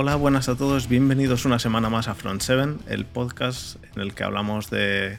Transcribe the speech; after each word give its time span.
Hola, 0.00 0.14
buenas 0.14 0.48
a 0.48 0.54
todos, 0.54 0.88
bienvenidos 0.88 1.44
una 1.44 1.58
semana 1.58 1.90
más 1.90 2.06
a 2.06 2.14
Front 2.14 2.40
7, 2.40 2.84
el 2.86 3.04
podcast 3.04 3.82
en 3.96 4.00
el 4.00 4.14
que 4.14 4.22
hablamos 4.22 4.70
de, 4.70 5.18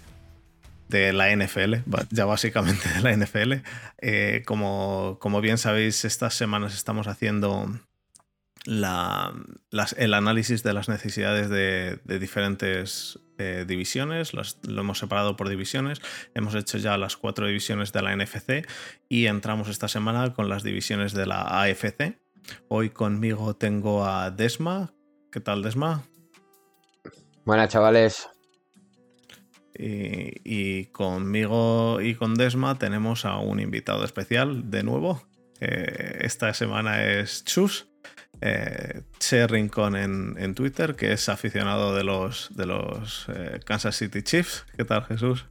la 0.89 1.35
NFL, 1.35 1.79
ya 2.11 2.23
básicamente 2.23 2.87
de 2.87 3.01
la 3.01 3.11
NFL. 3.13 3.55
Eh, 3.97 4.43
como, 4.45 5.41
bien 5.41 5.57
sabéis, 5.57 6.05
estas 6.05 6.33
semanas 6.33 6.75
estamos 6.75 7.07
haciendo 7.07 7.77
el 8.65 10.13
análisis 10.13 10.63
de 10.63 10.73
las 10.73 10.87
necesidades 10.87 11.49
de, 11.49 11.99
diferentes 12.17 13.19
eh, 13.37 13.65
divisiones, 13.67 14.31
lo 14.33 14.79
hemos 14.79 14.97
separado 14.97 15.35
por 15.35 15.49
divisiones, 15.49 15.99
hemos 16.35 16.55
hecho 16.55 16.77
ya 16.77 16.97
las 16.97 17.17
cuatro 17.17 17.47
divisiones 17.47 17.91
de 17.91 18.01
la 18.01 18.15
NFC 18.15 18.65
y 19.09 19.25
entramos 19.25 19.67
esta 19.67 19.89
semana 19.89 20.33
con 20.33 20.47
las 20.47 20.63
divisiones 20.63 21.11
de 21.11 21.25
la 21.25 21.63
AFC. 21.63 22.17
Hoy 22.67 22.89
conmigo 22.89 23.55
tengo 23.55 24.05
a 24.05 24.31
Desma. 24.31 24.93
¿Qué 25.31 25.39
tal, 25.39 25.63
Desma? 25.63 26.03
Buenas, 27.45 27.69
chavales. 27.69 28.29
Y, 29.73 30.85
conmigo 30.87 32.01
y 32.01 32.15
con 32.15 32.35
Desma 32.35 32.77
tenemos 32.77 33.23
a 33.25 33.37
un 33.37 33.59
invitado 33.59 34.03
especial 34.03 34.69
de 34.69 34.83
nuevo. 34.83 35.23
esta 35.59 36.53
semana 36.53 37.03
es 37.03 37.43
Chus, 37.45 37.87
eh, 38.41 39.01
Che 39.19 39.47
Rincón 39.47 39.95
en, 39.95 40.55
Twitter, 40.55 40.95
que 40.95 41.13
es 41.13 41.29
aficionado 41.29 41.95
de 41.95 42.03
los, 42.03 42.49
de 42.55 42.65
los 42.65 43.27
eh, 43.29 43.59
Kansas 43.65 43.95
City 43.95 44.21
Chiefs. 44.21 44.65
¿Qué 44.75 44.85
tal, 44.85 45.03
Jesús? 45.05 45.45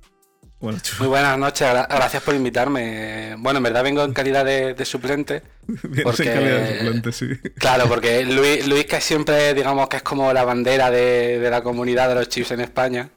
Muy 0.61 1.07
buenas 1.07 1.39
noches, 1.39 1.69
gracias 1.89 2.21
por 2.21 2.35
invitarme. 2.35 3.37
Bueno, 3.39 3.59
en 3.59 3.63
verdad 3.63 3.85
vengo 3.85 4.03
en 4.03 4.13
calidad 4.13 4.45
de, 4.45 4.85
suplente. 4.85 5.43
Porque, 6.03 6.25
en 6.25 6.35
calidad 6.35 6.61
de 6.61 6.79
suplente, 6.79 7.13
sí. 7.13 7.27
Claro, 7.59 7.89
porque 7.89 8.25
Luis, 8.25 8.67
Luis 8.67 8.87
que 8.87 9.01
siempre, 9.01 9.55
digamos 9.55 9.89
que 9.89 9.99
es 9.99 10.03
como 10.03 10.33
la 10.33 10.45
bandera 10.45 10.91
de, 10.91 11.47
la 11.49 11.63
comunidad 11.63 12.09
de 12.09 12.17
los 12.17 12.29
chips 12.29 12.51
en 12.51 12.61
España, 12.61 13.11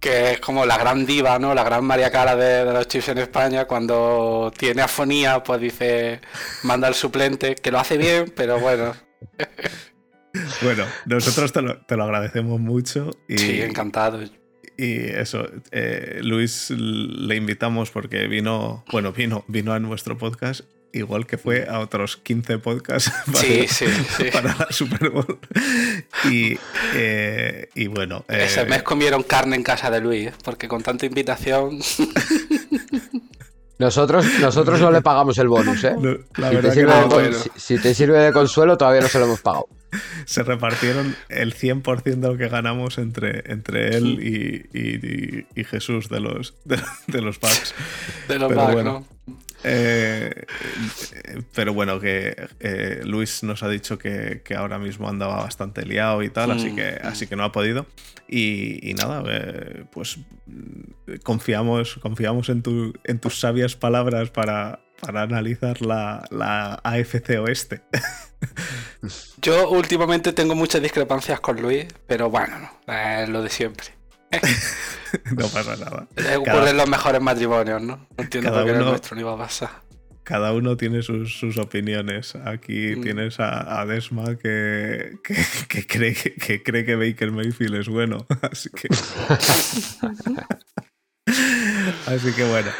que 0.00 0.32
es 0.32 0.40
como 0.40 0.66
la 0.66 0.76
gran 0.76 1.06
diva, 1.06 1.38
¿no? 1.38 1.54
La 1.54 1.62
gran 1.62 1.84
María 1.84 2.10
Cara 2.10 2.34
de, 2.34 2.64
los 2.64 2.88
chips 2.88 3.10
en 3.10 3.18
España, 3.18 3.66
cuando 3.66 4.52
tiene 4.56 4.82
afonía, 4.82 5.44
pues 5.44 5.60
dice, 5.60 6.20
manda 6.64 6.88
al 6.88 6.94
suplente, 6.94 7.54
que 7.54 7.70
lo 7.70 7.78
hace 7.78 7.96
bien, 7.96 8.32
pero 8.34 8.58
bueno. 8.58 8.94
Bueno, 10.60 10.84
nosotros 11.06 11.50
te 11.50 11.62
lo, 11.62 11.78
te 11.86 11.96
lo 11.96 12.04
agradecemos 12.04 12.60
mucho. 12.60 13.08
Y... 13.26 13.38
Sí, 13.38 13.62
encantado. 13.62 14.20
Y 14.78 15.06
eso, 15.06 15.46
eh, 15.70 16.20
Luis 16.22 16.70
le 16.70 17.36
invitamos 17.36 17.90
porque 17.90 18.26
vino, 18.26 18.84
bueno, 18.92 19.12
vino, 19.12 19.44
vino 19.48 19.72
a 19.72 19.80
nuestro 19.80 20.18
podcast, 20.18 20.62
igual 20.92 21.26
que 21.26 21.38
fue 21.38 21.66
a 21.68 21.80
otros 21.80 22.16
15 22.18 22.58
podcasts 22.58 23.10
para, 24.32 24.54
la 24.54 24.66
Super 24.70 25.10
Bowl. 25.10 25.38
Y, 26.30 26.58
eh, 26.94 27.68
y 27.74 27.86
bueno. 27.86 28.24
Ese 28.28 28.66
mes 28.66 28.82
comieron 28.82 29.22
carne 29.22 29.56
en 29.56 29.62
casa 29.62 29.90
de 29.90 30.00
Luis, 30.00 30.30
porque 30.44 30.68
con 30.68 30.82
tanta 30.82 31.06
invitación. 31.06 31.80
Nosotros, 33.78 34.24
nosotros 34.40 34.80
no 34.80 34.90
le 34.90 35.02
pagamos 35.02 35.36
el 35.36 35.48
bonus, 35.48 35.84
¿eh? 35.84 35.94
si, 37.56 37.78
te 37.78 37.94
sirve 37.94 38.18
de 38.20 38.32
consuelo, 38.32 38.78
todavía 38.78 39.02
no 39.02 39.08
se 39.08 39.18
lo 39.18 39.26
hemos 39.26 39.42
pagado. 39.42 39.68
Se 40.24 40.42
repartieron 40.42 41.16
el 41.28 41.54
100% 41.54 42.02
de 42.02 42.28
lo 42.28 42.36
que 42.36 42.48
ganamos 42.48 42.98
entre, 42.98 43.50
entre 43.52 43.96
él 43.96 44.20
y, 44.22 45.64
Jesús 45.64 46.08
de 46.08 46.20
los, 46.20 46.54
de, 46.64 47.20
los 47.20 47.38
packs. 47.38 47.74
De 48.28 48.38
los 48.38 48.52
packs, 48.52 48.84
¿no? 48.84 49.06
Eh, 49.64 50.30
pero 51.54 51.74
bueno, 51.74 51.98
que 51.98 52.36
eh, 52.60 53.00
Luis 53.04 53.42
nos 53.42 53.62
ha 53.62 53.68
dicho 53.68 53.98
que, 53.98 54.42
ahora 54.56 54.78
mismo 54.78 55.08
andaba 55.08 55.42
bastante 55.42 55.84
liado 55.84 56.22
y 56.22 56.30
tal, 56.30 56.52
así, 56.52 56.70
mm, 56.70 56.76
que, 56.76 57.00
mm. 57.02 57.06
así 57.06 57.26
que 57.26 57.36
no 57.36 57.44
ha 57.44 57.52
podido. 57.52 57.86
Y, 58.28 58.94
nada, 58.96 59.22
eh, 59.28 59.84
pues 59.90 60.18
confiamos, 61.22 61.96
confiamos 61.96 62.48
en, 62.48 62.62
tu, 62.62 62.92
en 63.04 63.18
tus 63.18 63.40
sabias 63.40 63.76
palabras 63.76 64.30
para, 64.30 64.80
para 65.00 65.22
analizar 65.22 65.82
la, 65.82 66.26
la 66.30 66.74
AFC 66.84 67.38
Oeste. 67.40 67.82
Yo 69.42 69.70
últimamente 69.70 70.32
tengo 70.32 70.54
muchas 70.54 70.82
discrepancias 70.82 71.40
con 71.40 71.60
Luis, 71.60 71.86
pero 72.06 72.30
bueno, 72.30 72.70
es 72.86 73.28
lo 73.28 73.42
de 73.42 73.50
siempre. 73.50 73.86
no 75.36 75.48
pasa 75.48 75.76
nada. 75.76 76.08
Ocurren 76.38 76.76
los 76.76 76.88
mejores 76.88 77.20
matrimonios, 77.20 77.80
¿no? 77.80 77.96
No 77.96 78.06
entiendo 78.16 78.52
por 78.52 78.64
qué 78.64 78.72
uno, 78.72 78.84
nuestro 78.86 79.16
ni 79.16 79.22
va 79.22 79.34
a 79.34 79.38
pasar. 79.38 79.70
Cada 80.24 80.52
uno 80.52 80.76
tiene 80.76 81.02
sus, 81.02 81.56
opiniones. 81.58 82.34
Aquí 82.34 82.96
mm. 82.96 83.02
tienes 83.02 83.36
a, 83.38 83.84
Desma 83.86 84.36
que, 84.36 85.18
que, 85.68 85.86
cree, 85.86 86.14
que, 86.14 86.62
cree 86.62 86.84
que 86.84 86.96
Baker 86.96 87.30
Mayfield 87.30 87.76
es 87.76 87.88
bueno. 87.88 88.26
Así 88.42 88.68
que. 88.70 88.88
Así 92.06 92.32
que 92.32 92.44
bueno, 92.44 92.70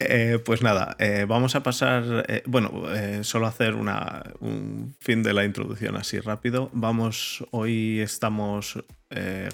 eh, 0.00 0.38
pues 0.44 0.62
nada, 0.62 0.96
eh, 0.98 1.24
vamos 1.26 1.54
a 1.54 1.62
pasar, 1.62 2.26
eh, 2.28 2.42
bueno, 2.46 2.84
solo 3.22 3.46
hacer 3.46 3.74
una, 3.74 4.22
un 4.40 4.94
fin 5.00 5.22
de 5.22 5.32
la 5.32 5.44
introducción 5.44 5.96
así 5.96 6.20
rápido. 6.20 6.70
Vamos, 6.72 7.44
hoy 7.50 8.00
estamos 8.00 8.82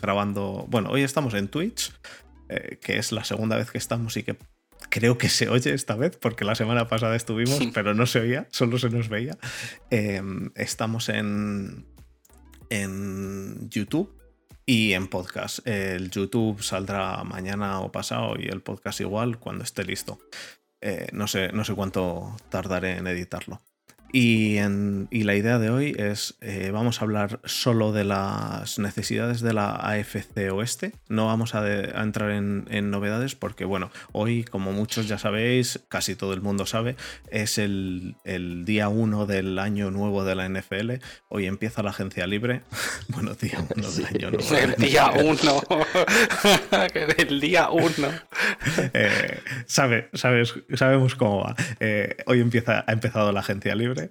grabando, 0.00 0.66
bueno, 0.68 0.90
hoy 0.90 1.02
estamos 1.02 1.34
en 1.34 1.48
Twitch, 1.48 1.92
que 2.80 2.98
es 2.98 3.12
la 3.12 3.22
segunda 3.24 3.56
vez 3.56 3.70
que 3.70 3.78
estamos 3.78 4.16
y 4.16 4.22
que 4.22 4.36
creo 4.88 5.18
que 5.18 5.28
se 5.28 5.48
oye 5.48 5.72
esta 5.72 5.94
vez, 5.94 6.16
porque 6.16 6.44
la 6.44 6.54
semana 6.54 6.88
pasada 6.88 7.14
estuvimos, 7.14 7.60
pero 7.74 7.94
no 7.94 8.06
se 8.06 8.20
oía, 8.20 8.48
solo 8.50 8.78
se 8.78 8.90
nos 8.90 9.08
veía. 9.08 9.36
estamos 10.56 11.08
en, 11.08 11.86
en 12.70 13.70
YouTube 13.70 14.21
y 14.72 14.94
en 14.94 15.06
podcast. 15.06 15.66
El 15.66 16.10
YouTube 16.10 16.62
saldrá 16.62 17.22
mañana 17.24 17.80
o 17.80 17.92
pasado 17.92 18.36
y 18.38 18.46
el 18.48 18.62
podcast 18.62 19.02
igual 19.02 19.38
cuando 19.38 19.64
esté 19.64 19.84
listo. 19.84 20.18
Eh, 20.80 21.08
no, 21.12 21.28
sé, 21.28 21.52
no 21.52 21.62
sé 21.62 21.74
cuánto 21.74 22.34
tardaré 22.48 22.96
en 22.96 23.06
editarlo. 23.06 23.60
Y, 24.14 24.58
la 25.22 25.34
idea 25.34 25.58
de 25.58 25.70
hoy 25.70 25.94
es, 25.96 26.34
eh, 26.42 26.70
vamos 26.70 27.00
a 27.00 27.04
hablar 27.04 27.40
solo 27.44 27.92
de 27.92 28.04
las 28.04 28.78
necesidades 28.78 29.40
de 29.40 29.54
la 29.54 29.76
AFC 29.76 30.52
Oeste. 30.52 30.92
No 31.08 31.26
vamos 31.26 31.54
a, 31.54 31.66
entrar 32.02 32.30
en, 32.30 32.90
novedades 32.90 33.34
porque, 33.34 33.64
bueno, 33.64 33.90
hoy, 34.12 34.44
como 34.44 34.72
muchos 34.72 35.08
ya 35.08 35.16
sabéis, 35.16 35.80
casi 35.88 36.14
todo 36.14 36.34
el 36.34 36.42
mundo 36.42 36.66
sabe, 36.66 36.96
es 37.30 37.56
el, 37.56 38.16
día 38.66 38.90
1 38.90 39.24
del 39.24 39.58
año 39.58 39.90
nuevo 39.90 40.24
de 40.24 40.34
la 40.34 40.46
NFL. 40.46 40.92
Hoy 41.28 41.46
empieza 41.46 41.82
la 41.82 41.90
agencia 41.90 42.26
libre. 42.26 42.60
bueno, 43.08 43.32
día 43.34 43.64
1 43.74 43.90
del 43.92 44.06
año 44.06 44.30
nuevo. 44.32 44.56
el 44.56 44.74
día 44.76 45.10
1. 45.10 45.66
el 47.16 47.40
día 47.40 47.70
1. 47.70 47.92
Eh, 48.94 49.40
sabe, 49.66 50.08
sabes, 50.14 50.54
sabemos 50.74 51.14
cómo 51.14 51.40
va. 51.40 51.54
Eh, 51.80 52.16
hoy 52.26 52.40
empieza, 52.40 52.84
ha 52.86 52.92
empezado 52.92 53.32
la 53.32 53.40
agencia 53.40 53.74
libre. 53.74 54.01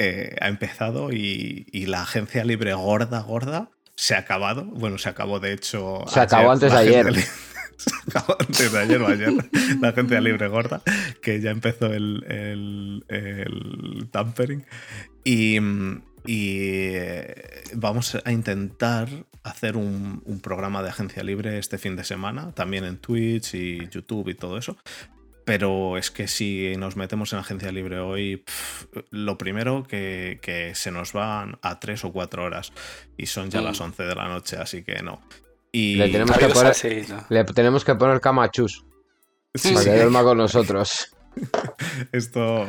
Eh, 0.00 0.36
ha 0.40 0.46
empezado 0.46 1.10
y, 1.12 1.66
la 1.86 2.02
agencia 2.02 2.44
libre 2.44 2.72
gorda, 2.72 3.20
gorda, 3.20 3.70
se 3.96 4.14
ha 4.14 4.18
acabado. 4.18 4.64
Bueno, 4.64 4.96
se 4.96 5.08
acabó 5.08 5.40
de 5.40 5.52
hecho. 5.52 6.04
Se 6.06 6.20
acabó 6.20 6.52
antes 6.52 6.70
de 6.70 6.78
ayer. 6.78 7.12
se 7.76 7.90
acabó 8.06 8.36
antes 8.38 8.72
de 8.72 8.78
ayer 8.78 9.02
o 9.02 9.08
ayer. 9.08 9.32
la 9.80 9.88
agencia 9.88 10.20
libre 10.20 10.46
gorda, 10.46 10.82
que 11.20 11.40
ya 11.40 11.50
empezó 11.50 11.86
el, 11.86 12.24
el, 13.08 14.08
tampering. 14.12 14.64
Y, 15.24 15.58
eh, 16.26 17.64
vamos 17.74 18.16
a 18.24 18.30
intentar 18.30 19.08
hacer 19.42 19.76
un, 19.76 20.22
un, 20.26 20.40
programa 20.40 20.82
de 20.82 20.90
agencia 20.90 21.24
libre 21.24 21.58
este 21.58 21.78
fin 21.78 21.96
de 21.96 22.04
semana, 22.04 22.52
también 22.52 22.84
en 22.84 22.98
Twitch 22.98 23.54
y 23.54 23.88
YouTube 23.88 24.28
y 24.28 24.34
todo 24.34 24.58
eso, 24.58 24.76
pero 25.48 25.96
es 25.96 26.10
que 26.10 26.28
si 26.28 26.74
nos 26.76 26.96
metemos 26.96 27.32
en 27.32 27.38
agencia 27.38 27.72
libre 27.72 28.00
hoy, 28.00 28.44
lo 29.08 29.38
primero 29.38 29.82
que, 29.82 30.72
se 30.74 30.90
nos 30.90 31.14
van 31.14 31.58
a 31.62 31.80
tres 31.80 32.04
o 32.04 32.12
cuatro 32.12 32.44
horas 32.44 32.70
y 33.16 33.24
son 33.24 33.48
ya 33.48 33.62
las 33.62 33.80
11 33.80 34.02
de 34.02 34.14
la 34.14 34.28
noche, 34.28 34.58
así 34.58 34.82
que 34.82 35.02
no. 35.02 35.22
Y 35.72 35.94
le 35.94 36.10
tenemos, 36.10 36.36
que 36.36 36.48
poner, 36.48 36.76
le 37.30 37.44
tenemos 37.44 37.82
que 37.82 37.94
poner 37.94 38.20
camachus 38.20 38.84
para 39.62 39.84
que 39.84 39.94
duerma 39.96 40.22
con 40.22 40.36
nosotros. 40.36 41.16
Esto 42.12 42.68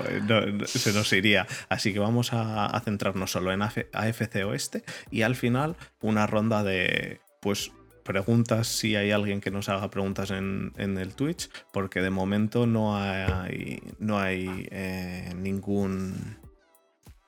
se 0.65 0.93
nos 0.93 1.11
iría. 1.11 1.47
Así 1.67 1.91
que 1.91 1.99
vamos 1.99 2.29
a, 2.31 2.81
centrarnos 2.85 3.29
solo 3.29 3.51
en 3.51 3.61
AFC 3.61 4.45
Oeste 4.45 4.85
y 5.11 5.23
al 5.23 5.35
final 5.35 5.75
una 5.99 6.27
ronda 6.27 6.63
de 6.63 7.19
pues 7.41 7.73
preguntas 8.09 8.67
si 8.67 8.95
hay 8.95 9.11
alguien 9.11 9.39
que 9.39 9.51
nos 9.51 9.69
haga 9.69 9.91
preguntas 9.91 10.31
en, 10.31 10.73
el 10.75 11.13
Twitch, 11.13 11.47
porque 11.71 12.01
de 12.01 12.09
momento 12.09 12.65
no 12.65 12.97
hay, 12.97 13.83
no 14.00 14.17
hay 14.17 14.67
eh, 14.71 15.31
ningún, 15.35 16.39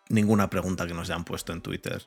ninguna 0.10 0.50
pregunta 0.50 0.88
que 0.88 0.96
nos 0.96 1.08
hayan 1.08 1.24
puesto 1.24 1.54
en 1.54 1.62
Twitter. 1.62 2.02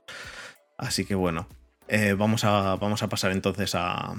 Así 0.77 1.05
que 1.05 1.15
bueno, 1.15 1.47
eh, 1.87 2.17
vamos, 2.19 2.43
a, 2.43 2.75
vamos 2.75 3.05
a 3.05 3.09
pasar 3.09 3.31
entonces 3.31 3.77
a, 3.77 4.13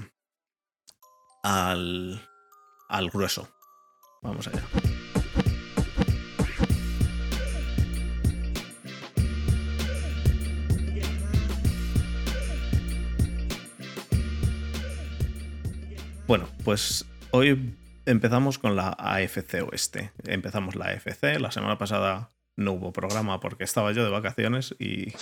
al, 1.43 2.21
al 2.87 3.09
grueso. 3.09 3.49
Vamos 4.21 4.47
allá. 4.47 4.63
Bueno, 16.27 16.49
pues 16.63 17.05
hoy 17.29 17.75
empezamos 18.07 18.57
con 18.57 18.75
la 18.75 18.89
AFC 18.97 19.61
Oeste. 19.61 20.11
Empezamos 20.23 20.75
la 20.75 20.85
AFC. 20.85 21.39
La 21.39 21.51
semana 21.51 21.77
pasada 21.77 22.31
no 22.55 22.71
hubo 22.71 22.91
programa 22.91 23.39
porque 23.39 23.63
estaba 23.63 23.91
yo 23.91 24.03
de 24.03 24.09
vacaciones 24.09 24.75
y, 24.79 25.13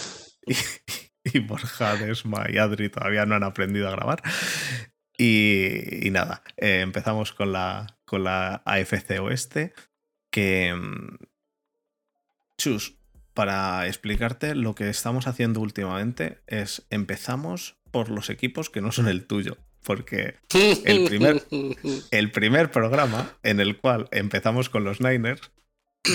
y, 1.26 1.40
Borja, 1.40 1.98
Desma 1.98 2.46
y 2.50 2.58
Adri 2.58 2.88
todavía 2.88 3.26
no 3.26 3.36
han 3.36 3.44
aprendido 3.44 3.90
a 3.90 3.92
grabar. 3.92 4.22
Y, 5.18 6.10
nada, 6.12 6.42
eh, 6.56 6.80
empezamos 6.80 7.34
con 7.34 7.52
la, 7.52 8.00
con 8.06 8.24
la 8.24 8.64
AFC 8.66 9.20
Oeste, 9.20 9.74
que... 10.32 10.74
Mm, 10.74 11.18
chus, 12.58 12.98
para 13.34 13.88
explicarte 13.88 14.56
lo 14.56 14.74
que 14.74 14.90
estamos 14.90 15.28
haciendo 15.28 15.60
últimamente 15.60 16.42
es 16.48 16.88
empezamos 16.90 17.78
por 17.92 18.10
los 18.10 18.30
equipos 18.30 18.70
que 18.70 18.80
no 18.80 18.94
son 18.94 19.10
el 19.10 19.28
tuyo. 19.28 19.58
Porque 19.84 20.36
el 20.86 21.06
primer, 21.06 21.44
el 22.12 22.32
primer 22.32 22.72
programa 22.72 23.36
en 23.44 23.60
el 23.60 23.78
cual 23.78 24.08
empezamos 24.12 24.70
con 24.70 24.84
los 24.84 25.02
Niners 25.02 25.52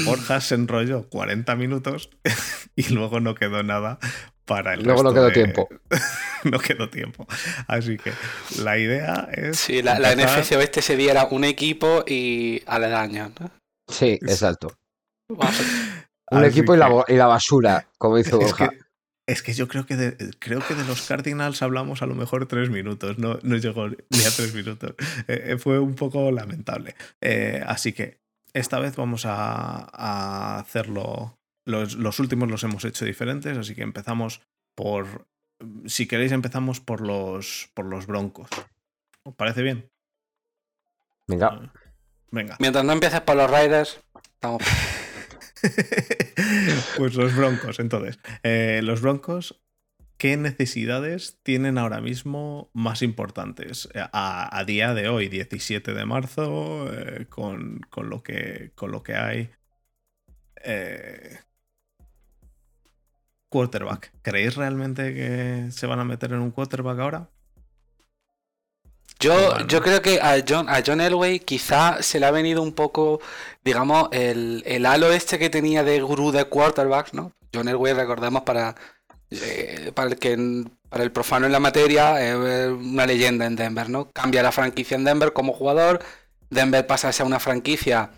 Borja 0.04 0.40
se 0.40 0.54
enrolló 0.54 1.08
40 1.08 1.56
minutos 1.56 2.10
y 2.76 2.92
luego 2.92 3.20
no 3.20 3.34
quedó 3.34 3.62
nada 3.62 3.98
para 4.44 4.74
el 4.74 4.82
Luego 4.82 5.02
no 5.02 5.14
quedó 5.14 5.30
tiempo. 5.30 5.68
no 6.44 6.58
quedó 6.58 6.88
tiempo. 6.88 7.26
Así 7.66 7.98
que 7.98 8.12
la 8.62 8.78
idea 8.78 9.28
es. 9.32 9.58
Sí, 9.58 9.82
la, 9.82 9.98
NFC 10.14 10.52
Oeste 10.52 10.82
se 10.82 10.96
diera 10.96 11.26
un 11.30 11.44
equipo 11.44 12.04
y 12.06 12.62
aledaño, 12.66 13.32
¿no? 13.38 13.50
Sí, 13.86 14.18
exacto. 14.22 14.74
un 16.30 16.44
equipo 16.44 16.74
y 16.74 16.78
la, 16.78 17.04
y 17.08 17.14
la, 17.14 17.26
basura, 17.26 17.86
como 17.98 18.16
dice 18.16 18.36
Borja. 18.36 18.64
Es 18.66 18.70
que 18.70 18.87
yo 19.54 19.68
creo 19.68 19.86
que 19.86 19.96
de, 19.96 20.34
creo 20.38 20.60
que 20.66 20.74
de 20.74 20.84
los 20.84 21.06
Cardinals 21.06 21.62
hablamos 21.62 22.02
a 22.02 22.06
lo 22.06 22.14
mejor 22.14 22.46
tres 22.46 22.70
minutos, 22.70 23.18
no, 23.18 23.38
no 23.42 23.56
llegó 23.56 23.88
ni 23.88 24.24
a 24.24 24.30
tres 24.34 24.54
minutos. 24.54 24.94
Eh, 25.28 25.58
fue 25.58 25.78
un 25.78 25.94
poco 25.94 26.30
lamentable. 26.30 26.94
Eh, 27.20 27.62
así 27.66 27.92
que 27.92 28.20
esta 28.54 28.78
vez 28.78 28.96
vamos 28.96 29.24
a, 29.26 30.58
hacerlo. 30.58 31.38
Los, 31.66 32.18
últimos 32.18 32.50
los 32.50 32.64
hemos 32.64 32.84
hecho 32.84 33.04
diferentes, 33.04 33.56
así 33.56 33.74
que 33.74 33.82
empezamos 33.82 34.40
por. 34.74 35.26
Si 35.86 36.06
queréis, 36.06 36.32
empezamos 36.32 36.80
por 36.80 37.00
los, 37.00 37.70
por 37.74 37.84
los 37.84 38.06
broncos. 38.06 38.48
¿Os 39.24 39.34
parece 39.34 39.62
bien? 39.62 39.90
Venga. 41.26 41.72
Venga. 42.30 42.56
Mientras 42.58 42.84
no 42.84 42.92
empieces 42.92 43.20
por 43.20 43.36
los 43.36 43.50
Riders, 43.50 44.00
estamos. 44.34 44.62
pues 46.96 47.14
los 47.14 47.34
broncos, 47.36 47.78
entonces. 47.78 48.18
Eh, 48.42 48.80
los 48.82 49.00
broncos 49.00 49.60
¿qué 50.16 50.36
necesidades 50.36 51.38
tienen 51.42 51.78
ahora 51.78 52.00
mismo 52.00 52.70
más 52.74 53.02
importantes 53.02 53.88
eh, 53.94 54.04
a, 54.12 54.64
día 54.66 54.94
de 54.94 55.08
hoy, 55.08 55.28
17 55.28 55.94
de 55.94 56.04
marzo, 56.04 56.92
eh, 56.92 57.26
con, 57.28 57.80
lo 57.96 58.22
que, 58.22 58.72
con 58.74 58.90
lo 58.90 59.02
que 59.02 59.14
hay? 59.14 59.50
Quarterback. 63.48 64.12
¿Creéis 64.22 64.56
realmente 64.56 65.14
que 65.14 65.70
se 65.70 65.86
van 65.86 66.00
a 66.00 66.04
meter 66.04 66.32
en 66.32 66.40
un 66.40 66.50
quarterback 66.50 66.98
ahora? 66.98 67.30
Yo, 69.20 69.66
yo 69.66 69.82
creo 69.82 70.00
que 70.00 70.20
a 70.20 70.36
John, 70.46 70.68
a 70.68 70.82
John 70.86 71.00
Elway 71.00 71.40
quizá 71.40 72.02
se 72.02 72.20
le 72.20 72.26
ha 72.26 72.30
venido 72.30 72.62
un 72.62 72.72
poco, 72.72 73.20
digamos, 73.64 74.08
el, 74.12 74.62
el 74.64 74.86
halo 74.86 75.12
este 75.12 75.38
que 75.38 75.50
tenía 75.50 75.82
de 75.82 76.00
gurú 76.00 76.30
de 76.30 76.44
quarterbacks, 76.44 77.14
¿no? 77.14 77.32
John 77.52 77.68
Elway, 77.68 77.94
recordemos, 77.94 78.42
para 78.42 78.76
eh, 79.30 79.92
para, 79.94 80.10
el 80.10 80.18
que, 80.18 80.64
para 80.88 81.04
el 81.04 81.12
profano 81.12 81.46
en 81.46 81.52
la 81.52 81.60
materia, 81.60 82.22
es 82.22 82.70
una 82.70 83.06
leyenda 83.06 83.44
en 83.46 83.56
Denver, 83.56 83.90
¿no? 83.90 84.10
Cambia 84.10 84.42
la 84.42 84.52
franquicia 84.52 84.96
en 84.96 85.04
Denver 85.04 85.32
como 85.32 85.52
jugador, 85.52 86.02
Denver 86.50 86.86
pasa 86.86 87.08
a 87.08 87.12
ser 87.12 87.26
una 87.26 87.38
franquicia 87.38 88.10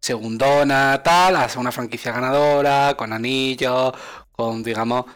segundona, 0.00 1.02
tal, 1.02 1.36
a 1.36 1.48
ser 1.48 1.58
una 1.60 1.72
franquicia 1.72 2.12
ganadora, 2.12 2.94
con 2.96 3.12
anillos, 3.12 3.92
con, 4.32 4.62
digamos, 4.62 5.06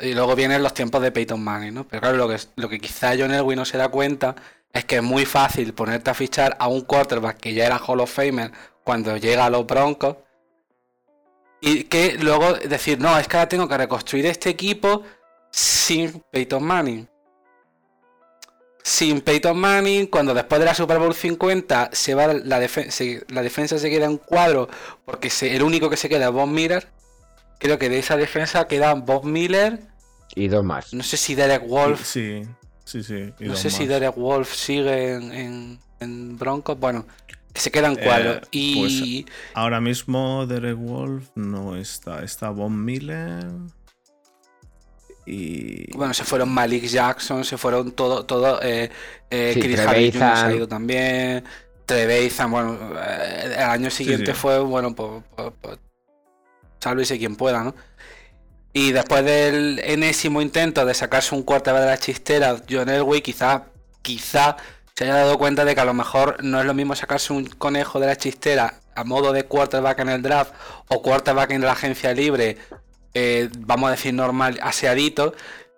y 0.00 0.14
luego 0.14 0.36
vienen 0.36 0.62
los 0.62 0.74
tiempos 0.74 1.02
de 1.02 1.12
Peyton 1.12 1.42
Manning, 1.42 1.74
¿no? 1.74 1.88
Pero 1.88 2.00
claro, 2.00 2.16
lo 2.16 2.28
que, 2.28 2.38
lo 2.56 2.68
que 2.68 2.80
quizá 2.80 3.14
John 3.18 3.32
Elway 3.32 3.56
no 3.56 3.64
se 3.64 3.78
da 3.78 3.88
cuenta 3.88 4.36
es 4.74 4.84
que 4.84 4.96
es 4.96 5.02
muy 5.02 5.24
fácil 5.24 5.72
ponerte 5.72 6.10
a 6.10 6.14
fichar 6.14 6.56
a 6.58 6.68
un 6.68 6.82
quarterback 6.82 7.38
que 7.38 7.54
ya 7.54 7.64
era 7.64 7.78
Hall 7.78 8.00
of 8.00 8.12
Famer 8.12 8.50
cuando 8.82 9.16
llega 9.16 9.46
a 9.46 9.50
los 9.50 9.64
Broncos 9.66 10.16
y 11.60 11.84
que 11.84 12.18
luego 12.18 12.52
decir, 12.52 13.00
no, 13.00 13.18
es 13.18 13.26
que 13.26 13.36
ahora 13.38 13.48
tengo 13.48 13.66
que 13.68 13.78
reconstruir 13.78 14.26
este 14.26 14.50
equipo 14.50 15.02
sin 15.50 16.22
Peyton 16.30 16.62
Manning. 16.62 17.08
Sin 18.82 19.22
Peyton 19.22 19.56
Manning, 19.56 20.08
cuando 20.08 20.34
después 20.34 20.58
de 20.58 20.66
la 20.66 20.74
Super 20.74 20.98
Bowl 20.98 21.14
50 21.14 21.90
se 21.92 22.14
va 22.14 22.26
la, 22.26 22.34
la 22.34 22.58
defensa 23.42 23.78
se 23.78 23.90
queda 23.90 24.04
en 24.04 24.18
cuadro 24.18 24.68
porque 25.06 25.32
el 25.40 25.62
único 25.62 25.88
que 25.88 25.96
se 25.96 26.10
queda 26.10 26.26
es 26.26 26.32
Bob 26.32 26.48
Miller. 26.48 26.86
Creo 27.58 27.78
que 27.78 27.88
de 27.88 28.00
esa 28.00 28.18
defensa 28.18 28.66
quedan 28.66 29.06
Bob 29.06 29.24
Miller 29.24 29.80
y 30.34 30.48
dos 30.48 30.64
más. 30.64 30.92
No 30.92 31.02
sé 31.02 31.16
si 31.16 31.34
Derek 31.34 31.66
Wolf. 31.66 32.04
Sí, 32.04 32.42
sí, 32.84 33.02
sí. 33.02 33.32
no 33.40 33.56
sé 33.56 33.70
si 33.70 33.86
Derek 33.86 34.16
Wolf 34.16 34.52
sigue 34.54 35.14
en, 35.14 35.78
en 36.00 36.38
Broncos. 36.38 36.78
Bueno, 36.78 37.06
se 37.54 37.70
quedan 37.70 37.96
cuatro. 37.96 38.34
Eh, 38.34 38.40
y. 38.50 39.22
Pues, 39.22 39.34
ahora 39.54 39.80
mismo 39.80 40.46
Derek 40.46 40.76
Wolf 40.76 41.28
no 41.34 41.76
está. 41.76 42.22
Está 42.22 42.50
Von 42.50 42.84
Miller. 42.84 43.46
Y. 45.26 45.90
Bueno, 45.96 46.12
se 46.12 46.24
fueron 46.24 46.50
Malik 46.50 46.84
Jackson, 46.84 47.44
se 47.44 47.56
fueron 47.56 47.92
todo. 47.92 48.26
todo 48.26 48.60
eh, 48.62 48.90
eh 49.30 49.58
Chris 49.60 49.78
Harris 49.78 50.20
ha 50.20 50.54
ido 50.54 50.66
también. 50.68 51.44
Trevezan, 51.86 52.50
bueno, 52.50 52.78
eh, 52.98 53.54
el 53.56 53.62
año 53.62 53.90
siguiente 53.90 54.32
fue, 54.32 54.58
bueno, 54.58 54.94
pues, 54.94 55.22
pues, 55.36 55.52
pues 55.60 55.78
sálvese 56.80 57.18
quien 57.18 57.36
pueda, 57.36 57.62
¿no? 57.62 57.74
Y 58.76 58.90
después 58.90 59.24
del 59.24 59.80
enésimo 59.84 60.42
intento 60.42 60.84
de 60.84 60.94
sacarse 60.94 61.34
un 61.34 61.44
quarterback 61.44 61.82
de 61.82 61.88
la 61.88 61.98
chistera, 61.98 62.56
John 62.68 62.88
Elway 62.88 63.22
quizá, 63.22 63.66
quizá 64.02 64.56
se 64.96 65.04
haya 65.04 65.14
dado 65.14 65.38
cuenta 65.38 65.64
de 65.64 65.76
que 65.76 65.80
a 65.80 65.84
lo 65.84 65.94
mejor 65.94 66.42
no 66.42 66.58
es 66.58 66.66
lo 66.66 66.74
mismo 66.74 66.96
sacarse 66.96 67.32
un 67.32 67.46
conejo 67.46 68.00
de 68.00 68.08
la 68.08 68.16
chistera 68.16 68.80
a 68.96 69.04
modo 69.04 69.32
de 69.32 69.44
quarterback 69.44 70.00
en 70.00 70.08
el 70.08 70.22
draft 70.22 70.52
o 70.88 71.02
quarterback 71.02 71.52
en 71.52 71.62
la 71.62 71.72
agencia 71.72 72.12
libre, 72.12 72.58
eh, 73.14 73.48
vamos 73.58 73.88
a 73.88 73.90
decir 73.92 74.12
normal, 74.12 74.58
aseadito, 74.60 75.34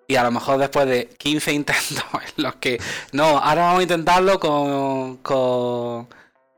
y 0.09 0.17
a 0.17 0.23
lo 0.23 0.31
mejor 0.31 0.59
después 0.59 0.87
de 0.87 1.09
15 1.19 1.53
intentos 1.55 2.05
en 2.15 2.45
los 2.45 2.57
que, 2.57 2.81
no, 3.13 3.39
ahora 3.39 3.63
vamos 3.63 3.81
a 3.81 3.83
intentarlo 3.83 4.41
con, 4.41 5.19
con, 5.19 6.09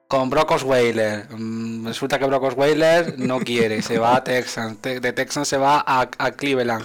con 0.09 0.31
Brock 0.31 0.53
mm, 0.65 1.87
resulta 1.87 2.19
que 2.19 2.25
Brock 2.25 2.43
Osweiler 2.43 3.19
no 3.19 3.41
quiere, 3.41 3.83
se 3.83 3.99
va 3.99 4.17
a 4.17 4.25
Texas, 4.25 4.81
de 4.83 5.13
Texas 5.13 5.47
se 5.47 5.59
va 5.59 5.85
a, 5.87 6.09
a 6.19 6.31
Cleveland 6.33 6.85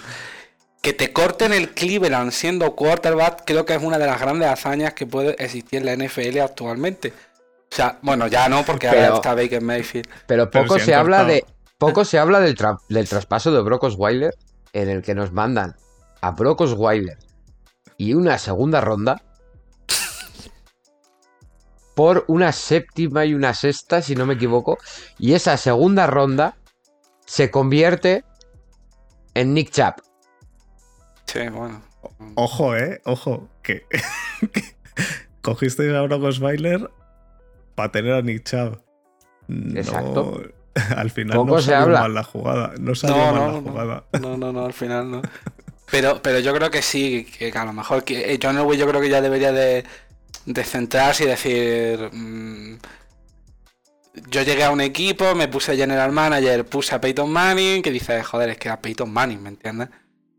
que 0.83 0.91
te 0.91 1.13
corten 1.13 1.53
el 1.53 1.69
Cleveland 1.69 2.31
siendo 2.31 2.75
quarterback, 2.75 3.43
creo 3.45 3.65
que 3.65 3.73
es 3.73 3.81
una 3.81 3.97
de 3.97 4.05
las 4.05 4.19
grandes 4.19 4.49
hazañas 4.49 4.93
que 4.93 5.07
puede 5.07 5.41
existir 5.41 5.79
en 5.79 5.85
la 5.85 5.95
NFL 5.95 6.39
actualmente. 6.41 7.13
O 7.71 7.75
sea, 7.75 7.99
bueno, 8.01 8.27
ya 8.27 8.49
no, 8.49 8.63
porque 8.65 8.89
ahora 8.89 9.15
está 9.15 9.33
Baker 9.33 9.61
Mayfield. 9.61 10.09
Pero 10.27 10.51
poco 10.51 10.77
se 10.77 10.93
habla 10.93 11.23
de. 11.23 11.45
Poco 11.77 12.05
se 12.05 12.17
habla 12.17 12.39
del, 12.39 12.55
del 12.87 13.09
traspaso 13.09 13.51
de 13.51 13.61
Brock 13.61 13.83
Osweiler, 13.83 14.33
en 14.71 14.89
el 14.89 15.01
que 15.01 15.15
nos 15.15 15.33
mandan 15.33 15.75
a 16.21 16.31
Brock 16.31 16.61
Osweiler 16.61 17.17
y 17.97 18.13
una 18.13 18.37
segunda 18.37 18.79
ronda 18.79 19.21
por 21.95 22.25
una 22.27 22.51
séptima 22.51 23.25
y 23.25 23.33
una 23.33 23.53
sexta, 23.53 24.01
si 24.01 24.15
no 24.15 24.25
me 24.25 24.33
equivoco. 24.35 24.77
Y 25.19 25.33
esa 25.33 25.57
segunda 25.57 26.07
ronda 26.07 26.57
se 27.25 27.51
convierte 27.51 28.23
en 29.33 29.53
Nick 29.53 29.71
Chubb. 29.71 29.95
Sí, 31.25 31.47
bueno. 31.49 31.81
Ojo, 32.35 32.75
eh, 32.75 33.01
ojo, 33.05 33.49
que, 33.61 33.85
cogisteis 35.41 35.93
a 35.93 36.01
Brock 36.01 36.23
Osweiler 36.23 36.89
para 37.75 37.91
tener 37.91 38.13
a 38.13 38.21
Nick 38.21 38.43
Chubb. 38.43 38.81
Exacto. 39.75 40.41
al 40.95 41.11
final 41.11 41.45
no 41.45 41.59
se 41.59 41.73
habla. 41.73 42.01
mal 42.01 42.13
la 42.13 42.23
jugada. 42.23 42.73
No 42.79 42.95
salió 42.95 43.17
no, 43.17 43.33
mal 43.33 43.53
la 43.53 43.71
jugada. 43.71 44.03
No, 44.19 44.37
no, 44.37 44.51
no, 44.51 44.65
al 44.65 44.73
final 44.73 45.11
no. 45.11 45.21
Pero, 45.91 46.21
pero 46.23 46.39
yo 46.39 46.53
creo 46.55 46.71
que 46.71 46.81
sí, 46.81 47.25
que 47.37 47.51
a 47.51 47.65
lo 47.65 47.73
mejor 47.73 48.03
que 48.03 48.33
eh, 48.33 48.39
John 48.41 48.57
Elway 48.57 48.77
yo 48.79 48.87
creo 48.87 48.99
que 48.99 49.09
ya 49.09 49.21
debería 49.21 49.51
de, 49.51 49.85
de 50.45 50.63
centrarse 50.63 51.23
y 51.23 51.27
decir. 51.27 52.09
Mm, 52.11 52.77
yo 54.29 54.43
llegué 54.43 54.63
a 54.63 54.69
un 54.69 54.81
equipo, 54.81 55.33
me 55.33 55.47
puse 55.47 55.75
General 55.75 56.11
Manager, 56.11 56.65
puse 56.65 56.93
a 56.93 57.01
Peyton 57.01 57.31
Manning, 57.31 57.81
que 57.81 57.89
dice, 57.89 58.21
joder, 58.21 58.49
es 58.49 58.57
que 58.57 58.67
era 58.67 58.79
Peyton 58.79 59.11
Manning, 59.11 59.41
¿me 59.41 59.49
entiendes? 59.49 59.89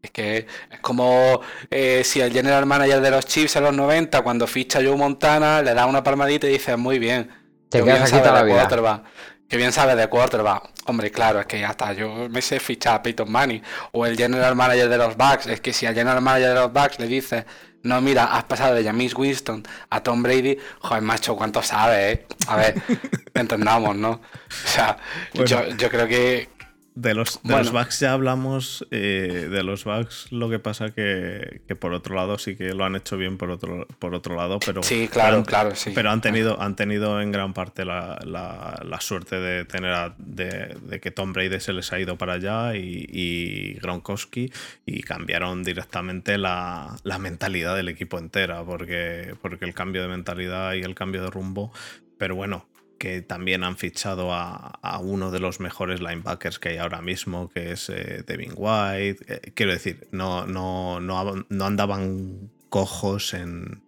Es 0.04 0.10
que 0.10 0.46
es 0.70 0.80
como 0.80 1.40
eh, 1.70 2.02
si 2.04 2.20
el 2.20 2.30
general 2.30 2.66
manager 2.66 3.00
de 3.00 3.10
los 3.10 3.24
Chiefs 3.24 3.56
en 3.56 3.64
los 3.64 3.74
90, 3.74 4.20
cuando 4.20 4.46
ficha 4.46 4.80
Joe 4.84 4.96
Montana, 4.96 5.62
le 5.62 5.72
da 5.72 5.86
una 5.86 6.02
palmadita 6.02 6.46
y 6.46 6.50
dice, 6.50 6.76
muy 6.76 6.98
bien. 6.98 7.30
Te 7.70 7.78
que 7.78 7.84
bien 7.84 8.06
sabe 8.06 8.44
de 8.44 8.52
quarterback. 8.52 9.02
Que 9.48 9.56
bien 9.56 9.72
sabe 9.72 9.96
de 9.96 10.06
quarterback. 10.06 10.70
Hombre, 10.86 11.10
claro, 11.10 11.40
es 11.40 11.46
que 11.46 11.58
ya 11.58 11.70
está. 11.70 11.94
Yo 11.94 12.28
me 12.28 12.42
sé 12.42 12.60
fichar 12.60 12.96
a 12.96 13.02
Peyton 13.02 13.32
Manning. 13.32 13.62
O 13.92 14.04
el 14.04 14.14
general 14.14 14.54
manager 14.54 14.90
de 14.90 14.98
los 14.98 15.16
Bucks. 15.16 15.46
Es 15.46 15.62
que 15.62 15.72
si 15.72 15.86
al 15.86 15.94
general 15.94 16.20
manager 16.20 16.48
de 16.50 16.54
los 16.54 16.72
Bucks 16.72 16.98
le 16.98 17.06
dice, 17.06 17.46
No, 17.84 18.00
mira, 18.00 18.24
has 18.24 18.44
pasado 18.44 18.74
de 18.74 18.82
James 18.82 19.14
Winston 19.14 19.62
a 19.90 20.02
Tom 20.02 20.22
Brady. 20.22 20.58
Joder, 20.80 21.02
macho, 21.02 21.36
¿cuánto 21.36 21.62
sabes, 21.62 22.16
eh? 22.16 22.26
A 22.48 22.56
ver, 22.56 22.82
entendamos, 23.34 23.94
¿no? 23.94 24.10
O 24.10 24.68
sea, 24.68 24.96
yo, 25.34 25.68
yo 25.76 25.90
creo 25.90 26.08
que, 26.08 26.48
de 26.94 27.12
los, 27.12 27.42
de 27.42 27.56
los 27.56 27.72
bugs 27.72 27.98
ya 28.00 28.12
hablamos. 28.12 28.86
Eh, 28.92 29.48
de 29.50 29.62
los 29.64 29.84
bugs, 29.84 30.30
lo 30.30 30.48
que 30.48 30.60
pasa 30.60 30.90
que, 30.90 31.62
que 31.66 31.74
por 31.74 31.92
otro 31.92 32.14
lado 32.14 32.38
sí 32.38 32.54
que 32.54 32.72
lo 32.72 32.84
han 32.84 32.94
hecho 32.94 33.16
bien 33.16 33.36
por 33.36 33.50
otro, 33.50 33.86
por 33.98 34.14
otro 34.14 34.36
lado, 34.36 34.60
pero. 34.64 34.82
Sí, 34.82 35.08
claro, 35.08 35.42
claro, 35.44 35.74
sí. 35.74 35.90
Pero 35.94 36.10
han 36.10 36.20
tenido, 36.20 36.60
han 36.62 36.76
tenido 36.76 37.20
en 37.20 37.32
gran 37.32 37.52
parte 37.52 37.84
la, 37.84 38.20
la, 38.24 39.00
suerte 39.00 39.40
de 39.40 39.64
tener 39.64 40.12
de, 40.18 40.76
de, 40.82 41.00
que 41.00 41.10
Tom 41.10 41.32
Brady 41.32 41.58
se 41.60 41.72
les 41.72 41.92
ha 41.92 41.98
ido 41.98 42.16
para 42.16 42.34
allá 42.34 42.76
y, 42.76 43.06
y 43.10 43.74
Gronkowski 43.80 44.52
y 44.86 45.02
cambiaron 45.02 45.64
directamente 45.64 46.38
la, 46.38 46.96
la, 47.02 47.18
mentalidad 47.18 47.74
del 47.74 47.88
equipo 47.88 48.18
entera, 48.18 48.64
porque, 48.64 49.34
porque 49.42 49.64
el 49.64 49.74
cambio 49.74 50.02
de 50.02 50.08
mentalidad 50.08 50.74
y 50.74 50.82
el 50.82 50.94
cambio 50.94 51.22
de 51.22 51.30
rumbo. 51.30 51.72
Pero 52.16 52.36
bueno, 52.36 52.66
que 53.04 53.20
también 53.20 53.64
han 53.64 53.76
fichado 53.76 54.32
a, 54.32 54.98
uno 55.02 55.30
de 55.30 55.38
los 55.38 55.60
mejores 55.60 56.00
linebackers 56.00 56.58
que 56.58 56.70
hay 56.70 56.76
ahora 56.78 57.02
mismo, 57.02 57.50
que 57.50 57.72
es 57.72 57.90
eh, 57.90 58.24
Devin 58.26 58.54
White. 58.56 59.26
Eh, 59.28 59.52
quiero 59.52 59.72
decir, 59.72 60.08
no, 60.10 60.46
no, 60.46 61.00
no, 61.00 61.44
andaban 61.66 62.50
cojos 62.70 63.34
en, 63.34 63.82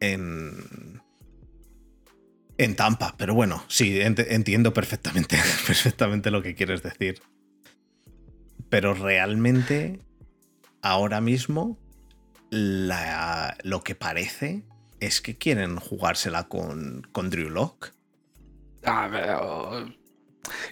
en, 0.00 1.02
en 2.56 2.74
Tampa, 2.74 3.14
pero 3.18 3.34
bueno, 3.34 3.62
sí, 3.68 4.00
entiendo 4.00 4.72
perfectamente, 4.72 5.36
perfectamente 5.66 6.30
lo 6.30 6.40
que 6.40 6.54
quieres 6.54 6.82
decir. 6.82 7.20
Pero 8.70 8.94
realmente, 8.94 10.00
ahora 10.80 11.20
mismo, 11.20 11.78
lo 12.50 13.82
que 13.84 13.94
parece 13.94 14.64
es 15.00 15.20
que 15.20 15.36
quieren 15.36 15.76
jugársela 15.76 16.48
con, 16.48 17.06
con 17.12 17.28
Drew 17.28 17.50
Locke. 17.50 17.92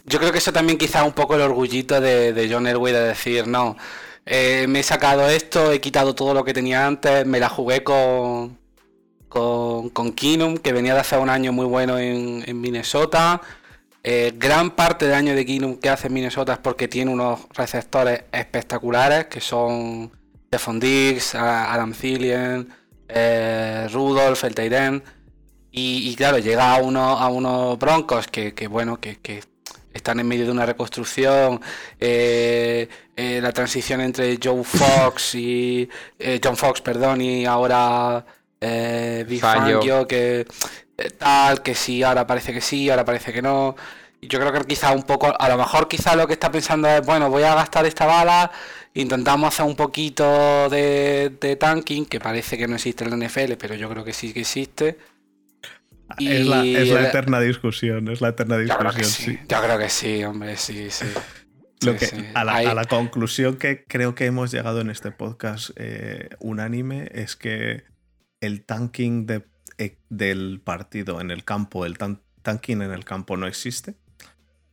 Yo 0.05 0.19
creo 0.19 0.33
que 0.33 0.39
eso 0.39 0.53
también 0.53 0.79
quizá 0.79 1.05
un 1.05 1.13
poco 1.13 1.35
el 1.35 1.43
orgullito 1.43 2.01
de, 2.01 2.49
John 2.51 2.67
Elway 2.67 2.93
de 2.93 3.01
decir, 3.01 3.47
no, 3.47 3.77
eh, 4.27 4.67
me 4.69 4.81
he 4.81 4.83
sacado 4.83 5.29
esto, 5.29 5.73
he 5.73 5.81
quitado 5.81 6.15
todo 6.15 6.35
lo 6.35 6.45
que 6.45 6.53
tenía 6.53 6.87
antes, 6.87 7.27
me 7.27 7.41
la 7.41 7.49
jugué 7.49 7.83
con, 7.83 8.59
con, 9.29 9.91
con 9.91 10.13
Keenum, 10.13 10.59
que 10.59 10.73
venía 10.73 10.95
de 10.95 11.01
hace 11.01 11.17
un 11.17 11.31
año 11.31 11.53
muy 11.53 11.67
bueno 11.67 11.99
en, 11.99 12.61
Minnesota. 12.61 13.41
Eh, 14.05 14.35
gran 14.37 14.73
parte 14.73 15.07
del 15.07 15.15
año 15.15 15.35
de 15.35 15.47
Keenum 15.47 15.77
que 15.77 15.89
hace 15.89 16.09
en 16.09 16.15
Minnesota 16.15 16.55
es 16.55 16.59
porque 16.59 16.89
tiene 16.89 17.13
unos 17.13 17.47
receptores 17.55 18.25
espectaculares, 18.33 19.27
que 19.27 19.41
son 19.41 20.11
Stephon 20.49 20.81
Diggs, 20.81 21.35
Adam 21.37 21.93
Thielen, 21.93 22.69
eh, 23.09 23.89
Rudolph, 23.93 24.43
el 24.45 24.55
Tyrant 24.55 25.05
y, 25.75 26.15
claro, 26.17 26.39
llega 26.39 26.75
a, 26.75 26.83
uno, 26.83 27.01
a 27.01 27.29
unos 27.29 27.79
broncos 27.79 28.27
que, 28.29 28.53
bueno, 28.69 29.01
que, 29.01 29.43
están 29.95 30.21
en 30.21 30.29
medio 30.29 30.47
de 30.47 30.51
una 30.51 30.67
reconstrucción, 30.67 31.61
eh, 32.01 32.89
eh, 33.17 33.41
la 33.43 33.53
transición 33.53 34.01
entre 34.01 34.39
Joe 34.43 34.65
Fox 34.65 35.35
y 35.35 35.89
eh, 36.19 36.41
John 36.43 36.57
Fox, 36.57 36.81
perdón, 36.81 37.21
y 37.21 37.45
ahora 37.47 38.25
Big 38.61 39.41
Fangio, 39.41 40.07
que 40.07 40.47
tal, 41.19 41.63
que 41.63 41.75
sí, 41.75 42.03
ahora 42.03 42.27
parece 42.27 42.53
que 42.53 42.61
sí, 42.61 42.91
ahora 42.91 43.05
parece 43.05 43.33
que 43.33 43.43
no. 43.43 43.75
Y 44.21 44.29
yo 44.29 44.39
creo 44.39 44.53
que 44.53 44.61
quizá 44.61 44.93
un 44.93 45.03
poco, 45.03 45.35
a 45.37 45.49
lo 45.49 45.57
mejor 45.57 45.89
quizá 45.89 46.15
lo 46.17 46.27
que 46.27 46.35
está 46.35 46.51
pensando 46.51 46.89
es, 46.89 47.05
bueno, 47.05 47.29
voy 47.29 47.43
a 47.43 47.55
gastar 47.55 47.87
esta 47.87 48.07
bala, 48.07 48.51
intentamos 48.95 49.49
hacer 49.49 49.67
un 49.67 49.75
poquito 49.75 50.69
de, 50.71 51.33
de 51.41 51.57
tanking, 51.57 52.07
que 52.07 52.21
parece 52.21 52.57
que 52.57 52.69
no 52.69 52.77
existe 52.77 53.05
en 53.05 53.19
la 53.19 53.27
NFL, 53.27 53.55
pero 53.59 53.75
yo 53.75 53.89
creo 53.89 54.05
que 54.05 54.13
sí 54.13 54.33
que 54.33 54.41
existe 54.41 55.12
es, 56.19 56.47
la, 56.47 56.65
eterna 56.65 57.41
discusión, 57.41 58.09
es 58.09 58.21
la 58.21 58.29
eterna 58.29 58.59
discusión, 58.59 59.05
sí. 59.05 59.39
Yo 59.49 59.63
creo 59.63 59.79
que 59.79 59.89
sí, 59.89 60.25
hombre, 60.25 60.57
sí, 60.57 60.91
sí. 60.91 61.07
A, 62.35 62.45
la, 62.45 62.85
conclusión 62.85 63.57
que 63.57 63.85
creo 63.85 64.15
que 64.15 64.27
hemos 64.27 64.53
llegado 64.53 64.81
en 64.81 64.91
este 64.91 65.11
podcast 65.11 65.71
eh, 65.77 66.29
unánime 66.39 67.09
es 67.13 67.37
que 67.37 67.85
el 68.41 68.65
tanking 68.65 69.27
de, 69.27 69.45
eh, 69.79 69.99
del 70.09 70.61
partido 70.63 71.21
en 71.21 71.31
el 71.31 71.45
campo, 71.45 71.85
el 71.85 71.99
tanking 71.99 72.83
en 72.83 72.93
el 72.93 73.05
campo 73.05 73.37
no 73.37 73.47
existe 73.47 73.97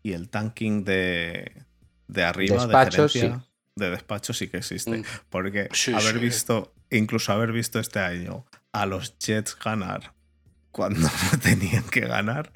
y 0.04 0.14
el 0.14 0.30
tanking 0.30 0.84
de, 0.84 1.52
de 2.08 2.24
arriba, 2.24 2.68
de 2.68 3.40
de 3.76 3.90
despacho 3.90 4.34
sí 4.34 4.48
que 4.50 4.58
existe. 4.58 5.00
Mm. 5.00 5.04
Porque 5.30 5.70
haber 5.96 6.20
visto, 6.20 6.74
incluso 6.92 7.32
haber 7.32 7.52
visto 7.52 7.80
este 7.80 8.00
año 8.00 8.46
a 8.72 8.86
los 8.86 9.18
Jets 9.18 9.58
ganar 9.58 10.14
cuando 10.72 11.00
no 11.32 11.40
tenían 11.40 11.84
que 11.84 12.02
ganar. 12.02 12.52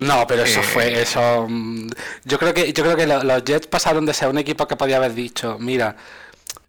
No, 0.00 0.26
pero 0.26 0.44
eso 0.44 0.62
fue 0.62 0.88
eh, 0.88 1.02
eso. 1.02 1.46
Mm, 1.48 1.88
yo 2.24 2.38
creo 2.38 2.54
que 2.54 2.72
yo 2.72 2.82
creo 2.82 2.96
que 2.96 3.06
los 3.06 3.44
Jets 3.44 3.66
pasaron 3.66 4.06
de 4.06 4.14
ser 4.14 4.28
un 4.28 4.38
equipo 4.38 4.66
que 4.66 4.76
podía 4.76 4.96
haber 4.96 5.12
dicho, 5.14 5.58
mira, 5.58 5.94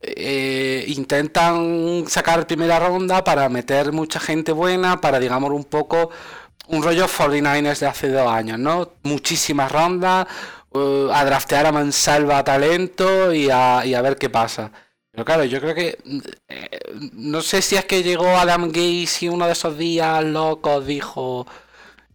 eh, 0.01 0.83
intentan 0.87 2.05
sacar 2.07 2.45
primera 2.47 2.79
ronda 2.79 3.23
para 3.23 3.47
meter 3.49 3.91
mucha 3.93 4.19
gente 4.19 4.51
buena, 4.51 4.99
para 4.99 5.19
digamos 5.19 5.51
un 5.51 5.63
poco 5.63 6.09
un 6.67 6.83
rollo 6.83 7.07
49ers 7.07 7.79
de 7.79 7.87
hace 7.87 8.09
dos 8.09 8.29
años, 8.31 8.59
¿no? 8.59 8.93
Muchísimas 9.03 9.71
rondas, 9.71 10.27
uh, 10.71 11.09
a 11.11 11.25
draftear 11.25 11.67
a 11.67 11.71
mansalva 11.71 12.43
talento 12.43 13.33
y 13.33 13.49
a, 13.51 13.85
y 13.85 13.93
a 13.93 14.01
ver 14.01 14.17
qué 14.17 14.29
pasa. 14.29 14.71
Pero 15.11 15.25
claro, 15.25 15.43
yo 15.43 15.59
creo 15.59 15.75
que. 15.75 15.97
Eh, 16.47 16.79
no 17.13 17.41
sé 17.41 17.61
si 17.61 17.75
es 17.75 17.85
que 17.85 18.03
llegó 18.03 18.27
Adam 18.27 18.67
Gates 18.67 19.23
y 19.23 19.29
uno 19.29 19.45
de 19.45 19.53
esos 19.53 19.77
días 19.77 20.23
locos 20.23 20.85
dijo. 20.85 21.45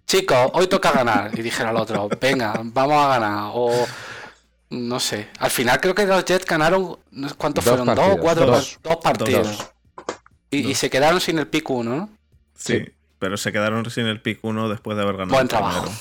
Chicos, 0.07 0.51
hoy 0.55 0.67
toca 0.69 0.93
ganar. 0.93 1.37
Y 1.39 1.43
dijera 1.43 1.71
al 1.71 1.77
otro, 1.77 2.09
venga, 2.21 2.61
vamos 2.63 3.05
a 3.05 3.09
ganar. 3.09 3.51
O. 3.55 3.87
No 4.71 4.99
sé. 4.99 5.29
Al 5.39 5.51
final 5.51 5.81
creo 5.81 5.95
que 5.95 6.07
los 6.07 6.25
Jets 6.25 6.47
ganaron. 6.47 6.99
¿Cuántos 7.37 7.65
fueron? 7.65 7.87
¿Dos 7.87 8.13
o 8.13 8.17
cuatro? 8.19 8.47
Dos, 8.47 8.79
partidos. 9.03 9.69
Y, 10.51 10.75
se 10.75 10.91
quedaron 10.91 11.21
sin 11.21 11.39
el 11.39 11.49
pick 11.49 11.69
1, 11.69 11.97
¿no? 11.97 12.09
Sí, 12.55 12.85
pero 13.19 13.37
se 13.37 13.53
quedaron 13.53 13.89
sin 13.91 14.07
el 14.07 14.23
pick 14.23 14.39
1 14.43 14.69
después 14.69 14.97
de 14.97 15.03
haber 15.03 15.17
ganado. 15.17 15.35
Buen 15.35 15.49
trabajo. 15.49 15.93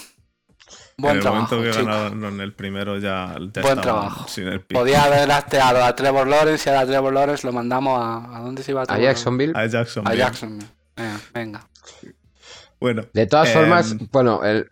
Buen 0.97 1.11
en 1.11 1.17
el 1.17 1.23
trabajo, 1.23 1.55
momento 1.55 1.77
que 1.77 1.83
ganaron 1.83 2.39
el 2.39 2.53
primero 2.53 2.97
ya, 2.97 3.35
Buen 3.61 3.81
trabajo. 3.81 4.27
Podía 4.69 5.03
haber 5.03 5.27
lasteado 5.27 5.83
a 5.83 5.93
Trevor 5.93 6.25
Lawrence 6.25 6.69
y 6.69 6.73
a 6.73 6.85
Trevor 6.85 7.13
Lawrence 7.13 7.45
lo 7.45 7.51
mandamos 7.51 7.99
a. 7.99 8.37
¿A 8.37 8.39
dónde 8.39 8.63
se 8.63 8.71
iba 8.71 8.83
a 8.87 8.97
Jacksonville. 8.97 9.51
A 9.55 9.65
Jacksonville. 9.65 10.13
A 10.13 10.15
Jacksonville. 10.15 10.69
venga. 11.33 11.67
Bueno. 12.79 13.03
De 13.13 13.27
todas 13.27 13.51
formas, 13.51 13.91
em, 13.91 14.07
bueno, 14.09 14.41
el, 14.45 14.69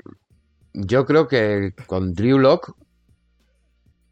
yo 0.73 1.05
creo 1.05 1.27
que 1.27 1.73
con 1.87 2.13
Drew 2.13 2.39
Lock 2.39 2.73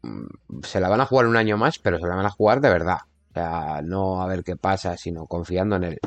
mm, 0.02 0.60
se 0.64 0.80
la 0.80 0.90
van 0.90 1.00
a 1.00 1.06
jugar 1.06 1.26
un 1.26 1.36
año 1.36 1.56
más, 1.56 1.78
pero 1.78 1.98
se 1.98 2.06
la 2.06 2.14
van 2.14 2.26
a 2.26 2.30
jugar 2.30 2.60
de 2.60 2.68
verdad. 2.68 2.98
O 3.30 3.32
sea, 3.32 3.80
no 3.82 4.20
a 4.20 4.26
ver 4.26 4.44
qué 4.44 4.56
pasa, 4.56 4.98
sino 4.98 5.26
confiando 5.26 5.76
en 5.76 5.84
él. 5.84 5.98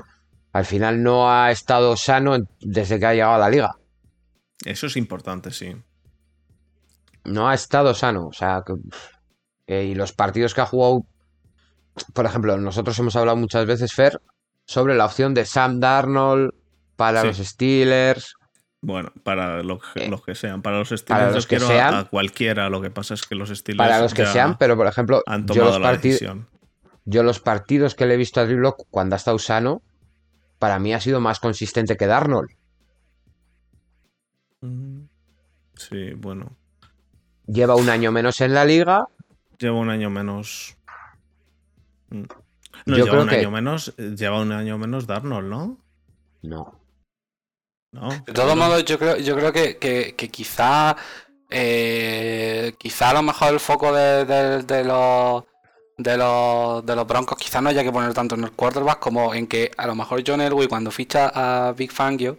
Al 0.54 0.66
final 0.66 1.02
no 1.02 1.32
ha 1.32 1.50
estado 1.50 1.98
sano 1.98 2.38
desde 2.62 3.00
que 3.00 3.06
ha 3.08 3.14
llegado 3.14 3.34
a 3.34 3.40
la 3.40 3.50
liga. 3.50 3.76
Eso 4.64 4.86
es 4.86 4.98
importante, 4.98 5.50
sí 5.50 5.76
no 7.26 7.50
ha 7.50 7.54
estado 7.54 7.94
sano. 7.94 8.28
O 8.28 8.34
sea, 8.34 8.64
y 9.68 9.96
los 9.96 10.14
partidos 10.14 10.54
que 10.54 10.62
ha 10.62 10.66
jugado, 10.66 11.06
por 12.14 12.26
ejemplo, 12.26 12.58
nosotros 12.58 12.98
hemos 13.00 13.16
hablado 13.16 13.38
muchas 13.38 13.66
veces, 13.66 13.94
Fer, 13.94 14.22
sobre 14.66 14.96
la 14.96 15.06
opción 15.06 15.34
de 15.34 15.46
Sam 15.46 15.80
Darnold 15.80 16.52
para 16.96 17.24
los 17.24 17.38
Steelers. 17.38 18.36
Bueno, 18.82 19.12
para 19.24 19.64
los, 19.64 19.82
que 20.24 20.36
sean, 20.36 20.62
para 20.62 20.78
los 20.78 20.90
Steelers 20.90 21.08
para 21.08 21.32
los 21.32 21.48
que 21.48 21.60
sean, 21.60 21.94
a, 21.96 22.04
cualquiera, 22.06 22.70
lo 22.70 22.82
que 22.82 22.92
pasa 22.92 23.16
es 23.16 23.24
que 23.24 23.34
los 23.34 23.50
Steelers 23.50 23.78
Para 23.90 24.00
los 24.00 24.14
que 24.14 24.28
sean, 24.28 24.58
pero 24.60 24.78
por 24.78 24.86
ejemplo, 24.86 25.24
han 25.26 25.46
tomado 25.46 25.72
yo, 25.72 25.80
los 25.80 25.82
la 25.82 25.98
decisión. 25.98 26.48
yo 27.06 27.24
los 27.24 27.40
partidos 27.40 27.96
que 27.96 28.06
le 28.06 28.14
he 28.14 28.18
visto 28.18 28.40
a 28.42 28.46
Drew 28.46 28.76
cuando 28.92 29.16
ha 29.16 29.18
estado 29.18 29.40
sano, 29.40 29.82
para 30.60 30.78
mí 30.78 30.94
ha 30.94 31.00
sido 31.00 31.20
más 31.20 31.40
consistente 31.40 31.98
que 31.98 32.06
Darnold. 32.06 32.52
Mm, 34.62 35.06
sí, 35.76 36.14
bueno. 36.16 36.56
Lleva 37.48 37.76
un 37.76 37.90
año 37.90 38.12
menos 38.12 38.42
en 38.42 38.54
la 38.54 38.66
liga. 38.66 39.08
Lleva 39.60 39.78
un 39.78 39.90
año 39.90 40.10
menos. 40.10 40.78
Mm. 42.10 42.24
No, 42.86 42.96
lleva 42.96 43.22
un 43.22 43.30
año 43.30 43.52
menos. 43.52 43.96
Lleva 43.98 44.42
un 44.42 44.52
año 44.52 44.78
menos 44.78 45.08
Darnold, 45.08 45.50
¿no? 45.50 45.78
No. 46.42 46.80
No. 47.92 48.10
De 48.26 48.34
todos 48.34 48.56
modos, 48.56 48.84
yo 48.86 49.00
creo, 49.00 49.18
yo 49.18 49.36
creo 49.36 49.54
que, 49.54 49.78
que, 49.78 50.30
quizá. 50.30 50.96
Eh, 51.50 52.74
quizá 52.78 53.12
a 53.12 53.14
lo 53.14 53.22
mejor 53.22 53.54
el 53.54 53.60
foco 53.60 53.94
de, 53.94 54.26
de, 54.64 54.84
los. 54.84 55.44
De 55.98 56.18
los, 56.18 56.86
de 56.86 56.94
los 56.94 57.08
Broncos 57.08 57.38
quizá 57.38 57.62
no 57.62 57.70
haya 57.70 57.82
que 57.82 57.92
poner 57.92 58.14
tanto 58.14 58.36
en 58.36 58.44
el 58.44 58.52
quarterback 58.52 59.00
como 59.00 59.34
en 59.34 59.48
que 59.48 59.72
a 59.78 59.88
lo 59.88 59.96
mejor 59.96 60.22
John 60.28 60.42
Elway 60.42 60.68
cuando 60.68 60.92
ficha 60.92 61.32
a 61.34 61.72
Big 61.72 61.90
Fangio 61.90 62.38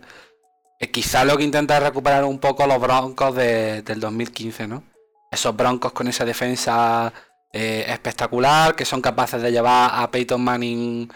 eh, 0.79 0.91
quizá 0.91 1.25
lo 1.25 1.39
que 1.39 1.45
intenta 1.45 1.79
es 1.79 1.83
recuperar 1.83 2.25
un 2.25 2.39
poco 2.39 2.67
los 2.67 2.79
Broncos 2.79 3.35
de, 3.35 3.81
del 3.81 3.99
2015, 3.99 4.69
¿no? 4.69 4.83
Esos 5.31 5.57
Broncos 5.57 5.93
con 5.93 6.09
esa 6.09 6.25
defensa 6.25 7.13
eh, 7.53 7.85
espectacular, 7.89 8.75
que 8.75 8.85
son 8.85 9.01
capaces 9.01 9.41
de 9.43 9.51
llevar 9.51 9.91
a 9.95 10.11
Peyton 10.11 10.43
Manning 10.43 11.13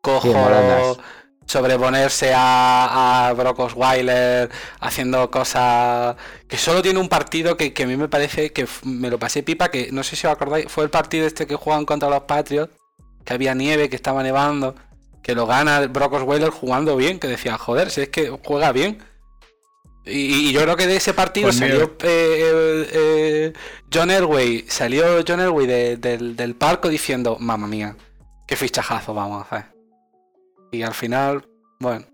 cojo 0.00 0.98
sobreponerse 1.50 2.32
a, 2.32 3.28
a 3.28 3.32
Brock 3.32 3.58
Osweiler 3.58 4.48
haciendo 4.78 5.32
cosas 5.32 6.14
que 6.46 6.56
solo 6.56 6.80
tiene 6.80 7.00
un 7.00 7.08
partido 7.08 7.56
que, 7.56 7.74
a 7.76 7.86
mí 7.86 7.96
me 7.96 8.08
parece 8.08 8.52
que 8.52 8.68
me 8.84 9.10
lo 9.10 9.18
pasé 9.18 9.42
pipa 9.42 9.68
que 9.68 9.90
no 9.90 10.04
sé 10.04 10.14
si 10.14 10.28
os 10.28 10.32
acordáis 10.32 10.66
fue 10.68 10.84
el 10.84 10.90
partido 10.90 11.26
este 11.26 11.48
que 11.48 11.56
juegan 11.56 11.86
contra 11.86 12.08
los 12.08 12.22
Patriots 12.22 12.72
que 13.24 13.34
había 13.34 13.54
nieve 13.54 13.88
que 13.88 13.96
estaba 13.96 14.22
nevando 14.22 14.76
que 15.22 15.34
lo 15.34 15.46
gana 15.46 15.88
Brock 15.88 16.12
Osweiler 16.12 16.50
jugando 16.50 16.96
bien 16.96 17.18
que 17.18 17.26
decía 17.26 17.58
joder 17.58 17.90
si 17.90 18.02
es 18.02 18.08
que 18.10 18.30
juega 18.44 18.70
bien 18.70 19.02
y, 20.04 20.52
yo 20.52 20.62
creo 20.62 20.76
que 20.76 20.86
de 20.86 20.96
ese 20.96 21.14
partido 21.14 21.46
pues 21.46 21.56
salió 21.56 21.96
eh, 22.02 22.88
eh, 22.92 23.52
John 23.92 24.10
Elway 24.10 24.64
salió 24.68 25.22
John 25.26 25.40
Elway 25.40 25.66
del, 25.66 26.36
del 26.36 26.54
parco 26.54 26.88
diciendo 26.88 27.36
mamá 27.38 27.66
mía 27.66 27.96
qué 28.46 28.56
fichajazo 28.56 29.14
vamos 29.14 29.38
a 29.38 29.56
hacer 29.56 29.80
y 30.70 30.82
al 30.82 30.94
final, 30.94 31.48
bueno. 31.78 32.06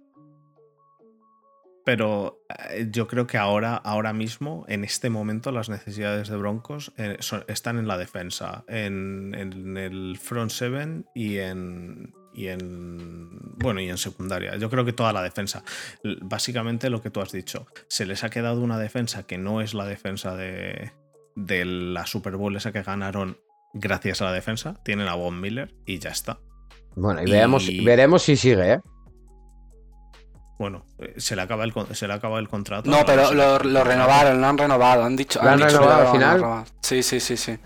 Pero 1.85 2.41
eh, 2.71 2.89
yo 2.91 3.07
creo 3.07 3.27
que 3.27 3.39
ahora, 3.39 3.77
ahora 3.77 4.13
mismo, 4.13 4.65
en 4.69 4.83
este 4.83 5.09
momento, 5.09 5.53
las 5.53 5.69
necesidades 5.69 6.29
de 6.29 6.37
Broncos 6.37 6.93
eh, 6.97 7.19
están 7.47 7.79
en 7.79 7.87
la 7.87 7.97
defensa, 7.97 8.65
en, 8.67 9.35
el 9.35 10.19
front 10.21 10.51
seven 10.51 11.07
y 11.15 11.39
en, 11.39 12.13
y 12.37 12.49
en 12.49 13.31
bueno 13.57 13.81
y 13.81 13.89
en 13.89 13.99
secundaria. 13.99 14.57
Yo 14.57 14.71
creo 14.71 14.85
que 14.85 14.93
toda 14.93 15.13
la 15.13 15.23
defensa. 15.23 15.65
Básicamente 16.21 16.91
lo 16.91 17.01
que 17.01 17.11
tú 17.11 17.21
has 17.21 17.33
dicho, 17.33 17.67
se 17.89 18.07
les 18.07 18.23
ha 18.23 18.31
quedado 18.31 18.61
una 18.61 18.79
defensa 18.79 19.25
que 19.25 19.39
no 19.39 19.61
es 19.61 19.75
la 19.75 19.87
defensa 19.87 20.37
de, 20.37 20.93
de 21.35 21.65
la 21.65 22.07
Super 22.07 22.37
Bowl 22.37 22.55
esa 22.55 22.73
que 22.73 22.83
ganaron 22.83 23.39
gracias 23.73 24.21
a 24.21 24.27
la 24.27 24.33
defensa. 24.33 24.75
Tienen 24.85 25.09
a 25.09 25.15
Von 25.15 25.41
Miller 25.41 25.75
y 25.87 25.99
ya 25.99 26.11
está. 26.11 26.39
Bueno, 26.95 27.23
y, 27.23 27.31
veremos 27.85 28.23
si 28.23 28.37
sigue, 28.37 28.75
¿eh? 28.75 28.81
Bueno, 30.59 30.87
eh, 30.99 31.15
se 31.19 31.37
le 31.37 31.43
acaba 31.43 31.65
el, 31.65 31.75
se 31.93 32.07
le 32.07 32.15
acaba 32.15 32.39
el 32.39 32.49
contrato. 32.49 32.91
No, 32.91 33.05
pero 33.05 33.33
lo, 33.33 33.59
renovaron, 33.59 34.41
lo 34.41 34.47
han 34.47 34.57
renovado. 34.57 35.05
Han 35.05 35.17
dicho, 35.17 35.43
¿Lo 35.43 35.51
han, 35.51 35.61
renovado 35.61 36.07
al 36.07 36.13
final? 36.13 36.65
Sí, 36.81 37.03
sí, 37.03 37.21
sí, 37.21 37.37
sí. 37.37 37.59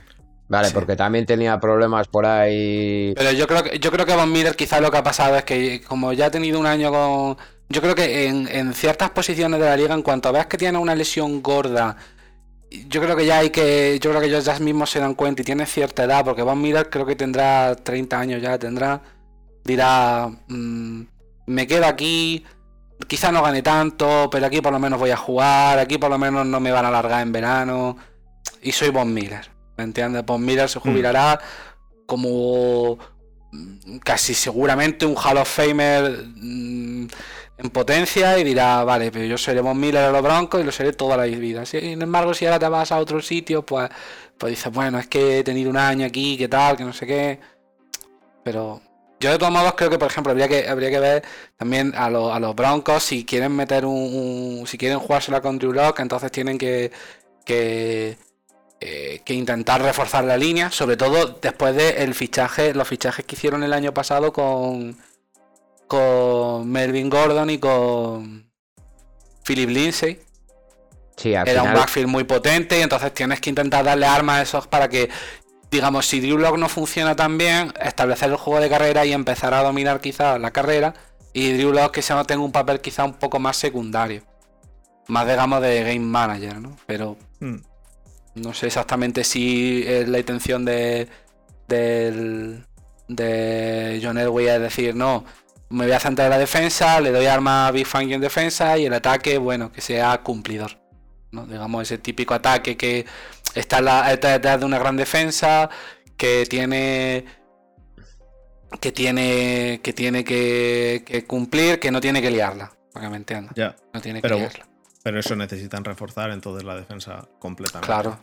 Vale, 0.50 0.70
porque 0.72 0.96
también 0.96 1.24
tenía 1.24 1.58
problemas 1.58 2.08
por 2.08 2.26
ahí. 2.26 3.14
Pero 3.16 3.32
yo 3.32 3.46
creo 3.46 3.62
que 3.62 3.78
yo 3.78 3.90
creo 3.90 4.04
que 4.04 4.14
Von 4.14 4.30
Miller 4.30 4.56
quizás 4.56 4.82
lo 4.82 4.90
que 4.90 4.98
ha 4.98 5.02
pasado 5.02 5.36
es 5.36 5.44
que 5.44 5.80
como 5.80 6.12
ya 6.12 6.26
ha 6.26 6.30
tenido 6.30 6.58
un 6.60 6.66
año 6.66 6.90
con. 6.90 7.36
Yo 7.68 7.80
creo 7.80 7.94
que 7.94 8.26
en, 8.26 8.48
en 8.48 8.74
ciertas 8.74 9.10
posiciones 9.10 9.60
de 9.60 9.66
la 9.66 9.76
liga, 9.76 9.94
en 9.94 10.02
cuanto 10.02 10.32
veas 10.32 10.46
que 10.46 10.58
tiene 10.58 10.76
una 10.76 10.96
lesión 10.96 11.40
gorda, 11.40 11.96
yo 12.88 13.00
creo 13.00 13.14
que 13.14 13.26
ya 13.26 13.38
hay 13.38 13.50
que. 13.50 13.98
Yo 14.02 14.10
creo 14.10 14.20
que 14.20 14.26
ellos 14.26 14.44
ya 14.44 14.58
mismos 14.58 14.90
se 14.90 14.98
dan 14.98 15.14
cuenta 15.14 15.42
y 15.42 15.44
tiene 15.44 15.66
cierta 15.66 16.04
edad, 16.04 16.24
porque 16.24 16.42
Von 16.42 16.60
Miller 16.60 16.90
creo 16.90 17.06
que 17.06 17.14
tendrá 17.14 17.76
30 17.76 18.18
años 18.18 18.42
ya, 18.42 18.58
tendrá 18.58 19.00
dirá, 19.64 20.28
mm, 20.48 21.02
me 21.46 21.66
quedo 21.66 21.86
aquí, 21.86 22.44
quizá 23.06 23.32
no 23.32 23.42
gane 23.42 23.62
tanto, 23.62 24.28
pero 24.30 24.46
aquí 24.46 24.60
por 24.60 24.72
lo 24.72 24.78
menos 24.78 24.98
voy 24.98 25.10
a 25.10 25.16
jugar, 25.16 25.78
aquí 25.78 25.98
por 25.98 26.10
lo 26.10 26.18
menos 26.18 26.46
no 26.46 26.60
me 26.60 26.72
van 26.72 26.84
a 26.84 26.88
alargar 26.88 27.22
en 27.22 27.32
verano. 27.32 27.96
Y 28.62 28.72
soy 28.72 28.90
Von 28.90 29.12
Miller, 29.12 29.50
¿me 29.50 29.59
entiendes? 29.82 30.24
Von 30.24 30.44
Miller 30.44 30.68
se 30.68 30.78
mm. 30.78 30.82
jubilará 30.82 31.40
como 32.06 32.98
mm, 33.52 33.98
casi 33.98 34.34
seguramente 34.34 35.06
un 35.06 35.16
Hall 35.16 35.38
of 35.38 35.48
Famer 35.48 36.24
en 37.62 37.70
potencia 37.70 38.38
y 38.38 38.44
dirá, 38.44 38.84
vale, 38.84 39.10
pero 39.10 39.26
yo 39.26 39.36
seré 39.36 39.62
Miller 39.62 40.04
a 40.04 40.10
los 40.10 40.22
Broncos 40.22 40.60
y 40.60 40.64
lo 40.64 40.72
seré 40.72 40.92
toda 40.92 41.16
la 41.16 41.24
vida. 41.24 41.66
Sin 41.66 42.00
embargo, 42.00 42.32
si 42.32 42.46
ahora 42.46 42.58
te 42.58 42.68
vas 42.68 42.90
a 42.90 42.98
otro 42.98 43.20
sitio, 43.20 43.64
pues, 43.64 43.90
pues 44.38 44.52
dices, 44.52 44.72
bueno, 44.72 44.98
es 44.98 45.06
que 45.08 45.40
he 45.40 45.44
tenido 45.44 45.68
un 45.70 45.76
año 45.76 46.06
aquí, 46.06 46.36
qué 46.38 46.48
tal, 46.48 46.76
que 46.76 46.84
no 46.84 46.92
sé 46.92 47.06
qué. 47.06 47.38
Pero 48.42 48.80
yo 49.20 49.30
de 49.30 49.38
todos 49.38 49.52
modos 49.52 49.74
creo 49.76 49.90
que, 49.90 49.98
por 49.98 50.08
ejemplo, 50.08 50.30
habría 50.30 50.48
que, 50.48 50.66
habría 50.66 50.90
que 50.90 51.00
ver 51.00 51.22
también 51.58 51.92
a, 51.94 52.06
a 52.06 52.40
los 52.40 52.56
Broncos 52.56 53.02
si 53.02 53.24
quieren 53.26 53.54
meter 53.54 53.84
un, 53.84 54.64
si 54.66 54.78
quieren 54.78 54.98
jugársela 54.98 55.42
con 55.42 55.58
Drew 55.58 55.72
Lock, 55.74 56.00
entonces 56.00 56.32
tienen 56.32 56.56
que, 56.56 56.90
que, 57.44 58.16
eh, 58.80 59.20
que 59.24 59.34
intentar 59.34 59.82
reforzar 59.82 60.24
la 60.24 60.38
línea, 60.38 60.70
sobre 60.70 60.96
todo 60.96 61.38
después 61.42 61.74
de 61.76 62.02
el 62.02 62.14
fichaje, 62.14 62.72
los 62.72 62.88
fichajes 62.88 63.26
que 63.26 63.36
hicieron 63.36 63.62
el 63.62 63.74
año 63.74 63.92
pasado 63.92 64.32
con, 64.32 64.96
con 65.86 66.70
Melvin 66.70 67.10
Gordon 67.10 67.50
y 67.50 67.58
con 67.58 68.50
Philip 69.44 69.68
Lindsay. 69.68 70.20
Sí, 71.16 71.34
Era 71.34 71.62
un 71.62 71.74
backfield 71.74 72.08
muy 72.08 72.24
potente 72.24 72.78
y 72.78 72.82
entonces 72.82 73.12
tienes 73.12 73.42
que 73.42 73.50
intentar 73.50 73.84
darle 73.84 74.06
armas 74.06 74.38
a 74.38 74.42
esos 74.42 74.66
para 74.66 74.88
que 74.88 75.10
digamos, 75.70 76.06
si 76.06 76.20
Drew 76.20 76.38
Lock 76.38 76.56
no 76.56 76.68
funciona 76.68 77.14
tan 77.14 77.38
bien, 77.38 77.72
establecer 77.80 78.30
el 78.30 78.36
juego 78.36 78.60
de 78.60 78.68
carrera 78.68 79.04
y 79.04 79.12
empezar 79.12 79.54
a 79.54 79.62
dominar 79.62 80.00
quizás 80.00 80.40
la 80.40 80.50
carrera. 80.50 80.94
Y 81.32 81.52
Drew 81.52 81.72
Lock 81.72 81.92
que 81.92 82.02
se 82.02 82.14
tenga 82.24 82.42
un 82.42 82.52
papel 82.52 82.80
quizá 82.80 83.04
un 83.04 83.14
poco 83.14 83.38
más 83.38 83.56
secundario. 83.56 84.22
Más, 85.06 85.26
digamos, 85.26 85.60
de 85.60 85.82
game 85.82 86.00
manager, 86.00 86.60
¿no? 86.60 86.76
Pero 86.86 87.16
hmm. 87.40 87.56
No 88.34 88.54
sé 88.54 88.66
exactamente 88.66 89.24
si 89.24 89.84
es 89.86 90.08
la 90.08 90.18
intención 90.18 90.64
de, 90.64 91.08
de 91.68 92.62
John 94.02 94.18
Elway 94.18 94.46
es 94.46 94.60
decir, 94.60 94.94
no, 94.94 95.24
me 95.70 95.84
voy 95.84 95.92
a 95.92 96.00
centrar 96.00 96.26
en 96.26 96.30
la 96.30 96.38
defensa, 96.38 97.00
le 97.00 97.12
doy 97.12 97.26
arma 97.26 97.68
a 97.68 97.70
Big 97.70 97.86
Fang 97.86 98.10
en 98.10 98.20
defensa 98.20 98.76
y 98.76 98.86
el 98.86 98.92
ataque, 98.92 99.38
bueno, 99.38 99.72
que 99.72 99.80
sea 99.80 100.18
cumplidor. 100.18 100.78
¿no? 101.30 101.46
Digamos, 101.46 101.82
ese 101.82 101.98
típico 101.98 102.34
ataque 102.34 102.76
que 102.76 103.06
está, 103.54 104.10
detrás 104.10 104.60
de 104.60 104.66
una 104.66 104.78
gran 104.78 104.96
defensa, 104.96 105.70
que 106.16 106.44
tiene 106.48 107.24
que 108.80 108.92
tiene 108.92 109.80
que 109.82 109.92
tiene 109.92 110.24
que, 110.24 111.24
cumplir, 111.26 111.78
que 111.78 111.90
no 111.90 112.00
tiene 112.00 112.20
que 112.20 112.30
liarla, 112.30 112.72
para 112.92 113.08
que 113.08 113.18
me. 113.18 113.24
Ya. 113.54 113.76
No 113.92 114.00
tiene 114.00 114.20
pero, 114.20 114.36
que 114.36 114.42
liarla. 114.42 114.69
Pero 115.02 115.18
eso 115.18 115.34
necesitan 115.36 115.84
reforzar 115.84 116.30
entonces 116.30 116.64
la 116.64 116.76
defensa 116.76 117.28
completamente. 117.38 117.86
Claro. 117.86 118.18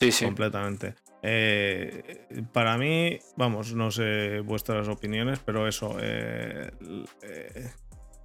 Sí, 0.00 0.12
sí. 0.12 0.24
Completamente. 0.24 0.94
Eh, 1.22 2.26
para 2.52 2.76
mí, 2.78 3.18
vamos, 3.36 3.74
no 3.74 3.90
sé 3.90 4.40
vuestras 4.40 4.88
opiniones, 4.88 5.40
pero 5.44 5.66
eso, 5.66 5.96
eh, 6.00 6.70
eh, 7.22 7.70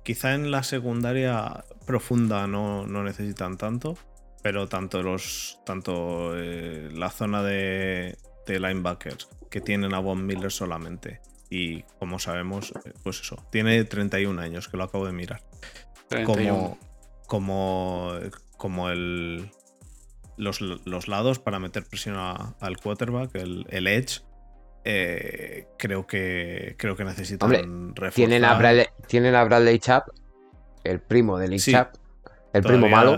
quizá 0.04 0.34
en 0.34 0.52
la 0.52 0.64
secundaria 0.64 1.64
profunda 1.86 2.48
no, 2.48 2.86
no 2.86 3.04
necesitan 3.04 3.58
tanto 3.58 3.98
pero 4.44 4.68
tanto 4.68 5.04
los 5.04 5.60
tanto 5.66 6.34
la 6.36 7.12
zona 7.12 7.44
de, 7.44 8.18
linebackers 8.48 9.30
que 9.52 9.62
tienen 9.62 9.94
a 9.94 10.00
Von 10.00 10.26
Miller 10.26 10.52
solamente 10.52 11.22
y 11.50 11.84
como 12.00 12.18
sabemos 12.18 12.74
pues 13.04 13.22
eso 13.22 13.38
tiene 13.52 13.84
31 13.84 14.42
años 14.42 14.68
que 14.68 14.78
lo 14.78 14.84
acabo 14.86 15.06
de 15.06 15.12
mirar 15.12 15.42
como 16.26 16.80
como 17.32 18.12
como 18.58 18.90
el 18.90 19.50
los, 20.36 21.08
lados 21.08 21.40
para 21.40 21.60
meter 21.60 21.86
presión 21.86 22.18
al 22.18 22.78
quarterback 22.78 23.34
el, 23.36 23.88
edge 23.88 24.22
eh, 24.84 25.68
creo 25.78 26.08
que 26.08 26.76
creo 26.78 26.98
que 26.98 27.06
necesitan 27.06 27.94
tienen 28.14 28.44
a 28.44 28.56
Bradley, 28.56 28.88
tienen 29.08 29.36
a 29.36 29.46
Bradley 29.46 29.80
Chap 29.80 30.10
el 30.84 31.00
primo 31.00 31.38
de 31.38 31.48
Nick 31.48 31.62
Chap 31.62 31.96
el 32.52 32.64
primo 32.64 32.90
malo 32.90 33.18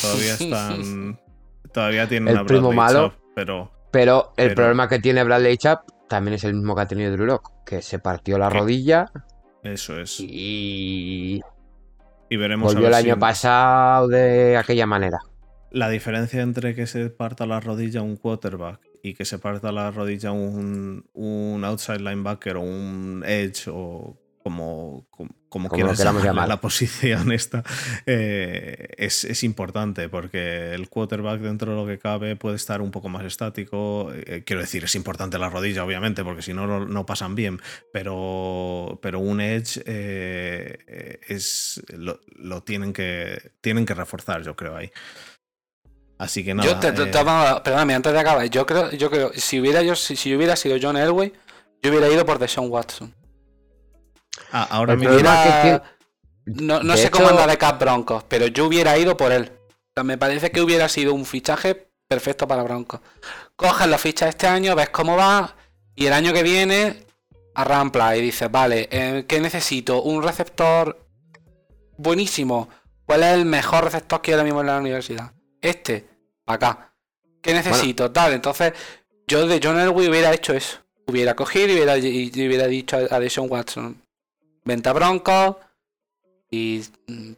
Todavía 0.00 0.34
están. 0.40 1.20
todavía 1.72 2.08
tienen 2.08 2.28
el 2.28 2.34
una 2.34 2.46
primo 2.46 2.72
malo. 2.72 3.14
pero. 3.34 3.72
Pero 3.90 4.32
el 4.36 4.54
problema 4.54 4.88
que 4.88 4.98
tiene 4.98 5.22
Bradley 5.22 5.56
Chap 5.56 5.88
también 6.08 6.34
es 6.34 6.44
el 6.44 6.54
mismo 6.54 6.74
que 6.74 6.82
ha 6.82 6.88
tenido 6.88 7.12
Drew 7.16 7.40
que 7.64 7.80
se 7.80 8.00
partió 8.00 8.38
la 8.38 8.50
rodilla. 8.50 9.10
Eso 9.62 10.00
es. 10.00 10.18
Y. 10.20 11.40
Y 12.28 12.36
veremos. 12.36 12.72
Volvió 12.72 12.88
el 12.88 12.94
año 12.94 13.18
pasado 13.18 14.08
de 14.08 14.56
aquella 14.56 14.86
manera. 14.86 15.18
La 15.70 15.88
diferencia 15.88 16.42
entre 16.42 16.74
que 16.74 16.86
se 16.86 17.10
parta 17.10 17.46
la 17.46 17.60
rodilla 17.60 18.02
un 18.02 18.16
quarterback 18.16 18.80
y 19.02 19.14
que 19.14 19.24
se 19.24 19.38
parta 19.38 19.72
la 19.72 19.90
rodilla 19.90 20.32
un, 20.32 21.04
un 21.12 21.64
outside 21.64 21.98
linebacker 21.98 22.56
o 22.56 22.62
un 22.62 23.22
edge 23.26 23.68
o 23.68 24.16
como, 24.44 25.06
como, 25.48 25.70
quieras 25.70 25.98
llamar 25.98 26.46
la 26.46 26.60
posición 26.60 27.32
esta, 27.32 27.64
eh, 28.04 28.88
es, 28.98 29.42
importante 29.42 30.10
porque 30.10 30.74
el 30.74 30.90
quarterback 30.90 31.40
dentro 31.40 31.70
de 31.70 31.78
lo 31.78 31.86
que 31.86 31.98
cabe 31.98 32.36
puede 32.36 32.56
estar 32.56 32.82
un 32.82 32.90
poco 32.90 33.08
más 33.08 33.24
estático. 33.24 34.12
Eh, 34.12 34.42
quiero 34.44 34.60
decir, 34.60 34.84
es 34.84 34.94
importante 34.96 35.38
la 35.38 35.48
rodilla, 35.48 35.82
obviamente, 35.82 36.22
porque 36.24 36.42
si 36.42 36.52
no, 36.52 36.84
no 36.84 37.06
pasan 37.06 37.34
bien, 37.34 37.58
pero, 37.90 38.98
pero 39.00 39.18
un 39.18 39.40
edge 39.40 39.82
eh, 39.86 41.20
es, 41.26 41.82
lo, 41.96 42.62
tienen, 42.62 42.92
que, 42.92 43.50
tienen 43.62 43.86
que 43.86 43.94
reforzar, 43.94 44.42
yo 44.42 44.54
creo, 44.54 44.76
ahí. 44.76 44.92
Así 46.18 46.44
que 46.44 46.52
nada. 46.52 46.68
Yo 46.68 46.78
te, 46.78 46.92
perdóname, 46.92 47.94
antes 47.94 48.12
de 48.12 48.20
acabar, 48.20 48.46
yo 48.50 48.66
creo, 48.66 48.90
yo 48.90 49.10
creo, 49.10 49.32
si 49.34 49.58
hubiera 49.58 49.80
yo, 49.80 49.96
si, 49.96 50.16
si 50.16 50.36
hubiera 50.36 50.54
sido 50.54 50.76
John 50.80 50.98
Elway, 50.98 51.32
yo 51.82 51.90
hubiera 51.90 52.10
ido 52.10 52.26
por 52.26 52.38
Deshaun 52.38 52.70
Watson. 52.70 53.23
Ah, 54.52 54.68
ahora 54.70 54.96
mismo. 54.96 55.14
No, 56.46 56.96
sé 56.96 57.10
cómo 57.10 57.28
anda 57.28 57.46
de 57.46 57.56
Cap 57.56 57.80
Broncos, 57.80 58.24
pero 58.28 58.46
yo 58.46 58.66
hubiera 58.66 58.96
ido 58.98 59.16
por 59.16 59.32
él. 59.32 59.52
me 60.02 60.18
parece 60.18 60.50
que 60.50 60.60
hubiera 60.60 60.88
sido 60.88 61.14
un 61.14 61.24
fichaje 61.24 61.88
perfecto 62.06 62.46
para 62.46 62.62
Broncos. 62.62 63.00
Coges 63.56 63.86
la 63.86 63.98
ficha 63.98 64.28
este 64.28 64.46
año, 64.46 64.74
ves 64.74 64.90
cómo 64.90 65.16
va, 65.16 65.56
y 65.94 66.06
el 66.06 66.12
año 66.12 66.32
que 66.32 66.42
viene 66.42 67.04
a 67.54 67.64
Rampla 67.64 68.16
y 68.16 68.20
dices, 68.20 68.50
vale, 68.50 68.88
eh, 68.90 69.24
¿qué 69.26 69.40
necesito? 69.40 70.02
Un 70.02 70.22
receptor 70.22 71.06
buenísimo. 71.96 72.68
¿Cuál 73.06 73.22
es 73.22 73.34
el 73.34 73.44
mejor 73.44 73.84
receptor 73.84 74.20
que 74.20 74.30
hay 74.30 74.34
ahora 74.34 74.44
mismo 74.44 74.60
en 74.60 74.66
la 74.66 74.78
universidad? 74.78 75.32
Este, 75.60 76.06
acá. 76.46 76.92
¿Qué 77.40 77.52
necesito? 77.52 78.10
Tal, 78.10 78.32
entonces 78.32 78.72
yo 79.26 79.46
de 79.46 79.60
John 79.62 79.78
Elway 79.78 80.08
hubiera 80.08 80.32
hecho 80.32 80.52
eso. 80.52 80.78
Hubiera 81.06 81.34
cogido 81.36 81.68
y 81.68 81.74
hubiera, 81.74 81.98
y 81.98 82.30
hubiera 82.34 82.66
dicho 82.66 82.96
a 82.96 83.20
Deshaun 83.20 83.50
Watson, 83.50 84.03
venta 84.64 84.92
Broncos 84.92 85.56
y 86.50 86.82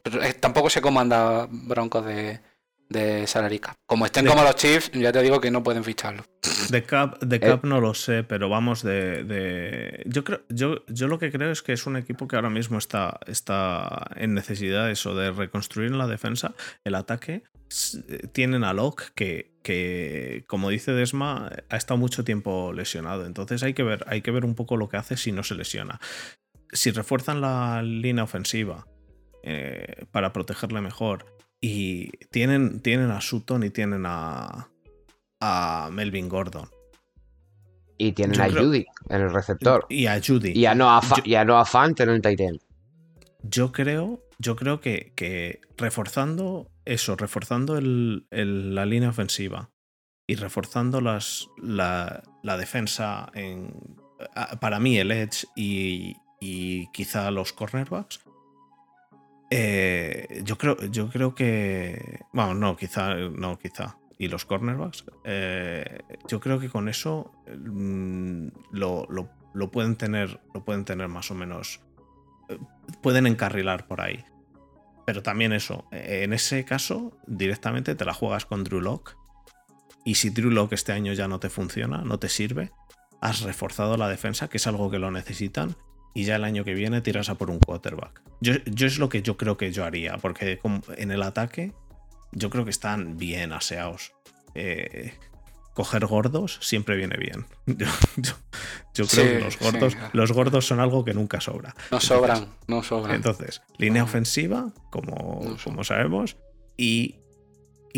pero, 0.03 0.23
eh, 0.23 0.35
tampoco 0.35 0.69
sé 0.71 0.81
cómo 0.81 1.01
anda 1.01 1.47
Broncos 1.51 2.05
de, 2.05 2.41
de 2.89 3.27
salary 3.27 3.59
cap. 3.59 3.75
Como 3.87 4.05
estén 4.05 4.25
De- 4.25 4.31
como 4.31 4.43
los 4.43 4.57
Chiefs, 4.57 4.91
ya 4.93 5.13
te 5.13 5.23
digo 5.23 5.41
que 5.41 5.51
no 5.51 5.63
pueden 5.63 5.85
ficharlo. 5.85 6.25
De 6.71 6.83
Cap, 6.83 7.19
de 7.23 7.41
Cap 7.61 7.65
no 7.65 7.81
lo 7.81 7.95
sé, 7.95 8.25
pero 8.25 8.49
vamos 8.49 8.83
de. 8.83 9.25
de- 9.25 10.03
Yo 10.07 10.23
creo, 10.25 10.43
yo, 10.49 10.85
yo 10.89 11.09
lo 11.09 11.19
que 11.19 11.31
creo 11.33 11.51
es 11.51 11.63
que 11.63 11.73
es 11.73 11.87
un 11.87 11.97
equipo 11.97 12.29
que 12.29 12.37
ahora 12.37 12.51
mismo 12.51 12.79
está, 12.79 13.19
está 13.27 14.09
en 14.17 14.35
necesidad 14.35 14.91
eso, 14.91 15.15
de 15.15 15.31
reconstruir 15.31 15.91
en 15.93 15.99
la 15.99 16.07
defensa. 16.07 16.55
El 16.85 16.95
ataque. 16.95 17.45
s- 17.71 18.03
Tienen 18.33 18.65
a 18.65 18.73
Locke 18.73 19.13
que, 19.15 19.53
que, 19.63 20.45
como 20.47 20.69
dice 20.71 20.93
Desma, 20.93 21.51
ha 21.71 21.77
estado 21.77 21.99
mucho 21.99 22.23
tiempo 22.23 22.73
lesionado. 22.73 23.25
Entonces 23.27 23.63
hay 23.63 23.73
que 23.75 23.83
ver, 23.83 24.05
hay 24.09 24.21
que 24.23 24.31
ver 24.31 24.45
un 24.45 24.55
poco 24.55 24.77
lo 24.77 24.89
que 24.89 24.97
hace 24.99 25.17
si 25.17 25.33
no 25.33 25.43
se 25.43 25.55
lesiona. 25.55 25.99
Si 26.73 26.91
refuerzan 26.91 27.41
la 27.41 27.83
línea 27.83 28.25
ofensiva 28.25 28.87
eh, 29.43 30.07
para 30.11 30.33
protegerle 30.33 30.81
mejor. 30.81 31.27
Y 31.61 32.11
tienen, 32.31 32.81
tienen 32.81 33.11
a 33.11 33.21
Sutton 33.21 33.63
y 33.65 33.71
tienen 33.71 34.05
a, 34.07 34.69
a 35.41 35.89
Melvin 35.93 36.29
Gordon. 36.29 36.69
Y 37.99 38.13
tienen 38.13 38.37
Yo 38.37 38.43
a 38.45 38.49
creo- 38.49 38.65
Judy 38.65 38.87
en 39.09 39.21
el 39.23 39.33
receptor. 39.33 39.87
Y 39.89 40.07
a 40.07 40.21
Judy. 40.25 40.53
Y 40.53 40.67
a 40.67 40.75
Noah, 40.75 41.01
Fa- 41.01 41.17
Yo- 41.17 41.23
y 41.25 41.35
a 41.35 41.45
Noah 41.45 41.65
Fant 41.65 41.99
en 42.01 42.11
el 42.11 42.21
Titan. 42.21 42.59
Yo 43.43 43.73
creo, 43.73 44.21
yo 44.39 44.55
creo 44.57 44.81
que, 44.81 45.13
que 45.17 45.61
reforzando 45.79 46.69
eso, 46.85 47.17
reforzando 47.17 47.79
el- 47.79 48.27
el- 48.31 48.75
la 48.75 48.85
línea 48.85 49.09
ofensiva 49.09 49.71
y 50.27 50.35
reforzando 50.35 51.01
las, 51.01 51.49
la, 51.63 52.23
la 52.43 52.57
defensa 52.59 53.31
en. 53.35 53.73
Para 54.61 54.79
mí, 54.81 54.99
el 54.99 55.11
Edge 55.11 55.47
y, 55.57 56.15
y 56.49 56.87
quizá 56.93 57.31
los 57.31 57.53
cornerbacks. 57.53 58.21
eh, 59.51 60.43
yo 60.45 60.59
creo, 60.59 60.77
yo 60.91 61.09
creo 61.09 61.35
que. 61.35 62.21
Vamos, 62.33 62.57
no, 62.57 62.77
quizá, 62.77 63.15
no, 63.15 63.59
quizá. 63.59 63.99
Y 64.19 64.29
los 64.29 64.45
cornerbacks. 64.45 65.05
eh, 65.25 65.99
yo 66.29 66.41
creo 66.41 66.59
que 66.59 66.69
con 66.71 66.89
eso 66.89 67.33
mm, 67.49 68.49
lo, 68.73 69.07
lo- 69.09 69.31
lo 69.55 69.71
pueden 69.71 69.97
tener. 69.97 70.41
Lo 70.55 70.65
pueden 70.65 70.85
tener 70.85 71.09
más 71.09 71.31
o 71.31 71.35
menos 71.35 71.81
pueden 73.03 73.27
encarrilar 73.27 73.87
por 73.89 74.01
ahí. 74.01 74.25
Pero 75.07 75.23
también 75.23 75.53
eso, 75.53 75.87
eh, 75.93 76.23
en 76.25 76.33
ese 76.33 76.65
caso, 76.65 77.17
directamente 77.27 77.95
te 77.97 78.05
la 78.05 78.15
juegas 78.15 78.47
con 78.47 78.63
Drew 78.65 78.81
Lock. 78.81 79.17
Y 80.05 80.15
si 80.17 80.31
Drew 80.31 80.51
Lock 80.51 80.73
este 80.73 80.93
año 80.93 81.13
ya 81.13 81.27
no 81.29 81.41
te 81.41 81.49
funciona, 81.51 82.03
no 82.03 82.19
te 82.19 82.29
sirve, 82.29 82.71
has 83.21 83.41
reforzado 83.43 83.97
la 83.97 84.09
defensa, 84.09 84.49
que 84.49 84.59
es 84.59 84.67
algo 84.69 84.89
que 84.91 85.01
lo 85.01 85.11
necesitan, 85.11 85.77
y 86.17 86.25
ya 86.25 86.37
el 86.37 86.45
año 86.45 86.65
que 86.65 86.75
viene 86.75 87.01
tiras 87.03 87.29
a 87.29 87.35
por 87.37 87.51
un 87.51 87.59
quarterback. 87.59 88.23
Yo, 88.41 88.55
yo 88.65 88.87
es 88.87 88.99
lo 88.99 89.09
que 89.09 89.23
yo 89.23 89.37
creo 89.37 89.57
que 89.57 89.71
yo 89.71 89.85
haría, 89.85 90.17
porque 90.19 90.59
en 90.97 91.11
el 91.11 91.23
ataque 91.23 91.73
yo 92.33 92.49
creo 92.51 92.65
que 92.65 92.71
están 92.71 93.17
bien 93.19 93.53
aseados. 93.53 94.13
Eh, 94.55 95.13
coger 95.75 96.07
gordos 96.07 96.59
siempre 96.63 96.97
viene 96.97 97.17
bien. 97.19 97.45
Yo, 97.67 97.87
yo- 98.17 98.33
yo 98.95 99.07
creo 99.07 99.25
Sí, 99.27 99.31
que 99.33 99.41
los 99.41 99.55
sí, 99.55 99.59
gordos, 99.63 99.95
claro. 99.95 100.11
los 100.15 100.33
gordos 100.33 100.67
son 100.67 100.81
algo 100.81 101.05
que 101.05 101.13
nunca 101.13 101.39
sobra. 101.43 101.75
No 101.91 102.01
sobran, 102.01 102.49
no 102.67 102.83
sobran. 102.83 103.15
Entonces, 103.15 103.61
línea 103.77 104.03
ofensiva, 104.05 104.73
como, 104.91 105.41
No 105.45 105.57
como 105.63 105.85
sabemos, 105.85 106.39
y, 106.79 107.17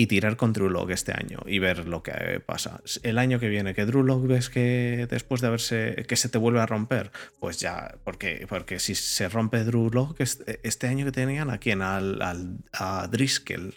y 0.00 0.06
tirar 0.06 0.36
con 0.36 0.52
Drew 0.52 0.88
este 0.90 1.10
año 1.12 1.40
y 1.44 1.58
ver 1.58 1.88
lo 1.88 2.04
que 2.04 2.40
pasa. 2.46 2.80
El 3.02 3.18
año 3.18 3.40
que 3.40 3.48
viene, 3.48 3.74
que 3.74 3.84
Drew 3.84 4.04
ves 4.28 4.48
que 4.48 5.08
después 5.10 5.40
de 5.40 5.48
haberse. 5.48 6.04
que 6.06 6.14
se 6.14 6.28
te 6.28 6.38
vuelve 6.38 6.60
a 6.60 6.66
romper, 6.66 7.10
pues 7.40 7.58
ya, 7.58 7.96
porque, 8.04 8.46
porque 8.48 8.78
si 8.78 8.94
se 8.94 9.28
rompe 9.28 9.64
Drew 9.64 9.90
este, 10.18 10.60
este 10.62 10.86
año 10.86 11.04
que 11.04 11.10
tenían 11.10 11.50
a 11.50 11.58
quién? 11.58 11.82
Al, 11.82 12.22
al- 12.22 12.58
a 12.72 13.08
Driscoll. 13.08 13.74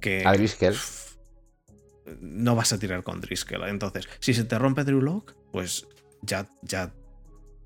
Que, 0.00 0.24
A 0.26 0.32
Driscoll. 0.32 0.74
no 2.20 2.56
vas 2.56 2.72
a 2.72 2.78
tirar 2.80 3.04
con 3.04 3.20
Driscoll. 3.20 3.62
Entonces, 3.68 4.08
si 4.18 4.34
se 4.34 4.42
te 4.42 4.58
rompe 4.58 4.82
Drew 4.82 5.24
pues 5.52 5.86
ya, 6.22 6.48
ya 6.62 6.92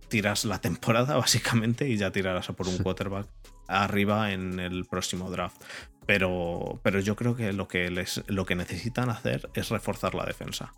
tiras 0.08 0.44
la 0.44 0.60
temporada, 0.60 1.16
básicamente, 1.24 1.88
y 1.88 1.96
ya 1.96 2.10
tirarás 2.12 2.50
a 2.50 2.52
por 2.52 2.68
un 2.68 2.76
quarterback 2.82 3.28
arriba 3.66 4.32
en 4.32 4.60
el 4.60 4.84
próximo 4.84 5.30
draft. 5.30 5.62
Pero, 6.06 6.80
pero 6.82 7.00
yo 7.00 7.16
creo 7.16 7.36
que 7.36 7.52
lo 7.52 7.68
que, 7.68 7.90
les, 7.90 8.22
lo 8.26 8.44
que 8.44 8.56
necesitan 8.56 9.10
hacer 9.10 9.48
es 9.54 9.68
reforzar 9.68 10.14
la 10.14 10.24
defensa. 10.24 10.72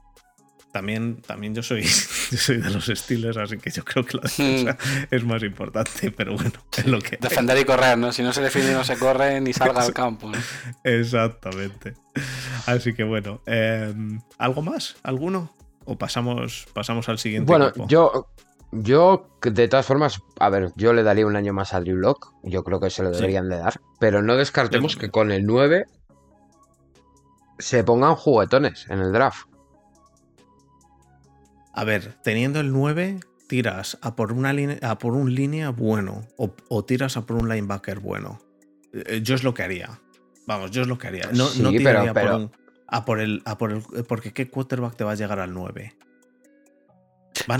También, 0.74 1.22
también 1.22 1.54
yo, 1.54 1.62
soy, 1.62 1.82
yo 2.30 2.36
soy 2.36 2.56
de 2.56 2.68
los 2.68 2.86
Steelers, 2.86 3.36
así 3.36 3.58
que 3.58 3.70
yo 3.70 3.84
creo 3.84 4.04
que 4.04 4.16
la 4.16 4.24
defensa 4.24 4.76
es 5.08 5.24
más 5.24 5.40
importante, 5.44 6.10
pero 6.10 6.34
bueno, 6.34 6.52
es 6.76 6.86
lo 6.86 6.98
que 6.98 7.14
hay. 7.14 7.18
Defender 7.20 7.56
y 7.58 7.64
correr, 7.64 7.96
¿no? 7.96 8.12
Si 8.12 8.24
no 8.24 8.32
se 8.32 8.42
defiende, 8.42 8.72
no 8.72 8.82
se 8.82 8.96
corre 8.98 9.40
ni 9.40 9.52
salga 9.54 9.82
al 9.82 9.92
campo. 9.92 10.30
¿no? 10.30 10.38
Exactamente. 10.82 11.94
Así 12.66 12.92
que 12.92 13.04
bueno, 13.04 13.40
eh, 13.46 13.94
¿algo 14.36 14.62
más? 14.62 14.96
¿Alguno? 15.04 15.54
¿O 15.84 15.96
pasamos, 15.96 16.66
pasamos 16.72 17.08
al 17.08 17.18
siguiente? 17.18 17.46
Bueno, 17.46 17.68
equipo? 17.68 17.86
yo, 17.86 18.26
yo, 18.74 19.28
de 19.42 19.68
todas 19.68 19.86
formas, 19.86 20.20
a 20.38 20.48
ver, 20.50 20.72
yo 20.76 20.92
le 20.92 21.02
daría 21.02 21.26
un 21.26 21.36
año 21.36 21.52
más 21.52 21.74
a 21.74 21.80
Drew 21.80 21.96
Lock. 21.96 22.32
Yo 22.42 22.64
creo 22.64 22.80
que 22.80 22.90
se 22.90 23.02
lo 23.02 23.10
Sí. 23.10 23.16
deberían 23.20 23.48
de 23.48 23.58
dar. 23.58 23.80
Pero 24.00 24.22
no 24.22 24.36
descartemos 24.36 24.96
que 24.96 25.10
con 25.10 25.30
el 25.30 25.44
9 25.46 25.86
se 27.58 27.84
pongan 27.84 28.14
juguetones 28.16 28.86
en 28.90 29.00
el 29.00 29.12
draft. 29.12 29.46
A 31.72 31.84
ver, 31.84 32.14
teniendo 32.22 32.60
el 32.60 32.72
9, 32.72 33.20
tiras 33.48 33.98
a 34.02 34.14
por, 34.16 34.32
una 34.32 34.52
line- 34.52 34.78
a 34.82 34.98
por 34.98 35.14
un 35.14 35.34
línea 35.34 35.70
bueno 35.70 36.22
o, 36.36 36.54
o 36.68 36.84
tiras 36.84 37.16
a 37.16 37.26
por 37.26 37.36
un 37.36 37.48
linebacker 37.48 38.00
bueno. 38.00 38.38
Eh, 38.92 39.20
Yo 39.22 39.34
es 39.34 39.42
lo 39.44 39.54
que 39.54 39.62
haría. 39.64 40.00
Vamos, 40.46 40.70
yo 40.70 40.82
es 40.82 40.88
lo 40.88 40.98
que 40.98 41.08
haría. 41.08 41.28
No, 41.32 41.46
Sí, 41.46 41.62
no 41.62 41.70
pero- 41.70 41.78
tiraría 41.78 42.12
pero- 42.12 42.30
por 42.32 42.40
un. 42.40 42.52
A 42.86 43.04
por 43.06 43.20
el. 43.20 43.42
A 43.46 43.56
por 43.58 43.72
el 43.72 43.82
porque 44.06 44.32
¿qué 44.32 44.48
quarterback 44.50 44.94
te 44.94 45.04
va 45.04 45.12
a 45.12 45.14
llegar 45.14 45.40
al 45.40 45.52
9? 45.54 45.94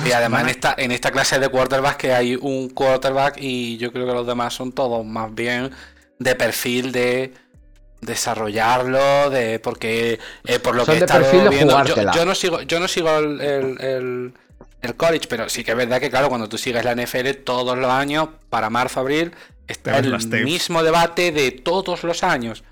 Y 0.07 0.13
además 0.13 0.43
en 0.43 0.49
esta, 0.51 0.75
en 0.79 0.93
esta 0.93 1.11
clase 1.11 1.39
de 1.39 1.49
quarterbacks 1.49 1.97
que 1.97 2.15
hay 2.15 2.37
un 2.37 2.71
quarterback 2.71 3.37
y 3.39 3.77
yo 3.79 3.93
creo 3.93 4.07
que 4.07 4.13
los 4.13 4.27
demás 4.27 4.55
son 4.55 4.73
todos 4.73 5.05
más 5.05 5.35
bien 5.35 5.71
de 6.19 6.35
perfil 6.37 6.93
de 6.93 7.35
desarrollarlo, 8.01 9.31
de 9.31 9.59
porque 9.59 10.19
eh, 10.45 10.59
por 10.59 10.75
lo 10.75 10.85
Son 10.85 10.95
que 10.95 11.01
he 11.01 11.05
estado 11.05 11.51
viendo, 11.51 11.85
yo, 11.85 11.95
yo 12.15 12.25
no 12.25 12.35
sigo, 12.35 12.61
yo 12.63 12.81
no 12.81 12.89
sigo 12.89 13.11
el, 13.19 13.41
el- 13.41 13.81
el- 13.81 14.35
el 14.83 14.97
college, 14.97 15.27
pero 15.31 15.49
sí 15.49 15.65
que 15.65 15.71
es 15.71 15.77
verdad 15.79 15.99
que 15.99 16.11
claro, 16.11 16.29
cuando 16.29 16.47
tú 16.49 16.59
sigues 16.59 16.85
la 16.85 16.95
NFL 16.95 17.31
todos 17.43 17.77
los 17.79 17.91
años, 17.91 18.29
para 18.51 18.69
marzo, 18.69 19.01
abril, 19.01 19.33
está 19.67 19.97
el 19.99 20.13
mismo 20.45 20.83
debate 20.83 21.33
de 21.33 21.53
todos 21.53 22.05
los 22.05 22.23
años. 22.23 22.65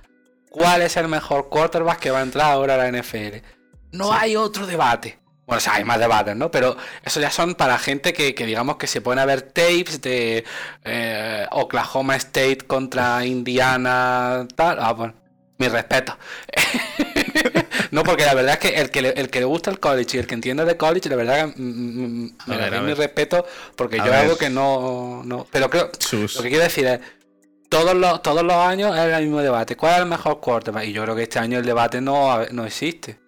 ¿Cuál 0.50 0.82
es 0.82 0.98
el 0.98 1.08
mejor 1.08 1.48
quarterback 1.48 1.98
que 1.98 2.10
va 2.10 2.18
a 2.18 2.22
entrar 2.22 2.52
ahora 2.52 2.74
a 2.74 2.76
la 2.76 2.88
NFL? 2.88 3.38
No 3.92 4.10
Sí. 4.12 4.18
hay 4.20 4.36
otro 4.36 4.66
debate. 4.66 5.18
Bueno, 5.46 5.58
o 5.58 5.60
sea, 5.60 5.74
hay 5.74 5.84
más 5.84 5.98
debates, 5.98 6.36
¿no? 6.36 6.50
Pero 6.50 6.76
eso 7.04 7.20
ya 7.20 7.30
son 7.30 7.54
para 7.56 7.78
gente 7.78 8.12
que, 8.12 8.34
que 8.34 8.46
digamos 8.46 8.76
que 8.76 8.86
se 8.86 9.00
pone 9.00 9.20
a 9.20 9.24
ver 9.24 9.42
tapes 9.42 10.00
de 10.00 10.44
eh, 10.84 11.46
Oklahoma 11.50 12.16
State 12.16 12.58
contra 12.66 13.26
Indiana, 13.26 14.46
tal. 14.54 14.78
Ah, 14.80 14.92
bueno, 14.92 15.14
mi 15.58 15.68
respeto. 15.68 16.16
no, 17.90 18.02
porque 18.04 18.24
la 18.24 18.34
verdad 18.34 18.52
es 18.54 18.58
que 18.58 18.80
el 18.80 18.90
que, 18.90 19.02
le, 19.02 19.08
el 19.10 19.30
que 19.30 19.40
le 19.40 19.44
gusta 19.46 19.70
el 19.70 19.80
college 19.80 20.16
y 20.16 20.20
el 20.20 20.26
que 20.26 20.34
entiende 20.34 20.64
de 20.64 20.76
college, 20.76 21.08
la 21.08 21.16
verdad 21.16 21.48
mm, 21.54 22.22
mm, 22.24 22.36
A 22.40 22.46
me 22.46 22.70
da 22.70 22.80
mi 22.80 22.94
respeto 22.94 23.44
porque 23.76 24.00
A 24.00 24.06
yo 24.06 24.14
algo 24.14 24.36
que 24.36 24.48
no, 24.50 25.22
no... 25.24 25.46
Pero 25.50 25.68
creo, 25.68 25.90
Sus- 25.98 26.36
lo 26.36 26.42
que 26.42 26.48
quiero 26.48 26.64
decir 26.64 26.86
es, 26.86 27.00
todos 27.68 27.94
los, 27.94 28.22
todos 28.22 28.42
los 28.42 28.54
años 28.56 28.96
es 28.96 29.12
el 29.12 29.24
mismo 29.24 29.40
debate. 29.40 29.76
¿Cuál 29.76 29.94
es 29.94 29.98
el 30.00 30.06
mejor 30.06 30.40
quarterback? 30.40 30.84
Y 30.84 30.92
yo 30.92 31.02
creo 31.02 31.16
que 31.16 31.22
este 31.22 31.38
año 31.38 31.58
el 31.58 31.64
debate 31.64 32.00
no, 32.00 32.44
no 32.50 32.64
existe. 32.66 33.18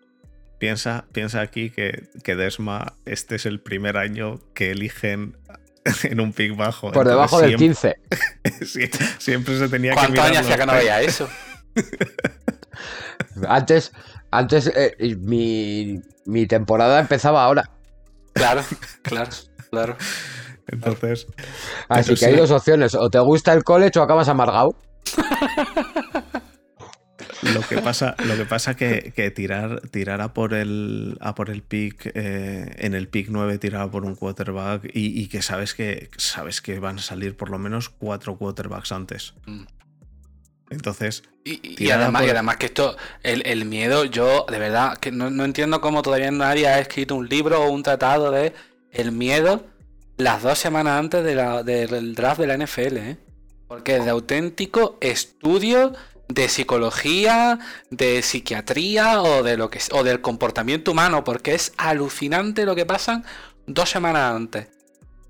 Piensa, 0.65 1.05
piensa 1.13 1.41
aquí 1.43 1.69
que, 1.71 2.09
que 2.23 2.37
Desma, 2.37 2.95
este 3.05 3.35
es 3.37 3.45
el 3.45 3.61
primer 3.61 3.99
año 3.99 4.41
que 4.55 4.71
eligen 4.71 5.37
en 6.05 6.21
un 6.21 6.33
pick 6.33 6.57
bajo. 6.57 6.91
Por 6.91 7.07
Entonces, 7.07 7.13
debajo 7.13 7.41
del 7.41 7.59
siempre- 7.59 7.97
15. 8.51 8.65
sie- 8.65 9.17
siempre 9.19 9.59
se 9.59 9.69
tenía 9.69 9.91
que 9.91 9.97
¿Cuántos 9.97 10.25
mirar 10.25 10.37
hacía 10.43 10.57
que 10.57 10.67
no 10.67 10.73
veía 10.73 11.03
eso? 11.03 11.29
Antes, 13.49 13.93
antes 14.31 14.67
eh, 14.75 14.97
mi, 15.19 16.01
mi 16.25 16.47
temporada 16.47 16.99
empezaba 17.01 17.45
ahora. 17.45 17.69
Claro, 18.33 18.63
claro, 19.03 19.31
claro. 19.71 19.97
Entonces, 20.69 21.27
Así 21.89 22.15
que 22.15 22.27
hay 22.27 22.37
dos 22.37 22.51
opciones. 22.51 22.95
O 22.95 23.11
te 23.11 23.19
gusta 23.19 23.53
el 23.53 23.65
college 23.65 23.99
o 23.99 24.03
acabas 24.03 24.29
amargado. 24.29 24.77
Lo 27.53 27.61
que 27.61 27.79
pasa, 27.79 28.15
lo 28.25 28.37
que 28.37 28.45
pasa 28.47 28.75
que, 28.75 29.13
que 29.15 29.31
tirar, 29.31 29.81
tirar 29.91 30.21
a 30.21 30.33
por 30.33 30.55
el 30.55 31.17
a 31.21 31.35
por 31.35 31.51
el 31.51 31.63
pick, 31.63 32.11
eh, 32.15 32.75
en 32.79 32.95
el 32.95 33.09
pick 33.09 33.29
9 33.31 33.59
tirar 33.59 33.91
por 33.91 34.05
un 34.05 34.15
quarterback 34.15 34.85
y, 34.95 35.21
y 35.21 35.27
que 35.29 35.43
sabes 35.43 35.75
que 35.75 36.09
sabes 36.17 36.61
que 36.63 36.79
van 36.79 36.99
a 36.99 37.03
salir 37.03 37.37
por 37.37 37.51
lo 37.51 37.59
menos 37.59 37.89
cuatro 37.91 38.37
quarterbacks 38.39 38.93
antes. 38.93 39.35
Mm. 39.47 39.65
Entonces, 40.71 41.23
Y, 41.45 41.85
y 41.85 41.91
además, 41.91 42.23
por- 42.23 42.29
y 42.29 42.31
además 42.33 42.57
que 42.57 42.67
esto, 42.67 42.97
el, 43.23 43.47
el 43.47 43.65
miedo, 43.67 44.05
yo 44.07 44.47
de 44.51 44.59
verdad 44.59 44.97
que 44.97 45.13
no, 45.13 45.31
no 45.31 45.45
entiendo 45.45 45.81
cómo 45.81 46.03
todavía 46.03 46.31
nadie 46.31 46.67
ha 46.69 46.79
escrito 46.81 47.15
un 47.15 47.29
libro 47.29 47.63
o 47.63 47.71
un 47.71 47.83
tratado 47.83 48.31
de 48.31 48.55
el 48.91 49.13
miedo 49.13 49.67
las 50.17 50.43
dos 50.43 50.59
semanas 50.59 50.99
antes 50.99 51.23
de 51.25 51.35
la- 51.35 51.63
del 51.63 52.15
draft 52.15 52.41
de 52.41 52.47
la 52.47 52.55
NFL, 52.57 52.97
¿eh? 52.97 53.17
Porque 53.69 53.97
es 53.97 54.05
de 54.05 54.11
auténtico 54.11 54.99
estudio 55.01 55.93
de 56.29 56.49
psicología, 56.49 57.59
de 57.91 58.23
psiquiatría 58.23 59.23
o 59.23 59.43
de 59.43 59.57
lo 59.57 59.71
que 59.71 59.81
o 59.93 60.03
del 60.05 60.21
comportamiento 60.21 60.93
humano, 60.93 61.25
porque 61.25 61.55
es 61.55 61.73
alucinante 61.77 62.65
lo 62.67 62.75
que 62.75 62.87
pasan 62.87 63.25
dos 63.67 63.91
semanas 63.91 64.35
antes. 64.35 64.69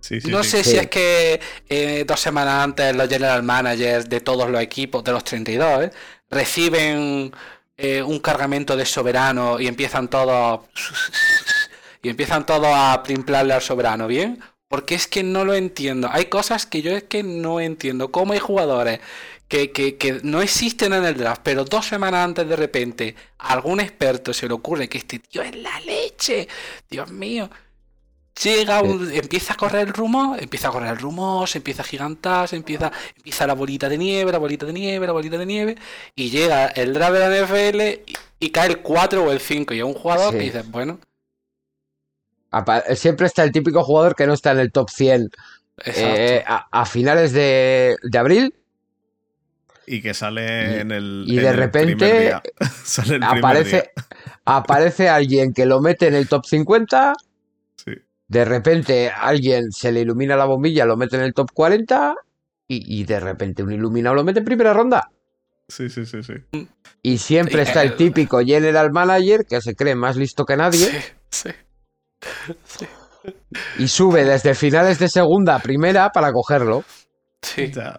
sí, 0.00 0.20
sí, 0.20 0.34
no 0.34 0.38
sí. 0.38 0.52
sé 0.52 0.64
Sí. 0.64 0.70
si 0.70 0.78
es 0.78 0.88
que 0.88 1.40
eh, 1.68 2.04
dos 2.06 2.20
semanas 2.20 2.62
antes 2.64 2.94
los 2.96 3.08
general 3.08 3.42
managers 3.42 4.08
de 4.08 4.20
todos 4.20 4.50
los 4.50 4.60
equipos, 4.60 5.04
de 5.04 5.12
los 5.12 5.24
32, 5.24 5.84
¿eh? 5.84 5.90
reciben 6.30 7.32
eh, 7.76 8.02
un 8.02 8.18
cargamento 8.20 8.76
de 8.76 8.86
soberano 8.86 9.60
y 9.60 9.66
empiezan 9.68 10.08
todos 10.08 10.60
y 12.02 12.08
empiezan 12.08 12.46
todos 12.46 12.68
a 12.72 13.02
primplarle 13.02 13.54
al 13.54 13.62
soberano, 13.62 14.06
¿bien? 14.06 14.40
Porque 14.68 14.94
es 14.94 15.06
que 15.06 15.22
no 15.22 15.44
lo 15.44 15.54
entiendo. 15.54 16.08
Hay 16.10 16.26
cosas 16.26 16.66
que 16.66 16.82
yo 16.82 16.92
es 16.92 17.04
que 17.04 17.22
no 17.22 17.60
entiendo. 17.60 18.10
¿Cómo 18.10 18.32
hay 18.32 18.38
jugadores 18.40 19.00
que, 19.54 19.70
que- 19.70 19.96
que 19.96 20.20
no 20.24 20.42
existen 20.42 20.92
en 20.94 21.04
el 21.04 21.16
draft, 21.16 21.42
pero 21.44 21.64
dos 21.64 21.86
semanas 21.86 22.24
antes 22.24 22.48
de 22.48 22.56
repente 22.56 23.14
a 23.38 23.52
algún 23.52 23.78
experto 23.80 24.32
se 24.32 24.48
le 24.48 24.54
ocurre 24.54 24.88
que 24.88 24.98
este 24.98 25.20
tío 25.20 25.42
es 25.42 25.54
la 25.56 25.78
leche? 25.80 26.48
Dios 26.90 27.10
mío. 27.12 27.48
Llega 28.42 28.82
un, 28.82 29.12
empieza 29.12 29.52
a 29.52 29.56
correr 29.56 29.86
el 29.86 29.94
rumor, 29.94 30.42
empieza 30.42 30.66
a 30.68 30.72
correr 30.72 30.90
el 30.90 30.98
rumor, 30.98 31.48
se 31.48 31.58
empieza 31.58 31.82
a 31.82 31.84
gigantar, 31.84 32.48
se 32.48 32.56
empieza, 32.56 32.90
empieza 33.16 33.46
la 33.46 33.54
bolita 33.54 33.88
de 33.88 33.96
nieve, 33.96 34.32
la 34.32 34.38
bolita 34.38 34.66
de 34.66 34.72
nieve, 34.72 35.06
la 35.06 35.12
bolita 35.12 35.38
de 35.38 35.46
nieve, 35.46 35.76
y 36.16 36.30
llega 36.30 36.66
el 36.66 36.92
draft 36.92 37.12
de 37.12 37.20
la 37.20 37.28
NFL 37.46 37.80
y, 38.10 38.16
y 38.40 38.50
cae 38.50 38.70
el 38.70 38.78
4 38.82 39.22
o 39.22 39.30
el 39.30 39.38
5, 39.38 39.72
y 39.74 39.78
es 39.78 39.84
un 39.84 39.94
jugador 39.94 40.32
Sí. 40.32 40.38
que 40.38 40.44
dices, 40.46 40.68
bueno, 40.68 40.98
Siempre 42.96 43.26
está 43.26 43.42
el 43.44 43.52
típico 43.52 43.82
jugador 43.84 44.14
que 44.16 44.26
no 44.26 44.32
está 44.34 44.50
en 44.52 44.58
el 44.60 44.70
top 44.72 44.88
100 44.90 45.30
exacto. 45.78 46.00
eh, 46.00 46.44
a, 46.46 46.66
a 46.70 46.86
finales 46.86 47.32
de, 47.32 47.96
de 48.02 48.18
abril. 48.18 48.54
Y 49.86 50.00
que 50.02 50.14
sale 50.14 50.42
Y- 50.76 50.80
en 50.80 50.90
el. 50.92 51.24
y 51.26 51.36
en 51.38 51.44
de 51.44 51.50
el 51.50 51.56
repente 51.56 51.96
primer 51.96 52.20
día. 52.20 52.42
sale 52.84 53.14
el 53.14 53.20
primer 53.20 53.38
Aparece, 53.38 53.70
día. 53.94 54.04
aparece 54.44 55.08
alguien 55.08 55.52
que 55.52 55.66
lo 55.66 55.80
mete 55.80 56.06
en 56.08 56.14
el 56.14 56.28
top 56.28 56.44
50. 56.46 57.12
Sí. 57.76 57.92
De 58.28 58.44
repente 58.44 59.10
alguien 59.10 59.70
se 59.70 59.92
le 59.92 60.00
ilumina 60.00 60.36
la 60.36 60.46
bombilla, 60.46 60.84
lo 60.86 60.96
mete 60.96 61.16
en 61.16 61.22
el 61.22 61.34
top 61.34 61.50
40. 61.52 62.14
Y, 62.66 63.00
y 63.00 63.04
de 63.04 63.20
repente 63.20 63.62
un 63.62 63.72
iluminado 63.72 64.14
lo 64.16 64.24
mete 64.24 64.38
en 64.38 64.44
primera 64.46 64.72
ronda. 64.72 65.10
Sí, 65.68 65.88
sí, 65.90 66.04
sí, 66.06 66.22
sí. 66.22 66.34
Y 67.02 67.18
siempre 67.18 67.62
Sí, 67.64 67.68
está 67.68 67.82
el 67.82 67.90
el- 67.92 67.96
típico 67.96 68.38
general 68.40 68.90
manager 68.92 69.44
que 69.48 69.60
se 69.60 69.74
cree 69.74 69.94
más 69.94 70.16
listo 70.16 70.44
que 70.44 70.56
nadie 70.56 70.86
Sí, 70.86 70.98
sí. 71.30 71.50
Sí, 72.64 72.86
y 73.78 73.88
sube 73.88 74.24
desde 74.24 74.54
finales 74.54 74.98
de 74.98 75.08
segunda 75.08 75.56
a 75.56 75.58
primera 75.58 76.10
para 76.10 76.32
cogerlo. 76.32 76.84
sí. 77.42 77.70
Ya. 77.72 77.96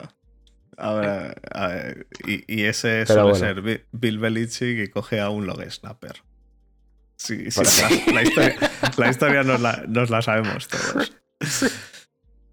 Ahora, 0.77 1.35
a 1.51 1.67
ver, 1.67 2.07
y, 2.27 2.43
y 2.53 2.63
ese 2.65 3.03
Pero 3.07 3.07
suele 3.07 3.21
bueno. 3.23 3.35
ser 3.35 3.61
Bi- 3.61 3.83
Bill 3.91 4.19
Belichick 4.19 4.75
que 4.77 4.89
coge 4.89 5.19
a 5.21 5.29
un 5.29 5.45
log 5.47 5.61
snapper. 5.69 6.21
Sí, 7.17 7.49
sí, 7.49 7.61
la, 8.07 8.13
la 8.13 8.23
historia, 8.23 8.71
la 8.97 9.09
historia 9.09 9.43
nos, 9.43 9.61
la, 9.61 9.83
nos 9.87 10.09
la 10.09 10.21
sabemos 10.21 10.67
todos. 10.67 11.13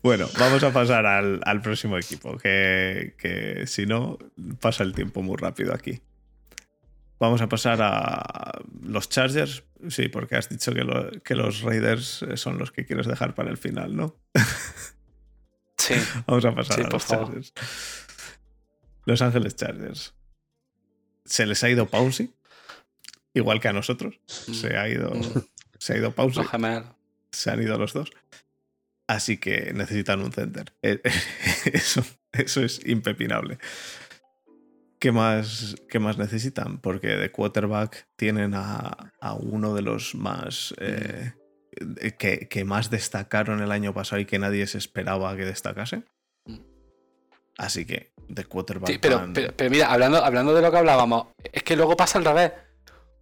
Bueno, 0.02 0.28
vamos 0.38 0.62
a 0.62 0.72
pasar 0.72 1.04
al, 1.06 1.40
al 1.44 1.62
próximo 1.62 1.96
equipo, 1.98 2.36
que, 2.38 3.14
que 3.18 3.66
si 3.66 3.86
no, 3.86 4.18
pasa 4.60 4.82
el 4.84 4.94
tiempo 4.94 5.22
muy 5.22 5.36
rápido 5.36 5.74
aquí. 5.74 6.00
Vamos 7.18 7.40
a 7.40 7.48
pasar 7.48 7.78
a 7.82 8.58
los 8.82 9.08
Chargers. 9.08 9.62
Sí, 9.88 10.08
porque 10.08 10.36
has 10.36 10.48
dicho 10.48 10.72
que, 10.72 10.82
lo- 10.84 11.10
que 11.22 11.34
los 11.34 11.62
Raiders 11.62 12.24
son 12.34 12.58
los 12.58 12.70
que 12.72 12.84
quieres 12.84 13.06
dejar 13.06 13.34
para 13.34 13.50
el 13.50 13.56
final, 13.58 13.94
¿no? 13.96 14.16
Sí. 15.76 15.94
Vamos 16.26 16.44
a 16.44 16.54
pasar 16.54 16.76
Sí, 16.76 16.82
a 16.84 16.88
los 16.88 17.04
favor. 17.04 17.40
Los 19.04 19.22
Ángeles 19.22 19.56
Chargers. 19.56 20.14
Se 21.24 21.46
les 21.46 21.62
ha 21.64 21.70
ido 21.70 21.86
Pausi, 21.88 22.34
igual 23.34 23.60
que 23.60 23.68
a 23.68 23.72
nosotros. 23.72 24.18
Se 24.26 24.76
ha 24.76 24.88
ido, 24.88 25.10
Mm. 25.14 25.22
se 25.78 25.92
ha 25.94 25.96
ido 25.98 26.12
Pausi, 26.12 26.40
se 27.30 27.50
han 27.50 27.62
ido 27.62 27.78
los 27.78 27.92
dos. 27.92 28.10
Así 29.06 29.36
que 29.38 29.72
necesitan 29.74 30.20
un 30.20 30.32
center. 30.32 30.72
Eso, 30.82 32.04
eso 32.32 32.62
es 32.62 32.80
impepinable. 32.86 33.58
¿Qué 34.98 35.10
más, 35.12 35.74
¿Qué 35.90 35.98
más 35.98 36.16
necesitan? 36.16 36.78
Porque 36.80 37.08
de 37.08 37.30
quarterback 37.30 38.06
tienen 38.16 38.54
a, 38.54 39.12
a 39.20 39.34
uno 39.34 39.74
de 39.74 39.82
los 39.82 40.14
más 40.14 40.74
eh, 40.78 41.32
que, 42.18 42.48
que 42.48 42.64
más 42.64 42.88
destacaron 42.90 43.60
el 43.60 43.72
año 43.72 43.92
pasado 43.92 44.20
y 44.20 44.26
que 44.26 44.38
nadie 44.38 44.66
se 44.68 44.78
esperaba 44.78 45.36
que 45.36 45.44
destacase. 45.44 46.04
Mm. 46.46 46.58
Así 47.58 47.84
que 47.84 48.11
de 48.34 48.44
quarterback. 48.44 48.90
Sí, 48.90 48.98
pero, 48.98 49.18
van- 49.18 49.32
pero, 49.32 49.52
pero 49.56 49.70
mira, 49.70 49.92
hablando, 49.92 50.24
hablando 50.24 50.54
de 50.54 50.62
lo 50.62 50.70
que 50.70 50.78
hablábamos, 50.78 51.26
es 51.52 51.62
que 51.62 51.76
luego 51.76 51.96
pasa 51.96 52.18
al 52.18 52.24
revés. 52.24 52.52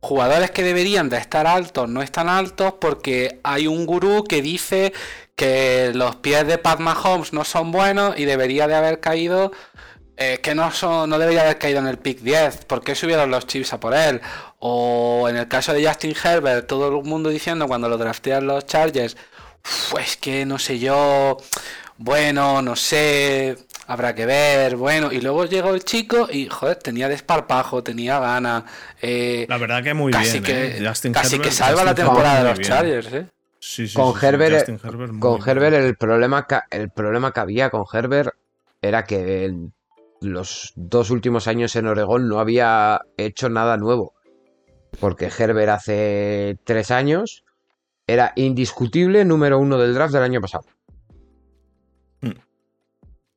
Jugadores 0.03 0.51
que 0.51 0.63
deberían 0.63 1.11
de 1.11 1.19
estar 1.19 1.47
altos 1.47 1.87
no 1.89 2.01
están 2.01 2.29
altos 2.29 2.75
porque 2.81 3.41
hay 3.43 3.67
un 3.67 3.85
gurú 3.85 4.25
que 4.25 4.41
dice 4.41 4.95
que 5.37 5.91
los 5.95 6.17
pies 6.17 6.47
de 6.47 6.57
Pat 6.59 6.81
Mahomes 6.81 7.33
no 7.35 7.45
son 7.45 7.71
buenos 7.71 8.19
y 8.19 8.25
debería 8.25 8.67
de 8.67 8.75
haber 8.77 9.01
caído, 9.01 9.53
eh, 10.17 10.39
que 10.43 10.55
no 10.55 10.71
son, 10.71 11.11
no 11.11 11.19
debería 11.19 11.43
haber 11.43 11.59
caído 11.59 11.81
en 11.81 11.87
el 11.87 11.99
pick 11.99 12.21
10, 12.21 12.65
¿por 12.67 12.83
qué 12.83 12.95
subieron 12.95 13.31
los 13.31 13.47
chips 13.47 13.73
a 13.75 13.81
por 13.81 13.93
él? 13.95 14.21
O 14.59 15.27
en 15.29 15.37
el 15.37 15.49
caso 15.49 15.73
de 15.75 15.87
Justin 15.87 16.15
Herbert, 16.23 16.67
todo 16.67 16.89
el 16.99 17.05
mundo 17.05 17.29
diciendo 17.29 17.67
cuando 17.67 17.89
lo 17.89 17.99
draftean 17.99 18.47
los 18.47 18.65
Chargers, 18.67 19.17
pues 19.91 20.17
que 20.17 20.47
no 20.47 20.59
sé 20.59 20.79
yo, 20.79 21.37
bueno, 21.99 22.63
no 22.63 22.75
sé, 22.77 23.57
habrá 23.91 24.15
que 24.15 24.25
ver, 24.25 24.77
bueno, 24.77 25.11
y 25.13 25.21
luego 25.21 25.45
llegó 25.47 25.75
el 25.75 25.85
chico 25.85 26.29
y, 26.31 26.47
joder, 26.49 26.77
tenía 26.77 27.09
desparpajo, 27.09 27.83
tenía 27.83 28.21
ganas, 28.21 28.63
eh, 29.03 29.47
La 29.49 29.59
verdad 29.59 29.83
que 29.83 29.95
muy 29.95 30.13
casi 30.13 30.41
bien. 30.41 30.45
que, 30.45 30.77
¿eh? 30.79 30.87
Justin 30.89 31.13
casi 31.13 31.37
Herbert- 31.37 31.43
que 31.43 31.51
salva 31.51 31.85
la 31.85 31.95
temporada 31.95 32.43
de 32.45 32.51
los. 32.51 32.61
Chargers, 32.61 33.13
¿eh? 33.13 33.27
Sí, 33.59 33.89
sí, 33.89 33.95
Con 33.95 34.15
sí, 34.19 34.27
Herbert, 34.27 34.71
Con. 35.19 35.49
Herbert 35.49 35.75
el 35.77 35.97
problema, 35.97 36.47
ca- 36.47 36.67
el 36.71 36.91
problema 36.91 37.33
que 37.33 37.41
había 37.41 37.69
con 37.71 37.85
Herbert 37.93 38.31
era 38.81 39.05
que 39.05 39.45
en 39.47 39.73
los 40.21 40.73
dos 40.77 41.11
últimos 41.11 41.49
años 41.49 41.75
en 41.77 41.87
Oregón 41.87 42.29
no 42.29 42.39
había 42.39 43.01
hecho 43.17 43.49
nada 43.49 43.77
nuevo. 43.77 44.15
Porque 44.99 45.31
Herbert 45.37 45.69
hace 45.71 46.59
tres 46.65 46.91
años 46.91 47.45
era 48.07 48.33
indiscutible 48.37 49.25
número 49.25 49.59
uno 49.59 49.79
del 49.79 49.95
draft 49.95 50.15
del 50.15 50.23
año 50.23 50.41
pasado. 50.41 50.65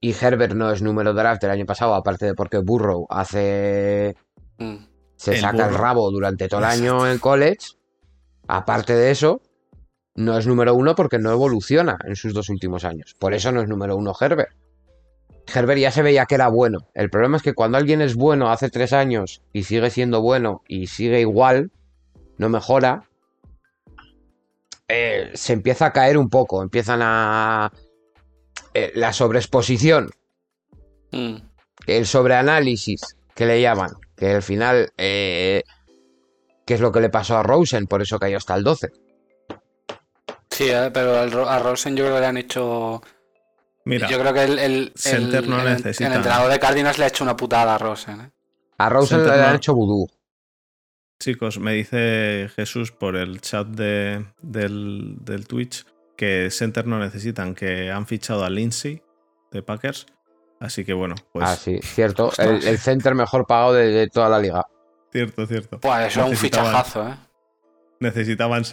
Y 0.04 0.14
Herbert 0.20 0.54
no 0.54 0.70
es 0.70 0.82
número 0.82 1.14
draft 1.14 1.42
del 1.42 1.52
año 1.52 1.66
pasado, 1.66 1.96
aparte 1.96 2.26
de 2.26 2.34
porque 2.34 2.58
Burrow 2.58 3.08
hace. 3.10 4.18
Mm. 4.58 4.76
se 5.16 5.36
El 5.36 5.40
saca 5.40 5.70
el 5.70 5.74
rabo 5.74 6.12
durante 6.12 6.50
todo 6.50 6.60
el 6.60 6.66
año 6.66 7.08
en 7.08 7.20
college. 7.20 7.78
Aparte 8.46 8.94
de 8.94 9.12
eso, 9.12 9.40
no 10.16 10.38
es 10.38 10.46
número 10.46 10.76
uno 10.76 10.94
porque 10.94 11.20
no 11.20 11.32
evoluciona 11.32 11.98
en 12.06 12.18
sus 12.18 12.34
dos 12.34 12.50
últimos 12.50 12.84
años. 12.84 13.16
Por 13.18 13.34
eso 13.34 13.54
no 13.54 13.62
es 13.62 13.70
número 13.70 13.96
uno 13.96 14.12
Herbert. 14.20 14.52
Herbert 15.56 15.80
ya 15.80 15.92
se 15.92 16.02
veía 16.02 16.26
que 16.26 16.36
era 16.36 16.50
bueno. 16.50 16.80
El 16.94 17.10
problema 17.10 17.38
es 17.38 17.44
que 17.44 17.54
cuando 17.54 17.78
alguien 17.78 18.02
es 18.02 18.16
bueno 18.16 18.52
hace 18.52 18.70
tres 18.70 18.92
años 18.92 19.42
y 19.54 19.64
sigue 19.64 19.90
siendo 19.90 20.22
bueno 20.22 20.64
y 20.68 20.88
sigue 20.88 21.22
igual, 21.22 21.72
no 22.38 22.50
mejora, 22.50 23.08
eh, 24.90 25.32
se 25.34 25.54
empieza 25.54 25.86
a 25.86 25.94
caer 25.94 26.18
un 26.18 26.30
poco. 26.30 26.62
Empiezan 26.62 27.00
a... 27.02 27.72
eh, 28.74 28.92
la 28.96 29.14
sobreexposición 29.14 30.10
Mm. 31.12 31.36
el 31.86 32.06
sobreanálisis 32.08 33.02
que 33.36 33.46
le 33.46 33.62
llaman, 33.62 33.92
que 34.16 34.32
al 34.32 34.42
final, 34.42 34.92
eh, 34.98 35.64
¿qué 36.66 36.74
es 36.74 36.80
lo 36.82 36.92
que 36.92 37.02
le 37.02 37.10
pasó 37.10 37.38
a 37.38 37.44
Rosen? 37.44 37.86
Por 37.86 38.02
eso 38.02 38.18
cayó 38.18 38.38
hasta 38.38 38.56
el 38.56 38.64
12. 38.64 38.92
Sí, 40.50 40.70
eh, 40.70 40.90
pero 40.94 41.16
a 41.48 41.60
Rosen 41.60 41.96
yo 41.96 42.04
creo 42.06 42.16
que 42.16 42.22
le 42.22 42.28
han 42.28 42.38
hecho... 42.38 43.02
Mira, 43.86 44.08
yo 44.10 44.18
creo 44.20 44.34
que 44.34 44.44
el, 44.44 44.60
el, 44.60 44.94
el- 45.06 45.50
no 45.50 45.60
el- 45.62 45.68
el 45.68 45.74
necesita. 45.76 46.16
entrenador 46.16 46.52
de 46.52 46.60
Cardinals 46.60 46.98
le 46.98 47.06
ha 47.06 47.08
hecho 47.10 47.24
una 47.24 47.36
putada 47.36 47.76
a 47.76 47.78
Rosen. 47.78 48.22
¿eh? 48.22 48.32
A 48.78 48.90
Rosen 48.90 49.18
Center 49.20 49.36
le 49.38 49.44
han 49.44 49.50
no- 49.52 49.56
hecho 49.58 49.74
vudú. 49.76 50.08
chicos, 51.20 51.60
me 51.60 51.74
dice 51.74 52.50
Jesús 52.56 52.92
por 52.92 53.16
el 53.18 53.40
chat 53.42 53.68
de, 53.68 54.26
del, 54.42 55.16
del 55.22 55.48
Twitch 55.48 55.86
que 56.18 56.50
Center 56.52 56.86
no 56.88 57.00
necesitan, 57.00 57.56
que 57.56 57.92
han 57.92 58.06
fichado 58.08 58.44
a 58.46 58.50
Lindsay 58.50 59.02
de 59.52 59.62
Packers. 59.64 60.06
Así 60.60 60.86
que 60.86 60.94
bueno, 60.94 61.16
pues 61.34 61.46
ah, 61.48 61.56
sí, 61.56 61.80
cierto. 61.84 62.32
El, 62.38 62.66
el 62.66 62.78
center 62.78 63.16
mejor 63.16 63.46
pagado 63.46 63.74
de, 63.74 63.88
de 63.88 64.08
toda 64.08 64.30
la 64.30 64.40
liga. 64.40 64.66
Cierto, 65.12 65.46
cierto. 65.46 65.80
Pues 65.80 66.08
eso 66.08 66.22
es 66.24 66.30
un 66.32 66.38
fichajazo, 66.38 67.08
¿eh? 67.10 67.16
Necesitaban. 68.00 68.64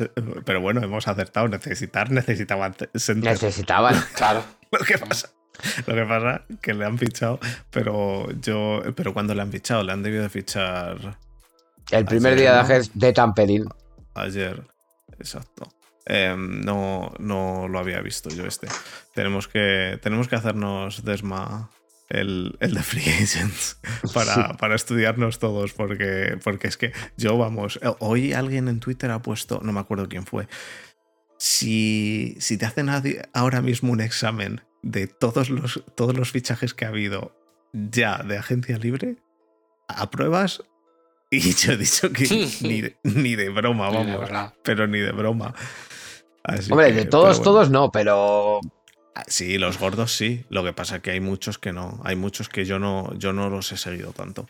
Pero 0.45 0.61
bueno, 0.61 0.83
hemos 0.83 1.07
acertado. 1.09 1.49
Necesitar, 1.49 2.11
necesitaban 2.11 2.75
te- 2.75 2.89
center. 2.99 3.33
Necesitaban. 3.33 3.95
Claro. 4.15 4.43
Lo 4.71 4.79
que 4.81 4.99
pasa. 4.99 5.31
Lo 5.87 5.95
que 5.95 6.05
pasa 6.05 6.45
que 6.63 6.73
le 6.75 6.85
han 6.85 6.97
fichado, 6.97 7.39
pero 7.71 8.31
yo. 8.41 8.81
Pero 8.95 9.13
cuando 9.13 9.35
le 9.35 9.43
han 9.43 9.51
fichado, 9.53 9.83
le 9.83 9.93
han 9.93 10.03
debido 10.03 10.23
de 10.23 10.29
fichar 10.31 11.19
El 11.91 12.05
primer 12.07 12.33
Ayer, 12.35 12.39
día 12.41 12.63
de 12.63 12.89
de 12.95 13.13
Tamperín. 13.13 13.65
ayer. 14.15 14.63
Exacto. 15.19 15.69
Em, 16.07 16.63
no, 16.63 17.13
no 17.19 17.69
lo 17.69 17.79
había 17.79 18.01
visto 18.01 18.31
yo 18.31 18.47
este. 18.47 18.69
Tenemos 19.15 19.49
que, 19.49 19.99
tenemos 20.03 20.29
que 20.29 20.37
hacernos 20.37 21.05
Desma 21.05 21.71
el, 22.09 22.57
el 22.61 22.75
de 22.75 22.83
Free 22.83 23.09
Agents 23.09 23.79
para, 24.15 24.57
para 24.57 24.75
estudiarnos 24.75 25.39
todos, 25.39 25.73
porque, 25.73 26.39
porque 26.43 26.69
es 26.69 26.77
que 26.77 26.93
yo, 27.17 27.39
vamos, 27.39 27.79
eh, 27.83 27.93
hoy 28.01 28.33
alguien 28.33 28.69
en 28.69 28.81
Twitter 28.81 29.11
ha 29.11 29.23
puesto, 29.23 29.61
no 29.63 29.73
me 29.73 29.81
acuerdo 29.81 30.09
quién 30.09 30.27
fue, 30.27 30.49
si, 31.39 32.37
si 32.41 32.59
te 32.59 32.67
hacen 32.67 32.89
ahora 33.33 33.63
mismo 33.63 33.93
un 33.93 34.01
examen 34.01 34.63
de 34.83 35.07
todos 35.07 35.49
los, 35.49 35.83
todos 35.95 36.17
los 36.17 36.31
fichajes 36.33 36.75
que 36.75 36.85
ha 36.85 36.89
habido 36.89 37.37
ya 37.73 38.19
de 38.19 38.37
agencia 38.37 38.79
libre, 38.79 39.17
apruebas. 39.89 40.63
Y 41.43 41.55
yo 41.55 41.73
he 41.73 41.77
dicho 41.77 42.11
que 42.13 42.25
ni 42.63 42.81
de, 42.81 42.97
ni 43.05 43.37
de 43.37 43.51
broma, 43.51 43.89
vamos 43.91 44.53
pero 44.65 44.87
ni 44.89 44.99
de 44.99 45.13
broma. 45.13 45.55
Así 46.43 46.73
Hombre, 46.73 46.89
que, 46.89 46.95
de 46.95 47.05
todos, 47.05 47.39
bueno. 47.39 47.45
todos 47.45 47.71
no, 47.71 47.93
pero. 47.93 48.61
Ah, 49.15 49.25
Sí, 49.29 49.57
los 49.59 49.79
gordos 49.79 50.13
sí. 50.13 50.45
Lo 50.49 50.65
que 50.65 50.73
pasa 50.73 50.97
es 50.97 51.03
que 51.03 51.13
hay 51.13 51.21
muchos 51.21 51.59
que 51.59 51.73
no. 51.73 52.01
Hay 52.05 52.17
muchos 52.17 52.49
que 52.49 52.65
yo 52.65 52.79
no, 52.81 53.13
yo 53.17 53.33
no 53.33 53.49
los 53.51 53.71
he 53.73 53.77
seguido 53.77 54.13
tanto. 54.13 54.49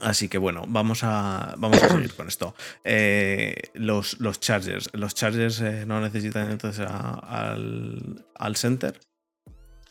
Así 0.00 0.28
que 0.28 0.38
bueno, 0.38 0.64
vamos 0.66 1.04
a, 1.04 1.54
vamos 1.58 1.82
a 1.82 1.88
seguir 1.90 2.14
con 2.14 2.26
esto. 2.26 2.54
Eh, 2.82 3.54
los, 3.74 4.18
los 4.20 4.40
Chargers. 4.40 4.88
Los 4.94 5.14
Chargers 5.14 5.60
eh, 5.60 5.84
no 5.86 6.00
necesitan 6.00 6.50
entonces 6.50 6.86
a- 6.88 7.18
al, 7.52 8.24
al 8.34 8.56
center. 8.56 8.98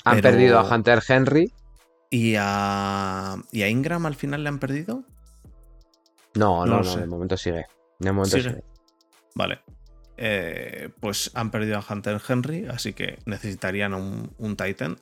Han 0.04 0.16
Pero- 0.18 0.30
perdido 0.32 0.60
a 0.60 0.64
Hunter 0.76 1.02
Henry. 1.08 1.54
Y 2.10 2.36
a, 2.38 3.38
y 3.54 3.62
a 3.62 3.70
Ingram 3.70 4.06
al 4.06 4.16
final 4.16 4.44
le 4.44 4.50
han 4.50 4.60
perdido. 4.60 5.06
No, 6.36 6.66
No 6.66 6.78
no, 6.78 6.84
no, 6.84 6.96
de 6.98 7.08
momento 7.08 7.38
sigue. 7.38 7.66
De 8.00 8.12
momento 8.12 8.38
Sigue. 8.38 8.50
sigue. 8.50 8.64
Vale. 9.36 9.60
Eh, 10.18 10.90
pues 11.00 11.32
han 11.34 11.52
perdido 11.52 11.78
a 11.78 11.86
Hunter 11.88 12.22
Henry, 12.28 12.66
así 12.68 12.94
que 12.94 13.20
necesitarían 13.26 13.94
un, 13.94 14.32
un 14.38 14.56
Titan. 14.56 14.98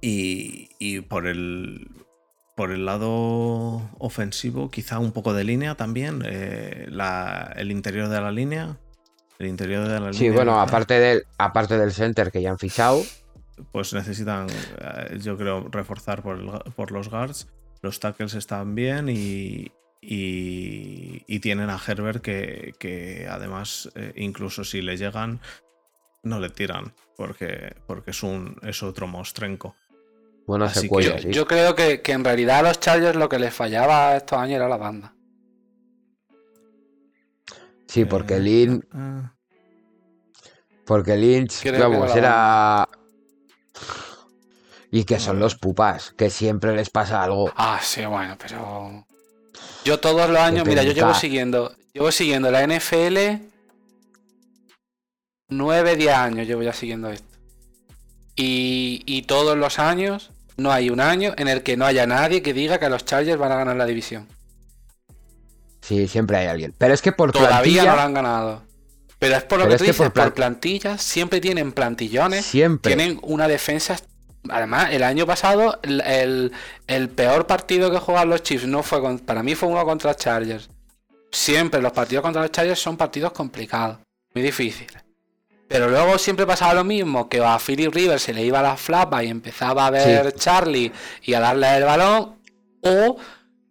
Y, 0.00 0.70
y 0.78 1.00
por 1.00 1.26
el. 1.26 1.88
Por 2.54 2.70
el 2.70 2.84
lado 2.84 3.80
ofensivo, 3.98 4.70
quizá 4.70 4.98
un 4.98 5.12
poco 5.12 5.32
de 5.32 5.42
línea 5.42 5.74
también. 5.74 6.22
eh, 6.26 6.86
la- 6.90 7.50
el 7.56 7.70
interior 7.70 8.08
de 8.08 8.20
la 8.20 8.30
línea. 8.30 8.76
El 9.38 9.46
interior 9.46 9.88
de 9.88 9.98
la 10.00 10.12
Sí, 10.12 10.24
línea. 10.24 10.34
bueno, 10.36 10.60
aparte 10.60 11.00
del, 11.00 11.24
aparte 11.38 11.78
del 11.78 11.92
center 11.92 12.30
que 12.30 12.42
ya 12.42 12.50
han 12.50 12.58
fichado. 12.58 13.00
Pues 13.72 13.94
necesitan, 13.94 14.48
eh, 14.50 15.18
yo 15.20 15.36
creo, 15.38 15.66
reforzar 15.70 16.22
por, 16.22 16.38
el- 16.38 16.72
por 16.74 16.90
los 16.92 17.08
guards. 17.08 17.48
Los 17.82 18.00
tackles 18.00 18.34
están 18.34 18.74
bien 18.74 19.08
y, 19.08 19.72
y, 20.00 21.24
y 21.26 21.40
tienen 21.40 21.68
a 21.68 21.80
Herbert 21.84 22.22
que, 22.22 22.72
que 22.78 23.26
además, 23.28 23.90
eh, 23.94 24.12
incluso 24.16 24.64
si 24.64 24.80
le 24.82 24.96
llegan, 24.96 25.40
no 26.22 26.38
le 26.40 26.48
tiran 26.50 26.94
porque, 27.16 27.74
porque 27.86 28.12
es, 28.12 28.22
un, 28.22 28.56
es 28.62 28.82
otro 28.82 29.06
mostrenco. 29.06 29.76
Bueno, 30.46 30.64
Así 30.64 30.82
que 30.82 30.88
cuello, 30.88 31.16
Yo, 31.16 31.22
sí. 31.22 31.32
yo 31.32 31.46
creo 31.46 31.74
que, 31.74 32.02
que 32.02 32.12
en 32.12 32.24
realidad 32.24 32.60
a 32.60 32.62
los 32.62 32.80
Chargers 32.80 33.16
lo 33.16 33.28
que 33.28 33.38
les 33.38 33.54
fallaba 33.54 34.16
estos 34.16 34.38
años 34.38 34.56
era 34.56 34.68
la 34.68 34.76
banda. 34.76 35.14
Sí, 37.86 38.04
porque 38.04 38.36
Eh, 38.36 38.40
Lynch, 38.40 38.84
ah, 38.92 39.34
porque 40.86 41.16
Lynch, 41.16 41.62
Creo 41.62 41.90
vamos, 41.90 42.16
era. 42.16 42.88
Y 44.92 45.04
que 45.04 45.18
son 45.18 45.40
los 45.40 45.56
pupas, 45.56 46.12
que 46.16 46.30
siempre 46.30 46.76
les 46.76 46.90
pasa 46.90 47.22
algo. 47.24 47.50
Ah, 47.56 47.80
sí, 47.82 48.04
bueno, 48.04 48.36
pero. 48.40 49.04
Yo 49.84 49.98
todos 49.98 50.28
los 50.30 50.38
años, 50.38 50.64
mira, 50.66 50.82
yo 50.84 50.92
llevo 50.92 51.14
siguiendo. 51.14 51.74
Llevo 51.94 52.12
siguiendo 52.12 52.50
la 52.50 52.64
NFL. 52.66 53.16
9, 55.48 55.96
10 55.96 56.12
años 56.14 56.46
llevo 56.46 56.62
ya 56.62 56.72
siguiendo 56.72 57.10
esto. 57.10 57.26
Y, 58.36 59.02
y 59.06 59.22
todos 59.22 59.56
los 59.56 59.78
años, 59.78 60.30
no 60.56 60.72
hay 60.72 60.88
un 60.90 61.00
año 61.00 61.34
en 61.36 61.48
el 61.48 61.62
que 61.62 61.76
no 61.76 61.84
haya 61.84 62.06
nadie 62.06 62.42
que 62.42 62.54
diga 62.54 62.78
que 62.78 62.88
los 62.88 63.04
Chargers 63.04 63.38
van 63.38 63.52
a 63.52 63.56
ganar 63.56 63.76
la 63.76 63.84
división. 63.86 64.28
Sí, 65.82 66.06
siempre 66.08 66.38
hay 66.38 66.46
alguien. 66.46 66.74
Pero 66.78 66.94
es 66.94 67.02
que 67.02 67.12
por 67.12 67.32
Todavía 67.32 67.52
plantilla, 67.82 67.84
no 67.90 67.96
la 67.96 68.04
han 68.04 68.14
ganado. 68.14 68.62
Pero 69.18 69.36
es 69.36 69.42
por 69.44 69.58
lo 69.58 69.68
que 69.68 69.74
es 69.74 69.78
tú 69.78 69.84
que 69.84 69.90
dices, 69.90 69.98
por 69.98 70.06
por, 70.06 70.12
plan- 70.14 70.32
plantillas, 70.32 71.02
siempre 71.02 71.40
tienen 71.40 71.72
plantillones, 71.72 72.44
siempre. 72.46 72.94
tienen 72.94 73.18
una 73.22 73.48
defensa. 73.48 73.96
Además, 74.48 74.88
el 74.92 75.02
año 75.04 75.24
pasado, 75.26 75.78
el, 75.82 76.00
el- 76.00 76.52
el 76.86 77.08
peor 77.08 77.46
partido 77.46 77.90
que 77.90 77.98
jugaron 77.98 78.30
los 78.30 78.42
Chiefs 78.42 78.66
no 78.66 78.82
fue 78.82 79.00
con- 79.00 79.18
para 79.20 79.42
mí 79.42 79.54
fue 79.54 79.68
uno 79.68 79.84
contra 79.84 80.14
Chargers. 80.14 80.68
Siempre 81.30 81.80
los 81.80 81.92
partidos 81.92 82.22
contra 82.22 82.42
los 82.42 82.50
Chargers 82.50 82.80
son 82.80 82.96
partidos 82.96 83.32
complicados, 83.32 83.98
muy 84.34 84.42
difíciles. 84.42 85.02
Pero 85.68 85.88
luego 85.88 86.18
siempre 86.18 86.44
pasaba 86.46 86.74
lo 86.74 86.84
mismo, 86.84 87.28
que 87.28 87.42
a 87.42 87.58
Philip 87.58 87.94
Rivers 87.94 88.22
se 88.22 88.34
le 88.34 88.42
iba 88.44 88.60
la 88.60 88.76
flapa 88.76 89.24
y 89.24 89.28
empezaba 89.28 89.86
a 89.86 89.90
ver 89.90 90.34
Charlie 90.34 90.92
y 91.22 91.32
a 91.34 91.40
darle 91.40 91.76
el 91.78 91.84
balón, 91.84 92.36
o 92.82 93.16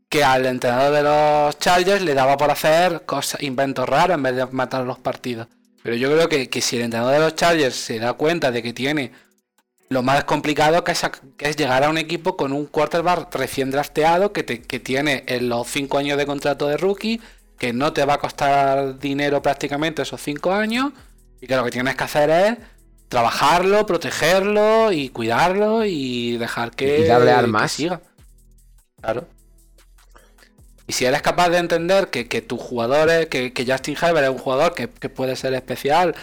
que 0.10 0.24
al 0.24 0.46
entrenador 0.48 0.94
de 0.94 1.04
los 1.04 1.60
Chargers 1.60 2.02
le 2.02 2.14
daba 2.16 2.38
por 2.38 2.50
hacer 2.50 3.04
cosas, 3.06 3.44
inventos 3.44 3.88
raros 3.88 4.16
en 4.16 4.24
vez 4.24 4.36
de 4.36 4.46
matar 4.48 4.84
los 4.86 4.98
partidos. 5.00 5.48
Pero 5.84 5.96
yo 5.96 6.12
creo 6.12 6.28
que, 6.28 6.50
que 6.50 6.62
si 6.62 6.78
el 6.78 6.84
entrenador 6.84 7.14
de 7.14 7.20
los 7.20 7.36
Chargers 7.36 7.76
se 7.76 8.00
da 8.00 8.14
cuenta 8.14 8.50
de 8.52 8.64
que 8.64 8.74
tiene 8.74 9.12
lo 9.92 10.04
más 10.04 10.24
complicado 10.24 10.84
que 10.86 10.94
es, 10.94 11.02
que 11.38 11.50
es 11.50 11.58
llegar 11.58 11.84
a 11.84 11.90
un 11.90 11.98
equipo 11.98 12.38
con 12.38 12.54
un 12.54 12.66
quarterback 12.66 13.34
recién 13.36 13.72
drafteado 13.72 14.32
que, 14.34 14.44
te- 14.44 14.62
que 14.62 14.80
tiene 14.80 15.24
en 15.28 15.50
los 15.50 15.68
5 15.68 15.98
años 15.98 16.18
de 16.18 16.26
contrato 16.26 16.68
de 16.68 16.78
rookie, 16.78 17.22
que 17.60 17.74
no 17.74 17.94
te 17.94 18.06
va 18.06 18.16
a 18.16 18.18
costar 18.20 19.00
dinero 19.00 19.42
prácticamente 19.42 20.02
esos 20.04 20.22
5 20.22 20.54
años, 20.54 20.94
y 21.42 21.48
que 21.48 21.56
lo 21.58 21.64
que 21.66 21.72
tienes 21.72 21.96
que 21.96 22.04
hacer 22.06 22.30
es 22.30 22.58
trabajarlo, 23.10 23.86
protegerlo 23.86 24.92
y 24.94 25.10
cuidarlo 25.10 25.84
y 25.86 26.38
dejar 26.38 26.72
que, 26.72 27.02
Y 27.02 27.04
darle 27.06 27.32
que 27.32 27.32
armas. 27.34 27.72
siga. 27.74 28.02
Claro. 29.02 29.28
Y 30.88 30.94
si 30.94 31.06
eres 31.06 31.22
capaz 31.22 31.50
de 31.50 31.58
entender 31.58 32.10
que, 32.10 32.28
que 32.28 32.42
tus 32.42 32.60
jugadores, 32.60 33.28
que, 33.28 33.54
que 33.54 33.66
Justin 33.66 33.96
Herbert 34.02 34.26
es 34.26 34.30
un 34.32 34.38
jugador 34.40 34.74
que, 34.74 34.90
que 34.90 35.10
puede 35.10 35.36
ser 35.38 35.54
especial, 35.54 36.16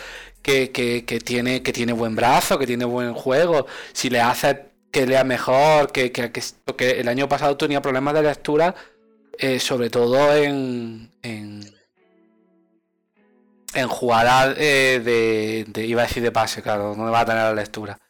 que, 0.48 0.70
que- 0.72 1.04
que 1.04 1.20
tiene, 1.20 1.62
que 1.62 1.72
tiene 1.74 1.92
buen 1.92 2.16
brazo, 2.16 2.58
que 2.58 2.66
tiene 2.66 2.86
buen 2.86 3.12
juego, 3.12 3.66
si 3.92 4.08
le 4.08 4.20
haces 4.20 4.56
que 4.90 5.06
lea 5.06 5.22
mejor, 5.22 5.92
que, 5.92 6.10
que, 6.10 6.32
que- 6.32 6.42
porque 6.64 7.00
el 7.00 7.08
año 7.08 7.28
pasado 7.28 7.56
tenía 7.58 7.82
problemas 7.82 8.14
de 8.14 8.22
lectura, 8.22 8.74
eh, 9.38 9.60
sobre 9.60 9.90
todo 9.90 10.34
en, 10.34 11.10
en, 11.22 11.60
en 13.74 13.88
jugadas 13.88 14.56
eh, 14.58 15.00
de, 15.04 15.64
de- 15.68 15.86
iba 15.86 16.02
a 16.02 16.06
decir 16.06 16.22
de 16.22 16.32
pase, 16.32 16.62
claro, 16.62 16.94
no 16.96 17.10
va 17.10 17.20
a 17.20 17.26
tener 17.26 17.42
la 17.42 17.54
lectura. 17.54 17.98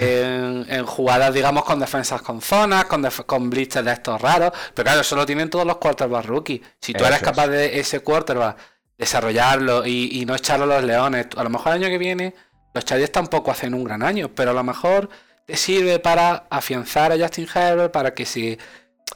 En, 0.00 0.64
en 0.68 0.86
jugadas, 0.86 1.34
digamos, 1.34 1.64
con 1.64 1.80
defensas 1.80 2.22
con 2.22 2.40
zonas, 2.40 2.84
con, 2.84 3.02
con 3.26 3.50
blitzes 3.50 3.84
de 3.84 3.92
estos 3.92 4.20
raros, 4.20 4.52
pero 4.72 4.84
claro, 4.84 5.00
eso 5.00 5.16
lo 5.16 5.26
tienen 5.26 5.50
todos 5.50 5.66
los 5.66 5.78
quarterbacks 5.78 6.26
rookies. 6.26 6.60
Si 6.80 6.92
tú 6.92 7.04
eres 7.04 7.16
es. 7.18 7.24
capaz 7.24 7.48
de 7.48 7.80
ese 7.80 7.98
quarterback 7.98 8.56
desarrollarlo 8.98 9.86
y, 9.86 10.08
y 10.20 10.26
no 10.26 10.34
echarlo 10.34 10.64
a 10.64 10.76
los 10.80 10.84
leones, 10.84 11.28
a 11.36 11.44
lo 11.44 11.50
mejor 11.50 11.74
el 11.76 11.82
año 11.84 11.90
que 11.90 11.98
viene 11.98 12.34
los 12.74 12.84
Chargers 12.84 13.10
tampoco 13.12 13.50
hacen 13.50 13.72
un 13.74 13.84
gran 13.84 14.02
año, 14.02 14.28
pero 14.34 14.50
a 14.50 14.54
lo 14.54 14.62
mejor 14.62 15.08
te 15.46 15.56
sirve 15.56 15.98
para 15.98 16.46
afianzar 16.50 17.10
a 17.12 17.18
Justin 17.18 17.46
Herbert, 17.52 17.90
para 17.92 18.12
que 18.12 18.26
se, 18.26 18.58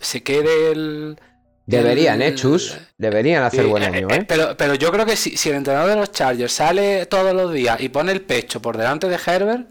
se 0.00 0.22
quede 0.22 0.72
el... 0.72 1.18
Deberían, 1.66 2.22
el- 2.22 2.32
¿eh, 2.32 2.34
Chus? 2.34 2.76
Deberían 2.98 3.44
hacer 3.44 3.64
Sí, 3.64 3.70
buen 3.70 3.82
eh, 3.82 3.86
año, 3.86 4.08
eh, 4.10 4.16
¿eh? 4.16 4.24
Pero, 4.26 4.56
pero 4.56 4.74
yo 4.74 4.90
creo 4.90 5.04
que 5.06 5.14
si, 5.16 5.36
si 5.36 5.50
el 5.50 5.56
entrenador 5.56 5.90
de 5.90 5.96
los 5.96 6.10
Chargers 6.10 6.52
sale 6.52 7.06
todos 7.06 7.34
los 7.34 7.52
días 7.52 7.80
y 7.80 7.88
pone 7.90 8.10
el 8.12 8.22
pecho 8.22 8.60
por 8.62 8.76
delante 8.78 9.08
de 9.08 9.18
Herbert, 9.24 9.68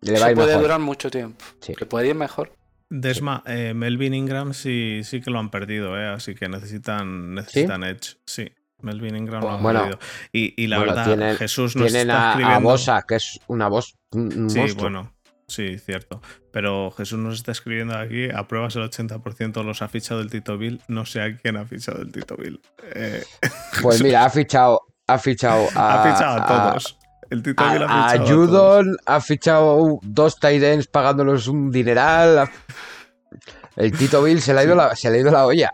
Le 0.00 0.12
va 0.12 0.16
a 0.18 0.20
eso 0.20 0.28
ir 0.30 0.34
puede 0.34 0.48
mejor. 0.48 0.62
durar 0.62 0.80
mucho 0.80 1.10
tiempo. 1.10 1.44
Sí. 1.60 1.74
Que 1.74 1.86
puede 1.86 2.08
ir 2.08 2.14
mejor. 2.14 2.52
Desma, 2.90 3.42
eh, 3.46 3.72
Melvin 3.74 4.14
Ingram 4.14 4.52
sí, 4.54 5.02
sí 5.04 5.20
que 5.20 5.30
lo 5.30 5.38
han 5.38 5.50
perdido, 5.50 5.98
eh, 5.98 6.06
así 6.08 6.34
que 6.34 6.48
necesitan, 6.48 7.34
necesitan 7.34 7.84
Edge. 7.84 8.16
Sí, 8.26 8.50
Melvin 8.82 9.16
Ingram 9.16 9.44
han 9.46 9.62
Bueno. 9.62 9.80
perdido. 9.80 9.98
Y, 10.32 10.62
y 10.62 10.66
la 10.66 10.78
Bueno, 10.78 10.92
verdad, 10.92 11.06
tienen- 11.06 11.36
Jesús 11.36 11.74
nos 11.76 11.86
Tienen 11.90 12.10
está 12.10 12.22
a, 12.22 12.26
a 12.28 12.30
escribiendo. 12.32 12.68
Bosa, 12.68 13.02
que 13.08 13.14
es 13.16 13.40
una 13.46 13.68
voz. 13.68 13.94
Un, 14.12 14.50
Sí, 14.50 14.58
monstruo. 14.58 14.82
bueno, 14.82 15.12
sí, 15.48 15.78
cierto. 15.78 16.20
Pero 16.52 16.90
Jesús 16.90 17.18
nos 17.18 17.34
está 17.36 17.52
escribiendo 17.52 17.96
aquí, 17.96 18.28
apruebas 18.30 18.76
el 18.76 18.82
80% 18.82 19.62
los 19.64 19.82
ha 19.82 19.88
fichado 19.88 20.20
el 20.20 20.30
Tito 20.30 20.56
Bill. 20.58 20.80
No 20.88 21.06
sé 21.06 21.22
a 21.22 21.36
quién 21.36 21.56
ha 21.56 21.64
fichado 21.64 22.02
el 22.02 22.12
Tito 22.12 22.36
Bill. 22.36 22.60
Eh, 22.94 23.24
Pues 23.82 24.02
mira, 24.02 24.24
ha 24.24 24.30
fichado. 24.30 24.80
Ha 25.06 25.18
fichado 25.18 25.66
a. 25.74 26.02
ha 26.02 26.12
fichado 26.12 26.42
a 26.42 26.46
todos. 26.46 26.98
El 27.30 27.42
Tito 27.42 27.64
Bill 27.70 27.82
ha 27.82 27.86
A, 27.86 28.06
a 28.06 28.10
fichado 28.10 28.22
a 28.22 28.26
todos. 28.26 28.48
Judon, 28.50 28.96
ha 29.06 29.20
fichado 29.20 29.98
dos 30.02 30.36
tight 30.38 30.62
ends 30.62 30.86
pagándolos 30.86 31.48
un 31.48 31.70
dineral. 31.70 32.38
ha- 32.38 32.50
El 33.76 33.90
Tito 33.92 34.22
Bill 34.22 34.40
se 34.40 34.54
le 34.54 34.60
ha 34.60 34.64
ido, 34.64 34.74
la, 34.76 34.94
se 34.94 35.10
le 35.10 35.16
ha 35.16 35.20
ido 35.20 35.30
la 35.32 35.46
olla. 35.46 35.72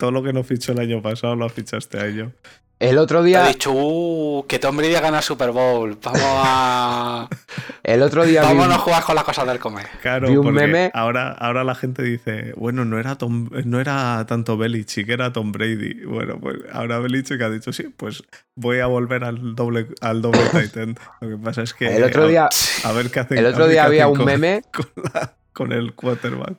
Todo 0.00 0.10
lo 0.12 0.22
que 0.22 0.32
no 0.32 0.42
fichó 0.42 0.72
el 0.72 0.80
año 0.80 1.02
pasado 1.02 1.36
lo 1.36 1.44
ha 1.44 1.50
fichado 1.50 1.76
este 1.78 2.00
año. 2.00 2.32
El 2.78 2.96
otro 2.96 3.18
Ha 3.18 3.22
día, 3.22 3.44
dicho, 3.46 3.70
uh, 3.74 4.46
que 4.48 4.58
Tom 4.58 4.74
Brady 4.78 4.94
gana 4.94 5.20
Super 5.20 5.50
Bowl. 5.50 5.98
Vamos 6.02 6.22
a. 6.24 7.28
el 7.82 8.00
otro 8.00 8.24
día 8.24 8.40
vi 8.40 8.46
Vámonos 8.56 8.78
a 8.78 8.80
jugar 8.80 9.04
con 9.04 9.14
las 9.14 9.24
cosas 9.24 9.46
del 9.46 9.58
comer. 9.58 9.86
Claro, 10.00 10.28
Vi 10.30 10.36
un 10.38 10.44
porque 10.46 10.60
meme- 10.66 10.90
Ahora, 10.94 11.32
ahora 11.32 11.62
la 11.62 11.74
gente 11.74 12.02
dice, 12.02 12.54
bueno, 12.56 12.86
no 12.86 12.98
era 12.98 13.16
Tom, 13.16 13.50
no 13.66 13.78
era 13.78 14.24
tanto 14.26 14.56
Belichick, 14.56 15.10
era 15.10 15.30
Tom 15.34 15.52
Brady. 15.52 16.06
Bueno, 16.06 16.38
pues 16.40 16.56
ahora 16.72 16.98
Belichick 17.00 17.42
ha 17.42 17.50
dicho, 17.50 17.70
sí, 17.74 17.82
pues 17.94 18.22
voy 18.54 18.78
a 18.78 18.86
volver 18.86 19.24
al 19.24 19.54
doble, 19.54 19.88
al 20.00 20.22
doble 20.22 20.40
Titan. 20.62 20.96
Lo 21.20 21.28
que 21.28 21.36
pasa 21.36 21.60
es 21.60 21.74
que 21.74 21.94
el 21.94 22.02
otro 22.02 22.26
día, 22.28 22.48
a, 22.84 22.92
ver 22.92 23.10
qué 23.10 23.20
hacen. 23.20 23.36
el 23.36 23.44
otro 23.44 23.68
día 23.68 23.84
había 23.84 24.08
un 24.08 24.16
con- 24.16 24.24
meme. 24.24 24.62
con, 24.72 24.86
la- 25.12 25.34
con 25.52 25.72
el 25.72 25.92
quarterback. 25.94 26.54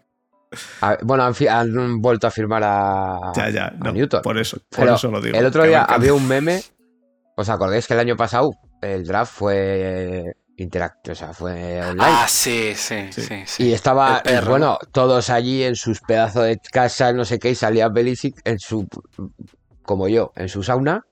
A- 0.82 0.98
bueno, 1.04 1.24
han, 1.50 2.02
vuelto 2.02 2.28
a 2.28 2.32
firmar 2.32 2.64
a, 2.66 3.32
Ya, 3.36 3.50
ya, 3.50 3.66
a 3.68 3.72
no, 3.72 3.92
Newton. 3.92 4.22
por 4.22 4.38
eso, 4.38 4.58
por 4.70 4.80
Pero 4.82 4.96
eso 4.96 5.10
lo 5.12 5.22
digo. 5.22 5.38
el 5.38 5.46
otro 5.46 5.64
día 5.64 5.84
había 5.84 6.14
un 6.14 6.28
meme. 6.28 6.62
¿Os 7.38 7.50
acordáis 7.50 7.88
que 7.88 7.94
el 7.94 8.00
año 8.02 8.16
pasado 8.18 8.52
el 8.82 9.06
draft 9.06 9.34
fue 9.34 10.36
interactivo? 10.58 11.14
O 11.14 11.16
sea, 11.16 11.34
fue 11.34 11.82
online. 11.82 11.98
Ah, 12.00 12.26
sí, 12.28 12.74
sí, 12.76 13.08
Sí. 13.12 13.22
sí. 13.22 13.44
sí. 13.46 13.64
Y 13.68 13.74
estaba, 13.74 14.22
bueno, 14.46 14.78
todos 14.92 15.30
allí 15.30 15.64
en 15.64 15.76
sus 15.76 16.02
pedazos 16.02 16.44
de 16.46 16.60
casa, 16.72 17.14
no 17.14 17.24
sé 17.26 17.40
qué, 17.40 17.52
y 17.52 17.56
salía 17.56 17.88
Belichick 17.90 18.40
en 18.44 18.60
su, 18.60 18.88
como 19.84 20.08
yo, 20.08 20.34
en 20.36 20.50
su 20.50 20.62
sauna, 20.62 21.06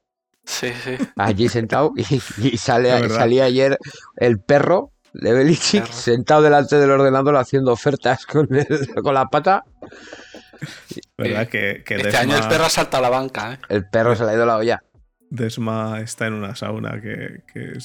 Sí, 0.45 0.71
sí. 0.83 0.97
allí 1.15 1.47
sentado, 1.47 1.93
y, 1.95 2.03
y 2.41 2.57
sale, 2.57 3.07
salía 3.09 3.45
ayer 3.45 3.77
el 4.17 4.39
perro 4.39 4.91
de 5.13 5.33
Belichick 5.33 5.85
sentado 5.91 6.41
delante 6.41 6.75
del 6.77 6.91
ordenador 6.91 7.35
haciendo 7.37 7.71
ofertas 7.73 8.25
con, 8.25 8.47
el- 8.53 8.93
con 9.03 9.13
la 9.13 9.25
pata. 9.25 9.63
¿Verdad? 11.17 11.47
Que, 11.47 11.83
que 11.85 11.95
Este 11.95 12.17
año 12.17 12.35
el 12.35 12.47
perro 12.47 12.65
ha 12.65 12.69
saltado 12.69 13.05
a 13.05 13.09
la 13.09 13.17
banca, 13.17 13.53
¿eh? 13.53 13.59
El 13.69 13.85
perro 13.87 14.15
se 14.15 14.25
le 14.25 14.31
ha 14.31 14.33
ido 14.33 14.45
la 14.45 14.57
olla. 14.57 14.83
Desma 15.31 15.99
está 16.01 16.25
en 16.25 16.33
una 16.33 16.55
sauna 16.55 16.99
que... 16.99 17.43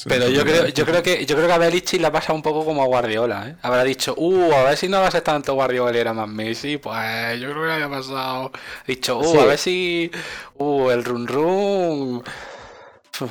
Pero 0.09 0.29
yo 0.31 0.45
creo, 0.45 0.67
yo 0.69 0.87
creo 0.87 1.03
que 1.03 1.27
yo 1.27 1.37
creo 1.37 1.47
que 1.47 1.53
a 1.53 1.59
Belichick 1.59 2.01
le 2.01 2.07
ha 2.07 2.13
pasado 2.13 2.35
un 2.35 2.43
poco 2.43 2.65
como 2.65 2.83
a 2.83 2.87
Guardiola, 2.87 3.49
¿eh? 3.51 3.57
Habrá 3.61 3.85
dicho, 3.85 4.15
uh, 4.17 4.53
a 4.55 4.63
ver 4.65 4.77
si 4.79 4.89
no 4.89 4.99
va 5.01 5.09
a 5.09 5.11
ser 5.11 5.21
tanto 5.21 5.53
Guardiola 5.53 5.95
y 5.95 6.01
era 6.01 6.15
más 6.15 6.27
Messi, 6.27 6.79
pues 6.79 7.39
yo 7.39 7.51
creo 7.51 7.61
que 7.61 7.67
le 7.69 7.73
había 7.75 7.91
pasado. 7.91 8.51
Ha 8.55 8.87
dicho, 8.87 9.19
uh, 9.19 9.25
Sí. 9.33 9.39
a 9.39 9.45
ver 9.45 9.59
si. 9.59 10.11
Uh, 10.57 10.89
el 10.91 11.05
run 11.05 11.27
run. 11.27 12.23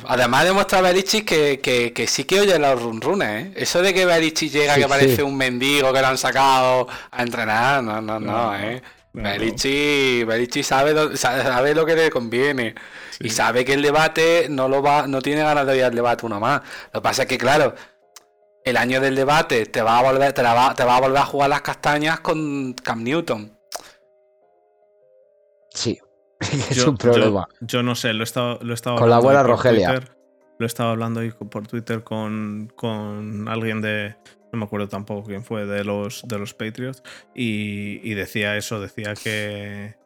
Además 0.06 0.44
demuestra 0.44 0.80
Belichick 0.80 1.26
que, 1.28 1.60
que, 1.60 1.92
que 1.92 2.06
sí 2.06 2.24
que 2.24 2.40
oye 2.40 2.58
los 2.58 2.80
run 2.82 3.00
runes, 3.00 3.46
¿eh? 3.46 3.52
Eso 3.56 3.82
de 3.82 3.92
que 3.92 4.06
Belichick 4.06 4.50
llega 4.52 4.74
Sí, 4.74 4.80
que 4.80 4.88
parece 4.88 5.16
sí. 5.16 5.22
un 5.22 5.36
mendigo 5.36 5.92
que 5.92 6.00
lo 6.00 6.06
han 6.06 6.18
sacado 6.18 6.88
a 7.10 7.22
entrenar, 7.22 7.82
no, 7.82 8.00
no, 8.00 8.18
no, 8.18 8.50
No, 8.50 8.56
¿eh? 8.56 8.82
no, 9.12 9.22
Belichick, 9.22 10.26
Belichick 10.26 10.64
sabe, 10.64 10.94
dó- 10.94 11.14
sabe, 11.16 11.42
sabe 11.42 11.74
lo 11.74 11.84
que 11.86 11.94
le 11.96 12.10
conviene. 12.10 12.74
Y 13.20 13.30
sabe 13.30 13.64
que 13.64 13.74
el 13.74 13.82
debate 13.82 14.46
no 14.50 14.68
lo 14.68 14.82
va, 14.82 15.06
no 15.06 15.20
tiene 15.22 15.42
ganas 15.42 15.66
de 15.66 15.76
ir 15.76 15.84
al 15.84 15.94
debate 15.94 16.26
uno 16.26 16.40
más. 16.40 16.62
Lo 16.92 17.00
que 17.00 17.04
pasa 17.04 17.22
es 17.22 17.28
que, 17.28 17.38
claro, 17.38 17.74
el 18.64 18.76
año 18.76 19.00
del 19.00 19.14
debate 19.14 19.66
te 19.66 19.82
va 19.82 19.98
a 19.98 20.02
volver, 20.02 20.32
te, 20.32 20.42
la 20.42 20.54
va, 20.54 20.74
te 20.74 20.82
va 20.84 20.96
a 20.96 21.00
volver 21.00 21.18
a 21.18 21.26
jugar 21.26 21.50
las 21.50 21.60
castañas 21.62 22.20
con 22.20 22.72
Cam 22.72 23.02
Newton. 23.04 23.56
Sí, 25.70 26.00
es 26.70 26.76
Yo- 26.76 26.90
un 26.90 26.96
problema. 26.96 27.46
Yo, 27.60 27.66
yo 27.78 27.82
no 27.82 27.94
sé, 27.94 28.12
lo 28.12 28.20
he 28.22 28.24
estado, 28.24 28.58
lo 28.62 28.72
he 28.72 28.74
estado 28.74 28.96
Con 28.96 29.08
la 29.10 29.16
hablando 29.16 29.38
abuela 29.40 29.54
Rogelia. 29.56 29.88
Twitter, 29.94 30.16
lo 30.58 30.64
he 30.64 30.68
estado 30.68 30.90
hablando 30.90 31.20
hoy 31.20 31.30
por 31.32 31.66
Twitter 31.66 32.02
con, 32.04 32.70
con 32.76 33.48
alguien 33.48 33.80
de. 33.80 34.16
No 34.52 34.58
me 34.60 34.66
acuerdo 34.66 34.86
tampoco 34.88 35.26
quién 35.26 35.42
fue, 35.42 35.66
de 35.66 35.82
los, 35.82 36.22
de 36.28 36.38
los 36.38 36.54
Patriots. 36.54 37.02
Y, 37.34 38.00
y 38.08 38.14
decía 38.14 38.56
eso, 38.56 38.80
decía 38.80 39.14
que. 39.14 39.96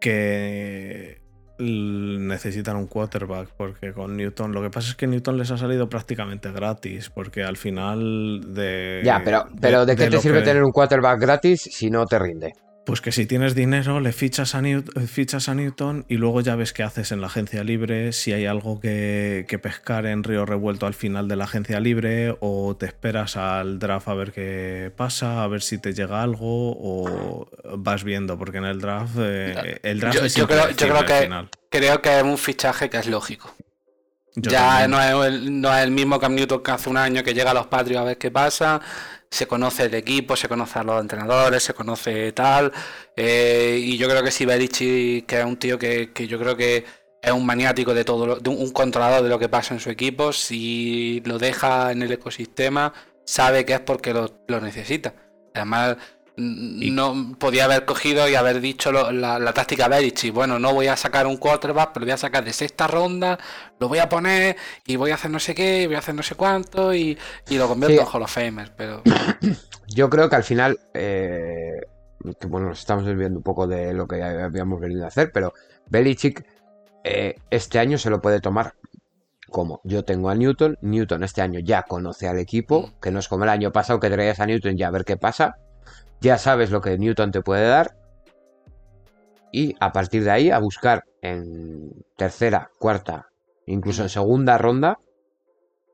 que 0.00 1.20
necesitan 1.58 2.76
un 2.76 2.86
quarterback 2.86 3.50
porque 3.54 3.92
con 3.92 4.16
Newton 4.16 4.52
lo 4.52 4.62
que 4.62 4.70
pasa 4.70 4.88
es 4.88 4.96
que 4.96 5.06
Newton 5.06 5.36
les 5.36 5.50
ha 5.50 5.58
salido 5.58 5.90
prácticamente 5.90 6.50
gratis 6.52 7.10
porque 7.10 7.42
al 7.42 7.58
final 7.58 8.40
de 8.54 9.02
Ya, 9.04 9.20
pero, 9.22 9.44
pero 9.60 9.84
¿de, 9.84 9.94
qué 9.94 10.08
te 10.08 10.18
sirve 10.20 10.38
que- 10.38 10.46
tener 10.46 10.62
un 10.64 10.72
quarterback 10.72 11.20
gratis 11.20 11.60
si 11.70 11.90
no 11.90 12.06
te 12.06 12.18
rinde? 12.18 12.52
Pues 12.86 13.00
que 13.00 13.12
si 13.12 13.26
tienes 13.26 13.54
dinero, 13.54 14.00
le 14.00 14.12
fichas 14.12 14.54
a, 14.54 14.60
Newt- 14.62 14.90
eh, 15.00 15.06
fichas 15.06 15.48
a 15.48 15.54
Newton 15.54 16.06
y 16.08 16.16
luego 16.16 16.40
ya 16.40 16.56
ves 16.56 16.72
qué 16.72 16.82
haces 16.82 17.12
en 17.12 17.20
la 17.20 17.26
agencia 17.28 17.62
libre, 17.62 18.12
si 18.12 18.32
hay 18.32 18.46
algo 18.46 18.80
que, 18.80 19.44
que 19.48 19.58
pescar 19.58 20.06
en 20.06 20.24
Río 20.24 20.44
Revuelto 20.46 20.86
al 20.86 20.94
final 20.94 21.28
de 21.28 21.36
la 21.36 21.44
agencia 21.44 21.78
libre, 21.78 22.36
o 22.40 22.76
te 22.76 22.86
esperas 22.86 23.36
al 23.36 23.78
draft 23.78 24.08
a 24.08 24.14
ver 24.14 24.32
qué 24.32 24.90
pasa, 24.96 25.44
a 25.44 25.46
ver 25.48 25.62
si 25.62 25.78
te 25.78 25.92
llega 25.92 26.22
algo, 26.22 26.72
o 26.72 27.48
vas 27.76 28.02
viendo, 28.02 28.36
porque 28.38 28.58
en 28.58 28.64
el 28.64 28.80
draft, 28.80 29.14
eh, 29.18 29.78
el 29.82 30.00
draft 30.00 30.16
Yo- 30.18 30.24
es 30.24 30.34
yo 30.34 30.46
creo- 30.48 30.70
yo 30.70 31.04
que- 31.06 31.22
final. 31.22 31.48
Creo 31.70 32.02
que 32.02 32.16
es 32.18 32.22
un 32.24 32.36
fichaje 32.38 32.90
que 32.90 32.96
es 32.96 33.06
lógico. 33.06 33.54
Yo 34.34 34.50
ya 34.50 34.86
no 34.88 35.00
es, 35.00 35.26
el, 35.32 35.60
no 35.60 35.72
es 35.76 35.82
el 35.84 35.90
mismo 35.90 36.18
Cam 36.18 36.34
Newton 36.34 36.62
que 36.62 36.70
hace 36.70 36.88
un 36.88 36.96
año 36.96 37.22
que 37.22 37.34
llega 37.34 37.50
a 37.50 37.54
los 37.54 37.66
Patriots 37.66 38.00
a 38.00 38.04
ver 38.04 38.18
qué 38.18 38.30
pasa. 38.30 38.80
Se 39.30 39.46
conoce 39.46 39.84
el 39.84 39.94
equipo, 39.94 40.34
se 40.36 40.48
conoce 40.48 40.78
a 40.80 40.82
los 40.82 41.00
entrenadores, 41.00 41.62
se 41.62 41.72
conoce 41.74 42.32
tal. 42.32 42.72
eh, 43.16 43.78
y 43.80 43.96
yo 43.96 44.08
creo 44.08 44.22
que 44.24 44.30
si 44.32 44.44
Belichick, 44.44 45.26
que 45.26 45.38
es 45.40 45.44
un 45.44 45.56
tío 45.56 45.78
que, 45.78 46.12
que 46.12 46.26
yo 46.26 46.38
creo 46.38 46.56
que 46.56 46.84
es 47.22 47.32
un 47.32 47.46
maniático 47.46 47.94
de 47.94 48.04
todo, 48.04 48.26
lo- 48.26 48.36
de 48.40 48.50
un, 48.50 48.58
un 48.60 48.70
controlador 48.72 49.22
de 49.22 49.28
lo 49.28 49.38
que 49.38 49.48
pasa 49.48 49.74
en 49.74 49.80
su 49.80 49.90
equipo, 49.90 50.32
si 50.32 51.22
lo 51.26 51.38
deja 51.38 51.92
en 51.92 52.02
el 52.02 52.10
ecosistema, 52.12 52.92
sabe 53.24 53.64
que 53.64 53.74
es 53.74 53.80
porque 53.80 54.12
lo, 54.14 54.42
lo 54.48 54.60
necesita. 54.60 55.14
Además, 55.54 55.96
Y- 56.36 56.90
no 56.90 57.36
podía 57.38 57.64
haber 57.66 57.84
cogido 57.84 58.26
y 58.28 58.34
haber 58.34 58.60
dicho 58.60 58.90
lo- 58.92 59.12
la, 59.12 59.38
la 59.38 59.52
táctica 59.52 59.88
Belichick. 59.88 60.32
Bueno, 60.32 60.58
no 60.58 60.72
voy 60.72 60.86
a 60.86 60.96
sacar 60.96 61.26
un 61.26 61.36
quarterback, 61.36 61.90
pero 61.92 62.06
voy 62.06 62.12
a 62.12 62.16
sacar 62.16 62.44
de 62.44 62.52
sexta 62.54 62.86
ronda, 62.86 63.38
lo 63.80 63.88
voy 63.88 63.98
a 63.98 64.08
poner 64.08 64.56
y 64.86 64.96
voy 64.96 65.10
a 65.10 65.14
hacer 65.14 65.30
no 65.30 65.40
sé 65.40 65.54
qué, 65.54 65.82
y 65.82 65.86
voy 65.86 65.96
a 65.96 65.98
hacer 66.00 66.14
no 66.14 66.22
sé 66.22 66.34
cuánto 66.36 66.94
y, 66.94 67.18
y 67.48 67.58
lo 67.58 67.66
convierto 67.66 67.96
Sí. 67.96 68.00
en 68.02 68.06
Hall 68.14 68.22
of 68.22 68.32
Famer. 68.32 68.72
Pero 68.76 69.02
Yo 69.88 70.08
creo 70.08 70.28
que 70.28 70.36
al 70.36 70.44
final, 70.44 70.78
eh, 70.94 71.80
que 72.38 72.46
bueno, 72.46 72.68
nos 72.68 72.78
estamos 72.78 73.04
desviando 73.04 73.38
un 73.38 73.42
poco 73.42 73.66
de 73.66 73.92
lo 73.92 74.06
que 74.06 74.22
habíamos 74.22 74.78
venido 74.80 75.04
a 75.04 75.08
hacer, 75.08 75.32
pero 75.32 75.52
Belichick 75.88 76.46
eh, 77.02 77.34
este 77.50 77.78
año 77.78 77.98
se 77.98 78.10
lo 78.10 78.20
puede 78.20 78.40
tomar 78.40 78.74
como 79.48 79.80
yo 79.82 80.04
tengo 80.04 80.28
a 80.30 80.34
Newton, 80.36 80.78
Newton 80.80 81.24
este 81.24 81.42
año 81.42 81.58
ya 81.58 81.82
conoce 81.82 82.28
al 82.28 82.38
equipo, 82.38 82.92
que 83.02 83.10
no 83.10 83.18
es 83.18 83.26
como 83.26 83.42
el 83.44 83.50
año 83.50 83.72
pasado 83.72 83.98
que 83.98 84.08
traías 84.10 84.38
a 84.38 84.46
Newton 84.46 84.76
ya 84.76 84.86
a 84.88 84.90
ver 84.92 85.04
qué 85.04 85.16
pasa, 85.16 85.56
ya 86.20 86.38
sabes 86.38 86.70
lo 86.70 86.80
que 86.80 86.96
Newton 86.98 87.32
te 87.32 87.42
puede 87.42 87.66
dar 87.66 87.96
y 89.50 89.74
a 89.80 89.90
partir 89.92 90.22
de 90.22 90.30
ahí 90.30 90.50
a 90.52 90.58
buscar 90.58 91.04
en 91.22 91.90
tercera, 92.16 92.70
cuarta, 92.78 93.29
incluso 93.72 94.02
en 94.02 94.08
segunda 94.08 94.58
ronda 94.58 94.98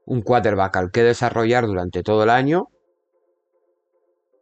un 0.05 0.22
quarterback 0.22 0.77
al 0.77 0.91
que 0.91 1.03
desarrollar 1.03 1.66
durante 1.66 2.03
todo 2.03 2.22
el 2.24 2.31
año 2.31 2.68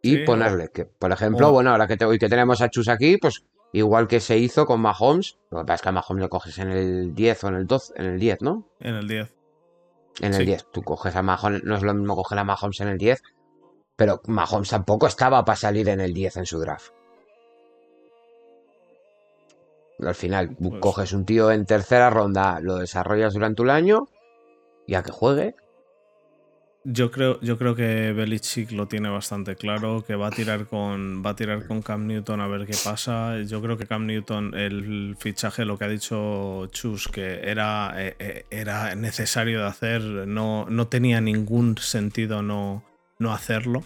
y 0.03 0.17
Sí, 0.19 0.25
ponerle 0.25 0.69
que, 0.69 0.85
por 0.85 1.13
ejemplo, 1.13 1.49
o- 1.49 1.53
bueno, 1.53 1.71
ahora 1.71 1.87
que, 1.87 1.97
te- 1.97 2.05
hoy 2.05 2.19
que 2.19 2.29
tenemos 2.29 2.61
a 2.61 2.69
Chus 2.69 2.89
aquí, 2.89 3.17
pues 3.17 3.43
igual 3.73 4.07
que 4.07 4.21
se 4.21 4.37
hizo 4.39 4.67
con 4.67 4.81
Mahomes, 4.81 5.39
lo 5.51 5.61
que 5.61 5.65
pasa 5.65 5.75
es 5.77 5.83
que 5.83 5.89
a 5.89 5.93
Mahomes 5.93 6.21
lo 6.23 6.29
coges 6.29 6.59
en 6.59 6.71
el 6.71 7.15
10 7.15 7.43
o 7.45 7.49
en 7.49 7.55
el 7.55 7.67
12, 7.67 7.93
en 7.97 8.05
el 8.07 8.19
10, 8.21 8.43
¿no? 8.43 8.69
En 8.81 8.95
el 8.97 9.09
10. 9.09 9.33
En 10.21 10.27
el 10.35 10.41
Sí. 10.41 10.45
10. 10.45 10.67
Tú 10.71 10.83
coges 10.83 11.17
a 11.17 11.23
Mahomes, 11.23 11.65
no 11.65 11.75
es 11.77 11.83
lo 11.83 11.95
mismo 11.95 12.15
coger 12.15 12.39
a 12.39 12.45
Mahomes 12.45 12.81
en 12.81 12.89
el 12.89 12.99
10, 12.99 13.23
pero 13.97 14.21
Mahomes 14.27 14.69
tampoco 14.69 15.07
estaba 15.07 15.45
para 15.45 15.57
salir 15.57 15.89
en 15.89 16.01
el 16.01 16.13
10 16.13 16.37
en 16.37 16.45
su 16.47 16.59
draft. 16.61 16.93
Al 20.07 20.15
final, 20.15 20.57
Pues- 20.57 20.81
coges 20.81 21.13
un 21.13 21.25
tío 21.25 21.51
en 21.51 21.67
tercera 21.67 22.11
ronda, 22.11 22.61
lo 22.61 22.77
desarrollas 22.77 23.35
durante 23.35 23.63
un 23.63 23.71
año 23.71 24.09
y 24.87 24.95
a 24.95 25.03
que 25.03 25.11
juegue. 25.13 25.55
Yo 26.87 27.11
creo, 27.11 27.41
yo 27.41 27.57
creo 27.57 27.75
que 27.75 28.13
Belichick 28.13 28.71
lo 28.73 28.87
tiene 28.87 29.09
bastante 29.09 29.57
claro, 29.57 30.05
que 30.07 30.17
va 30.17 30.27
a 30.27 30.31
tirar 30.31 30.67
con 30.67 31.25
va 31.25 31.31
a 31.31 31.35
tirar 31.37 31.67
con 31.67 31.81
Cam 31.81 32.07
Newton 32.07 32.43
a 32.43 32.47
ver 32.47 32.67
qué 32.67 32.77
pasa. 32.85 33.41
Yo 33.41 33.63
creo 33.63 33.79
que 33.79 33.87
Cam 33.87 34.05
Newton, 34.05 34.53
el 34.55 35.17
fichaje, 35.19 35.65
lo 35.65 35.79
que 35.79 35.87
ha 35.87 35.89
dicho 35.89 36.67
Chus, 36.73 37.09
que 37.09 37.41
era, 37.49 37.95
eh, 37.97 38.17
eh, 38.19 38.45
era 38.51 38.95
necesario 38.97 39.61
de 39.61 39.67
hacer, 39.67 40.03
no, 40.03 40.67
no 40.69 40.87
tenía 40.89 41.23
ningún 41.23 41.79
sentido 41.79 42.43
no, 42.43 42.85
no 43.19 43.33
hacerlo. 43.33 43.83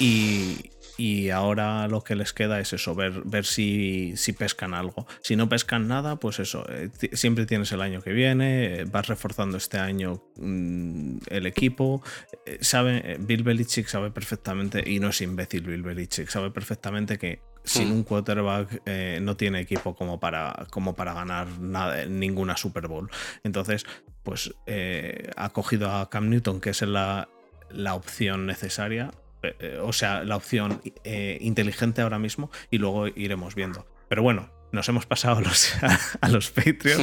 Y, 0.00 0.70
y 0.96 1.30
ahora 1.30 1.88
lo 1.88 2.02
que 2.02 2.14
les 2.14 2.32
queda 2.32 2.60
es 2.60 2.72
eso, 2.72 2.94
ver, 2.94 3.22
ver 3.24 3.44
si, 3.44 4.14
si 4.16 4.32
pescan 4.32 4.74
algo. 4.74 5.06
Si 5.22 5.36
no 5.36 5.48
pescan 5.48 5.88
nada, 5.88 6.16
pues 6.16 6.38
eso, 6.38 6.64
eh, 6.68 6.90
siempre 7.12 7.46
tienes 7.46 7.72
el 7.72 7.80
año 7.80 8.00
que 8.00 8.12
viene, 8.12 8.80
eh, 8.80 8.84
vas 8.84 9.06
reforzando 9.06 9.56
este 9.56 9.78
año 9.78 10.22
mm, 10.36 11.18
el 11.28 11.46
equipo. 11.46 12.02
Eh, 12.46 12.58
sabe, 12.60 13.16
Bill 13.20 13.42
Belichick 13.42 13.86
sabe 13.86 14.10
perfectamente, 14.10 14.82
y 14.86 15.00
no 15.00 15.08
es 15.08 15.20
imbécil 15.20 15.62
Bill 15.62 15.82
Belichick, 15.82 16.28
sabe 16.28 16.50
perfectamente 16.50 17.18
que 17.18 17.40
sin 17.64 17.88
Hmm. 17.88 17.92
un 17.92 18.02
quarterback 18.04 18.82
eh, 18.84 19.18
no 19.22 19.36
tiene 19.36 19.60
equipo 19.60 19.94
como 19.94 20.20
para, 20.20 20.66
como 20.70 20.94
para 20.94 21.14
ganar 21.14 21.48
nada, 21.58 22.04
ninguna 22.06 22.56
Super 22.56 22.88
Bowl. 22.88 23.10
Entonces, 23.42 23.86
pues 24.22 24.54
eh, 24.66 25.30
ha 25.36 25.50
cogido 25.50 25.90
a 25.90 26.08
Cam 26.10 26.28
Newton, 26.28 26.60
que 26.60 26.70
es 26.70 26.82
la, 26.82 27.28
la 27.70 27.94
opción 27.94 28.46
necesaria. 28.46 29.10
Eh, 29.44 29.78
o 29.82 29.92
sea, 29.92 30.24
la 30.24 30.36
opción 30.36 30.80
eh, 31.04 31.38
inteligente 31.40 32.02
ahora 32.02 32.18
mismo 32.18 32.50
y 32.70 32.78
luego 32.78 33.08
iremos 33.08 33.54
viendo. 33.54 33.86
Pero 34.08 34.22
bueno, 34.22 34.50
nos 34.74 34.88
hemos 34.88 35.06
pasado 35.06 35.38
a 35.38 35.40
los, 35.40 35.72
a, 36.20 36.28
los 36.28 36.50
Patriots. 36.50 37.00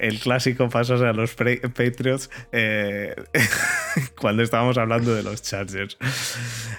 el 0.00 0.18
clásico 0.20 0.68
pasarse 0.68 1.04
a 1.04 1.12
los 1.12 1.34
Patriots 1.34 2.30
eh, 2.50 3.14
cuando 4.20 4.42
estábamos 4.42 4.78
hablando 4.78 5.14
de 5.14 5.22
los 5.22 5.42
Chargers. 5.42 5.98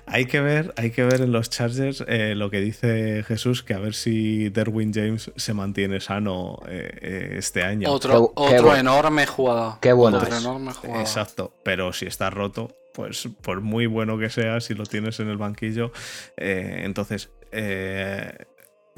Hay 0.07 0.25
que 0.25 0.41
ver, 0.41 0.73
hay 0.77 0.91
que 0.91 1.03
ver 1.03 1.21
en 1.21 1.31
los 1.31 1.49
Chargers 1.49 2.03
eh, 2.07 2.33
lo 2.35 2.49
que 2.49 2.59
dice 2.59 3.23
Jesús, 3.23 3.63
que 3.63 3.75
a 3.75 3.79
ver 3.79 3.93
si 3.93 4.49
Derwin 4.49 4.93
James 4.93 5.31
se 5.35 5.53
mantiene 5.53 5.99
sano 6.01 6.59
eh, 6.67 7.35
este 7.37 7.63
año. 7.63 7.89
Otro, 7.91 8.33
otro 8.35 8.75
enorme 8.75 9.27
jugador. 9.27 9.79
Qué 9.79 9.93
bueno. 9.93 10.17
Otro 10.17 10.35
enorme 10.35 10.73
jugador. 10.73 11.01
Exacto, 11.01 11.53
pero 11.63 11.93
si 11.93 12.07
está 12.07 12.29
roto, 12.29 12.71
pues 12.97 13.29
por 13.43 13.61
muy 13.61 13.85
bueno 13.85 14.17
que 14.17 14.31
sea, 14.31 14.59
si 14.59 14.73
lo 14.73 14.87
tienes 14.87 15.19
en 15.19 15.29
el 15.29 15.37
banquillo, 15.37 15.91
entonces 16.35 17.29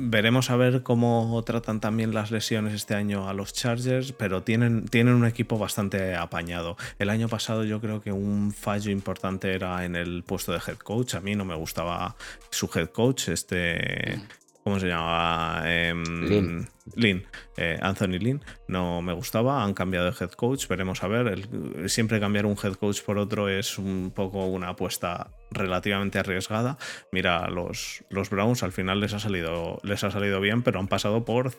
Veremos 0.01 0.49
a 0.49 0.55
ver 0.55 0.81
cómo 0.81 1.43
tratan 1.45 1.81
también 1.81 2.13
las 2.13 2.31
lesiones 2.31 2.73
este 2.73 2.95
año 2.95 3.27
a 3.27 3.33
los 3.33 3.51
Chargers, 3.51 4.13
pero 4.13 4.43
tienen, 4.43 4.85
tienen 4.85 5.13
un 5.13 5.25
equipo 5.25 5.59
bastante 5.59 6.15
apañado. 6.15 6.77
El 6.99 7.09
año 7.09 7.27
pasado 7.27 7.65
yo 7.65 7.81
creo 7.81 7.99
que 7.99 8.13
un 8.13 8.53
fallo 8.53 8.91
importante 8.91 9.53
era 9.53 9.83
en 9.83 9.97
el 9.97 10.23
puesto 10.23 10.53
de 10.53 10.59
head 10.65 10.77
coach. 10.77 11.15
A 11.15 11.19
mí 11.19 11.35
no 11.35 11.43
me 11.43 11.53
gustaba 11.53 12.15
su 12.49 12.69
head 12.73 12.91
coach, 12.91 13.27
este... 13.27 14.15
Mm. 14.15 14.38
¿Cómo 14.69 14.79
se 14.79 14.87
llamaba? 14.87 15.63
Em, 15.65 16.63
Lin. 16.93 17.25
Eh, 17.57 17.79
Anthony 17.81 18.19
Lin. 18.19 18.39
No 18.67 19.01
me 19.01 19.13
gustaba, 19.13 19.63
han 19.63 19.73
cambiado 19.73 20.11
de 20.11 20.15
head 20.19 20.29
coach, 20.33 20.67
veremos 20.67 21.03
a 21.03 21.07
ver. 21.07 21.49
siempre 21.89 22.19
cambiar 22.19 22.45
un 22.45 22.55
head 22.55 22.73
coach 22.73 23.01
por 23.01 23.17
otro 23.17 23.49
es 23.49 23.79
un 23.79 24.11
poco 24.15 24.45
una 24.45 24.69
apuesta 24.69 25.31
relativamente 25.49 26.19
arriesgada. 26.19 26.77
Mira, 27.11 27.49
los, 27.49 28.03
los 28.11 28.29
Browns 28.29 28.61
al 28.61 28.71
final 28.71 28.99
les 28.99 29.15
ha, 29.15 29.19
salido, 29.19 29.79
les 29.81 30.03
ha 30.03 30.11
salido 30.11 30.39
bien, 30.39 30.61
pero 30.61 30.79
han 30.79 30.87
pasado 30.87 31.25
por 31.25 31.51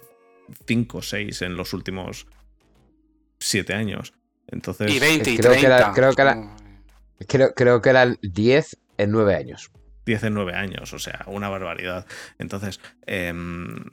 5 0.69 0.99
o 0.99 1.03
6 1.03 1.43
en 1.43 1.57
los 1.57 1.73
últimos 1.73 2.29
7 3.41 3.75
años. 3.75 4.15
Entonces, 4.47 4.95
y 4.95 5.01
20 5.01 5.31
y 5.33 5.37
creo 5.37 5.51
30. 5.51 5.61
Que 5.61 5.67
era, 5.67 5.93
creo, 5.93 6.13
que 6.13 6.23
era, 6.23 6.57
creo, 7.27 7.55
creo 7.55 7.83
que 7.83 7.91
eran 7.91 8.19
10 8.23 8.79
en 8.99 9.11
9 9.11 9.35
años. 9.35 9.73
10 10.07 10.25
en 10.25 10.35
9 10.35 10.55
años, 10.55 10.93
o 10.93 10.99
sea, 10.99 11.25
una 11.27 11.49
barbaridad. 11.49 12.07
Entonces, 12.39 12.81
em, 13.07 13.85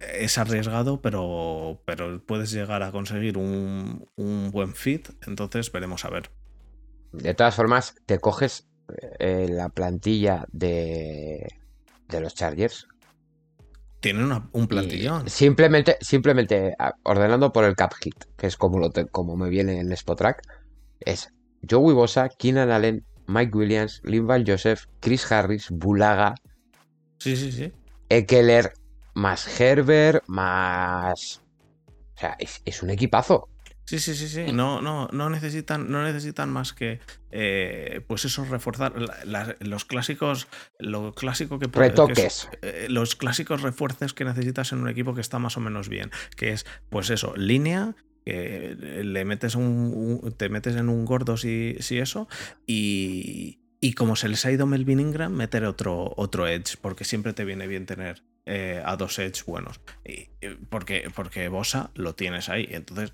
es 0.00 0.38
arriesgado, 0.38 1.00
pero, 1.00 1.82
pero 1.84 2.22
puedes 2.24 2.50
llegar 2.50 2.82
a 2.82 2.92
conseguir 2.92 3.38
un, 3.38 4.06
buen 4.52 4.74
fit, 4.74 5.08
entonces 5.26 5.72
veremos 5.72 6.04
a 6.04 6.10
ver. 6.10 6.30
De 7.12 7.34
todas 7.34 7.54
formas, 7.54 7.94
te 8.06 8.18
coges 8.18 8.68
eh, 9.18 9.48
la 9.50 9.68
plantilla 9.68 10.46
de, 10.52 11.46
de 12.08 12.20
los 12.20 12.34
Chargers. 12.34 12.86
Tienen 14.00 14.30
un 14.52 14.68
plantillón. 14.68 15.28
Simplemente, 15.28 15.96
simplemente 16.00 16.74
ordenando 17.02 17.52
por 17.52 17.64
el 17.64 17.74
cap 17.74 17.94
hit, 17.94 18.24
que 18.36 18.46
es 18.46 18.56
como, 18.56 18.78
lo 18.78 18.92
como 19.10 19.36
me 19.36 19.48
viene 19.48 19.80
en 19.80 19.90
Spotrack, 19.92 20.42
es 21.00 21.32
Joey 21.68 21.94
Bosa, 21.94 22.28
Keenan 22.28 22.70
Allen, 22.70 23.04
Mike 23.26 23.56
Williams, 23.56 24.00
Linval 24.04 24.44
Joseph, 24.46 24.86
Chris 25.00 25.30
Harris, 25.30 25.68
Bulaga. 25.70 26.34
Sí, 27.18 27.36
sí, 27.36 27.52
sí. 27.52 27.72
Ekeler, 28.08 28.72
más 29.14 29.60
Herbert, 29.60 30.24
más. 30.28 31.42
O 32.14 32.18
sea, 32.18 32.36
es, 32.38 32.82
un 32.82 32.90
equipazo. 32.90 33.48
Sí, 33.84 33.98
sí, 33.98 34.14
sí, 34.14 34.28
sí. 34.28 34.52
No, 34.52 34.80
no, 34.80 35.08
no 35.12 35.30
necesitan, 35.30 35.90
no 35.90 36.02
necesitan 36.02 36.50
más 36.50 36.72
que, 36.72 37.00
eh, 37.30 38.00
pues 38.08 38.24
eso, 38.24 38.44
reforzar 38.44 38.94
los 39.60 39.84
clásicos, 39.84 40.48
lo 40.78 41.14
clásico 41.14 41.58
que 41.58 41.66
Retoques. 41.66 42.48
Eh, 42.62 42.86
los 42.88 43.14
clásicos 43.14 43.62
refuerzos 43.62 44.12
que 44.12 44.24
necesitas 44.24 44.72
en 44.72 44.80
un 44.80 44.88
equipo 44.88 45.14
que 45.14 45.20
está 45.20 45.38
más 45.38 45.56
o 45.56 45.60
menos 45.60 45.88
bien, 45.88 46.10
que 46.36 46.50
es, 46.50 46.66
pues 46.90 47.10
eso, 47.10 47.34
línea, 47.36 47.94
que 48.26 48.76
le 49.04 49.24
metes 49.24 49.54
un, 49.54 50.34
te 50.36 50.48
metes 50.48 50.74
en 50.74 50.88
un 50.88 51.04
gordo 51.04 51.36
si, 51.36 51.76
si 51.78 51.98
eso 51.98 52.28
y, 52.66 53.60
y, 53.80 53.92
como 53.92 54.16
se 54.16 54.28
les 54.28 54.44
ha 54.44 54.50
ido 54.50 54.66
Melvin 54.66 54.98
Ingram 54.98 55.32
meter 55.32 55.64
otro, 55.64 56.12
otro 56.16 56.48
edge 56.48 56.76
porque 56.80 57.04
siempre 57.04 57.32
te 57.34 57.44
viene 57.44 57.68
bien 57.68 57.86
tener 57.86 58.24
eh, 58.44 58.82
a 58.84 58.96
dos 58.96 59.18
edge 59.20 59.44
buenos. 59.46 59.80
Y, 60.04 60.28
porque, 60.68 61.08
porque 61.14 61.48
Bosa 61.48 61.90
lo 61.94 62.16
tienes 62.16 62.48
ahí. 62.48 62.66
Entonces 62.70 63.12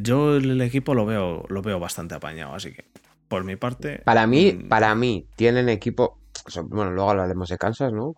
yo 0.00 0.36
el 0.36 0.60
equipo 0.60 0.94
lo 0.94 1.06
veo 1.06 1.44
lo 1.48 1.62
veo 1.62 1.78
bastante 1.78 2.14
apañado 2.14 2.54
así 2.54 2.72
que 2.72 2.86
por 3.28 3.44
mi 3.44 3.56
parte 3.56 4.00
para 4.04 4.26
mí 4.26 4.52
mm, 4.52 4.68
para 4.68 4.94
mí 4.94 5.28
tienen 5.36 5.68
equipo 5.68 6.18
bueno 6.64 6.92
luego 6.92 7.10
hablaremos 7.10 7.50
de 7.50 7.58
Kansas 7.58 7.92
no 7.92 8.14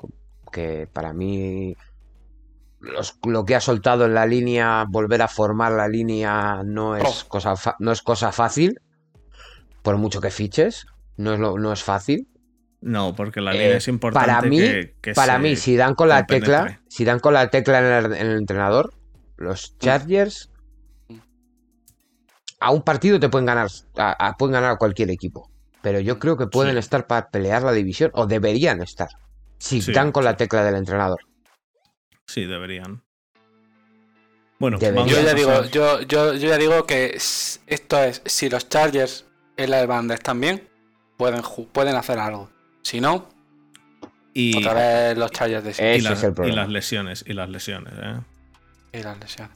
que 0.52 0.86
para 0.92 1.12
mí 1.12 1.74
lo 3.24 3.44
que 3.44 3.54
ha 3.54 3.60
soltado 3.60 4.06
en 4.06 4.14
la 4.14 4.26
línea, 4.26 4.84
volver 4.88 5.22
a 5.22 5.28
formar 5.28 5.72
la 5.72 5.88
línea 5.88 6.62
no 6.64 6.96
es, 6.96 7.24
oh. 7.24 7.28
cosa, 7.28 7.54
no 7.78 7.92
es 7.92 8.02
cosa 8.02 8.32
fácil, 8.32 8.80
por 9.82 9.96
mucho 9.98 10.20
que 10.20 10.30
fiches, 10.30 10.86
no 11.16 11.34
es, 11.34 11.40
no 11.40 11.72
es 11.72 11.82
fácil. 11.82 12.28
No, 12.80 13.14
porque 13.14 13.40
la 13.40 13.52
línea 13.52 13.76
es 13.76 13.86
importante. 13.86 14.26
Para 14.28 14.42
mí, 14.42 14.60
para 15.14 15.38
mí 15.38 15.54
si 15.54 15.76
dan 15.76 15.94
con 15.94 16.08
la 16.08 16.26
tecla, 16.26 16.80
si 16.88 17.04
dan 17.04 17.20
con 17.20 17.34
la 17.34 17.48
tecla 17.48 17.78
en 18.00 18.12
el, 18.12 18.36
entrenador, 18.36 18.92
los 19.36 19.78
Chargers 19.78 20.50
a 22.58 22.70
un 22.70 22.82
partido 22.82 23.20
te 23.20 23.28
pueden 23.28 23.46
ganar, 23.46 23.68
a, 23.96 24.36
pueden 24.36 24.54
ganar 24.54 24.72
a 24.72 24.76
cualquier 24.76 25.10
equipo. 25.10 25.48
Pero 25.82 26.00
yo 26.00 26.18
creo 26.18 26.36
que 26.36 26.46
pueden 26.46 26.78
estar 26.78 27.06
para 27.06 27.28
pelear 27.28 27.62
la 27.62 27.72
división, 27.72 28.10
o 28.14 28.26
deberían 28.26 28.82
estar, 28.82 29.08
si 29.58 29.80
dan 29.92 30.12
con 30.12 30.24
la 30.24 30.36
tecla 30.36 30.64
del 30.64 30.76
entrenador. 30.76 31.20
Sí, 32.32 32.46
deberían. 32.46 33.02
Bueno, 34.58 34.78
yo 34.78 35.04
ya 35.04 35.34
digo, 35.34 35.66
yo, 35.66 36.00
yo, 36.00 36.32
ya 36.32 36.56
digo 36.56 36.86
que 36.86 37.14
esto 37.14 38.02
es, 38.02 38.22
si 38.24 38.48
los 38.48 38.70
Chargers 38.70 39.26
en 39.58 39.70
la 39.70 39.84
banda 39.84 40.14
están 40.14 40.40
bien, 40.40 40.66
pueden, 41.18 41.42
pueden 41.72 41.94
hacer 41.94 42.18
algo. 42.18 42.48
Si 42.80 43.02
no, 43.02 43.28
y, 44.32 44.56
otra 44.56 44.72
vez 44.72 45.18
los 45.18 45.30
Chargers 45.30 45.76
de 45.76 45.98
y 45.98 46.00
las, 46.00 46.22
y 46.22 46.52
las 46.52 46.70
lesiones, 46.70 47.22
y 47.26 47.34
las 47.34 47.50
lesiones, 47.50 47.92
¿eh? 48.02 48.20
Y 48.94 49.02
las 49.02 49.20
lesiones. 49.20 49.54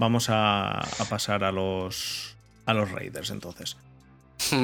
Vamos 0.00 0.30
a, 0.30 0.80
a 0.80 1.04
pasar 1.08 1.44
a 1.44 1.52
los 1.52 2.36
a 2.66 2.74
los 2.74 2.90
Raiders 2.90 3.30
entonces. 3.30 3.76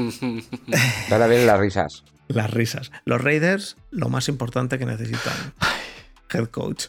Ahora 1.12 1.28
vienen 1.28 1.46
las 1.46 1.60
risas. 1.60 2.02
Las 2.26 2.50
risas. 2.50 2.90
Los 3.04 3.22
Raiders, 3.22 3.76
lo 3.92 4.08
más 4.08 4.28
importante 4.28 4.80
que 4.80 4.86
necesitan 4.86 5.34
head 6.32 6.46
coach. 6.46 6.86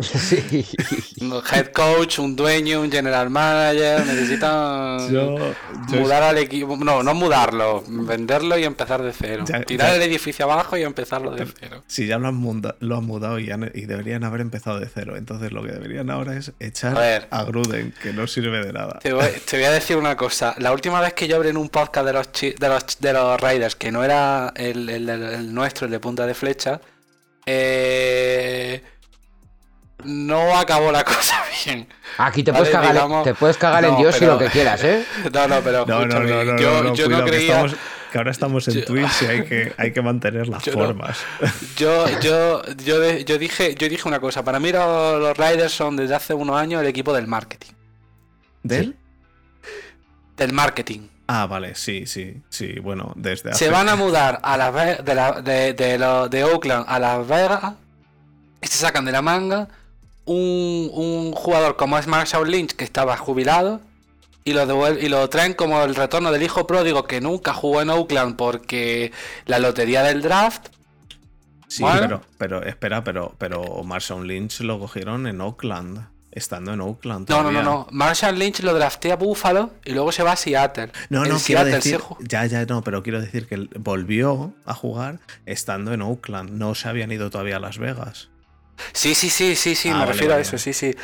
Sí. 0.00 0.64
Head 1.52 1.72
coach, 1.72 2.18
un 2.20 2.36
dueño, 2.36 2.80
un 2.80 2.90
general 2.90 3.30
manager, 3.30 4.06
necesitan 4.06 5.12
mudar 5.88 6.22
al 6.22 6.38
equipo. 6.38 6.76
No, 6.76 7.02
no 7.02 7.14
mudarlo, 7.14 7.82
venderlo 7.86 8.56
y 8.58 8.64
empezar 8.64 9.02
de 9.02 9.12
cero. 9.12 9.44
Tirar 9.66 9.94
el 9.96 10.02
edificio 10.02 10.44
abajo 10.44 10.76
y 10.76 10.82
empezarlo 10.82 11.32
de 11.32 11.46
cero. 11.46 11.82
Si 11.86 12.06
ya 12.06 12.18
lo 12.18 12.28
han, 12.28 12.36
mudado, 12.36 12.76
lo 12.80 12.96
han 12.96 13.04
mudado 13.04 13.38
y, 13.38 13.46
deberían 13.46 14.24
haber 14.24 14.40
empezado 14.40 14.78
de 14.78 14.86
cero. 14.86 15.16
Entonces 15.16 15.52
lo 15.52 15.62
que 15.62 15.72
deberían 15.72 16.10
ahora 16.10 16.36
es 16.36 16.52
echar 16.60 17.26
a, 17.30 17.44
Gruden, 17.44 17.92
que 18.02 18.12
no 18.12 18.26
sirve 18.26 18.64
de 18.64 18.72
nada. 18.72 19.00
Te 19.00 19.12
voy, 19.12 19.24
a 19.64 19.70
decir 19.70 19.96
una 19.96 20.16
cosa. 20.16 20.54
La 20.58 20.72
última 20.72 21.00
vez 21.00 21.14
que 21.14 21.26
yo 21.26 21.36
abrí 21.36 21.48
en 21.48 21.56
un 21.56 21.68
podcast 21.68 22.06
de 22.06 22.12
los, 22.12 22.30
de 22.32 22.68
los, 22.68 23.00
de 23.00 23.12
los 23.12 23.40
Raiders, 23.40 23.74
que 23.74 23.90
no 23.90 24.04
era 24.04 24.52
el, 24.54 24.88
el 24.88 25.52
nuestro, 25.52 25.86
el 25.86 25.90
de 25.90 25.98
punta 25.98 26.26
de 26.26 26.34
flecha, 26.34 26.80
eh, 27.52 28.82
no 30.04 30.56
acabó 30.56 30.92
la 30.92 31.04
cosa 31.10 31.42
bien. 31.64 31.86
Aquí 32.18 32.42
te 32.42 32.52
puedes 32.52 32.70
cagar, 32.70 33.24
te 33.24 33.34
puedes 33.34 33.56
cagar 33.56 33.84
en 33.84 33.96
Dios 33.96 34.20
y 34.20 34.24
lo 34.24 34.38
que 34.38 34.46
quieras, 34.46 34.82
¿eh? 34.84 35.04
No, 35.32 35.48
no, 35.48 35.60
pero 35.60 35.86
no, 35.86 36.06
no, 36.06 36.20
no, 36.20 36.58
yo, 36.58 36.94
yo 36.94 37.08
no 37.08 37.24
creía... 37.24 37.64
Que, 38.12 38.18
ahora 38.18 38.32
estamos 38.32 38.66
en 38.66 38.84
Twitch 38.84 39.22
y 39.22 39.26
hay 39.26 39.44
que, 39.44 39.72
hay 39.78 39.92
que 39.92 40.02
mantener 40.02 40.48
las 40.48 40.64
formas. 40.64 41.20
Yo, 41.76 42.06
yo, 42.20 42.60
yo, 42.84 43.18
yo, 43.18 43.38
dije, 43.38 43.76
yo 43.76 43.88
dije 43.88 44.08
una 44.08 44.18
cosa. 44.18 44.42
Para 44.42 44.58
mí 44.58 44.72
los, 44.72 45.20
los 45.20 45.36
Riders 45.36 45.72
son 45.72 45.94
desde 45.94 46.16
hace 46.16 46.34
unos 46.34 46.56
años 46.56 46.82
el 46.82 46.88
equipo 46.88 47.12
del 47.12 47.28
marketing. 47.28 47.72
¿Del? 48.64 48.96
Del 50.36 50.52
marketing. 50.52 51.02
Ah, 51.32 51.46
vale, 51.46 51.76
sí, 51.76 52.06
sí, 52.06 52.42
sí. 52.48 52.80
Bueno, 52.80 53.12
desde 53.14 53.54
Se 53.54 53.70
van 53.70 53.88
a 53.88 53.94
mudar 53.94 54.40
a 54.42 54.56
la 54.56 54.72
de, 54.72 55.14
la, 55.14 55.40
de, 55.40 55.74
de, 55.74 56.28
de 56.28 56.44
Oakland 56.44 56.84
a 56.88 56.98
Las 56.98 57.28
Vegas 57.28 57.74
y 58.60 58.66
se 58.66 58.78
sacan 58.78 59.04
de 59.04 59.12
la 59.12 59.22
manga 59.22 59.68
un, 60.24 60.90
un 60.92 61.30
jugador 61.30 61.76
como 61.76 61.96
es 61.98 62.08
Marshall 62.08 62.50
Lynch 62.50 62.72
que 62.72 62.82
estaba 62.82 63.16
jubilado 63.16 63.80
y 64.42 64.54
lo, 64.54 64.92
y 64.92 65.08
lo 65.08 65.28
traen 65.28 65.54
como 65.54 65.80
el 65.84 65.94
retorno 65.94 66.32
del 66.32 66.42
hijo 66.42 66.66
pródigo 66.66 67.04
que 67.04 67.20
nunca 67.20 67.54
jugó 67.54 67.80
en 67.80 67.90
Oakland 67.90 68.34
porque 68.34 69.12
la 69.46 69.60
lotería 69.60 70.02
del 70.02 70.22
draft. 70.22 70.66
Sí, 71.68 71.84
pero, 72.00 72.22
pero 72.38 72.64
espera, 72.64 73.04
pero, 73.04 73.36
pero 73.38 73.84
Marshall 73.84 74.26
Lynch 74.26 74.62
lo 74.62 74.80
cogieron 74.80 75.28
en 75.28 75.40
Oakland. 75.40 76.08
Estando 76.32 76.72
en 76.72 76.80
Oakland. 76.80 77.28
No, 77.28 77.42
no, 77.42 77.50
no, 77.50 77.62
no. 77.62 77.86
Marshall 77.90 78.38
Lynch 78.38 78.60
lo 78.60 78.74
draftea 78.74 79.14
a 79.14 79.16
Buffalo 79.16 79.70
y 79.84 79.92
luego 79.92 80.12
se 80.12 80.22
va 80.22 80.32
a 80.32 80.36
Seattle. 80.36 80.90
No, 81.08 81.24
En 81.24 81.30
no, 81.30 81.38
quiero 81.38 81.62
Seattle 81.62 81.72
decir, 81.74 82.00
se 82.00 82.26
ya, 82.28 82.46
ya, 82.46 82.64
no, 82.66 82.82
pero 82.82 83.02
quiero 83.02 83.20
decir 83.20 83.46
que 83.46 83.68
volvió 83.78 84.52
a 84.64 84.74
jugar 84.74 85.18
estando 85.46 85.92
en 85.92 86.02
Oakland, 86.02 86.50
no 86.50 86.74
se 86.74 86.88
habían 86.88 87.10
ido 87.12 87.30
todavía 87.30 87.56
a 87.56 87.60
Las 87.60 87.78
Vegas. 87.78 88.28
Sí, 88.94 89.14
sí, 89.14 89.28
sí, 89.28 89.56
sí, 89.56 89.74
sí, 89.74 89.90
Ah, 89.90 89.92
me 89.92 89.98
vale, 89.98 90.12
refiero 90.12 90.30
vale, 90.32 90.38
a 90.38 90.42
eso, 90.42 90.56
sí, 90.56 90.72
sí. 90.72 90.94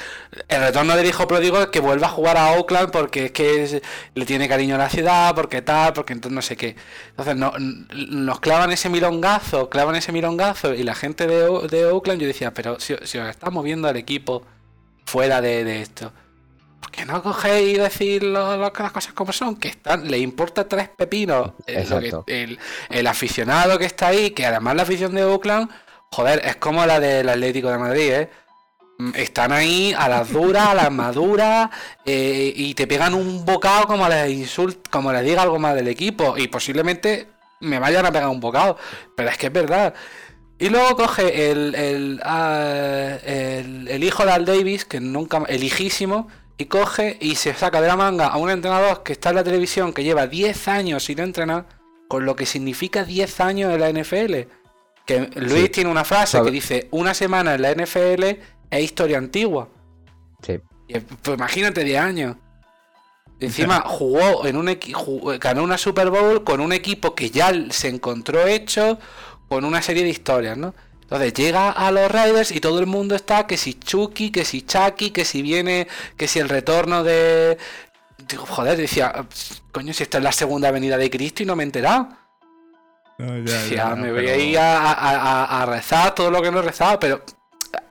El 0.48 0.60
retorno 0.62 0.96
del 0.96 1.04
hijo 1.06 1.28
pródigo 1.28 1.60
es 1.60 1.66
que 1.66 1.80
vuelva 1.80 2.06
a 2.06 2.10
jugar 2.10 2.38
a 2.38 2.52
Oakland 2.52 2.90
porque 2.90 3.26
es 3.26 3.32
que 3.32 3.64
es- 3.64 3.82
le 4.14 4.24
tiene 4.24 4.48
cariño 4.48 4.76
a 4.76 4.78
la 4.78 4.88
ciudad, 4.88 5.34
porque 5.34 5.60
tal, 5.60 5.92
porque 5.92 6.14
entonces 6.14 6.34
no 6.34 6.40
sé 6.40 6.56
qué. 6.56 6.74
Entonces 7.10 7.36
no, 7.36 7.52
nos 7.58 8.40
clavan 8.40 8.72
ese 8.72 8.88
milongazo, 8.88 9.68
clavan 9.68 9.94
ese 9.96 10.10
milongazo 10.10 10.72
y 10.72 10.84
la 10.84 10.94
gente 10.94 11.26
de, 11.26 11.68
de 11.68 11.84
Oakland 11.84 12.18
yo 12.22 12.26
decía, 12.26 12.54
pero 12.54 12.80
si, 12.80 12.94
si 13.02 13.18
os 13.18 13.28
está 13.28 13.50
moviendo 13.50 13.90
el 13.90 13.96
equipo 13.96 14.46
fuera 15.06 15.40
de, 15.40 15.64
de 15.64 15.80
esto, 15.82 16.12
¿por 16.80 16.90
qué 16.90 17.04
no 17.04 17.22
cogéis 17.22 17.76
y 17.76 17.80
decir 17.80 18.22
lo- 18.22 18.56
las 18.58 18.70
cosas 18.92 19.12
como 19.14 19.32
son? 19.32 19.56
Que 19.56 19.68
están, 19.68 20.10
le 20.10 20.18
importa 20.18 20.68
tres 20.68 20.88
pepinos 20.88 21.52
que- 22.00 22.08
el, 22.26 22.58
el 22.90 23.06
aficionado 23.06 23.78
que 23.78 23.86
está 23.86 24.08
ahí, 24.08 24.30
que 24.32 24.44
además 24.46 24.74
la 24.76 24.82
afición 24.82 25.14
de 25.14 25.24
Oakland, 25.24 25.70
joder, 26.10 26.42
es 26.44 26.56
como 26.56 26.84
la 26.86 27.00
del 27.00 27.28
Atlético 27.28 27.70
de 27.70 27.78
Madrid, 27.78 28.12
¿eh? 28.12 28.30
Mm, 28.98 29.10
Están 29.14 29.52
ahí 29.52 29.94
a 29.96 30.08
las 30.08 30.30
duras, 30.30 30.68
a 30.68 30.74
las 30.74 30.90
maduras, 30.90 31.68
eh, 32.04 32.52
y 32.56 32.74
te 32.74 32.86
pegan 32.86 33.12
un 33.14 33.44
bocado 33.44 33.86
como 33.86 34.08
les 34.08 34.30
insult, 34.30 34.88
como 34.88 35.12
les 35.12 35.22
diga 35.24 35.42
algo 35.42 35.58
más 35.58 35.74
del 35.74 35.88
equipo, 35.88 36.36
y 36.38 36.48
posiblemente 36.48 37.28
me 37.60 37.78
vayan 37.78 38.06
a 38.06 38.12
pegar 38.12 38.28
un 38.28 38.40
bocado, 38.40 38.76
pero 39.16 39.28
es 39.30 39.36
que 39.38 39.46
es 39.48 39.52
verdad. 39.52 39.94
Y 40.58 40.70
luego 40.70 40.96
coge 40.96 41.50
el, 41.50 41.74
el, 41.74 42.20
ah, 42.24 43.18
el, 43.24 43.88
el 43.88 44.04
hijo 44.04 44.24
de 44.24 44.32
Al 44.32 44.44
Davis, 44.46 44.84
que 44.86 45.00
nunca, 45.00 45.42
el 45.48 45.62
hijísimo, 45.62 46.28
y 46.56 46.64
coge 46.66 47.18
y 47.20 47.34
se 47.34 47.52
saca 47.52 47.80
de 47.82 47.88
la 47.88 47.96
manga 47.96 48.28
a 48.28 48.38
un 48.38 48.48
entrenador 48.48 49.02
que 49.02 49.12
está 49.12 49.28
en 49.30 49.36
la 49.36 49.44
televisión, 49.44 49.92
que 49.92 50.02
lleva 50.02 50.26
10 50.26 50.68
años 50.68 51.04
sin 51.04 51.18
entrenar, 51.20 51.66
con 52.08 52.24
lo 52.24 52.34
que 52.36 52.46
significa 52.46 53.04
10 53.04 53.40
años 53.40 53.74
en 53.74 53.80
la 53.80 53.90
NFL. 53.90 54.48
Que 55.04 55.28
Luis 55.36 55.64
Sí. 55.64 55.68
tiene 55.68 55.90
una 55.90 56.04
frase 56.04 56.32
Sabe- 56.38 56.46
que 56.46 56.52
dice, 56.52 56.88
una 56.90 57.12
semana 57.12 57.54
en 57.54 57.62
la 57.62 57.70
NFL 57.72 58.24
es 58.70 58.82
historia 58.82 59.18
antigua. 59.18 59.68
Sí. 60.42 60.58
Y, 60.88 60.98
pues 61.00 61.36
imagínate 61.36 61.84
10 61.84 62.00
años. 62.00 62.36
Encima 63.40 63.80
jugó 63.86 64.46
en 64.46 64.56
un 64.56 64.74
jugó- 64.94 65.38
ganó 65.38 65.62
una 65.62 65.76
Super 65.76 66.08
Bowl 66.10 66.42
con 66.44 66.60
un 66.60 66.72
equipo 66.72 67.14
que 67.14 67.28
ya 67.30 67.52
se 67.70 67.88
encontró 67.88 68.46
hecho 68.46 68.98
con 69.48 69.64
una 69.64 69.82
serie 69.82 70.02
de 70.04 70.10
historias, 70.10 70.56
¿no? 70.56 70.74
Entonces 71.02 71.32
llega 71.34 71.70
a 71.70 71.90
los 71.92 72.10
Raiders 72.10 72.50
y 72.50 72.60
todo 72.60 72.80
el 72.80 72.86
mundo 72.86 73.14
está 73.14 73.46
que 73.46 73.56
si 73.56 73.74
Chucky, 73.74 74.30
que 74.32 74.44
si 74.44 74.62
Chucky, 74.62 75.10
que 75.12 75.24
si 75.24 75.40
viene, 75.42 75.86
que 76.16 76.26
si 76.26 76.38
el 76.40 76.48
retorno 76.48 77.04
de 77.04 77.56
Digo, 78.28 78.44
joder, 78.46 78.76
decía, 78.76 79.12
coño, 79.70 79.92
si 79.92 80.02
esta 80.02 80.18
es 80.18 80.24
la 80.24 80.32
segunda 80.32 80.70
venida 80.72 80.96
de 80.96 81.10
Cristo 81.10 81.42
y 81.42 81.46
no 81.46 81.54
me 81.54 81.62
he 81.62 81.66
enterado. 81.66 82.08
No, 83.18 83.38
ya, 83.70 83.94
me 83.94 84.10
voy 84.12 84.28
a 84.28 84.36
ir 84.36 84.58
a, 84.58 84.90
a- 84.92 85.44
a- 85.44 85.62
a 85.62 85.66
rezar 85.66 86.14
todo 86.14 86.30
lo 86.30 86.42
que 86.42 86.50
no 86.50 86.58
he 86.58 86.62
rezado, 86.62 86.98
pero 86.98 87.22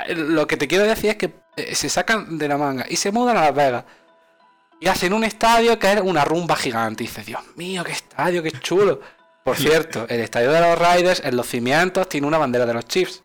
eh, 0.08 0.14
lo 0.16 0.46
que 0.46 0.58
te 0.58 0.68
quiero 0.68 0.84
decir 0.84 1.12
es 1.12 1.16
que 1.16 1.34
eh, 1.56 1.74
se 1.74 1.90
sacan 1.90 2.38
de 2.38 2.48
la 2.48 2.58
manga 2.58 2.86
y 2.90 2.96
se 2.98 3.12
mudan 3.12 3.38
a 3.38 3.42
Las 3.46 3.56
Vegas. 3.56 3.86
Y 4.82 4.88
hacen 4.88 5.14
un 5.14 5.24
estadio 5.24 5.80
que 5.80 5.94
es 5.94 6.02
una 6.02 6.26
rumba 6.26 6.56
gigante. 6.56 7.04
Y 7.04 7.08
dices, 7.08 7.26
Dios 7.26 7.42
mío, 7.56 7.84
qué 7.84 7.94
estadio, 7.94 8.44
qué 8.44 8.52
chulo. 8.52 9.00
Por 9.46 9.58
cierto, 9.58 10.08
el 10.10 10.22
estadio 10.22 10.52
de 10.52 10.60
los 10.60 10.76
Raiders 10.80 11.22
en 11.24 11.38
los 11.38 11.46
cimientos 11.48 12.10
tiene 12.10 12.26
una 12.26 12.40
bandera 12.40 12.66
de 12.66 12.74
los 12.74 12.86
Chiefs. 12.86 13.24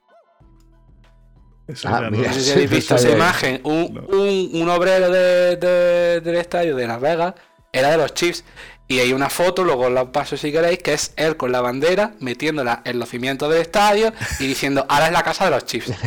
Eso 1.66 1.89
Ah, 1.89 2.09
mira, 2.11 2.29
No 2.29 2.35
sé 2.35 2.41
si 2.43 2.51
habéis 2.53 2.68
visto 2.71 2.95
esa 2.97 3.09
imagen. 3.09 3.61
Un, 3.64 3.95
No. 3.95 4.03
un- 4.18 4.51
un 4.53 4.68
obrero 4.68 5.09
de- 5.11 5.57
de- 5.57 6.21
del 6.21 6.35
estadio 6.37 6.77
de 6.77 6.87
Las 6.87 7.01
Vegas 7.01 7.35
era 7.73 7.89
de 7.91 7.97
los 7.97 8.12
Chiefs. 8.12 8.45
Y 8.87 8.99
hay 8.99 9.14
una 9.14 9.31
foto, 9.31 9.64
luego 9.64 9.85
os 9.87 9.93
la 9.93 10.12
paso 10.12 10.37
si 10.37 10.53
queréis, 10.53 10.81
que 10.83 10.93
es 10.93 11.14
él 11.16 11.39
con 11.39 11.53
la 11.53 11.62
bandera, 11.62 12.12
metiéndola 12.21 12.83
en 12.85 12.99
los 12.99 13.09
cimientos 13.09 13.51
del 13.51 13.62
estadio 13.62 14.12
y 14.41 14.47
diciendo, 14.47 14.85
ahora 14.91 15.07
es 15.07 15.12
la 15.12 15.23
casa 15.23 15.47
de 15.47 15.53
los 15.53 15.64
Chiefs. 15.64 15.93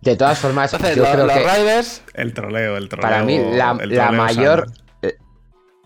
De 0.00 0.16
todas 0.16 0.38
formas, 0.38 0.72
Entonces, 0.72 0.96
yo 0.96 1.02
los, 1.02 1.12
creo 1.12 1.26
los 1.26 1.36
que 1.36 1.42
Raiders, 1.44 2.02
El 2.14 2.32
troleo, 2.34 2.76
el 2.76 2.88
troleo. 2.88 3.02
para 3.10 3.22
mí 3.24 3.38
la, 3.38 3.74
la 3.74 4.10
mayor. 4.12 4.66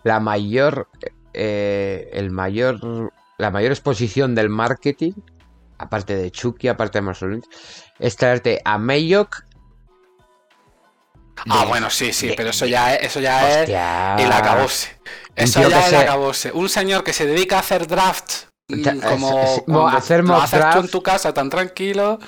La 0.04 0.20
mayor, 0.20 0.88
eh, 1.32 2.10
el 2.12 2.30
mayor, 2.30 3.12
la 3.38 3.50
mayor 3.50 3.72
exposición 3.72 4.34
del 4.34 4.48
marketing, 4.48 5.12
aparte 5.78 6.16
de 6.16 6.30
Chucky, 6.30 6.68
aparte 6.68 7.00
de 7.00 7.12
Lynch, 7.28 7.44
es 7.98 8.16
traerte 8.16 8.60
a 8.64 8.78
Mayock. 8.78 9.44
Ah, 11.48 11.60
de- 11.62 11.66
bueno, 11.68 11.88
sí, 11.88 12.12
sí, 12.12 12.28
de- 12.28 12.34
pero 12.34 12.50
eso 12.50 12.66
ya 12.66 12.94
es, 12.94 13.04
eso 13.06 13.20
ya 13.20 13.50
es 13.50 13.56
Hostia. 13.60 14.16
el 14.16 14.30
acabose. 14.32 14.88
Eso 15.36 15.66
ya 15.68 15.78
es 15.80 15.84
el 15.86 15.90
se- 15.90 15.96
acabose. 15.96 16.52
Un 16.52 16.68
señor 16.68 17.02
que 17.02 17.12
se 17.14 17.24
dedica 17.24 17.56
a 17.56 17.60
hacer 17.60 17.86
drafts 17.86 18.42
Ya, 18.42 18.49
como 19.08 19.40
es- 19.40 19.50
es- 19.58 19.62
cuando 19.64 19.86
hacer 19.88 20.20
lo 20.24 20.34
mock 20.34 20.42
haces 20.44 20.64
tú 20.72 20.78
en 20.80 20.88
tu 20.88 21.02
casa 21.02 21.32
tan 21.34 21.50
tranquilo, 21.50 22.18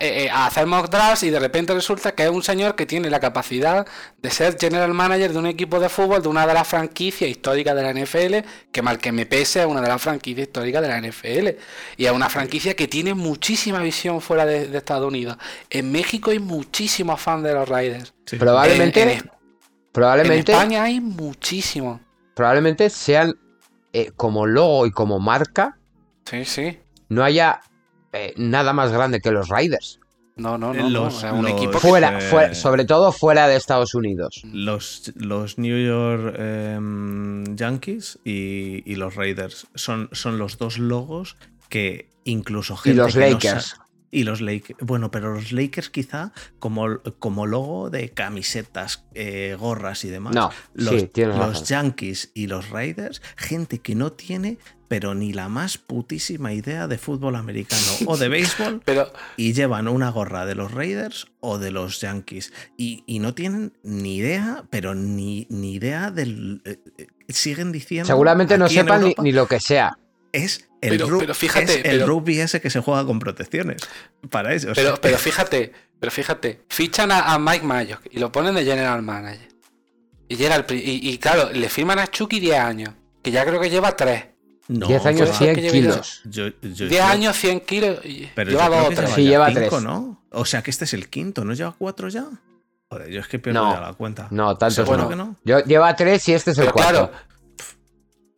eh, 0.00 0.24
eh, 0.24 0.30
a 0.30 0.46
hacer 0.46 0.66
mock 0.66 0.88
drafts 0.90 1.22
y 1.24 1.30
de 1.30 1.38
repente 1.38 1.72
resulta 1.74 2.12
que 2.14 2.24
es 2.24 2.30
un 2.30 2.42
señor 2.42 2.74
que 2.74 2.86
tiene 2.86 3.08
la 3.10 3.20
capacidad 3.20 3.86
de 4.18 4.30
ser 4.30 4.56
general 4.58 4.92
manager 4.94 5.32
de 5.32 5.38
un 5.38 5.46
equipo 5.46 5.78
de 5.80 5.88
fútbol 5.88 6.22
de 6.22 6.28
una 6.28 6.46
de 6.46 6.54
las 6.54 6.66
franquicias 6.66 7.30
históricas 7.30 7.74
de 7.76 7.82
la 7.82 7.90
NFL, 7.90 8.44
que 8.72 8.82
mal 8.82 8.98
que 8.98 9.12
me 9.12 9.26
pese 9.26 9.60
es 9.60 9.66
una 9.66 9.80
de 9.80 9.88
las 9.88 10.02
franquicias 10.02 10.46
históricas 10.48 10.82
de 10.82 10.88
la 10.88 10.98
NFL. 10.98 11.56
Y 11.96 12.06
es 12.06 12.12
una 12.12 12.28
franquicia 12.28 12.74
que 12.74 12.88
tiene 12.88 13.14
muchísima 13.14 13.78
visión 13.80 14.20
fuera 14.20 14.44
de, 14.46 14.66
de 14.68 14.78
Estados 14.78 15.06
Unidos. 15.06 15.36
En 15.70 15.92
México 15.92 16.30
hay 16.30 16.38
muchísimos 16.38 17.20
fans 17.20 17.44
de 17.44 17.54
los 17.54 17.68
Raiders. 17.68 18.12
Sí. 18.26 18.36
Probablemente, 18.36 19.02
En- 19.02 19.08
en- 19.10 19.18
En 19.18 19.30
probablemente, 19.92 20.52
España 20.52 20.82
hay 20.82 21.00
muchísimo. 21.00 22.00
probablemente 22.34 22.90
sean 22.90 23.34
eh, 23.98 24.12
como 24.16 24.46
logo 24.46 24.86
y 24.86 24.90
como 24.90 25.18
marca, 25.20 25.78
Sí, 26.24 26.44
sí. 26.44 26.78
no 27.08 27.22
haya 27.24 27.60
eh, 28.12 28.34
nada 28.36 28.72
más 28.72 28.92
grande 28.92 29.20
que 29.20 29.30
los 29.30 29.48
Raiders. 29.48 30.00
No, 30.36 30.58
no, 30.58 30.74
no. 30.74 30.82
no, 30.82 30.90
los- 30.90 31.14
o 31.16 31.20
sea, 31.20 31.32
un 31.32 31.44
los- 31.44 31.52
equipo 31.52 31.72
que- 31.72 31.78
Fuera, 31.88 32.20
fue- 32.20 32.54
sobre 32.54 32.84
todo 32.84 33.10
fuera 33.12 33.48
de 33.48 33.56
Estados 33.56 33.94
Unidos. 33.94 34.42
Los, 34.52 35.12
los 35.16 35.56
New 35.58 35.78
York 35.86 36.34
em, 36.38 37.56
Yankees 37.56 38.18
y, 38.24 38.82
y 38.84 38.96
los 38.96 39.14
Raiders 39.14 39.66
son, 39.74 40.08
son 40.12 40.36
los 40.38 40.58
dos 40.58 40.78
logos 40.78 41.36
que 41.70 42.10
incluso 42.24 42.74
Y 42.74 42.76
gente 42.88 42.96
los 43.02 43.14
que 43.14 43.20
no 43.20 43.26
Lakers. 43.30 43.76
Y 44.16 44.24
los 44.24 44.40
Lakers. 44.40 44.78
Bueno, 44.80 45.10
pero 45.10 45.34
los 45.34 45.52
Lakers 45.52 45.90
quizá 45.90 46.32
como, 46.58 47.00
como 47.18 47.46
logo 47.46 47.90
de 47.90 48.08
camisetas, 48.08 49.04
eh, 49.12 49.54
gorras 49.60 50.06
y 50.06 50.08
demás. 50.08 50.34
No, 50.34 50.50
los, 50.72 51.02
sí. 51.02 51.10
Yankees 51.66 52.30
y 52.32 52.46
los 52.46 52.70
Raiders, 52.70 53.20
gente 53.36 53.80
que 53.80 53.94
no 53.94 54.12
tiene 54.12 54.56
pero 54.88 55.16
ni 55.16 55.32
la 55.32 55.48
más 55.48 55.78
putísima 55.78 56.52
idea 56.52 56.86
de 56.86 56.96
fútbol 56.96 57.34
americano 57.34 57.82
o 58.06 58.16
de 58.16 58.28
béisbol 58.30 58.82
Pero, 58.84 59.12
y 59.36 59.52
llevan 59.52 59.88
una 59.88 60.10
gorra 60.10 60.46
de 60.46 60.54
los 60.54 60.70
Raiders 60.70 61.26
o 61.40 61.58
de 61.58 61.72
los 61.72 62.00
Yankees. 62.00 62.52
Y, 62.78 63.02
y 63.04 63.18
no 63.18 63.34
tienen 63.34 63.72
ni 63.82 64.16
idea, 64.16 64.64
pero 64.70 64.94
ni, 64.94 65.48
ni 65.50 65.74
idea 65.74 66.12
del. 66.12 66.62
eh, 66.64 66.78
eh, 66.98 67.06
siguen 67.28 67.72
diciendo. 67.72 68.06
Seguramente 68.06 68.56
no 68.56 68.68
sepan 68.68 69.02
ni, 69.02 69.14
ni 69.18 69.32
lo 69.32 69.48
que 69.48 69.58
sea. 69.58 69.98
Es 70.32 70.68
el, 70.80 70.98
Pero- 70.98 71.18
pero 71.18 71.34
fíjate, 71.34 71.64
es 71.80 71.84
el 71.84 71.98
pero- 72.00 72.06
rugby 72.06 72.40
ese 72.40 72.60
que 72.60 72.70
se 72.70 72.80
juega 72.80 73.04
con 73.06 73.18
protecciones. 73.18 73.82
Para 74.30 74.52
eso. 74.54 74.68
pero, 74.74 74.96
pero 75.00 75.18
fíjate, 75.18 75.72
pero 75.98 76.12
fíjate, 76.12 76.62
fichan 76.68 77.10
a, 77.12 77.32
a 77.34 77.38
Mike 77.38 77.64
Mayock 77.64 78.00
y 78.10 78.18
lo 78.18 78.30
ponen 78.30 78.54
de 78.54 78.64
general 78.64 79.02
manager. 79.02 79.48
Y 80.28 80.36
llega 80.36 80.56
el 80.56 80.64
pri- 80.64 80.82
y, 80.84 81.08
y 81.10 81.18
claro, 81.18 81.50
le 81.52 81.68
firman 81.68 81.98
a 81.98 82.06
Chucky 82.08 82.40
10 82.40 82.58
años, 82.58 82.90
que 83.22 83.30
ya 83.30 83.44
creo 83.44 83.60
que 83.60 83.70
lleva 83.70 83.96
3. 83.96 84.24
no, 84.68 84.88
10 84.88 85.06
años, 85.06 85.20
puede 85.28 85.32
ser 85.32 85.38
100 85.38 85.54
que 85.54 85.62
lleve 85.62 85.72
kilos. 85.72 86.20
Yo, 86.24 86.48
yo- 86.48 86.88
10 86.88 86.90
yo- 86.90 87.04
años, 87.04 87.36
100 87.36 87.60
kilos. 87.60 88.04
Y 88.04 88.28
Pero 88.34 88.50
lleva 88.50 88.64
yo 88.64 88.70
creo 88.70 88.80
2 88.80 88.86
o 88.86 88.90
que 88.90 88.96
3. 88.96 89.10
Sí, 89.14 89.22
lleva 89.24 89.46
cinco, 89.48 89.60
tres. 89.70 89.82
¿no? 89.82 90.22
O 90.32 90.44
sea 90.44 90.62
que 90.62 90.70
este 90.70 90.84
es 90.84 90.92
el 90.94 91.08
quinto, 91.08 91.44
¿no 91.44 91.54
lleva 91.54 91.74
cuatro 91.78 92.08
ya? 92.08 92.26
Joder, 92.88 93.08
yo 93.10 93.20
es 93.20 93.26
que 93.28 93.38
pierdo 93.38 93.64
No. 93.64 93.72
ya 93.74 93.80
la 93.80 93.92
cuenta. 93.94 94.28
No, 94.30 94.56
tantos 94.56 94.74
¿Seguro 94.76 94.98
no. 95.04 95.08
que 95.08 95.16
no? 95.16 95.36
Yo, 95.44 95.58
lleva 95.64 95.94
tres 95.96 96.28
y 96.28 96.34
este 96.34 96.50
es 96.52 96.58
el 96.58 96.70
cuarto. 96.70 97.08
claro, 97.08 97.12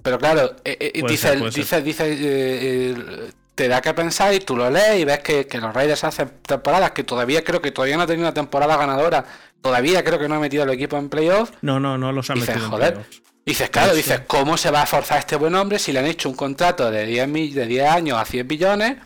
pero 0.08 0.18
claro, 0.18 0.56
eh, 0.64 0.76
eh, 0.94 1.02
dice, 1.06 1.28
ser, 1.38 1.50
dice, 1.52 1.82
dice, 1.82 2.04
eh, 2.18 3.30
te 3.54 3.68
da 3.68 3.80
que 3.80 3.92
pensar 3.94 4.32
y 4.34 4.40
tú 4.40 4.56
lo 4.56 4.70
lees 4.70 4.98
y 5.00 5.04
ves 5.04 5.18
que, 5.20 5.46
que 5.46 5.58
los 5.58 5.74
Raiders 5.74 6.04
hacen 6.04 6.30
temporadas 6.42 6.92
que 6.92 7.04
todavía 7.04 7.42
creo 7.44 7.60
que 7.60 7.70
todavía 7.72 7.96
no 7.96 8.04
ha 8.04 8.06
tenido 8.06 8.26
una 8.26 8.34
temporada 8.34 8.76
ganadora, 8.76 9.24
todavía 9.60 10.02
creo 10.04 10.18
que 10.18 10.28
no 10.28 10.36
ha 10.36 10.40
metido 10.40 10.64
el 10.64 10.70
equipo 10.70 10.96
en 10.96 11.08
playoff. 11.08 11.50
No, 11.62 11.78
no, 11.80 11.98
no 11.98 12.12
los 12.12 12.30
han 12.30 12.36
Dices, 12.36 12.54
metido 12.54 12.70
joder, 12.70 12.94
playoffs. 12.94 13.22
Dices, 13.44 13.70
claro, 13.70 13.94
dices, 13.94 14.20
¿cómo 14.26 14.56
se 14.56 14.70
va 14.70 14.82
a 14.82 14.86
forzar 14.86 15.18
este 15.18 15.36
buen 15.36 15.54
hombre 15.54 15.78
si 15.78 15.92
le 15.92 15.98
han 16.00 16.06
hecho 16.06 16.28
un 16.28 16.34
contrato 16.36 16.90
de 16.90 17.06
10, 17.06 17.28
mi- 17.28 17.48
de 17.50 17.66
10 17.66 17.88
años 17.88 18.18
a 18.18 18.24
100 18.24 18.46
billones 18.46 18.96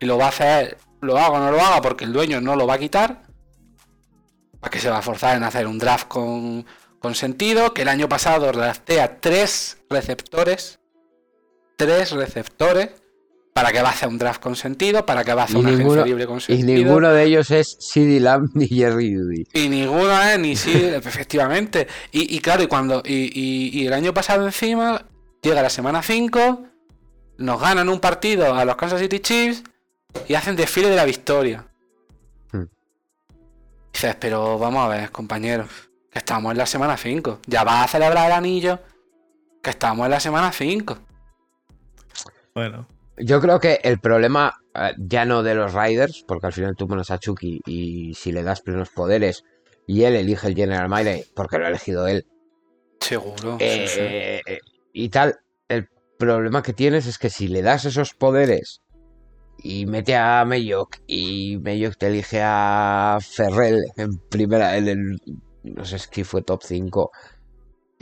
y 0.00 0.06
lo 0.06 0.18
va 0.18 0.26
a 0.26 0.28
hacer, 0.30 0.76
lo 1.00 1.16
haga 1.18 1.30
o 1.30 1.38
no 1.38 1.50
lo 1.52 1.60
haga 1.60 1.80
porque 1.80 2.04
el 2.04 2.12
dueño 2.12 2.40
no 2.40 2.56
lo 2.56 2.66
va 2.66 2.74
a 2.74 2.78
quitar? 2.78 3.22
¿Para 4.60 4.70
qué 4.70 4.78
se 4.78 4.90
va 4.90 4.98
a 4.98 5.02
forzar 5.02 5.36
en 5.36 5.44
hacer 5.44 5.66
un 5.66 5.78
draft 5.78 6.06
con, 6.08 6.64
con 6.98 7.14
sentido? 7.14 7.72
Que 7.74 7.82
el 7.82 7.88
año 7.88 8.08
pasado 8.08 8.50
draftea 8.52 9.20
tres 9.20 9.78
receptores, 9.92 10.80
tres 11.76 12.10
receptores, 12.12 12.90
¿Para 13.54 13.70
qué 13.70 13.82
va 13.82 13.90
a 13.90 13.92
hacer 13.92 14.08
un 14.08 14.16
draft 14.16 14.40
con 14.42 14.56
sentido? 14.56 15.04
¿Para 15.04 15.24
qué 15.24 15.34
va 15.34 15.42
a 15.42 15.44
hacer 15.44 15.58
Y 15.58 15.60
una 15.60 15.70
ninguno, 15.72 15.90
agencia 15.92 16.06
libre 16.06 16.26
con 16.26 16.38
y 16.38 16.40
sentido? 16.40 16.72
ninguno 16.72 17.10
de 17.12 17.22
ellos 17.24 17.50
es 17.50 17.76
CD 17.80 18.18
Lamb 18.18 18.48
ni 18.54 18.66
Jerry 18.66 19.14
Judy. 19.14 19.44
Y 19.52 19.68
ninguno 19.68 20.22
es 20.22 20.38
ni 20.38 20.56
sí, 20.56 20.72
efectivamente. 20.94 21.86
Y, 22.12 22.34
y 22.34 22.40
claro, 22.40 22.62
y 22.62 22.66
cuando. 22.66 23.02
Y, 23.04 23.30
y- 23.38 23.78
y 23.82 23.86
el 23.86 23.92
año 23.92 24.14
pasado 24.14 24.46
encima, 24.46 25.04
llega 25.42 25.60
la 25.60 25.68
semana 25.68 26.02
5, 26.02 26.64
nos 27.36 27.60
ganan 27.60 27.90
un 27.90 28.00
partido 28.00 28.54
a 28.54 28.64
los 28.64 28.74
Kansas 28.76 29.00
City 29.02 29.20
Chiefs 29.20 29.62
y 30.28 30.32
hacen 30.32 30.56
desfile 30.56 30.88
de 30.88 30.96
la 30.96 31.04
victoria. 31.04 31.66
Hmm. 32.52 32.64
Dices, 33.92 34.16
pero 34.18 34.58
vamos 34.58 34.82
a 34.86 34.88
ver, 34.88 35.10
compañeros, 35.10 35.68
que 36.10 36.20
estamos 36.20 36.52
en 36.52 36.56
la 36.56 36.64
semana 36.64 36.96
5. 36.96 37.40
Ya 37.46 37.64
vas 37.64 37.84
a 37.84 37.88
celebrar 37.88 38.28
el 38.28 38.32
anillo, 38.32 38.80
que 39.62 39.70
estamos 39.70 40.04
en 40.06 40.10
la 40.10 40.20
semana 40.20 40.52
5. 40.52 40.98
Bueno, 42.54 42.86
Yo 43.16 43.40
creo 43.40 43.60
que 43.60 43.80
el 43.82 43.98
problema 44.00 44.54
eh, 44.74 44.92
ya 44.98 45.24
no 45.24 45.42
de 45.42 45.54
los 45.54 45.72
Riders, 45.74 46.24
porque 46.26 46.46
al 46.46 46.52
final 46.52 46.74
tú 46.76 46.86
pones 46.88 47.10
a 47.10 47.18
Chucky 47.18 47.60
y 47.66 48.14
si 48.14 48.32
le 48.32 48.42
das 48.42 48.60
plenos 48.60 48.90
poderes 48.90 49.44
y 49.86 50.02
él 50.04 50.14
elige 50.16 50.48
el 50.48 50.54
General 50.54 50.88
Mile, 50.88 51.24
porque 51.34 51.58
lo 51.58 51.66
ha 51.66 51.68
elegido 51.68 52.06
él, 52.06 52.26
Seguro. 53.00 53.56
eh, 53.58 53.86
sí, 53.88 53.94
sí. 53.94 54.00
eh, 54.00 54.58
y 54.92 55.08
tal, 55.08 55.40
el 55.68 55.88
problema 56.18 56.62
que 56.62 56.72
tienes 56.72 57.06
es 57.06 57.18
que 57.18 57.30
si 57.30 57.48
le 57.48 57.62
das 57.62 57.84
esos 57.84 58.14
poderes 58.14 58.80
y 59.58 59.86
mete 59.86 60.16
a 60.16 60.44
Mayok 60.44 60.98
y 61.06 61.58
Mayok 61.58 61.96
te 61.96 62.08
elige 62.08 62.40
a 62.42 63.18
Ferrell 63.20 63.82
en 63.96 64.16
primera, 64.30 64.76
en 64.76 64.88
el, 64.88 65.20
no 65.64 65.84
sé 65.84 65.98
si 65.98 66.24
fue 66.24 66.42
top 66.42 66.62
5, 66.62 67.10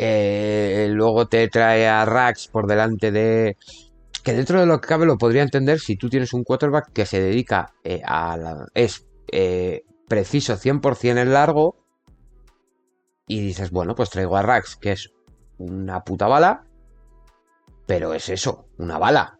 eh, 0.02 0.88
luego 0.88 1.26
te 1.26 1.46
trae 1.48 1.86
a 1.86 2.06
Rax 2.06 2.48
por 2.48 2.66
delante 2.66 3.12
de... 3.12 3.58
Que 4.24 4.32
dentro 4.32 4.58
de 4.58 4.64
lo 4.64 4.80
que 4.80 4.88
cabe 4.88 5.04
lo 5.04 5.18
podría 5.18 5.42
entender 5.42 5.78
si 5.78 5.96
tú 5.96 6.08
tienes 6.08 6.32
un 6.32 6.42
quarterback 6.42 6.90
que 6.94 7.04
se 7.04 7.20
dedica 7.20 7.74
eh, 7.84 8.00
a 8.02 8.38
la... 8.38 8.66
es 8.72 9.06
eh, 9.30 9.82
preciso 10.08 10.56
100% 10.56 11.20
en 11.20 11.32
largo 11.34 11.76
y 13.26 13.40
dices, 13.42 13.70
bueno, 13.70 13.94
pues 13.94 14.08
traigo 14.08 14.38
a 14.38 14.42
Rax, 14.42 14.76
que 14.76 14.92
es 14.92 15.12
una 15.58 16.00
puta 16.00 16.26
bala, 16.28 16.64
pero 17.86 18.14
es 18.14 18.30
eso, 18.30 18.68
una 18.78 18.98
bala. 18.98 19.38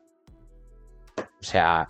O 1.17 1.43
sea, 1.43 1.89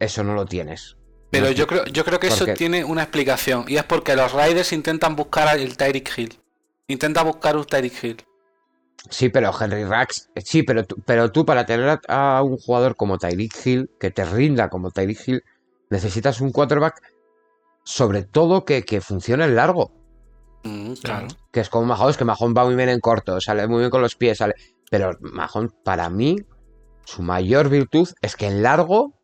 eso 0.00 0.24
no 0.24 0.32
lo 0.32 0.46
tienes. 0.46 0.96
Pero 1.30 1.46
No, 1.46 1.52
yo 1.52 1.66
creo, 1.66 1.84
yo 1.84 2.04
creo 2.06 2.18
que 2.18 2.28
eso 2.28 2.46
tiene 2.54 2.84
una 2.84 3.02
explicación. 3.02 3.66
Y 3.68 3.76
es 3.76 3.84
porque 3.84 4.16
los 4.16 4.32
Raiders 4.32 4.72
intentan 4.72 5.14
buscar 5.14 5.58
el 5.58 5.76
Tyreek 5.76 6.10
Hill. 6.16 6.40
Intenta 6.88 7.22
buscar 7.22 7.56
un 7.56 7.64
Tyreek 7.64 8.04
Hill. 8.04 8.24
Sí, 9.10 9.28
pero 9.28 9.52
Henry 9.58 9.84
Rax, 9.84 10.30
sí, 10.44 10.62
pero 10.62 10.84
tú, 10.84 10.96
pero 11.04 11.30
tú 11.30 11.44
para 11.44 11.64
tener 11.64 12.00
a, 12.08 12.38
a 12.38 12.42
un 12.42 12.56
jugador 12.58 12.96
como 12.96 13.18
Tyreek 13.18 13.54
Hill, 13.64 13.90
que 14.00 14.10
te 14.10 14.24
rinda 14.24 14.68
como 14.68 14.90
Tyreek 14.90 15.28
Hill, 15.28 15.42
necesitas 15.90 16.40
un 16.40 16.50
quarterback, 16.50 17.00
sobre 17.84 18.24
todo 18.24 18.64
que, 18.64 18.82
que 18.82 19.00
funcione 19.00 19.44
en 19.44 19.54
largo. 19.54 19.92
Mm, 20.64 20.94
claro. 20.94 21.28
Que 21.52 21.60
es 21.60 21.68
como 21.68 21.86
Mahomes, 21.86 22.16
que 22.16 22.24
Mahomes 22.24 22.56
va 22.56 22.64
muy 22.64 22.74
bien 22.74 22.88
en 22.88 22.98
corto, 23.00 23.40
sale 23.40 23.68
muy 23.68 23.78
bien 23.80 23.90
con 23.90 24.02
los 24.02 24.16
pies, 24.16 24.38
sale. 24.38 24.54
Pero 24.90 25.12
Mahomes, 25.20 25.72
para 25.84 26.10
mí, 26.10 26.36
su 27.04 27.22
mayor 27.22 27.68
virtud 27.68 28.08
es 28.22 28.34
que 28.36 28.46
en 28.46 28.62
largo 28.62 29.14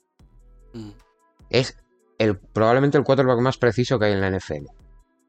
Mm. 0.74 0.90
es 1.50 1.76
el, 2.18 2.38
probablemente 2.38 2.96
el 2.96 3.04
quarterback 3.04 3.40
más 3.40 3.58
preciso 3.58 3.98
que 3.98 4.06
hay 4.06 4.12
en 4.12 4.22
la 4.22 4.30
NFL. 4.30 4.66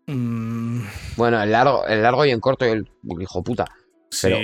Mm, 0.07 0.81
Bueno, 1.17 1.41
en 1.41 1.51
largo, 1.51 1.87
en 1.87 2.01
largo 2.01 2.25
y 2.25 2.31
en 2.31 2.39
corto, 2.39 2.65
el 2.65 2.87
hijo 3.21 3.43
puta. 3.43 3.65
sí, 4.09 4.27
Pero- 4.27 4.37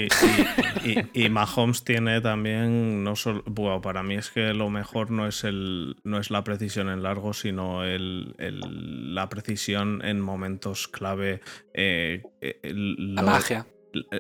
y, 0.84 0.99
y- 1.14 1.26
y 1.26 1.30
Mahomes 1.30 1.84
tiene 1.84 2.22
también, 2.22 3.03
no 3.03 3.16
solo, 3.16 3.43
bueno, 3.45 3.82
para 3.82 4.01
mí 4.01 4.16
es 4.16 4.32
que 4.32 4.53
lo 4.55 4.70
mejor 4.70 5.12
no 5.12 5.28
es 5.28 5.43
el, 5.43 5.95
no 6.03 6.18
es 6.20 6.32
la 6.32 6.43
precisión 6.43 6.89
en 6.89 7.03
largo, 7.03 7.34
sino 7.34 7.84
el, 7.84 8.34
el- 8.39 9.14
la 9.14 9.30
precisión 9.30 10.01
en 10.03 10.22
momentos 10.22 10.88
clave. 10.88 11.41
eh, 11.74 12.24
el- 12.64 13.14
La 13.16 13.22
lo- 13.22 13.28
magia. 13.30 13.68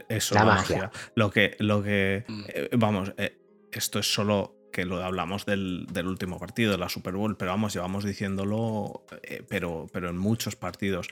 Eso, 0.09 0.35
La 0.35 0.43
la, 0.45 0.53
magia. 0.55 0.75
magia. 0.77 0.91
Lo 1.15 1.29
que, 1.31 1.55
lo 1.59 1.81
que 1.83 2.25
Mm. 2.27 2.41
eh, 2.49 2.69
vamos, 2.77 3.13
eh, 3.17 3.37
esto 3.71 3.99
es 3.99 4.11
solo 4.11 4.55
que 4.71 4.85
lo 4.85 5.03
hablamos 5.03 5.45
del, 5.45 5.85
del 5.91 6.07
último 6.07 6.39
partido, 6.39 6.71
de 6.71 6.77
la 6.77 6.89
Super 6.89 7.13
Bowl, 7.13 7.37
pero 7.37 7.51
vamos, 7.51 7.73
llevamos 7.73 8.03
diciéndolo, 8.03 9.05
eh, 9.23 9.43
pero, 9.47 9.87
pero 9.91 10.09
en 10.09 10.17
muchos 10.17 10.55
partidos. 10.55 11.07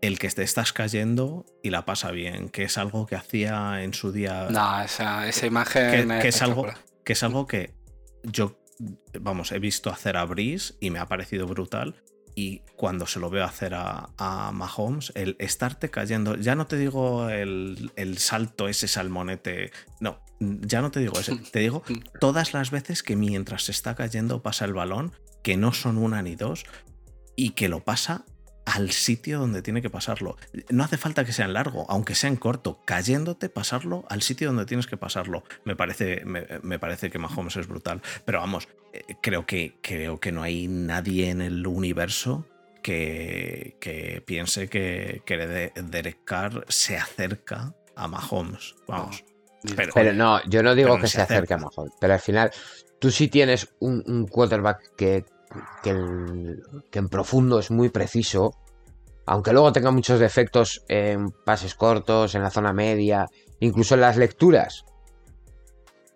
El 0.00 0.18
que 0.20 0.28
te 0.30 0.44
estás 0.44 0.72
cayendo 0.72 1.44
y 1.62 1.70
la 1.70 1.84
pasa 1.84 2.12
bien, 2.12 2.50
que 2.50 2.62
es 2.62 2.78
algo 2.78 3.06
que 3.06 3.16
hacía 3.16 3.82
en 3.82 3.94
su 3.94 4.12
día, 4.12 4.46
No, 4.48 4.80
esa, 4.82 5.28
esa 5.28 5.46
imagen 5.46 6.08
que, 6.08 6.20
que 6.20 6.28
es 6.28 6.40
algo, 6.40 6.68
que 7.04 7.14
es 7.14 7.22
algo 7.24 7.46
que 7.48 7.74
yo, 8.22 8.60
vamos, 9.20 9.50
he 9.50 9.58
visto 9.58 9.90
hacer 9.90 10.16
a 10.16 10.24
Breeze 10.24 10.74
y 10.78 10.90
me 10.90 11.00
ha 11.00 11.06
parecido 11.06 11.46
brutal. 11.46 11.96
Y 12.36 12.62
cuando 12.76 13.08
se 13.08 13.18
lo 13.18 13.30
veo 13.30 13.42
hacer 13.44 13.74
a, 13.74 14.10
a 14.16 14.52
Mahomes, 14.52 15.10
el 15.16 15.34
estarte 15.40 15.90
cayendo, 15.90 16.36
ya 16.36 16.54
no 16.54 16.68
te 16.68 16.76
digo 16.76 17.28
el, 17.30 17.90
el 17.96 18.18
salto, 18.18 18.68
ese 18.68 18.86
salmonete, 18.86 19.72
no, 19.98 20.20
ya 20.40 20.80
no 20.82 20.90
te 20.90 21.00
digo 21.00 21.18
ese, 21.18 21.36
te 21.36 21.60
digo 21.60 21.82
todas 22.20 22.52
las 22.54 22.70
veces 22.70 23.02
que 23.02 23.16
mientras 23.16 23.64
se 23.64 23.72
está 23.72 23.94
cayendo 23.94 24.42
pasa 24.42 24.64
el 24.64 24.72
balón, 24.74 25.12
que 25.42 25.56
no 25.56 25.72
son 25.72 25.98
una 25.98 26.22
ni 26.22 26.36
dos, 26.36 26.64
y 27.36 27.50
que 27.50 27.68
lo 27.68 27.84
pasa 27.84 28.24
al 28.66 28.90
sitio 28.90 29.38
donde 29.38 29.62
tiene 29.62 29.80
que 29.80 29.88
pasarlo. 29.88 30.36
No 30.68 30.84
hace 30.84 30.98
falta 30.98 31.24
que 31.24 31.32
sea 31.32 31.46
en 31.46 31.54
largo, 31.54 31.86
aunque 31.90 32.14
sea 32.14 32.28
en 32.28 32.36
corto, 32.36 32.82
cayéndote, 32.84 33.48
pasarlo 33.48 34.04
al 34.10 34.20
sitio 34.20 34.48
donde 34.48 34.66
tienes 34.66 34.86
que 34.86 34.98
pasarlo. 34.98 35.42
Me 35.64 35.74
parece, 35.74 36.22
me, 36.26 36.46
me 36.62 36.78
parece 36.78 37.08
que 37.10 37.18
Mahomes 37.18 37.56
es 37.56 37.66
brutal. 37.66 38.02
Pero 38.26 38.40
vamos, 38.40 38.68
eh, 38.92 39.04
creo 39.22 39.46
que, 39.46 39.78
creo 39.82 40.20
que 40.20 40.32
no 40.32 40.42
hay 40.42 40.68
nadie 40.68 41.30
en 41.30 41.40
el 41.40 41.66
universo 41.66 42.46
que, 42.82 43.78
que 43.80 44.22
piense 44.26 44.68
que, 44.68 45.22
que 45.24 45.36
de- 45.38 45.72
Derek 45.74 46.24
Carr 46.24 46.66
se 46.68 46.98
acerca 46.98 47.74
a 47.96 48.06
Mahomes. 48.06 48.74
Vamos. 48.86 49.24
Pero, 49.76 49.92
Pero 49.94 50.12
no, 50.12 50.40
yo 50.48 50.62
no 50.62 50.74
digo 50.74 50.96
que 50.98 51.06
se 51.08 51.16
se 51.16 51.22
acerque 51.22 51.54
a. 51.54 51.58
Mahomes. 51.58 51.92
Pero 52.00 52.12
al 52.14 52.20
final, 52.20 52.50
tú 52.98 53.10
sí 53.10 53.28
tienes 53.28 53.68
un, 53.80 54.02
un 54.06 54.26
quarterback 54.26 54.94
que, 54.96 55.24
que, 55.82 55.90
el- 55.90 56.62
que 56.90 56.98
en 57.00 57.08
profundo 57.08 57.58
es 57.58 57.70
muy 57.70 57.88
preciso. 57.88 58.52
Aunque 59.26 59.52
luego 59.52 59.72
tenga 59.72 59.90
muchos 59.90 60.20
defectos 60.20 60.84
en 60.88 61.30
pases 61.44 61.74
cortos, 61.74 62.34
en 62.34 62.42
la 62.42 62.50
zona 62.50 62.72
media, 62.72 63.26
incluso 63.60 63.94
en 63.94 64.00
las 64.02 64.16
lecturas. 64.16 64.84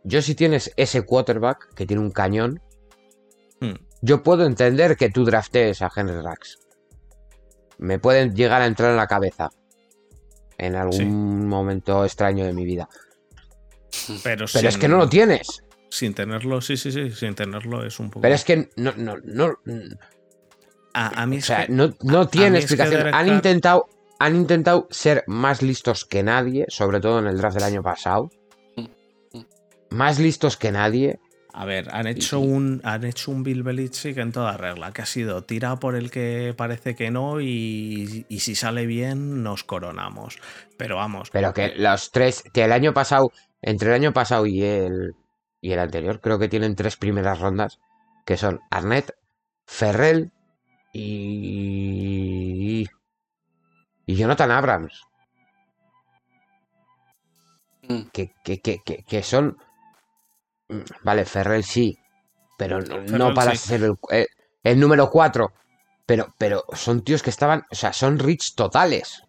Yo 0.05 0.23
si 0.23 0.35
tienes 0.35 0.73
ese 0.77 1.03
quarterback 1.03 1.75
que 1.75 1.87
tiene 1.87 2.03
un 2.03 2.11
cañón, 2.11 2.61
Hmm. 3.61 3.75
yo 4.01 4.23
puedo 4.25 4.45
entender 4.45 4.97
que 4.97 5.09
tú 5.11 5.25
draftees 5.25 5.83
a 5.83 5.91
Henry 5.95 6.21
Rax. 6.21 6.59
Me 7.79 7.99
pueden 8.01 8.35
llegar 8.35 8.61
a 8.63 8.67
entrar 8.67 8.91
en 8.91 8.97
la 8.97 9.07
cabeza 9.07 9.51
en 10.59 10.75
algún 10.75 10.93
Sí. 10.97 11.05
momento 11.05 12.05
extraño 12.05 12.45
de 12.45 12.53
mi 12.53 12.65
vida. 12.65 12.89
Pero, 14.23 14.47
Pero 14.53 14.69
es 14.69 14.79
que 14.79 14.89
no 14.89 14.97
lo 14.97 15.09
tienes. 15.09 15.63
Sin 15.89 16.15
tenerlo, 16.15 16.61
sí, 16.61 16.77
sí, 16.77 16.91
sí, 16.91 17.11
sin 17.11 17.35
tenerlo 17.35 17.85
es 17.85 18.01
un 18.01 18.09
poco. 18.09 18.23
Pero 18.23 18.35
es 18.35 18.45
que 18.45 18.71
no, 18.77 18.93
no, 18.97 19.17
no, 19.25 19.53
a, 20.95 21.23
a 21.23 21.27
mí 21.27 21.39
o 21.39 21.43
sea, 21.43 21.67
que- 21.67 21.73
no, 21.73 21.91
no 22.03 22.21
a 22.23 22.29
tiene 22.29 22.51
mí 22.53 22.59
es 22.59 22.67
que 22.67 22.75
explicación. 22.75 23.15
Han 23.15 23.29
intentado, 23.29 23.87
han 24.19 24.37
intentado 24.37 24.87
ser 24.91 25.25
más 25.27 25.61
listos 25.63 26.05
que 26.05 26.23
nadie, 26.23 26.65
sobre 26.69 27.01
todo 27.01 27.19
en 27.19 27.27
el 27.27 27.37
draft 27.37 27.57
del 27.57 27.65
año 27.65 27.83
pasado. 27.83 28.31
Más 29.91 30.19
listos 30.19 30.57
que 30.57 30.73
nadie. 30.73 31.19
A 31.55 31.67
ver, 31.67 31.95
han 31.95 32.07
hecho 32.07 32.41
un, 32.41 32.81
han 32.83 33.05
hecho 33.05 33.31
un 33.31 33.43
Bill 33.43 33.63
Belichick 33.63 34.17
en 34.17 34.33
toda 34.33 34.57
regla, 34.57 34.91
que 34.93 35.03
ha 35.03 35.07
sido 35.07 35.43
tira 35.43 35.77
por 35.77 35.97
el 35.97 36.11
que 36.11 36.55
parece 36.57 36.95
que 36.95 37.11
no 37.11 37.43
y, 37.43 38.25
y 38.27 38.41
si 38.41 38.55
sale 38.55 38.87
bien 38.87 39.43
nos 39.43 39.63
coronamos. 39.63 40.39
Pero 40.79 40.97
vamos, 40.97 41.29
Pero 41.31 41.53
que 41.53 41.75
los 41.77 42.11
tres, 42.11 42.43
que 42.55 42.65
el 42.65 42.73
año 42.73 42.95
pasado, 42.95 43.31
entre 43.63 43.89
el 43.91 43.95
año 43.95 44.13
pasado 44.13 44.47
y 44.47 44.63
el, 44.65 45.15
y 45.61 45.73
el 45.73 45.79
anterior, 45.79 46.21
creo 46.21 46.39
que 46.39 46.49
tienen 46.49 46.77
tres 46.77 46.97
primeras 46.97 47.41
rondas, 47.41 47.79
que 48.27 48.37
son 48.37 48.61
Arnett, 48.71 49.15
Ferrell 49.67 50.33
y. 50.93 52.87
y 54.07 54.15
Jonathan 54.15 54.53
Abrams. 54.53 55.03
Mm. 57.89 58.03
que, 58.15 58.25
que, 58.45 58.55
que, 58.61 58.75
que, 59.11 59.23
son. 59.23 59.57
mm, 60.69 60.81
Vale, 61.05 61.25
Ferrell 61.25 61.65
sí, 61.65 61.97
pero 62.59 62.81
no, 62.81 63.35
para 63.35 63.55
sí. 63.57 63.69
ser 63.69 63.83
el, 63.85 63.95
eh, 64.11 64.27
el 64.63 64.81
número 64.81 65.11
4. 65.11 65.53
Pero, 66.07 66.35
pero 66.39 66.65
son 66.75 67.03
tíos 67.05 67.23
que 67.23 67.31
estaban. 67.31 67.65
O 67.71 67.75
sea, 67.75 67.93
son 67.93 68.19
rich 68.19 68.55
totales. 68.57 69.23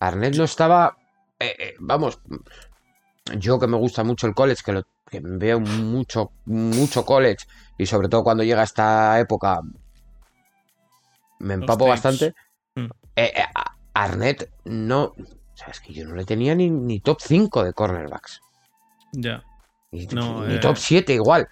Arnett 0.00 0.34
no 0.36 0.44
estaba. 0.44 0.96
eh, 1.38 1.54
eh, 1.58 1.74
vamos. 1.78 2.20
Yo 3.36 3.58
que 3.58 3.66
me 3.66 3.76
gusta 3.76 4.04
mucho 4.04 4.26
el 4.26 4.34
college, 4.34 4.62
que, 4.64 4.72
lo, 4.72 4.82
que 5.10 5.20
veo 5.22 5.60
mucho, 5.60 6.32
mucho 6.46 7.04
college, 7.04 7.46
y 7.76 7.86
sobre 7.86 8.08
todo 8.08 8.24
cuando 8.24 8.42
llega 8.42 8.62
esta 8.62 9.18
época, 9.20 9.60
me 11.38 11.54
empapo 11.54 11.86
bastante. 11.86 12.34
Mm. 12.74 12.86
Eh, 13.16 13.32
eh, 13.36 13.44
Arnett 13.94 14.50
no. 14.64 15.04
O 15.04 15.14
sea, 15.54 15.68
es 15.68 15.80
que 15.80 15.92
yo 15.92 16.06
no 16.06 16.14
le 16.14 16.24
tenía 16.24 16.54
ni, 16.54 16.70
ni 16.70 17.00
top 17.00 17.18
5 17.20 17.64
de 17.64 17.72
cornerbacks. 17.72 18.40
ya. 19.12 19.42
Ni, 19.90 20.06
No, 20.06 20.46
ni 20.46 20.54
eh. 20.54 20.58
top 20.58 20.76
7 20.76 21.14
igual. 21.14 21.48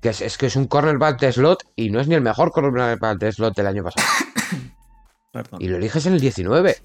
Que 0.00 0.10
es, 0.10 0.20
es 0.20 0.36
que 0.36 0.46
es 0.46 0.56
un 0.56 0.66
cornerback 0.66 1.20
de 1.20 1.32
slot 1.32 1.64
y 1.76 1.90
no 1.90 2.00
es 2.00 2.08
ni 2.08 2.14
el 2.14 2.20
mejor 2.20 2.50
cornerback 2.50 3.18
de 3.18 3.32
slot 3.32 3.54
del 3.54 3.66
año 3.66 3.84
pasado. 3.84 4.06
Perdón. 5.32 5.62
Y 5.62 5.68
lo 5.68 5.76
eliges 5.76 6.06
en 6.06 6.14
el 6.14 6.20
19. 6.20 6.76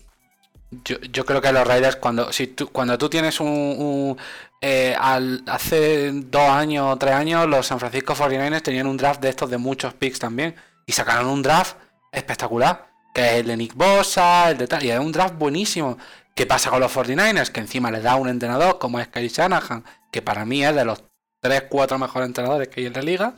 Yo, 0.86 1.00
yo 1.02 1.26
creo 1.26 1.42
que 1.42 1.52
los 1.52 1.68
Raiders, 1.68 1.96
cuando, 1.96 2.32
si 2.32 2.48
tú, 2.48 2.70
cuando 2.70 2.98
tú 2.98 3.10
tienes 3.10 3.40
un. 3.40 4.18
eh, 4.62 4.96
al- 5.00 5.44
hace 5.48 6.12
dos 6.14 6.50
años 6.50 6.86
o 6.94 6.98
tres 6.98 7.14
años, 7.14 7.48
los 7.48 7.66
San 7.68 7.80
Francisco 7.80 8.14
49ers 8.16 8.62
tenían 8.62 8.88
un 8.88 8.98
draft 8.98 9.22
de 9.22 9.30
estos 9.30 9.50
de 9.50 9.58
muchos 9.58 9.94
picks 9.96 10.20
también. 10.20 10.56
Y 10.86 10.92
sacaron 10.92 11.28
un 11.28 11.42
draft 11.42 11.76
espectacular. 12.12 12.88
Que 13.14 13.22
es 13.26 13.34
el 13.42 13.48
de 13.48 13.58
Nick 13.58 13.74
Bosa, 13.74 14.52
el 14.52 14.58
de 14.60 14.68
tal. 14.68 14.84
Y 14.84 14.92
es 14.92 15.00
un 15.00 15.12
draft 15.12 15.36
buenísimo. 15.36 15.98
¿Qué 16.36 16.46
pasa 16.46 16.70
con 16.70 16.80
los 16.80 16.96
49ers? 16.96 17.50
Que 17.52 17.60
encima 17.60 17.90
les 17.92 18.04
da 18.04 18.16
un 18.16 18.30
entrenador 18.30 18.78
como 18.78 19.00
es 19.00 19.08
Kyle 19.08 19.28
Shanahan, 19.30 19.84
que 20.12 20.22
para 20.22 20.46
mí 20.46 20.64
es 20.64 20.76
de 20.76 20.86
los 20.86 21.04
3, 21.42 21.64
4 21.70 21.98
mejores 21.98 22.28
entrenadores 22.28 22.68
que 22.68 22.82
hay 22.82 22.86
en 22.88 22.94
la 22.94 23.02
liga. 23.02 23.34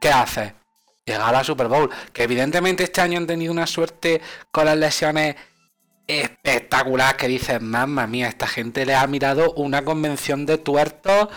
¿Qué 0.00 0.10
hace? 0.10 0.54
Llegar 1.06 1.22
a 1.30 1.32
la 1.38 1.44
Super 1.44 1.68
Bowl. 1.68 1.90
Que 2.12 2.24
evidentemente 2.24 2.84
este 2.84 3.00
año 3.00 3.16
han 3.18 3.26
tenido 3.26 3.50
una 3.52 3.66
suerte 3.66 4.20
con 4.52 4.66
las 4.66 4.76
lesiones 4.76 5.36
espectacular 6.06 7.16
que 7.16 7.28
dices, 7.28 7.60
mamma 7.60 8.06
mía, 8.06 8.28
esta 8.28 8.46
gente 8.46 8.86
le 8.86 8.94
ha 8.94 9.06
mirado 9.06 9.52
una 9.54 9.84
convención 9.84 10.46
de 10.46 10.58
tuertos, 10.58 11.28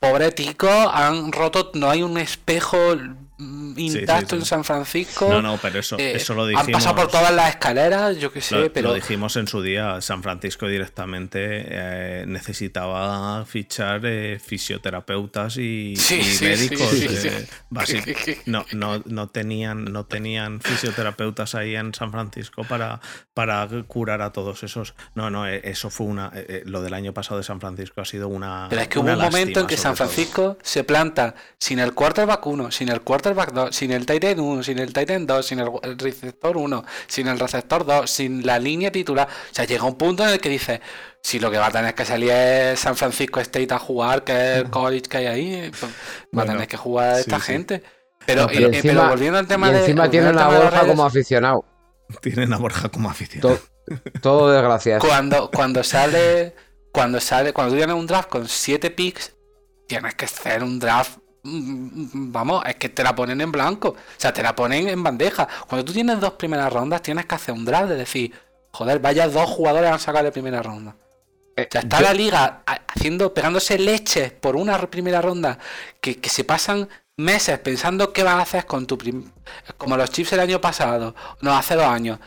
pobre 0.00 0.32
tico, 0.32 0.68
han 0.68 1.32
roto, 1.32 1.70
no 1.74 1.90
hay 1.90 2.02
un 2.02 2.18
espejo 2.18 2.78
mm, 3.42 3.74
sí, 3.76 3.98
intacto 4.00 4.36
sí. 4.36 4.40
en 4.40 4.44
San 4.46 4.64
Francisco. 4.64 5.28
No, 5.30 5.42
no, 5.42 5.58
pero 5.60 5.78
eso, 5.80 5.98
Eh, 5.98 6.14
eso 6.16 6.34
lo 6.34 6.44
han 6.44 6.50
dijimos. 6.50 6.72
pasado 6.72 6.96
por 6.96 7.08
todas 7.08 7.34
las 7.34 7.50
escaleras, 7.50 8.16
yo 8.18 8.32
qué 8.32 8.40
sé, 8.40 8.56
Lo, 8.56 8.72
pero 8.72 8.88
lo 8.88 8.94
dijimos 8.94 9.36
en 9.36 9.46
su 9.46 9.62
día, 9.62 10.00
San 10.00 10.22
Francisco 10.22 10.66
directamente 10.68 11.38
eh, 11.42 12.24
necesitaba 12.26 13.44
fichar 13.44 14.00
eh, 14.04 14.38
fisioterapeutas 14.38 15.56
y, 15.56 15.94
y 15.94 16.44
médicos. 16.44 16.88
sí, 16.90 17.08
sí, 17.08 17.28
eh, 17.28 17.46
No, 18.46 18.64
no, 18.72 19.02
no, 19.06 19.28
tenían, 19.28 19.84
no 19.84 20.04
tenían 20.06 20.60
fisioterapeutas 20.60 21.54
ahí 21.54 21.76
en 21.76 21.94
San 21.94 22.10
Francisco 22.12 22.64
para, 22.64 23.00
para 23.34 23.68
curar 23.86 24.22
a 24.22 24.32
todos 24.32 24.62
esos. 24.62 24.94
No, 25.14 25.30
no, 25.30 25.46
eso 25.46 25.90
fue 25.90 26.06
una. 26.06 26.32
lo 26.64 26.82
del 26.82 26.94
año 26.94 27.12
pasado 27.12 27.38
de 27.38 27.44
San 27.44 27.60
Francisco 27.60 28.00
ha 28.00 28.04
sido 28.04 28.28
una. 28.28 28.66
Pero 28.70 28.82
es 28.82 28.88
que 28.88 28.98
hubo 28.98 29.12
un 29.12 29.18
momento 29.18 29.60
en 29.60 29.66
que 29.66 29.76
San 29.76 29.94
todo. 29.94 30.06
Francisco 30.08 30.58
se 30.62 30.84
planta 30.84 31.34
sin 31.58 31.78
el 31.78 31.92
quarterback 31.94 32.46
1, 32.46 32.70
sin 32.70 32.88
el 32.88 33.00
quarterback 33.34 33.52
2, 33.68 33.76
sin 33.76 33.90
el 33.92 34.06
tight 34.06 34.24
end 34.24 34.40
1, 34.40 34.62
sin 34.62 34.78
el 34.78 34.92
tight 34.92 35.10
end 35.10 35.28
2, 35.28 35.46
sin 35.46 35.58
el, 35.60 35.98
receptor 35.98 36.56
1, 36.56 36.84
sin 37.06 37.28
el 37.28 37.38
receptor 37.38 37.84
2, 37.84 38.10
sin 38.10 38.46
la 38.46 38.58
línea 38.58 38.90
titular. 38.92 39.26
O 39.28 39.54
sea, 39.54 39.64
llega 39.64 39.84
un 39.84 39.96
punto 39.96 40.22
en 40.24 40.30
el 40.30 40.40
que 40.40 40.48
dices, 40.48 40.80
si 41.22 41.38
lo 41.38 41.50
que 41.50 41.58
va 41.58 41.66
a 41.66 41.70
tener 41.70 41.94
que 41.94 42.04
salir 42.04 42.30
es 42.30 42.80
San 42.80 42.96
Francisco 42.96 43.40
State 43.40 43.72
a 43.72 43.78
jugar, 43.78 44.24
que 44.24 44.32
es 44.32 44.58
el 44.58 44.70
college 44.70 45.02
que 45.02 45.16
hay 45.18 45.26
ahí, 45.26 45.70
pues, 45.78 45.92
va 46.36 46.42
a 46.42 46.46
tener 46.46 46.66
que 46.68 46.76
jugar 46.76 47.14
sí, 47.16 47.20
esta 47.22 47.38
sí. 47.40 47.46
gente. 47.46 47.82
Pero, 48.26 48.42
No, 48.42 48.50
eh, 48.50 48.54
y 48.54 48.62
eh, 48.62 48.66
encima, 48.66 48.94
pero 48.94 49.08
volviendo 49.08 49.38
al 49.38 49.46
tema 49.46 49.68
y 49.68 49.72
de. 49.72 49.78
encima 49.80 50.10
tiene 50.10 50.26
volviendo 50.26 50.30
una 50.30 50.42
al 50.42 50.48
tema 50.48 50.58
de 50.58 50.64
los 50.64 50.72
Borja 50.72 50.86
como 50.88 51.04
aficionado. 51.04 51.64
Tienen 52.20 52.52
a 52.52 52.58
Borja 52.58 52.88
como 52.88 53.10
aficionado. 53.10 53.56
To- 53.56 54.20
todo 54.20 54.50
desgraciado. 54.52 55.00
cuando, 55.00 55.50
cuando 55.50 55.82
sale, 55.82 56.54
cuando 56.92 57.20
sale, 57.20 57.52
cuando 57.52 57.72
tú 57.72 57.78
tienes 57.78 57.96
un 57.96 58.06
draft 58.06 58.28
con 58.28 58.46
7 58.46 58.90
picks, 58.90 59.34
tienes 59.88 60.14
que 60.14 60.26
hacer 60.26 60.62
un 60.62 60.78
draft. 60.78 61.18
Mm, 61.42 62.32
Vamos, 62.32 62.64
es 62.66 62.76
que 62.76 62.88
te 62.88 63.02
la 63.02 63.14
ponen 63.14 63.40
en 63.40 63.52
blanco. 63.52 63.88
O 63.90 63.96
sea, 64.16 64.32
te 64.32 64.42
la 64.42 64.54
ponen 64.54 64.88
en 64.88 65.02
bandeja. 65.02 65.48
Cuando 65.68 65.84
tú 65.84 65.92
tienes 65.92 66.20
dos 66.20 66.32
primeras 66.34 66.72
rondas, 66.72 67.02
tienes 67.02 67.26
que 67.26 67.34
hacer 67.34 67.54
un 67.54 67.64
draft 67.64 67.88
de 67.88 67.96
decir, 67.96 68.32
joder, 68.72 68.98
vaya 69.00 69.28
dos 69.28 69.48
jugadores 69.50 69.90
han 69.90 70.00
sacado 70.00 70.24
de 70.24 70.32
primera 70.32 70.62
ronda. 70.62 70.96
Eh, 71.56 71.66
O 71.68 71.72
sea, 71.72 71.80
está 71.82 71.98
yo- 71.98 72.04
la 72.04 72.14
liga 72.14 72.62
ha- 72.66 72.80
haciendo, 72.88 73.34
pegándose 73.34 73.78
leches 73.78 74.32
por 74.32 74.56
una 74.56 74.78
primera 74.90 75.20
ronda 75.20 75.58
que, 76.00 76.18
que 76.18 76.30
se 76.30 76.44
pasan 76.44 76.88
meses 77.16 77.58
pensando 77.58 78.12
qué 78.12 78.22
vas 78.22 78.36
a 78.36 78.42
hacer 78.42 78.66
con 78.66 78.86
tu 78.86 78.96
prim- 78.96 79.30
como 79.76 79.96
los 79.98 80.10
chips 80.10 80.32
el 80.32 80.40
año 80.40 80.60
pasado, 80.60 81.14
no, 81.42 81.54
hace 81.54 81.74
dos 81.74 81.84
años. 81.86 82.18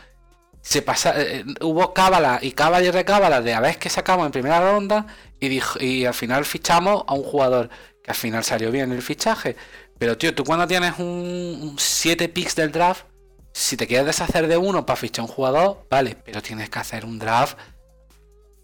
Se 0.62 0.82
pasa, 0.82 1.14
eh, 1.20 1.44
hubo 1.60 1.92
cábala 1.94 2.40
y 2.42 2.52
cábala 2.52 2.84
y 2.86 2.90
recábala 2.90 3.40
de 3.40 3.54
a 3.54 3.60
ver 3.60 3.78
que 3.78 3.88
sacamos 3.90 4.26
en 4.26 4.32
primera 4.32 4.60
ronda 4.60 5.06
y, 5.40 5.48
dijo, 5.48 5.78
y 5.80 6.04
al 6.06 6.14
final 6.14 6.44
fichamos 6.44 7.04
a 7.06 7.14
un 7.14 7.22
jugador 7.22 7.68
que 8.06 8.12
al 8.12 8.16
final 8.16 8.44
salió 8.44 8.70
bien 8.70 8.92
el 8.92 9.02
fichaje. 9.02 9.56
Pero 9.98 10.16
tío, 10.16 10.32
tú 10.32 10.44
cuando 10.44 10.64
tienes 10.68 10.96
un 10.98 11.74
7 11.76 12.28
picks 12.28 12.54
del 12.54 12.70
draft, 12.70 13.04
si 13.52 13.76
te 13.76 13.88
quieres 13.88 14.06
deshacer 14.06 14.46
de 14.46 14.56
uno 14.56 14.86
para 14.86 14.96
fichar 14.96 15.24
un 15.24 15.28
jugador, 15.28 15.84
vale, 15.90 16.16
pero 16.24 16.40
tienes 16.40 16.70
que 16.70 16.78
hacer 16.78 17.04
un 17.04 17.18
draft 17.18 17.58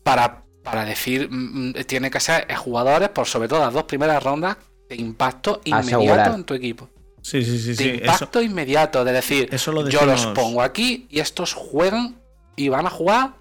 para, 0.04 0.44
para 0.62 0.84
decir, 0.84 1.28
mm, 1.28 1.70
mm, 1.70 1.72
tiene 1.88 2.08
que 2.08 2.20
ser 2.20 2.54
jugadores 2.54 3.08
por 3.08 3.26
sobre 3.26 3.48
todo 3.48 3.58
las 3.58 3.74
dos 3.74 3.82
primeras 3.84 4.22
rondas 4.22 4.58
de 4.88 4.94
impacto 4.94 5.60
inmediato 5.64 5.96
Asegurar. 5.96 6.34
en 6.34 6.44
tu 6.44 6.54
equipo. 6.54 6.88
Sí, 7.20 7.44
sí, 7.44 7.58
sí, 7.58 7.70
De 7.70 7.74
sí. 7.74 7.88
Eso, 7.88 7.94
impacto 8.04 8.42
inmediato, 8.42 9.04
de 9.04 9.12
decir, 9.12 9.48
eso 9.50 9.72
lo 9.72 9.88
yo 9.88 10.06
los 10.06 10.26
pongo 10.26 10.62
aquí 10.62 11.08
y 11.10 11.18
estos 11.18 11.52
juegan 11.52 12.22
y 12.54 12.68
van 12.68 12.86
a 12.86 12.90
jugar. 12.90 13.34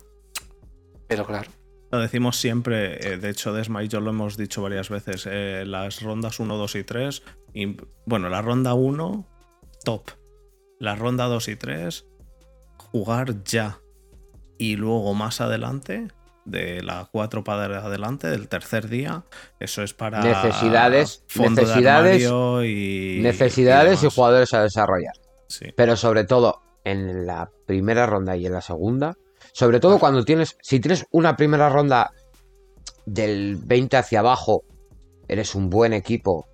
Pero 1.08 1.28
claro, 1.28 1.52
Lo 1.91 1.99
decimos 1.99 2.37
siempre, 2.37 3.13
eh, 3.13 3.17
de 3.17 3.29
hecho, 3.29 3.53
Desma 3.53 3.83
y 3.83 3.89
yo 3.89 3.99
lo 3.99 4.11
hemos 4.11 4.37
dicho 4.37 4.61
varias 4.61 4.89
veces, 4.89 5.27
eh, 5.29 5.63
las 5.65 6.01
rondas 6.01 6.39
1, 6.39 6.55
2 6.55 6.75
y 6.75 6.83
3, 6.83 7.23
y, 7.53 7.77
bueno, 8.05 8.29
la 8.29 8.41
ronda 8.41 8.73
1, 8.73 9.27
top. 9.83 10.11
La 10.79 10.95
ronda 10.95 11.25
2 11.25 11.49
y 11.49 11.55
3, 11.57 12.05
jugar 12.77 13.43
ya. 13.43 13.79
Y 14.57 14.77
luego 14.77 15.13
más 15.13 15.41
adelante, 15.41 16.07
de 16.45 16.81
la 16.81 17.09
4 17.11 17.43
para 17.43 17.65
adelante, 17.83 18.27
del 18.27 18.47
tercer 18.47 18.87
día, 18.87 19.25
eso 19.59 19.83
es 19.83 19.93
para 19.93 20.21
Necesidades, 20.21 21.23
necesidades, 21.37 22.23
y 22.65 23.19
Necesidades 23.21 23.99
y, 23.99 24.01
demás. 24.01 24.15
jugadores 24.15 24.53
a 24.53 24.63
desarrollar. 24.63 25.13
Sí. 25.47 25.65
Pero 25.75 25.97
sobre 25.97 26.23
todo 26.23 26.61
en 26.83 27.25
la 27.25 27.51
primera 27.65 28.05
ronda 28.05 28.35
y 28.37 28.45
en 28.45 28.53
la 28.53 28.61
segunda. 28.61 29.17
Sobre 29.54 29.80
todo 29.80 29.99
cuando 29.99 30.24
tienes. 30.24 30.58
Si 30.62 30.80
tienes 30.80 31.06
una 31.12 31.36
primera 31.36 31.70
ronda 31.70 32.12
del 33.06 33.58
20 33.58 33.97
hacia 33.97 34.20
abajo, 34.20 34.64
eres 35.28 35.56
un 35.56 35.70
buen 35.70 35.93
equipo 35.93 36.45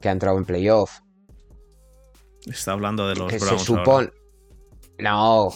que 0.00 0.08
ha 0.08 0.12
entrado 0.12 0.38
en 0.38 0.44
playoff. 0.44 1.00
Está 2.46 2.72
hablando 2.72 3.08
de 3.08 3.16
los 3.16 3.30
que 3.30 3.38
se 3.38 3.46
Browns. 3.46 3.68
ahora. 3.68 3.84
supone. 3.84 4.10
No, 4.98 5.48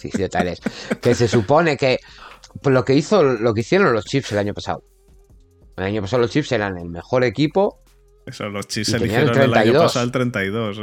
eres. 0.40 0.60
Que 1.00 1.14
se 1.14 1.28
supone 1.28 1.76
que. 1.76 1.98
pues 2.60 2.74
lo 2.74 2.84
que 2.84 2.94
hizo, 2.94 3.22
lo 3.22 3.54
que 3.54 3.60
hicieron 3.60 3.92
los 3.92 4.04
Chiefs 4.04 4.32
el 4.32 4.38
año 4.38 4.54
pasado. 4.54 4.82
El 5.76 5.84
año 5.84 6.02
pasado 6.02 6.22
los 6.22 6.30
Chiefs 6.30 6.52
eran 6.52 6.76
el 6.76 6.88
mejor 6.88 7.24
equipo. 7.24 7.80
Eso, 8.26 8.48
los 8.48 8.66
Y 8.76 8.84
tenían 8.84 9.22
el 9.22 9.28
eligieron 9.28 9.36
el, 9.36 9.42
año 9.42 9.52
32. 9.52 9.82
pasado 9.84 10.04
el 10.04 10.12
32. 10.12 10.80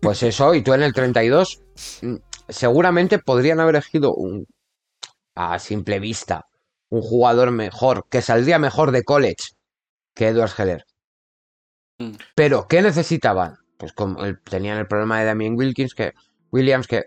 Pues 0.00 0.22
eso, 0.22 0.54
y 0.54 0.62
tú 0.62 0.72
en 0.72 0.82
el 0.82 0.92
32, 0.94 1.60
mm, 2.02 2.14
seguramente 2.50 3.18
podrían 3.18 3.60
haber 3.60 3.76
elegido 3.76 4.14
un, 4.14 4.46
a 5.34 5.58
simple 5.58 6.00
vista, 6.00 6.46
un 6.90 7.02
jugador 7.02 7.50
mejor, 7.52 8.06
que 8.10 8.22
saldría 8.22 8.58
mejor 8.58 8.92
de 8.92 9.04
college 9.04 9.54
que 10.14 10.28
Edward 10.28 10.52
Heller. 10.58 10.84
Mm. 11.98 12.12
Pero, 12.34 12.66
¿qué 12.68 12.82
necesitaban? 12.82 13.56
Pues 13.76 13.92
como 13.92 14.24
el- 14.24 14.40
tenían 14.40 14.78
el 14.78 14.86
problema 14.86 15.18
de 15.20 15.26
Damien 15.26 15.54
Wilkins, 15.56 15.94
que 15.94 16.12
Williams, 16.50 16.86
que 16.86 17.04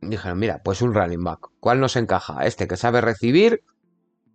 dijeron, 0.00 0.38
mira, 0.38 0.60
pues 0.64 0.82
un 0.82 0.94
running 0.94 1.22
back. 1.22 1.48
¿Cuál 1.60 1.80
nos 1.80 1.96
encaja? 1.96 2.44
Este 2.46 2.66
que 2.66 2.76
sabe 2.76 3.00
recibir, 3.00 3.62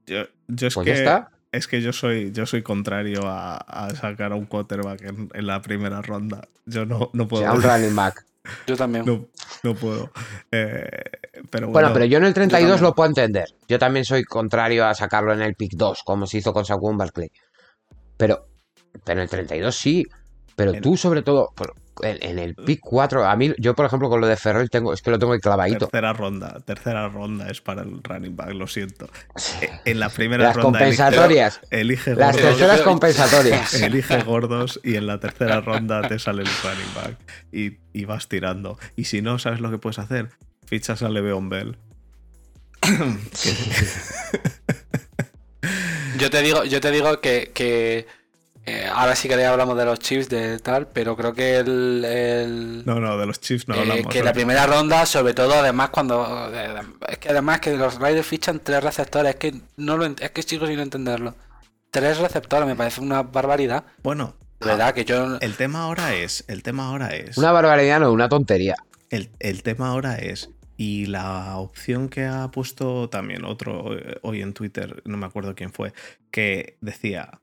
Yo, 0.05 0.23
yo 0.47 0.67
es 0.67 0.73
pues 0.75 0.85
que 0.85 0.91
ya 0.91 0.97
está. 0.97 1.31
Es 1.51 1.67
que 1.67 1.81
yo 1.81 1.93
soy, 1.93 2.31
yo 2.33 2.45
soy 2.45 2.61
contrario 2.63 3.21
a, 3.25 3.55
a 3.57 3.89
sacar 3.95 4.33
a 4.33 4.35
un 4.35 4.45
quarterback 4.45 5.01
en, 5.03 5.29
en 5.33 5.47
la 5.47 5.61
primera 5.61 6.01
ronda. 6.01 6.47
Yo 6.65 6.85
no, 6.85 7.09
no 7.13 7.23
O 7.23 7.27
puedo. 7.27 7.43
sea, 7.43 7.53
un 7.53 7.61
running 7.63 7.95
back. 7.95 8.25
yo 8.67 8.75
también. 8.75 9.05
no, 9.05 9.27
no 9.63 9.75
puedo. 9.75 10.11
Eh, 10.51 10.87
pero 11.49 11.67
bueno, 11.67 11.71
Bueno, 11.71 11.89
pero 11.93 12.05
yo 12.05 12.17
en 12.17 12.25
el 12.25 12.33
32 12.33 12.67
también. 12.69 12.83
lo 12.83 12.95
puedo 12.95 13.09
entender. 13.09 13.45
Yo 13.67 13.77
también 13.79 14.05
soy 14.05 14.23
contrario 14.23 14.85
a 14.85 14.93
sacarlo 14.93 15.33
en 15.33 15.41
el 15.41 15.55
pick 15.55 15.73
2, 15.75 16.01
como 16.05 16.25
se 16.27 16.37
hizo 16.39 16.53
con 16.53 16.65
Saquon 16.65 16.97
Barkley. 16.97 17.29
Pero, 18.17 18.47
pero 19.03 19.19
en 19.19 19.23
el 19.23 19.29
32 19.29 19.75
sí. 19.75 20.05
Pero 20.55 20.73
En- 20.73 20.81
tú, 20.81 20.95
sobre 20.95 21.21
todo, 21.21 21.49
por- 21.55 21.73
en, 22.03 22.17
en 22.21 22.39
el 22.39 22.55
pick 22.55 22.79
4, 22.81 23.25
a 23.25 23.35
mí, 23.35 23.53
yo 23.57 23.75
por 23.75 23.85
ejemplo, 23.85 24.09
con 24.09 24.21
lo 24.21 24.27
de 24.27 24.35
Ferrell, 24.37 24.69
tengo, 24.69 24.93
es 24.93 25.01
que 25.01 25.11
lo 25.11 25.19
tengo 25.19 25.37
clavadito. 25.39 25.87
tercera 25.87 26.13
ronda. 26.13 26.59
Tercera 26.65 27.07
ronda 27.09 27.49
es 27.49 27.61
para 27.61 27.81
el 27.83 28.01
running 28.03 28.35
back, 28.35 28.49
lo 28.53 28.67
siento. 28.67 29.09
Eh, 29.61 29.69
En 29.85 29.99
la 29.99 30.09
primera 30.09 30.43
Las 30.43 30.55
ronda 30.55 30.79
elige- 30.79 30.97
compensatorias. 30.97 31.59
elige, 31.69 32.15
Las 32.15 32.35
gordos, 32.35 32.49
terceras 32.57 32.81
compensatorias. 32.81 33.73
elige 33.81 34.21
gordos 34.23 34.79
y 34.83 34.95
en 34.95 35.07
la 35.07 35.19
tercera 35.19 35.61
ronda 35.61 36.01
te 36.07 36.19
sale 36.19 36.43
el 36.43 36.49
running 36.63 36.93
back 36.95 37.17
y, 37.51 37.77
y 37.93 38.05
vas 38.05 38.27
tirando. 38.27 38.77
Y 38.95 39.05
si 39.05 39.21
no, 39.21 39.39
¿sabes 39.39 39.59
lo 39.61 39.71
que 39.71 39.77
puedes 39.77 39.99
hacer? 39.99 40.29
Fichas 40.65 41.01
a 41.03 41.09
Le'Veon 41.09 41.49
Bell. 41.49 41.77
Yo 46.17 46.29
te 46.29 46.41
digo, 46.41 46.63
yo 46.63 46.79
te 46.79 46.91
digo 46.91 47.19
que, 47.19 47.51
que, 47.53 48.07
eh, 48.67 48.87
ahora 48.91 49.15
sí 49.15 49.27
que 49.29 49.37
ya 49.37 49.51
hablamos 49.51 49.77
de 49.77 49.85
los 49.85 49.99
chips 49.99 50.27
de 50.29 50.57
tal, 50.59 50.87
pero 50.87 51.15
creo 51.15 51.33
que 51.33 51.57
el, 51.57 52.03
el- 52.05 52.83
No, 52.85 52.99
no, 52.99 53.17
de 53.17 53.25
los 53.25 53.39
Chiefs 53.39 53.67
no 53.67 53.75
eh, 53.75 53.79
hablamos. 53.81 54.07
que 54.11 54.19
¿no? 54.19 54.25
la 54.25 54.33
primera 54.33 54.65
ronda, 54.65 55.05
sobre 55.05 55.33
todo, 55.33 55.53
además 55.53 55.89
cuando 55.89 56.49
eh, 56.53 56.75
es 57.09 57.17
que 57.19 57.29
además 57.29 57.59
que 57.59 57.75
los 57.77 57.99
Raiders 57.99 58.25
fichan 58.27 58.59
tres 58.59 58.83
receptores, 58.83 59.31
es 59.31 59.35
que 59.37 59.55
no 59.77 59.97
lo 59.97 60.05
es 60.05 60.31
que 60.31 60.41
sigo 60.41 60.65
sin 60.67 60.79
entenderlo. 60.79 61.35
tres 61.91 62.17
receptores, 62.17 62.67
me 62.67 62.75
parece 62.75 63.01
una 63.01 63.21
barbaridad. 63.23 63.83
Bueno, 64.03 64.35
verdad 64.59 64.93
que 64.93 65.05
yo. 65.05 65.37
el 65.39 65.55
tema 65.55 65.83
ahora 65.83 66.15
es, 66.15 66.43
el 66.47 66.63
tema 66.63 66.87
ahora 66.87 67.09
es, 67.15 67.37
Una 67.37 67.51
barbaridad, 67.51 67.99
no, 67.99 68.11
una 68.11 68.29
tontería. 68.29 68.75
el, 69.11 69.29
el 69.39 69.61
tema 69.63 69.89
ahora 69.89 70.15
es, 70.15 70.49
y 70.75 71.05
la 71.05 71.57
opción 71.57 72.09
que 72.09 72.25
ha 72.25 72.49
puesto 72.51 73.09
también 73.09 73.45
otro 73.45 73.95
eh, 73.97 74.17
hoy 74.23 74.41
en 74.41 74.53
Twitter, 74.53 75.01
no 75.05 75.17
me 75.17 75.25
acuerdo 75.27 75.53
quién 75.55 75.71
fue, 75.71 75.93
que 76.31 76.77
decía, 76.81 77.39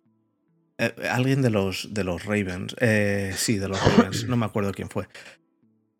eh, 0.82 1.08
alguien 1.08 1.42
de 1.42 1.50
los, 1.50 1.94
de 1.94 2.02
los 2.02 2.24
Ravens, 2.24 2.74
eh, 2.80 3.32
sí, 3.36 3.56
de 3.56 3.68
los 3.68 3.80
Ravens, 3.80 4.26
no 4.26 4.36
me 4.36 4.46
acuerdo 4.46 4.72
quién 4.72 4.90
fue, 4.90 5.06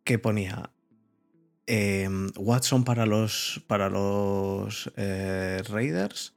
que 0.02 0.18
ponía 0.18 0.70
em, 1.66 2.30
Watson 2.36 2.82
para 2.82 3.06
los, 3.06 3.62
para 3.68 3.88
los 3.88 4.90
eh, 4.96 5.62
Raiders 5.68 6.34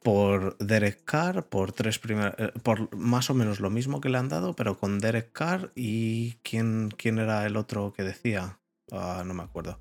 por 0.00 0.56
Derek 0.58 1.04
Carr, 1.04 1.48
por 1.48 1.72
tres 1.72 1.98
primeras, 1.98 2.34
por 2.62 2.94
más 2.96 3.30
o 3.30 3.34
menos 3.34 3.58
lo 3.58 3.68
mismo 3.68 4.00
que 4.00 4.08
le 4.10 4.18
han 4.18 4.28
dado, 4.28 4.54
pero 4.54 4.78
con 4.78 5.00
Derek 5.00 5.32
Carr 5.32 5.72
y 5.74 6.34
quién, 6.42 6.90
quién 6.96 7.18
era 7.18 7.44
el 7.46 7.56
otro 7.56 7.92
que 7.92 8.04
decía, 8.04 8.60
Ah, 8.92 9.22
no 9.26 9.34
me 9.34 9.42
acuerdo. 9.42 9.78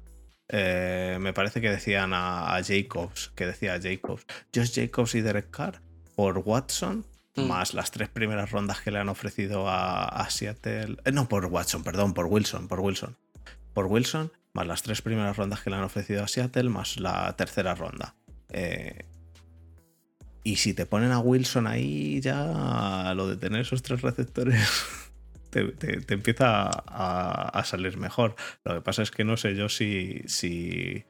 Me 0.51 1.33
parece 1.33 1.61
que 1.61 1.69
decían 1.69 2.13
a, 2.13 2.55
a 2.55 2.63
Jacobs, 2.63 3.31
que 3.35 3.45
decía 3.45 3.79
Jacobs, 3.81 4.25
Josh 4.53 4.73
Jacobs 4.73 5.15
y 5.15 5.21
Derek 5.21 5.51
Carr 5.51 5.81
por 6.15 6.39
Watson, 6.39 7.05
Mm. 7.43 7.47
más 7.47 7.73
las 7.73 7.91
tres 7.91 8.09
primeras 8.09 8.51
rondas 8.51 8.81
que 8.81 8.91
le 8.91 8.99
han 8.99 9.09
ofrecido 9.09 9.65
a, 9.69 10.27
Seattle. 10.29 10.97
eh, 11.05 11.11
no, 11.11 11.27
por 11.27 11.45
Watson, 11.45 11.83
perdón, 11.83 12.13
por 12.13 12.25
Wilson, 12.27 12.67
por 12.67 12.79
Wilson. 12.79 13.17
Por 13.73 13.85
Wilson, 13.85 14.31
más 14.53 14.67
las 14.67 14.81
tres 14.83 15.01
primeras 15.01 15.37
rondas 15.37 15.61
que 15.61 15.69
le 15.69 15.75
han 15.77 15.83
ofrecido 15.83 16.23
a 16.23 16.27
Seattle, 16.27 16.69
más 16.69 16.97
la 16.99 17.35
tercera 17.35 17.75
ronda. 17.75 18.15
Eh, 18.49 19.05
y 20.43 20.55
si 20.55 20.73
te 20.73 20.85
ponen 20.85 21.11
a 21.11 21.19
Wilson 21.19 21.67
ahí, 21.67 22.19
ya 22.21 23.13
lo 23.15 23.27
de 23.27 23.35
tener 23.37 23.61
esos 23.61 23.81
tres 23.83 24.01
receptores 24.01 24.67
te, 25.49 25.65
te- 25.65 26.01
te 26.01 26.13
empieza 26.13 26.69
a, 26.69 27.49
a 27.53 27.63
salir 27.65 27.97
mejor. 27.97 28.35
Lo 28.63 28.73
que 28.75 28.81
pasa 28.81 29.01
es 29.03 29.11
que 29.11 29.23
no 29.23 29.37
sé 29.37 29.55
yo 29.55 29.69
si, 29.69 30.21
si, 30.27 31.03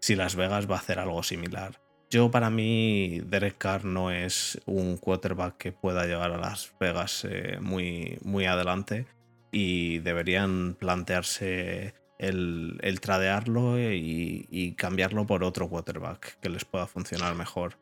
si 0.00 0.14
Las 0.14 0.36
Vegas 0.36 0.70
va 0.70 0.76
a 0.76 0.78
hacer 0.78 0.98
algo 0.98 1.22
similar. 1.22 1.80
Yo, 2.10 2.30
para 2.30 2.48
mí, 2.48 3.20
Derek 3.26 3.58
Carr 3.58 3.84
no 3.84 4.10
es 4.10 4.58
un 4.64 4.96
quarterback 4.96 5.58
que 5.58 5.72
pueda 5.72 6.06
llevar 6.06 6.32
a 6.32 6.38
Las 6.38 6.72
Vegas 6.80 7.26
eh, 7.28 7.58
muy, 7.60 8.18
muy 8.22 8.46
adelante 8.46 9.06
y 9.52 9.98
deberían 9.98 10.74
plantearse 10.74 11.94
el, 12.18 12.78
el 12.82 13.00
tradearlo 13.00 13.78
y, 13.78 14.46
y 14.50 14.72
cambiarlo 14.72 15.26
por 15.26 15.44
otro 15.44 15.68
quarterback 15.68 16.38
que 16.40 16.48
les 16.48 16.64
pueda 16.64 16.86
funcionar 16.86 17.34
mejor. 17.34 17.76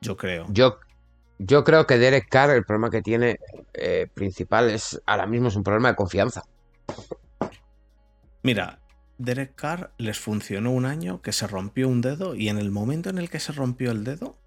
Yo 0.00 0.16
creo. 0.16 0.46
Yo, 0.48 0.78
yo 1.38 1.62
creo 1.64 1.86
que 1.86 1.98
Derek 1.98 2.28
Carr, 2.30 2.50
el 2.50 2.64
problema 2.64 2.90
que 2.90 3.02
tiene 3.02 3.38
eh, 3.74 4.08
principal 4.12 4.70
es 4.70 5.02
ahora 5.04 5.26
mismo 5.26 5.48
es 5.48 5.56
un 5.56 5.64
problema 5.64 5.90
de 5.90 5.96
confianza. 5.96 6.42
Mira, 8.42 8.78
Derek 9.18 9.54
Carr 9.54 9.92
les 9.98 10.18
funcionó 10.18 10.70
un 10.72 10.84
año 10.86 11.22
que 11.22 11.32
se 11.32 11.46
rompió 11.46 11.88
un 11.88 12.00
dedo 12.00 12.34
y 12.34 12.48
en 12.48 12.58
el 12.58 12.70
momento 12.70 13.10
en 13.10 13.18
el 13.18 13.30
que 13.30 13.40
se 13.40 13.52
rompió 13.52 13.90
el 13.90 14.04
dedo, 14.04 14.38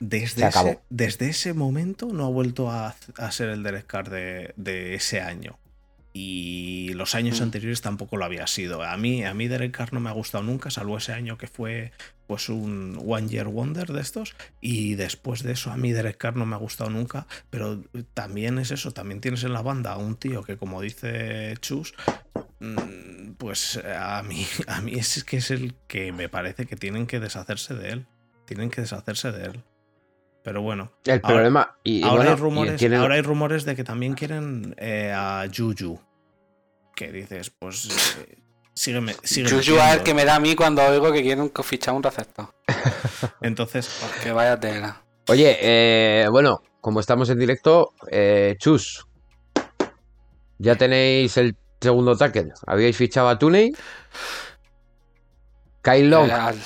desde, 0.00 0.46
ese, 0.46 0.78
desde 0.90 1.28
ese 1.28 1.54
momento 1.54 2.06
no 2.12 2.24
ha 2.26 2.28
vuelto 2.30 2.70
a, 2.70 2.94
a 3.16 3.30
ser 3.32 3.48
el 3.48 3.62
Derek 3.64 3.86
Carr 3.86 4.10
de, 4.10 4.54
de 4.56 4.94
ese 4.94 5.20
año. 5.20 5.58
Y 6.12 6.92
los 6.94 7.14
años 7.14 7.40
Mm. 7.40 7.44
anteriores 7.44 7.80
tampoco 7.80 8.16
lo 8.16 8.24
había 8.24 8.46
sido. 8.46 8.82
A 8.82 8.96
mí, 8.96 9.24
a 9.24 9.34
mí 9.34 9.48
Derek 9.48 9.72
Carr 9.76 9.92
no 9.92 10.00
me 10.00 10.08
ha 10.10 10.12
gustado 10.14 10.42
nunca, 10.44 10.70
salvo 10.70 10.96
ese 10.98 11.12
año 11.12 11.36
que 11.36 11.46
fue 11.48 11.92
pues 12.28 12.48
un 12.50 13.02
One 13.04 13.26
Year 13.26 13.48
Wonder 13.48 13.88
de 13.88 14.00
estos. 14.00 14.36
Y 14.60 14.94
después 14.94 15.42
de 15.42 15.52
eso, 15.52 15.72
a 15.72 15.76
mí 15.76 15.90
Derek 15.90 16.18
Carr 16.18 16.36
no 16.36 16.46
me 16.46 16.54
ha 16.54 16.58
gustado 16.58 16.90
nunca. 16.90 17.26
Pero 17.50 17.82
también 18.14 18.58
es 18.58 18.70
eso, 18.70 18.92
también 18.92 19.20
tienes 19.20 19.42
en 19.42 19.52
la 19.52 19.62
banda 19.62 19.94
a 19.94 19.96
un 19.98 20.14
tío 20.14 20.44
que, 20.44 20.56
como 20.56 20.80
dice 20.80 21.54
Chus, 21.60 21.94
mm, 22.60 23.32
pues 23.38 23.78
a 23.84 24.22
mí, 24.22 24.46
a 24.68 24.80
mí 24.82 24.92
es 24.94 25.24
que 25.24 25.38
es 25.38 25.50
el 25.50 25.74
que 25.88 26.12
me 26.12 26.28
parece 26.28 26.66
que 26.66 26.76
tienen 26.76 27.06
que 27.08 27.18
deshacerse 27.18 27.74
de 27.74 27.88
él. 27.90 28.06
Tienen 28.44 28.70
que 28.70 28.82
deshacerse 28.82 29.32
de 29.32 29.44
él. 29.46 29.64
Pero 30.44 30.62
bueno, 30.62 30.92
El 31.04 31.12
Ahora- 31.22 31.28
problema. 31.28 31.78
Y, 31.84 32.02
ahora, 32.02 32.14
bueno, 32.16 32.30
hay 32.30 32.36
y 32.36 32.40
rumores, 32.40 32.76
tiene- 32.78 32.96
ahora 32.96 33.14
hay 33.16 33.22
rumores 33.22 33.64
de 33.64 33.74
que 33.76 33.84
también 33.84 34.14
quieren 34.14 34.74
eh, 34.78 35.12
a 35.14 35.44
Juju. 35.54 36.00
Que 36.94 37.12
dices, 37.12 37.50
pues 37.50 38.16
eh, 38.18 38.38
sígueme. 38.78 39.14
sígueme 39.22 39.50
Juju 39.50 39.60
es 39.60 39.68
el 39.68 39.74
metiendo. 39.76 40.04
que 40.04 40.14
me 40.14 40.24
da 40.24 40.34
a 40.36 40.40
mí 40.40 40.54
cuando 40.54 40.82
oigo 40.86 41.12
que 41.12 41.22
quieren 41.22 41.50
que 41.50 41.62
fichar 41.62 41.94
un 41.94 42.02
receptor. 42.02 42.54
Entonces, 43.42 43.88
Que 44.22 44.32
vaya 44.32 44.58
tela. 44.58 45.02
Oye, 45.28 45.58
eh, 45.60 46.26
bueno, 46.30 46.62
como 46.80 47.00
estamos 47.00 47.28
en 47.30 47.38
directo, 47.38 47.92
eh, 48.10 48.56
Chus, 48.58 49.06
ya 50.58 50.76
tenéis 50.76 51.36
el 51.36 51.56
segundo 51.80 52.16
tackle. 52.16 52.52
¿Habíais 52.66 52.96
fichado 52.96 53.28
a 53.28 53.38
Tooney? 53.38 53.72
Kyle 55.82 56.08
Long. 56.10 56.30
Al- 56.30 56.56
Eh, 56.56 56.60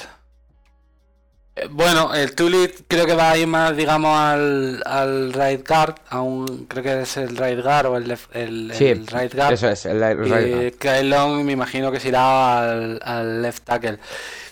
Bueno, 1.70 2.14
el 2.14 2.34
Tulit 2.34 2.80
creo 2.88 3.05
que 3.05 3.14
va 3.14 3.32
a 3.32 3.36
ir 3.36 3.46
más, 3.46 3.76
digamos, 3.76 4.16
al, 4.18 4.82
al 4.86 5.32
right 5.34 5.68
guard, 5.68 5.96
a 6.09 6.22
un, 6.22 6.64
creo 6.64 6.82
que 6.82 7.03
es 7.03 7.16
el 7.18 7.36
right 7.36 7.61
guard 7.62 7.86
o 7.86 7.96
el, 7.98 8.07
left- 8.09 8.30
el, 8.32 8.72
Sí, 8.74 8.86
el 8.86 9.07
right 9.07 9.34
guard. 9.34 9.53
Eso 9.53 9.68
es, 9.68 9.84
el, 9.84 10.03
el 10.03 10.18
right 10.18 10.28
guard. 10.50 10.62
Y 10.66 10.70
Kyle 10.72 11.11
Long 11.11 11.44
me 11.44 11.53
imagino 11.53 11.92
que 11.92 12.00
se 12.00 12.09
irá 12.09 12.70
al, 12.72 13.00
al 13.05 13.42
left 13.42 13.64
tackle. 13.64 13.98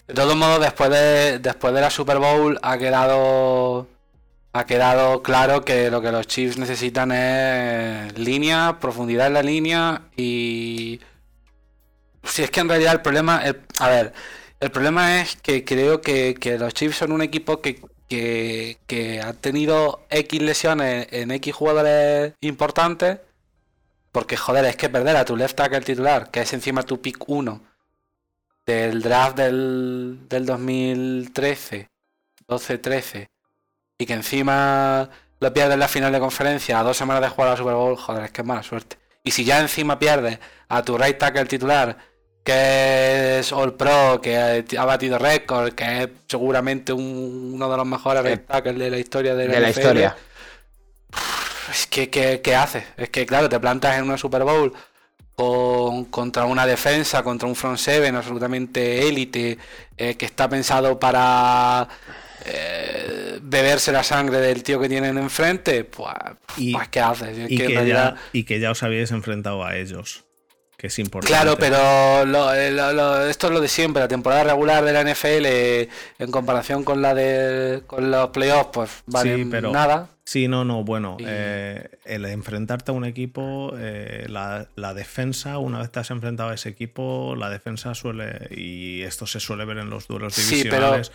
De 0.07 0.14
todos 0.14 0.36
modos, 0.36 0.61
después 0.61 0.90
de, 0.90 1.38
después 1.38 1.72
de 1.72 1.80
la 1.80 1.88
Super 1.90 2.18
Bowl 2.18 2.59
ha 2.62 2.76
quedado 2.76 3.86
ha 4.53 4.66
quedado 4.66 5.22
claro 5.22 5.64
que 5.64 5.90
lo 5.90 6.03
que 6.03 6.11
los 6.12 6.26
Chiefs 6.26 6.59
necesitan 6.59 7.12
es 7.12 8.18
línea, 8.18 8.76
profundidad 8.80 9.28
en 9.28 9.34
la 9.34 9.42
línea 9.44 10.03
y 10.16 11.01
si 12.24 12.42
es 12.42 12.51
que 12.51 12.61
en 12.61 12.68
realidad 12.68 12.92
el 12.94 13.01
problema, 13.01 13.42
el- 13.44 13.61
a 13.78 13.88
ver, 13.88 14.12
el 14.61 14.70
problema 14.70 15.20
es 15.20 15.36
que 15.36 15.64
creo 15.64 16.00
que, 16.00 16.34
que 16.34 16.58
los 16.58 16.74
Chiefs 16.74 16.98
son 16.98 17.12
un 17.12 17.22
equipo 17.22 17.61
que, 17.61 17.82
que, 18.08 18.78
que 18.86 19.20
ha 19.20 19.32
tenido 19.32 20.06
X 20.11 20.42
lesiones 20.42 21.08
en 21.11 21.30
X 21.30 21.54
jugadores 21.54 22.34
importantes. 22.40 23.20
Porque, 24.12 24.36
joder, 24.36 24.64
es 24.64 24.76
que 24.76 24.88
perder 24.88 25.16
a 25.16 25.24
tu 25.24 25.36
left 25.36 25.56
tackle 25.56 25.80
titular, 25.82 26.30
que 26.30 26.40
es 26.40 26.52
encima 26.52 26.82
tu 26.82 27.00
pick 27.00 27.28
1 27.28 27.62
del 28.66 29.02
draft 29.02 29.36
del, 29.36 30.18
del 30.28 30.46
2013, 30.46 31.88
12-13, 32.48 33.28
y 33.98 34.06
que 34.06 34.12
encima 34.12 35.11
lo 35.40 35.52
pierdes 35.52 35.74
en 35.74 35.80
la 35.80 35.88
final 35.88 36.12
de 36.12 36.20
conferencia 36.20 36.78
a 36.78 36.82
dos 36.82 36.96
semanas 36.96 37.22
de 37.22 37.28
jugar 37.28 37.48
a 37.48 37.50
la 37.52 37.56
Super 37.56 37.74
Bowl, 37.74 37.96
joder, 37.96 38.24
es 38.24 38.30
que 38.30 38.42
es 38.42 38.46
mala 38.46 38.62
suerte. 38.62 38.98
Y 39.22 39.30
si 39.32 39.44
ya 39.44 39.61
encima 39.61 39.98
pierdes 39.98 40.38
a 40.68 40.82
tu 40.82 40.96
right 40.96 41.18
tackle 41.18 41.46
titular, 41.46 41.96
que 42.45 43.38
es 43.41 43.53
All 43.53 43.74
Pro, 43.74 44.20
que 44.22 44.64
ha 44.78 44.84
batido 44.84 45.18
récord, 45.18 45.72
que 45.74 46.03
es 46.05 46.09
seguramente 46.28 46.93
un- 46.93 47.53
uno 47.55 47.70
de 47.70 47.76
los 47.76 47.86
mejores 47.86 48.47
tackles 48.47 48.78
de 48.78 48.91
la 48.91 48.99
historia 48.99 49.34
de 49.34 49.47
la, 49.49 49.70
historia. 49.70 50.16
es 51.70 51.86
que, 51.86 52.09
¿qué, 52.11 52.41
qué 52.43 52.55
haces? 52.55 52.84
Es 52.97 53.11
que, 53.11 53.26
claro, 53.26 53.49
te 53.49 53.61
plantas 53.61 53.97
en 53.99 54.05
una 54.05 54.16
Super 54.18 54.43
Bowl 54.45 54.72
con- 55.36 56.07
contra 56.07 56.45
una 56.47 56.66
defensa, 56.66 57.22
contra 57.22 57.47
un 57.49 57.55
front 57.57 57.78
seven 57.78 58.16
absolutamente 58.16 59.07
élite, 59.09 59.59
eh, 59.97 60.16
que 60.16 60.26
está 60.26 60.49
pensado 60.49 60.99
para 60.99 61.88
eh, 62.47 63.38
beberse 63.43 63.93
la 63.93 64.03
sangre 64.03 64.38
del 64.38 64.62
tío 64.62 64.80
que 64.80 64.88
tienen 64.88 65.18
enfrente, 65.18 65.84
pues, 65.84 66.14
Y- 66.57 66.72
pues 66.72 66.88
¿qué 66.88 67.01
haces? 67.01 67.36
Es 67.38 67.51
y 67.51 67.57
que 67.57 67.62
en 67.64 67.68
que, 67.68 67.74
realidad- 67.74 68.14
ya, 68.14 68.20
y 68.32 68.45
que 68.45 68.61
ya 68.61 68.70
os 68.70 68.82
habíais 68.82 69.11
enfrentado 69.11 69.62
a 69.64 69.76
ellos. 69.76 70.24
Que 70.81 70.87
es 70.87 70.99
importante. 70.99 71.31
Claro, 71.35 71.59
pero 71.59 72.24
lo- 72.24 72.55
eh, 72.55 72.70
lo- 72.70 72.95
lo- 72.95 73.26
esto 73.26 73.49
es 73.49 73.53
lo 73.53 73.61
de 73.61 73.68
siempre. 73.68 74.01
La 74.01 74.09
temporada 74.09 74.45
regular 74.45 74.83
de 74.83 74.95
la 74.95 75.03
NFL 75.03 75.45
eh, 75.45 75.89
en 76.18 76.31
comparación 76.31 76.85
con 76.85 77.03
la 77.03 77.12
de 77.12 77.83
con 77.87 78.11
los 78.11 78.31
playoffs, 78.31 78.70
pues 78.72 78.91
vale 79.05 79.37
Sí, 79.37 79.45
pero- 79.51 79.72
nada. 79.72 80.09
Sí, 80.24 80.49
no, 80.49 80.64
no, 80.64 80.83
bueno, 80.83 81.16
Y- 81.18 81.24
eh, 81.26 81.91
el 82.07 82.24
enfrentarte 82.24 82.93
a 82.93 82.95
un 82.95 83.05
equipo, 83.05 83.74
eh, 83.76 84.24
la, 84.31 84.68
la 84.74 84.95
defensa, 84.95 85.59
una 85.59 85.81
vez 85.81 85.91
te 85.93 85.99
has 86.01 86.11
enfrentado 86.12 86.49
a 86.49 86.55
ese 86.55 86.70
equipo, 86.70 87.35
la 87.37 87.51
defensa 87.51 87.95
suele, 87.95 88.49
y 88.51 89.03
esto 89.03 89.26
se 89.26 89.39
suele 89.41 89.66
ver 89.66 89.76
en 89.78 89.91
los 89.91 90.07
duelos 90.09 90.33
Sí, 90.35 90.62
pero, 90.62 90.93
divisionales, 90.93 91.12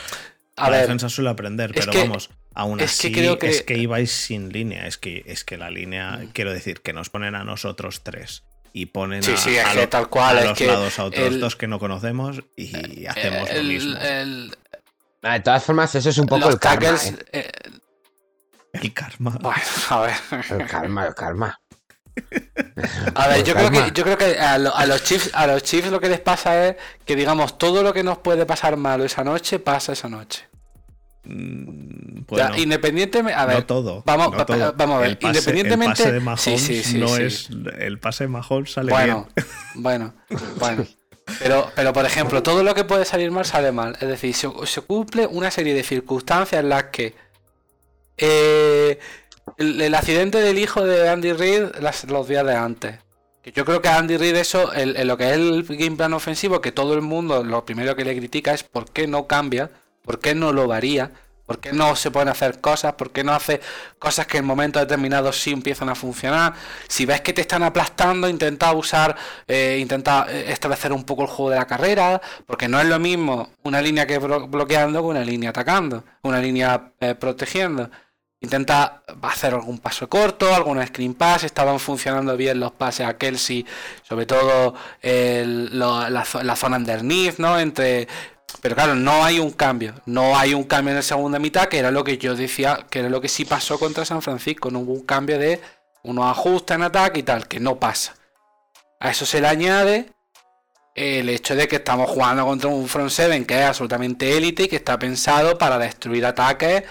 A 0.58 0.66
la 0.70 0.78
ver, 0.78 0.82
defensa 0.82 1.10
suele 1.10 1.30
aprender, 1.32 1.72
pero 1.74 1.92
que- 1.92 2.00
vamos, 2.02 2.30
aún 2.54 2.82
es 2.82 3.00
que 3.02 3.08
así 3.08 3.12
creo 3.16 3.40
que- 3.40 3.50
es 3.50 3.64
que 3.64 3.78
ibais 3.80 4.12
sin 4.12 4.50
línea, 4.52 4.86
es 4.86 4.98
que, 5.00 5.24
es 5.26 5.44
que 5.44 5.58
la 5.58 5.72
línea, 5.72 6.18
Mm. 6.22 6.28
quiero 6.34 6.52
decir, 6.54 6.82
que 6.82 6.94
nos 6.94 7.10
ponen 7.10 7.34
a 7.36 7.44
nosotros 7.46 8.04
tres 8.04 8.44
y 8.78 8.88
ponen 8.88 9.24
Sí, 9.24 9.32
a, 9.32 9.38
sí, 9.38 9.56
es 9.56 9.66
a 9.66 9.70
que 9.72 9.76
lo- 9.78 9.90
tal 9.90 10.10
cual, 10.10 10.38
a 10.38 10.42
es 10.42 10.48
los 10.50 10.58
que 10.58 10.68
lados 10.68 11.00
a 11.00 11.06
otros 11.06 11.28
el- 11.28 11.40
dos 11.40 11.56
que 11.56 11.66
no 11.66 11.80
conocemos 11.80 12.42
y 12.58 13.06
hacemos 13.06 13.50
lo 13.50 13.56
el- 13.56 13.68
mismo. 13.68 13.98
el- 14.00 14.58
Ah, 15.24 15.34
De 15.36 15.40
todas 15.40 15.64
formas, 15.64 15.96
eso 15.96 16.10
es 16.10 16.18
un 16.18 16.28
poco 16.28 16.42
los 16.42 16.54
el 16.56 16.60
karma. 16.60 16.80
tackles, 16.82 17.06
¿eh? 17.14 17.18
eh, 17.32 17.52
El 18.74 18.94
karma. 18.94 19.32
bueno, 19.42 19.62
a 19.90 20.00
ver. 20.02 20.16
El 20.52 20.68
karma, 20.68 21.06
el 21.08 21.16
karma. 21.16 21.60
A 23.16 23.28
ver, 23.30 23.44
yo 23.44 23.54
creo 23.56 23.72
karma. 23.72 23.86
que, 23.86 23.92
yo 23.94 24.04
creo 24.04 24.18
que 24.18 24.38
a, 24.40 24.58
lo- 24.58 24.76
a 24.76 24.86
los 24.86 25.04
Chiefs, 25.04 25.32
a 25.34 25.48
los 25.48 25.64
Chiefs 25.64 25.90
lo 25.90 26.00
que 26.02 26.10
les 26.10 26.20
pasa 26.20 26.68
es 26.68 26.76
que 27.06 27.16
digamos 27.16 27.58
todo 27.58 27.82
lo 27.82 27.94
que 27.94 28.04
nos 28.04 28.18
puede 28.20 28.46
pasar 28.46 28.76
malo 28.78 29.06
esa 29.06 29.24
noche 29.24 29.58
pasa 29.60 29.94
esa 29.94 30.10
noche. 30.10 30.48
Mm, 31.26 32.26
Ya, 32.36 32.52
independientemente. 32.58 33.40
A 33.40 33.46
ver, 33.46 33.58
no 33.58 33.66
todo. 33.66 34.04
Vamos, 34.06 34.32
no 34.32 34.38
pa- 34.38 34.46
todo. 34.46 34.74
vamos 34.78 34.98
a 34.98 35.00
ver. 35.00 35.10
El 35.12 35.18
pase, 35.18 35.38
independientemente. 35.40 36.04
El 36.04 36.06
pase 36.08 36.12
de 36.12 36.20
Mahomes 36.20 36.42
sí, 36.42 36.58
sí, 36.58 36.84
sí, 36.84 36.98
no 37.00 37.16
es. 37.18 37.50
El 37.80 38.00
pase 38.00 38.24
de 38.26 38.28
Mahomes 38.30 38.72
sale 38.72 38.92
Bueno, 38.92 39.28
bien. 39.36 39.48
bueno, 39.76 40.14
bueno. 40.60 40.86
Pero, 41.40 41.72
pero, 41.76 41.92
por 41.92 42.06
ejemplo, 42.06 42.44
todo 42.44 42.62
lo 42.64 42.76
que 42.76 42.84
puede 42.84 43.04
salir 43.04 43.32
mal 43.32 43.46
sale 43.46 43.72
mal. 43.72 43.98
Es 44.00 44.08
decir, 44.08 44.34
se, 44.36 44.48
se 44.66 44.82
cumple 44.82 45.26
una 45.26 45.50
serie 45.50 45.74
de 45.74 45.82
circunstancias 45.84 46.62
en 46.62 46.70
las 46.70 46.84
que 46.86 47.16
eh, 48.18 49.00
el, 49.58 49.82
el 49.82 49.96
accidente 49.96 50.40
del 50.40 50.58
hijo 50.60 50.86
de 50.86 51.10
Andy 51.10 51.34
Reid 51.34 51.64
las- 51.80 52.06
los 52.06 52.28
días 52.28 52.46
de 52.46 52.56
antes. 52.56 53.00
Que 53.42 53.52
yo 53.52 53.64
creo 53.66 53.82
que 53.82 53.90
a 53.90 53.98
Andy 53.98 54.18
Reid 54.18 54.36
eso, 54.36 54.74
en 54.74 55.08
lo 55.08 55.18
que 55.18 55.30
es 55.30 55.34
el 55.38 55.64
game 55.68 55.96
plan 55.98 56.14
ofensivo, 56.14 56.62
que 56.62 56.72
todo 56.72 56.94
el 56.96 57.02
mundo 57.02 57.44
lo 57.44 57.64
primero 57.66 57.96
que 57.96 58.04
le 58.06 58.18
critica 58.18 58.54
es 58.54 58.64
por 58.64 58.90
qué 58.92 59.06
no 59.08 59.28
cambia, 59.28 59.70
por 60.06 60.20
qué 60.20 60.36
no 60.36 60.54
lo 60.54 60.68
varía, 60.68 61.12
por 61.46 61.60
qué 61.60 61.74
no 61.74 61.96
se 61.96 62.10
pueden 62.10 62.30
hacer 62.30 62.60
cosas, 62.60 62.94
por 62.94 63.12
qué 63.12 63.24
no 63.24 63.32
hace 63.32 63.62
cosas 64.00 64.26
que 64.26 64.40
en 64.40 64.46
momentos 64.46 64.82
determinados 64.82 65.40
sí 65.40 65.52
empiezan 65.52 65.90
a 65.90 65.96
funcionar. 65.96 66.54
Si 66.88 67.06
ves 67.06 67.22
que 67.22 67.34
te 67.34 67.42
están 67.42 67.62
aplastando, 67.62 68.28
intenta 68.28 68.74
usar, 68.74 69.16
eh, 69.48 69.78
intenta 69.80 70.26
eh, 70.28 70.46
establecer 70.52 70.92
un 70.92 71.04
poco 71.04 71.22
el 71.22 71.28
juego 71.28 71.52
de 71.52 71.58
la 71.58 71.68
carrera, 71.68 72.20
porque 72.48 72.68
no 72.68 72.80
es 72.80 72.88
lo 72.88 72.98
mismo 72.98 73.50
una 73.64 73.80
línea 73.80 74.08
que 74.08 74.20
blo- 74.20 74.50
bloqueando 74.50 75.02
que 75.02 75.08
una 75.08 75.22
línea 75.22 75.52
atacando, 75.52 76.04
una 76.24 76.40
línea 76.40 76.94
eh, 77.00 77.14
protegiendo. 77.14 77.92
Intenta 78.42 79.04
hacer 79.22 79.54
algún 79.54 79.80
paso 79.80 80.10
corto, 80.10 80.54
algún 80.54 80.86
screen 80.86 81.14
pass, 81.14 81.44
estaban 81.44 81.80
funcionando 81.80 82.36
bien 82.36 82.60
los 82.60 82.74
pases 82.74 83.08
a 83.08 83.18
Kelsey, 83.18 83.66
sobre 84.04 84.26
todo 84.26 84.76
la, 85.02 86.10
la 86.10 86.56
zona 86.56 86.78
underneath, 86.78 87.38
¿no? 87.40 87.60
Entre 87.60 88.08
pero 88.62 88.76
claro, 88.76 88.96
no 88.96 89.24
hay 89.24 89.40
un 89.40 89.52
cambio. 89.52 89.94
No 90.06 90.38
hay 90.38 90.54
un 90.54 90.64
cambio 90.64 90.92
en 90.92 90.98
la 90.98 91.02
segunda 91.02 91.40
mitad, 91.40 91.68
que 91.68 91.80
era 91.80 91.92
lo 91.92 92.04
que 92.04 92.18
yo 92.18 92.36
decía, 92.36 92.86
que 92.90 93.00
era 93.00 93.10
lo 93.10 93.22
que 93.22 93.28
sí 93.30 93.46
pasó 93.46 93.78
contra 93.80 94.06
San 94.06 94.22
Francisco. 94.22 94.72
No 94.72 94.80
hubo 94.80 94.94
un 94.94 95.06
cambio 95.06 95.38
de 95.40 95.62
unos 96.04 96.26
ajustes 96.26 96.76
en 96.76 96.84
ataque 96.84 97.20
y 97.20 97.24
tal, 97.24 97.48
que 97.48 97.60
no 97.60 97.80
pasa. 97.80 98.16
A 99.00 99.12
eso 99.12 99.26
se 99.26 99.42
le 99.42 99.48
añade 99.48 100.12
el 100.96 101.28
hecho 101.30 101.56
de 101.56 101.68
que 101.68 101.76
estamos 101.78 102.10
jugando 102.10 102.46
contra 102.46 102.70
un 102.70 102.88
front 102.88 103.10
seven 103.10 103.46
que 103.46 103.60
es 103.60 103.66
absolutamente 103.66 104.38
élite 104.38 104.64
y 104.64 104.68
que 104.68 104.78
está 104.78 104.98
pensado 104.98 105.58
para 105.58 105.78
destruir 105.78 106.26
ataques. 106.26 106.84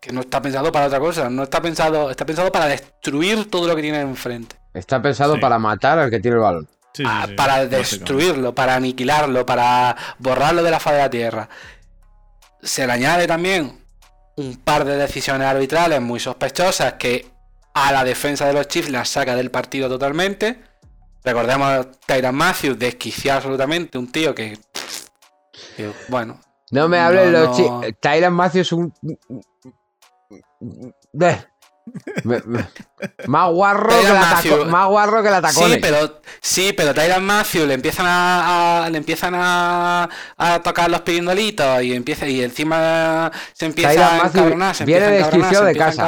Que 0.00 0.12
no 0.12 0.20
está 0.20 0.40
pensado 0.40 0.70
para 0.70 0.86
otra 0.86 1.00
cosa. 1.00 1.28
No 1.28 1.42
está 1.44 1.60
pensado, 1.60 2.10
está 2.10 2.24
pensado 2.24 2.52
para 2.52 2.66
destruir 2.66 3.50
todo 3.50 3.66
lo 3.66 3.74
que 3.74 3.82
tiene 3.82 4.00
enfrente. 4.00 4.56
Está 4.74 5.02
pensado 5.02 5.34
Sí. 5.34 5.40
para 5.40 5.58
matar 5.58 5.98
al 5.98 6.10
que 6.10 6.20
tiene 6.20 6.36
el 6.36 6.42
balón. 6.42 6.68
Sí, 6.94 7.04
Ah, 7.06 7.24
sí, 7.26 7.34
para 7.34 7.66
destruirlo, 7.66 8.54
para 8.54 8.74
aniquilarlo, 8.74 9.46
para 9.46 9.96
borrarlo 10.18 10.62
de 10.62 10.70
la 10.70 10.78
faz 10.80 10.94
de 10.94 10.98
la 11.00 11.10
tierra. 11.10 11.48
Se 12.62 12.86
le 12.86 12.92
añade 12.92 13.26
también 13.26 13.80
un 14.36 14.56
par 14.56 14.84
de 14.84 14.96
decisiones 14.96 15.46
arbitrales 15.46 16.00
muy 16.00 16.20
sospechosas 16.20 16.94
que 16.94 17.26
a 17.74 17.92
la 17.92 18.04
defensa 18.04 18.46
de 18.46 18.52
los 18.52 18.68
Chiefs 18.68 18.90
la 18.90 19.04
saca 19.04 19.34
del 19.34 19.50
partido 19.50 19.88
totalmente. 19.88 20.62
Recordemos 21.24 21.68
a 21.68 21.90
Tyron 22.06 22.34
Matthews, 22.34 22.78
desquiciado 22.78 23.38
absolutamente, 23.38 23.96
un 23.96 24.10
tío 24.10 24.34
que. 24.34 24.58
que, 25.76 25.90
bueno, 26.08 26.40
No 26.70 26.88
me 26.88 26.98
No, 26.98 27.04
hables 27.04 27.32
los 27.32 27.58
no. 27.58 27.80
Tyron 28.00 28.34
Matthews 28.34 28.66
es 28.66 28.72
un. 28.72 28.94
Más 33.26 33.50
guarro 33.50 33.88
que 34.00 34.12
Matthew. 34.12 34.64
más 34.66 34.88
guarro 34.88 35.22
que 35.22 35.30
la 35.30 35.40
tacones. 35.42 35.74
Sí, 35.74 35.78
pero 35.80 36.20
sí, 36.40 36.72
pero 36.76 36.94
Tyron 36.94 37.24
Matthews 37.24 37.66
le 37.66 37.74
empiezan 37.74 38.06
a, 38.06 38.84
a- 38.84 38.90
le 38.90 38.98
empiezan 38.98 39.34
a, 39.36 40.08
a 40.36 40.58
tocar 40.62 40.90
los 40.90 41.00
pirindolitos 41.00 41.82
y 41.82 41.94
empieza 41.94 42.26
y 42.26 42.42
encima 42.42 43.30
se 43.52 43.66
empieza 43.66 43.90
Tyrann 43.90 44.08
a 44.20 44.22
Matthew 44.22 44.40
encabronar, 44.40 44.74
se 44.76 44.84
viene 44.84 45.06
de 45.06 45.18
empieza 45.20 45.66
a 45.68 45.72
casa. 45.74 46.02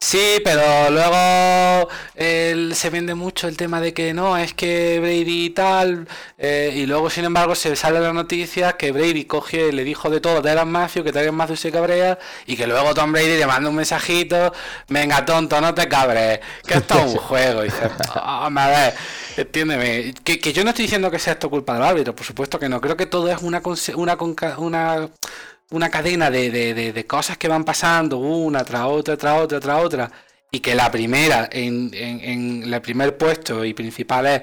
Sí, 0.00 0.38
pero 0.44 0.90
luego 0.90 1.88
él 2.14 2.74
se 2.76 2.88
vende 2.88 3.14
mucho 3.14 3.48
el 3.48 3.56
tema 3.56 3.80
de 3.80 3.92
que 3.92 4.14
no, 4.14 4.38
es 4.38 4.54
que 4.54 5.00
Brady 5.00 5.46
y 5.46 5.50
tal, 5.50 6.08
eh, 6.38 6.72
y 6.74 6.86
luego 6.86 7.10
sin 7.10 7.24
embargo 7.24 7.54
se 7.56 7.74
sale 7.76 7.98
la 8.00 8.12
noticia 8.12 8.74
que 8.76 8.92
Brady 8.92 9.24
coge, 9.24 9.72
le 9.72 9.82
dijo 9.84 10.08
de 10.08 10.20
todo 10.20 10.38
a 10.38 10.42
Tyrann 10.42 10.70
Matthew, 10.70 11.02
que 11.04 11.12
Tyrann 11.12 11.34
Matthew 11.34 11.56
se 11.56 11.72
cabrea, 11.72 12.18
y 12.46 12.56
que 12.56 12.66
luego 12.68 12.94
Tom 12.94 13.12
Brady 13.12 13.36
le 13.36 13.46
manda 13.46 13.68
un 13.68 13.74
mensajito, 13.76 14.52
venga 14.88 15.24
tonto, 15.26 15.60
no 15.60 15.74
te 15.74 15.88
cabres, 15.88 16.40
que 16.64 16.74
esto 16.74 16.94
es 16.98 17.04
un 17.12 17.16
juego, 17.18 17.62
y 17.62 17.64
dice, 17.66 17.90
"Ah, 18.14 18.46
a 18.46 18.68
ver, 18.68 18.94
entiéndeme, 19.36 20.14
que, 20.24 20.38
que 20.38 20.52
yo 20.52 20.62
no 20.64 20.70
estoy 20.70 20.84
diciendo 20.84 21.10
que 21.10 21.18
sea 21.18 21.34
esto 21.34 21.50
culpa 21.50 21.74
del 21.74 21.82
árbitro, 21.82 22.14
por 22.14 22.24
supuesto 22.24 22.58
que 22.58 22.68
no, 22.68 22.80
creo 22.80 22.96
que 22.96 23.06
todo 23.06 23.28
es 23.30 23.42
una, 23.42 23.60
una, 23.96 24.16
una 24.58 25.08
una 25.70 25.90
cadena 25.90 26.30
de, 26.30 26.50
de- 26.50 26.74
de- 26.74 26.92
de 26.92 27.06
cosas 27.06 27.36
que 27.38 27.48
van 27.48 27.64
pasando 27.64 28.18
una 28.18 28.64
tras 28.64 28.84
otra, 28.84 29.16
tras 29.16 29.40
otra, 29.40 29.60
tras 29.60 29.84
otra, 29.84 30.10
y 30.50 30.60
que 30.60 30.74
la 30.74 30.90
primera, 30.90 31.48
en, 31.52 31.90
en, 31.92 32.20
en 32.64 32.72
el 32.74 32.80
primer 32.80 33.16
puesto 33.18 33.64
y 33.64 33.74
principal 33.74 34.26
es 34.26 34.42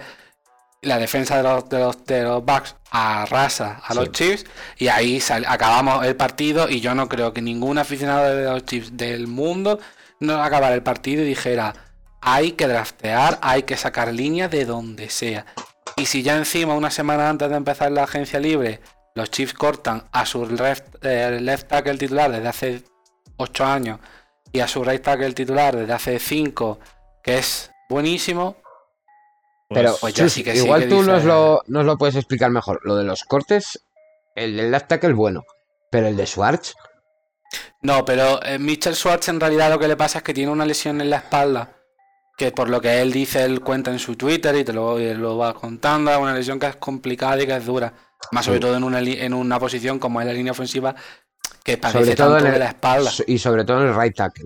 la 0.82 1.00
defensa 1.00 1.38
de 1.38 1.44
los, 1.44 1.68
de 1.68 1.80
los, 1.80 2.06
de 2.06 2.22
los 2.24 2.46
Bucks 2.46 2.76
arrasa 2.92 3.82
a 3.84 3.94
los. 3.96 4.12
Chiefs, 4.12 4.46
y 4.78 4.88
ahí 4.88 5.20
sal- 5.20 5.46
acabamos 5.48 6.06
el 6.06 6.16
partido, 6.16 6.70
y 6.70 6.80
yo 6.80 6.94
no 6.94 7.10
creo 7.10 7.34
que 7.34 7.42
ningún 7.42 7.80
aficionado 7.80 8.36
de 8.36 8.44
los 8.46 8.64
Chiefs 8.66 8.96
del 8.96 9.28
mundo 9.28 9.80
no 10.20 10.42
acabara 10.44 10.76
el 10.76 10.84
partido 10.84 11.24
y 11.24 11.26
dijera, 11.26 11.74
hay 12.22 12.52
que 12.52 12.68
draftear, 12.68 13.40
hay 13.42 13.64
que 13.64 13.78
sacar 13.78 14.14
líneas 14.14 14.52
de 14.52 14.66
donde 14.66 15.10
sea. 15.10 15.46
Y 15.98 16.06
si 16.06 16.22
ya 16.24 16.38
encima, 16.38 16.76
una 16.76 16.92
semana 16.92 17.30
antes 17.30 17.50
de 17.50 17.56
empezar 17.56 17.92
la 17.92 18.04
agencia 18.04 18.40
libre, 18.40 18.80
los 19.16 19.32
Chiefs 19.32 19.54
cortan 19.54 20.04
a 20.12 20.26
su 20.26 20.46
left, 20.46 21.04
eh, 21.04 21.40
left 21.42 21.70
tackle 21.70 21.98
titular 21.98 22.32
desde 22.32 22.48
hace 22.48 22.84
8 23.38 23.66
años 23.66 24.00
y 24.52 24.60
a 24.60 24.68
su 24.68 24.84
right 24.84 25.02
tackle 25.02 25.34
titular 25.34 25.76
desde 25.76 25.94
hace 25.94 26.20
5, 26.20 26.80
que 27.24 27.38
es 27.38 27.72
buenísimo. 27.90 28.58
Pues, 29.68 29.82
Pero 29.82 29.96
pues 30.00 30.14
ya 30.14 30.26
Chus, 30.26 30.34
sí 30.34 30.44
que 30.44 30.54
sí 30.54 30.64
igual 30.64 30.82
que 30.82 30.88
tú 30.88 31.02
nos, 31.02 31.24
lo, 31.24 31.62
nos 31.68 31.86
lo 31.86 31.98
puedes 31.98 32.16
explicar 32.16 32.52
mejor. 32.52 32.82
Lo 32.84 32.98
de 32.98 33.06
los 33.06 33.24
cortes, 33.24 33.86
el 34.36 34.58
del 34.58 34.70
left 34.70 34.90
tackle 34.90 35.10
es 35.10 35.16
bueno. 35.16 35.44
Pero 35.90 36.08
el 36.08 36.18
de 36.18 36.26
Schwartz, 36.26 36.76
No, 37.82 38.04
pero 38.04 38.44
eh, 38.44 38.60
Mitchell 38.60 38.96
Schwartz 38.96 39.30
en 39.30 39.40
realidad 39.40 39.70
lo 39.70 39.80
que 39.80 39.88
le 39.88 39.96
pasa 39.96 40.18
es 40.18 40.24
que 40.26 40.34
tiene 40.34 40.52
una 40.52 40.66
lesión 40.66 41.00
en 41.00 41.10
la 41.10 41.18
espalda. 41.18 41.72
Que 42.38 42.52
por 42.52 42.70
lo 42.70 42.82
que 42.82 43.02
él 43.02 43.14
dice, 43.14 43.46
él 43.46 43.62
cuenta 43.62 43.92
en 43.92 44.00
su 44.00 44.18
Twitter 44.18 44.54
y 44.58 44.66
te 44.66 44.74
lo, 44.74 45.00
y 45.00 45.14
lo 45.14 45.38
va 45.38 45.54
contando. 45.54 46.12
Es 46.12 46.18
una 46.18 46.34
lesión 46.34 46.60
que 46.60 46.68
es 46.68 46.76
complicada 46.76 47.42
y 47.42 47.48
que 47.48 47.56
es 47.56 47.66
dura. 47.66 47.94
Más 48.32 48.46
sobre 48.46 48.58
Sí. 48.58 48.62
todo 48.62 48.76
en 48.78 48.84
una, 48.84 49.00
en 49.00 49.34
una 49.34 49.60
posición 49.60 50.00
como 50.00 50.20
es 50.22 50.28
la 50.28 50.34
línea 50.34 50.52
ofensiva, 50.52 50.96
que 51.64 51.78
padece 51.78 52.00
sobre 52.00 52.16
todo 52.16 52.34
tanto 52.38 52.52
de 52.52 52.60
la 52.60 52.68
espalda. 52.68 53.12
y 53.28 53.38
sobre 53.38 53.64
todo 53.66 53.82
en 53.82 53.88
el 53.90 54.00
right 54.00 54.16
tackle. 54.16 54.46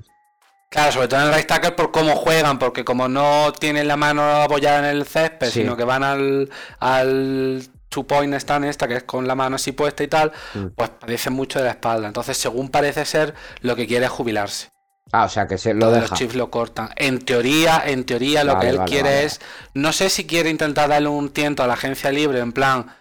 Claro, 0.70 0.92
sobre 0.92 1.08
todo 1.08 1.22
en 1.22 1.28
el 1.30 1.34
right 1.34 1.48
tackle 1.48 1.72
por 1.72 1.92
cómo 1.92 2.16
juegan, 2.16 2.60
porque 2.60 2.86
como 2.86 3.08
no 3.08 3.52
tienen 3.58 3.88
la 3.88 3.98
mano 3.98 4.24
apoyada 4.44 4.80
en 4.80 4.86
el 4.98 5.06
césped, 5.06 5.48
Sí. 5.48 5.62
sino 5.62 5.76
que 5.76 5.84
van 5.84 6.04
al, 6.04 6.50
al 6.80 7.64
two 7.90 8.06
point 8.06 8.34
stand 8.36 8.66
esta, 8.66 8.88
que 8.88 8.96
es 8.98 9.04
con 9.04 9.28
la 9.28 9.34
mano 9.36 9.56
así 9.56 9.72
puesta 9.72 10.04
y 10.04 10.08
tal, 10.08 10.32
Mm. 10.54 10.68
pues 10.76 10.90
padecen 10.92 11.34
mucho 11.34 11.58
de 11.60 11.66
la 11.66 11.72
espalda. 11.72 12.08
Entonces, 12.08 12.38
según 12.38 12.70
parece 12.70 13.04
ser, 13.06 13.34
lo 13.62 13.76
que 13.76 13.88
quiere 13.88 14.06
es 14.06 14.12
jubilarse. 14.12 14.70
Ah, 15.12 15.24
o 15.26 15.30
sea 15.30 15.48
que 15.48 15.58
se 15.58 15.74
lo 15.74 15.80
Todos 15.88 15.94
deja. 15.96 16.08
Los 16.10 16.20
Chiefs 16.20 16.36
lo 16.36 16.52
cortan. 16.52 16.92
En 16.96 17.20
teoría, 17.26 17.82
en 17.84 18.04
teoría, 18.06 18.44
lo 18.44 18.60
que 18.60 18.70
él 18.70 18.78
vale, 18.78 18.92
quiere 18.92 19.10
vale. 19.10 19.26
es. 19.26 19.42
No 19.74 19.92
sé 19.92 20.12
si 20.12 20.28
quiere 20.28 20.52
intentar 20.52 20.88
darle 20.88 21.08
un 21.10 21.32
tiento 21.32 21.64
a 21.64 21.68
la 21.68 21.74
agencia 21.74 22.12
libre, 22.12 22.40
en 22.42 22.52
plan. 22.52 22.96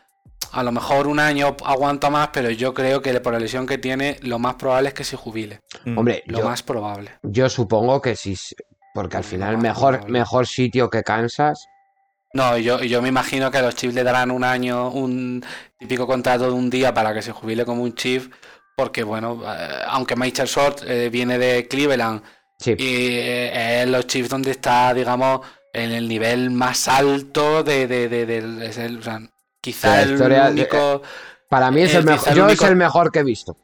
A 0.52 0.62
lo 0.62 0.72
mejor 0.72 1.06
un 1.06 1.18
año 1.20 1.56
aguanta 1.64 2.10
más, 2.10 2.28
pero 2.32 2.50
yo 2.50 2.72
creo 2.74 3.02
que 3.02 3.18
por 3.20 3.32
la 3.32 3.38
lesión 3.38 3.66
que 3.66 3.78
tiene, 3.78 4.18
lo 4.22 4.38
más 4.38 4.54
probable 4.54 4.88
es 4.88 4.94
que 4.94 5.04
se 5.04 5.16
jubile. 5.16 5.60
mm, 5.84 5.98
Hombre, 5.98 6.22
Lo 6.26 6.38
yo, 6.40 6.44
más 6.44 6.62
probable. 6.62 7.10
yo 7.22 7.48
supongo 7.48 8.00
que 8.00 8.16
sí. 8.16 8.36
Porque 8.94 9.16
al 9.18 9.24
final 9.24 9.58
mejor, 9.58 10.08
mejor 10.10 10.46
sitio 10.46 10.88
que 10.90 11.02
Kansas. 11.02 11.66
No, 12.32 12.56
yo, 12.58 12.80
yo 12.82 13.00
me 13.00 13.08
imagino 13.08 13.50
que 13.50 13.58
a 13.58 13.62
los 13.62 13.74
Chiefs 13.76 13.94
le 13.94 14.02
darán 14.02 14.30
un 14.30 14.44
año, 14.44 14.90
un 14.90 15.44
típico 15.78 16.06
contrato 16.06 16.44
de 16.46 16.52
un 16.52 16.68
día 16.70 16.92
para 16.92 17.14
que 17.14 17.22
se 17.22 17.32
jubile 17.32 17.64
como 17.64 17.82
un 17.82 17.94
Chief, 17.94 18.28
porque 18.76 19.02
bueno, 19.02 19.40
eh, 19.46 19.68
aunque 19.88 20.16
Michael 20.16 20.48
Short 20.48 20.82
eh, 20.86 21.08
viene 21.10 21.38
de 21.38 21.66
Cleveland 21.68 22.22
Sí. 22.58 22.72
y 22.72 23.06
eh, 23.16 23.82
es 23.82 23.88
los 23.88 24.06
Chiefs 24.06 24.30
donde 24.30 24.50
está, 24.50 24.92
digamos, 24.92 25.40
en 25.72 25.92
el 25.92 26.08
nivel 26.08 26.50
más 26.50 26.88
alto 26.88 27.62
de, 27.62 27.86
de, 27.86 28.08
de- 28.08 28.26
del- 28.26 28.62
es 28.62 28.78
el- 28.78 28.98
o 28.98 29.02
sea, 29.02 29.20
quizá 29.60 29.88
La 29.96 30.02
el 30.02 30.12
historia 30.12 30.44
de- 30.46 30.50
único 30.52 31.02
Para 31.48 31.70
mí 31.70 31.82
es 31.82 31.94
eh, 31.94 31.98
el 31.98 32.04
mejor. 32.04 32.28
el 32.28 32.34
Yo 32.36 32.44
único- 32.44 32.64
es 32.64 32.70
el 32.70 32.76
mejor 32.76 33.10
que 33.12 33.18
he 33.20 33.24
visto. 33.24 33.56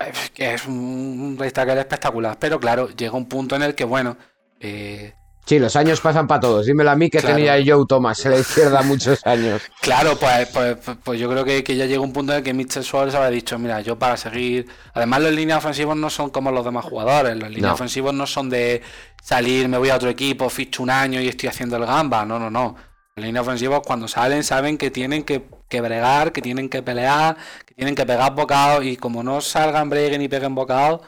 eh, 0.00 0.12
que 0.34 0.54
es 0.54 0.66
un 0.66 1.36
tackle 1.52 1.78
espectacular, 1.80 2.36
pero 2.38 2.58
claro, 2.58 2.88
llega 2.88 3.12
un 3.16 3.26
punto 3.28 3.56
en 3.56 3.62
el 3.62 3.74
que 3.74 3.84
bueno, 3.84 4.16
eh, 4.60 5.14
Sí, 5.44 5.58
los 5.58 5.74
años 5.74 6.00
pasan 6.00 6.28
para 6.28 6.38
todos. 6.40 6.66
Dímelo 6.66 6.92
a 6.92 6.94
mí 6.94 7.10
que 7.10 7.18
Claro. 7.18 7.34
tenía 7.34 7.54
Joe 7.66 7.84
Thomas 7.88 8.24
en 8.24 8.30
la 8.30 8.38
izquierda 8.38 8.80
muchos 8.82 9.26
años. 9.26 9.60
Claro, 9.80 10.16
pues, 10.16 10.48
pues, 10.50 10.76
pues- 10.84 10.96
pues 11.02 11.18
yo 11.20 11.28
creo 11.28 11.44
que, 11.44 11.64
que 11.64 11.74
ya 11.74 11.84
llega 11.86 12.00
un 12.00 12.12
punto 12.12 12.30
en 12.32 12.38
el 12.38 12.44
que 12.44 12.54
Mitchell 12.54 12.84
Suárez 12.84 13.12
habrá 13.16 13.28
dicho, 13.28 13.58
mira, 13.58 13.80
yo 13.80 13.98
para 13.98 14.16
seguir... 14.16 14.68
Además 14.94 15.20
los 15.22 15.32
líneas 15.32 15.58
ofensivos 15.58 15.96
no 15.96 16.10
son 16.10 16.30
como 16.30 16.52
los 16.52 16.64
demás 16.64 16.84
jugadores, 16.84 17.36
los 17.36 17.48
líneas 17.50 17.70
No. 17.70 17.74
ofensivos 17.74 18.14
no 18.14 18.24
son 18.24 18.50
de 18.50 18.82
salir, 19.20 19.68
me 19.68 19.78
voy 19.78 19.90
a 19.90 19.96
otro 19.96 20.08
equipo, 20.10 20.48
ficho 20.48 20.80
un 20.84 20.90
año 20.90 21.20
y 21.20 21.26
estoy 21.26 21.48
haciendo 21.48 21.76
el 21.76 21.86
gamba, 21.86 22.24
no, 22.24 22.38
no, 22.38 22.48
no. 22.48 22.76
Los 23.16 23.26
líneas 23.26 23.46
ofensivos 23.46 23.82
cuando 23.86 24.08
salen 24.08 24.42
saben 24.42 24.78
que 24.78 24.90
tienen 24.90 25.22
que, 25.22 25.46
que 25.68 25.80
bregar, 25.82 26.32
que 26.32 26.40
tienen 26.40 26.68
que 26.70 26.82
pelear, 26.82 27.36
que 27.66 27.74
tienen 27.74 27.94
que 27.94 28.06
pegar 28.06 28.34
bocados 28.34 28.84
y 28.84 28.96
como 28.96 29.22
no 29.22 29.40
salgan, 29.42 29.90
breguen 29.90 30.22
y 30.22 30.28
peguen 30.28 30.54
bocados, 30.54 31.02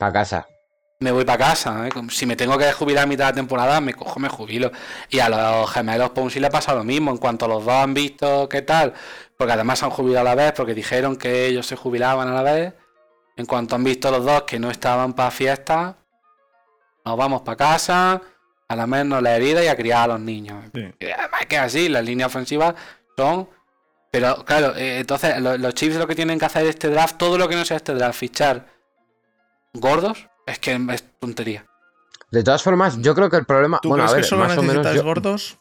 Para 0.00 0.12
casa. 0.12 0.46
me 0.98 1.12
voy 1.12 1.24
para 1.24 1.38
casa. 1.38 1.86
¿eh? 1.86 1.90
Si 2.10 2.26
me 2.26 2.34
tengo 2.34 2.58
que 2.58 2.72
jubilar 2.72 3.04
a 3.04 3.06
mitad 3.06 3.28
de 3.28 3.34
temporada, 3.34 3.80
me 3.80 3.94
cojo, 3.94 4.18
me 4.18 4.28
jubilo. 4.28 4.72
Y 5.10 5.20
a 5.20 5.28
los 5.28 5.70
gemelos 5.70 6.10
Ponzi 6.10 6.40
le 6.40 6.50
pasa 6.50 6.74
lo 6.74 6.82
mismo. 6.82 7.12
En 7.12 7.18
cuanto 7.18 7.46
los 7.46 7.64
dos 7.64 7.74
han 7.74 7.94
visto 7.94 8.48
qué 8.48 8.62
tal, 8.62 8.92
porque 9.38 9.52
además 9.52 9.78
se 9.78 9.84
han 9.84 9.92
jubilado 9.92 10.26
a 10.26 10.34
la 10.34 10.42
vez, 10.42 10.52
porque 10.56 10.74
dijeron 10.74 11.14
que 11.16 11.46
ellos 11.46 11.66
se 11.66 11.76
jubilaban 11.76 12.26
a 12.28 12.32
la 12.34 12.42
vez. 12.42 12.74
En 13.36 13.46
cuanto 13.46 13.76
han 13.76 13.84
visto 13.84 14.10
los 14.10 14.24
dos 14.24 14.42
que 14.42 14.58
no 14.58 14.70
estaban 14.72 15.12
para 15.12 15.30
fiesta, 15.30 15.98
nos 17.04 17.16
vamos 17.16 17.42
para 17.42 17.56
casa, 17.56 18.22
a 18.68 18.76
la 18.76 18.86
menos 18.86 19.22
la 19.22 19.36
herida 19.36 19.62
y 19.62 19.68
a 19.68 19.76
criar 19.76 20.04
a 20.04 20.14
los 20.14 20.20
niños. 20.20 20.64
Sí. 20.74 20.80
Y 21.00 21.06
además 21.10 21.40
es 21.42 21.46
que 21.46 21.58
así, 21.58 21.88
las 21.88 22.04
líneas 22.04 22.28
ofensivas 22.28 22.74
son. 23.16 23.48
Pero 24.10 24.44
claro, 24.44 24.74
eh, 24.76 24.98
entonces 25.00 25.40
lo- 25.40 25.58
los 25.58 25.74
Chiefs 25.74 25.96
lo 25.96 26.06
que 26.06 26.14
tienen 26.14 26.38
que 26.38 26.44
hacer 26.44 26.66
este 26.66 26.88
draft, 26.88 27.16
todo 27.18 27.36
lo 27.36 27.48
que 27.48 27.56
no 27.56 27.64
sea 27.64 27.76
este 27.78 27.94
draft, 27.94 28.18
fichar 28.18 28.66
gordos, 29.72 30.28
es 30.46 30.58
que 30.58 30.78
es 30.92 31.04
tontería. 31.18 31.66
De 32.30 32.42
todas 32.42 32.62
formas, 32.62 32.96
yo 33.00 33.14
creo 33.14 33.30
que 33.30 33.36
el 33.36 33.44
problema. 33.44 33.78
¿Tú 33.82 33.88
Bueno, 33.90 34.04
a 34.04 34.06
crees 34.06 34.16
ver, 34.16 34.22
que 34.24 34.28
solo 34.28 34.44
más 34.44 34.56
o 34.58 34.62
menos. 34.62 34.94
Yo, 34.94 35.02
gordos? 35.04 35.58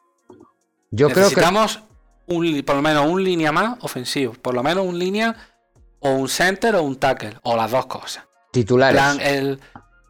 yo 0.92 1.08
creo 1.10 1.30
que. 1.30 1.36
Necesitamos 1.36 1.82
un, 2.28 2.64
por 2.64 2.76
lo 2.76 2.82
menos 2.82 3.06
un 3.08 3.24
línea 3.24 3.52
más 3.52 3.78
ofensivo, 3.82 4.34
por 4.34 4.54
lo 4.54 4.64
menos 4.64 4.86
un 4.86 4.98
línea 4.98 5.36
o 6.00 6.12
un 6.12 6.28
center 6.30 6.76
o 6.76 6.84
un 6.84 6.98
tackle, 6.98 7.38
o 7.44 7.56
las 7.56 7.72
dos 7.72 7.86
cosas. 7.86 8.24
Titulares. 8.52 8.96
plan, 9.02 9.20
el, 9.20 9.60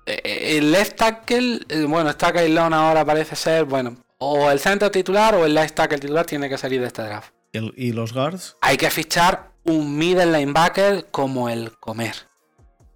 el 0.05 0.71
left 0.71 0.97
tackle, 0.97 1.61
eh, 1.69 1.85
bueno, 1.87 2.09
está 2.09 2.31
Kailon 2.33 2.73
ahora 2.73 3.05
parece 3.05 3.35
ser, 3.35 3.65
bueno, 3.65 3.95
o 4.17 4.49
el 4.51 4.59
center 4.59 4.89
titular 4.89 5.35
o 5.35 5.45
el 5.45 5.53
left 5.53 5.75
tackle 5.75 5.99
titular 5.99 6.25
tiene 6.25 6.49
que 6.49 6.57
salir 6.57 6.81
de 6.81 6.87
este 6.87 7.01
draft. 7.03 7.31
¿Y, 7.51 7.87
y 7.89 7.91
los 7.93 8.13
guards? 8.13 8.57
Hay 8.61 8.77
que 8.77 8.89
fichar 8.89 9.51
un 9.63 9.97
middle 9.97 10.25
linebacker 10.37 11.07
como 11.11 11.49
el 11.49 11.71
comer. 11.79 12.15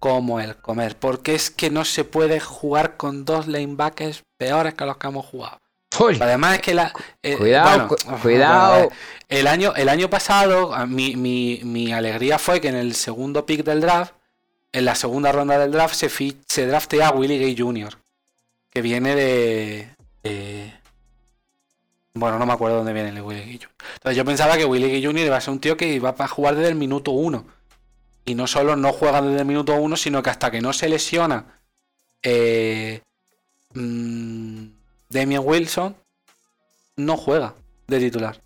Como 0.00 0.40
el 0.40 0.56
comer. 0.56 0.96
Porque 0.96 1.34
es 1.34 1.50
que 1.50 1.70
no 1.70 1.84
se 1.84 2.04
puede 2.04 2.40
jugar 2.40 2.96
con 2.96 3.24
dos 3.24 3.46
linebackers 3.46 4.22
peores 4.36 4.74
que 4.74 4.84
los 4.84 4.96
que 4.96 5.06
hemos 5.08 5.26
jugado. 5.26 5.58
Uy, 5.98 6.18
Además 6.20 6.56
es 6.56 6.60
que 6.62 6.74
la... 6.74 6.92
eh, 7.22 7.36
Cuidado, 7.36 7.68
bueno, 7.70 7.88
cu- 7.88 8.20
cuidado. 8.22 8.90
el, 9.28 9.46
año, 9.46 9.72
el 9.74 9.88
año 9.88 10.10
pasado, 10.10 10.72
mi, 10.86 11.16
mi- 11.16 11.60
mi 11.64 11.92
alegría 11.92 12.38
fue 12.38 12.60
que 12.60 12.68
en 12.68 12.76
el 12.76 12.94
segundo 12.94 13.46
pick 13.46 13.64
del 13.64 13.80
draft, 13.80 14.12
en 14.72 14.84
la 14.84 14.94
segunda 14.94 15.32
ronda 15.32 15.58
del 15.58 15.72
draft, 15.72 15.94
se, 15.94 16.66
draftea 16.66 17.08
a 17.08 17.12
Willie 17.12 17.38
Gay 17.38 17.56
Jr., 17.56 17.96
que 18.70 18.82
viene 18.82 19.14
de, 19.14 20.72
Bueno, 22.14 22.38
no 22.38 22.46
me 22.46 22.52
acuerdo 22.52 22.78
dónde 22.78 22.92
viene 22.92 23.10
el 23.10 23.22
Willie 23.22 23.44
Gay 23.44 23.58
Jr. 23.58 23.70
Entonces 23.94 24.16
yo 24.16 24.24
pensaba 24.24 24.56
que 24.56 24.64
Willie 24.64 24.88
Gay 24.88 25.04
Jr. 25.04 25.26
iba 25.26 25.36
a 25.36 25.40
ser 25.40 25.52
un 25.52 25.60
tío 25.60 25.76
que 25.76 25.88
iba 25.88 26.14
a 26.16 26.28
jugar 26.28 26.54
desde 26.54 26.68
el 26.68 26.74
minuto 26.74 27.12
uno. 27.12 27.46
Y 28.24 28.34
no 28.34 28.46
solo 28.46 28.76
no 28.76 28.92
juega 28.92 29.22
desde 29.22 29.40
el 29.40 29.46
minuto 29.46 29.74
uno, 29.74 29.96
sino 29.96 30.22
que 30.22 30.30
hasta 30.30 30.50
que 30.50 30.60
no 30.60 30.72
se 30.72 30.88
lesiona 30.88 31.46
eh, 32.22 33.00
mm, 33.72 34.66
Damian 35.08 35.42
Wilson, 35.44 35.96
no 36.96 37.16
juega 37.16 37.54
de 37.86 38.00
titular. 38.00 38.40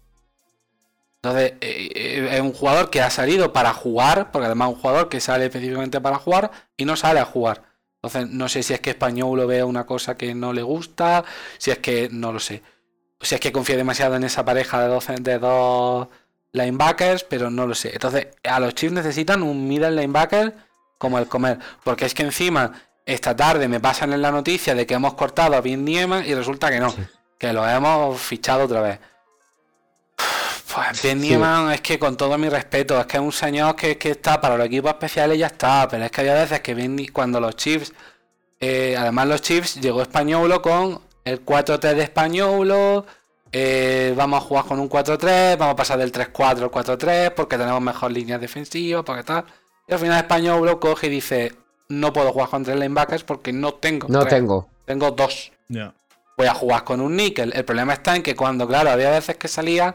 Entonces, 1.22 1.52
eh, 1.60 1.88
eh, 1.94 2.28
es 2.32 2.40
un 2.40 2.52
jugador 2.52 2.90
que 2.90 3.00
ha 3.00 3.08
salido 3.08 3.52
para 3.52 3.72
jugar, 3.72 4.32
porque 4.32 4.46
además 4.46 4.70
es 4.70 4.74
un 4.74 4.80
jugador 4.80 5.08
que 5.08 5.20
sale 5.20 5.44
específicamente 5.44 6.00
para 6.00 6.16
jugar 6.16 6.50
y 6.76 6.84
no 6.84 6.96
sale 6.96 7.20
a 7.20 7.24
jugar. 7.24 7.62
Entonces, 8.02 8.28
no 8.28 8.48
sé 8.48 8.64
si 8.64 8.74
es 8.74 8.80
que 8.80 8.90
Español 8.90 9.38
lo 9.38 9.46
ve 9.46 9.62
una 9.62 9.86
cosa 9.86 10.16
que 10.16 10.34
no 10.34 10.52
le 10.52 10.62
gusta, 10.62 11.24
si 11.58 11.70
es 11.70 11.78
que 11.78 12.08
no 12.10 12.32
lo 12.32 12.40
sé. 12.40 12.62
Si 13.20 13.36
es 13.36 13.40
que 13.40 13.52
confía 13.52 13.76
demasiado 13.76 14.16
en 14.16 14.24
esa 14.24 14.44
pareja 14.44 14.82
de 14.82 14.88
dos, 14.88 15.06
de 15.20 15.38
dos 15.38 16.08
linebackers, 16.50 17.22
pero 17.22 17.50
no 17.50 17.68
lo 17.68 17.76
sé. 17.76 17.92
Entonces, 17.92 18.26
a 18.42 18.58
los 18.58 18.74
Chiefs 18.74 18.92
necesitan 18.92 19.44
un 19.44 19.68
middle 19.68 19.92
linebacker 19.92 20.52
como 20.98 21.20
el 21.20 21.28
comer, 21.28 21.60
porque 21.84 22.04
es 22.06 22.14
que 22.14 22.24
encima 22.24 22.72
esta 23.06 23.36
tarde 23.36 23.68
me 23.68 23.78
pasan 23.78 24.12
en 24.12 24.22
la 24.22 24.32
noticia 24.32 24.74
de 24.74 24.86
que 24.86 24.94
hemos 24.94 25.14
cortado 25.14 25.54
a 25.54 25.60
Vin 25.60 25.86
y 25.86 26.34
resulta 26.34 26.68
que 26.68 26.80
no, 26.80 26.92
que 27.38 27.52
lo 27.52 27.68
hemos 27.68 28.20
fichado 28.20 28.64
otra 28.64 28.80
vez. 28.80 29.11
Pues 30.74 31.02
Ben 31.02 31.20
Sí. 31.20 31.34
Es 31.72 31.80
que 31.80 31.98
con 31.98 32.16
todo 32.16 32.38
mi 32.38 32.48
respeto, 32.48 32.98
es 32.98 33.06
que 33.06 33.16
es 33.16 33.22
un 33.22 33.32
señor 33.32 33.76
que, 33.76 33.98
que 33.98 34.12
está 34.12 34.40
para 34.40 34.56
los 34.56 34.66
equipos 34.66 34.90
especiales 34.90 35.36
y 35.36 35.40
ya 35.40 35.48
está, 35.48 35.86
pero 35.88 36.04
es 36.04 36.10
que 36.10 36.20
había 36.20 36.34
veces 36.34 36.60
que 36.60 36.74
Ben 36.74 36.96
cuando 37.12 37.40
los 37.40 37.56
Chiefs, 37.56 37.92
eh, 38.60 38.96
además 38.98 39.28
los 39.28 39.42
Chiefs 39.42 39.80
llegó 39.80 40.02
Españolo 40.02 40.62
con 40.62 41.00
el 41.24 41.44
4-3 41.44 41.94
de 41.94 42.02
Españolo, 42.02 43.06
eh, 43.52 44.14
vamos 44.16 44.42
a 44.42 44.46
jugar 44.46 44.64
con 44.64 44.80
un 44.80 44.88
4-3, 44.88 45.58
vamos 45.58 45.74
a 45.74 45.76
pasar 45.76 45.98
del 45.98 46.10
3-4 46.10 46.62
al 46.62 46.70
4-3 46.70 47.34
porque 47.34 47.58
tenemos 47.58 47.80
mejor 47.82 48.10
líneas 48.12 48.40
defensivas, 48.40 49.04
porque 49.04 49.24
tal. 49.24 49.44
Y 49.86 49.92
al 49.92 49.98
final 49.98 50.16
Españolo 50.16 50.80
coge 50.80 51.08
y 51.08 51.10
dice, 51.10 51.54
no 51.88 52.12
puedo 52.12 52.32
jugar 52.32 52.48
con 52.48 52.64
tres 52.64 52.78
linebackers 52.78 53.24
porque 53.24 53.52
no 53.52 53.74
tengo. 53.74 54.08
no 54.08 54.20
tres, 54.20 54.34
tengo. 54.34 54.68
Tengo 54.86 55.10
dos 55.10 55.52
voy 56.36 56.46
a 56.46 56.54
jugar 56.54 56.84
con 56.84 57.00
un 57.00 57.16
níquel. 57.16 57.52
El 57.54 57.64
problema 57.64 57.92
está 57.92 58.16
en 58.16 58.22
que 58.22 58.34
cuando, 58.34 58.66
claro, 58.66 58.90
había 58.90 59.10
veces 59.10 59.36
que 59.36 59.48
salía 59.48 59.94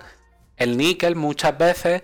el 0.57 0.77
níquel, 0.77 1.15
muchas 1.15 1.57
veces 1.57 2.03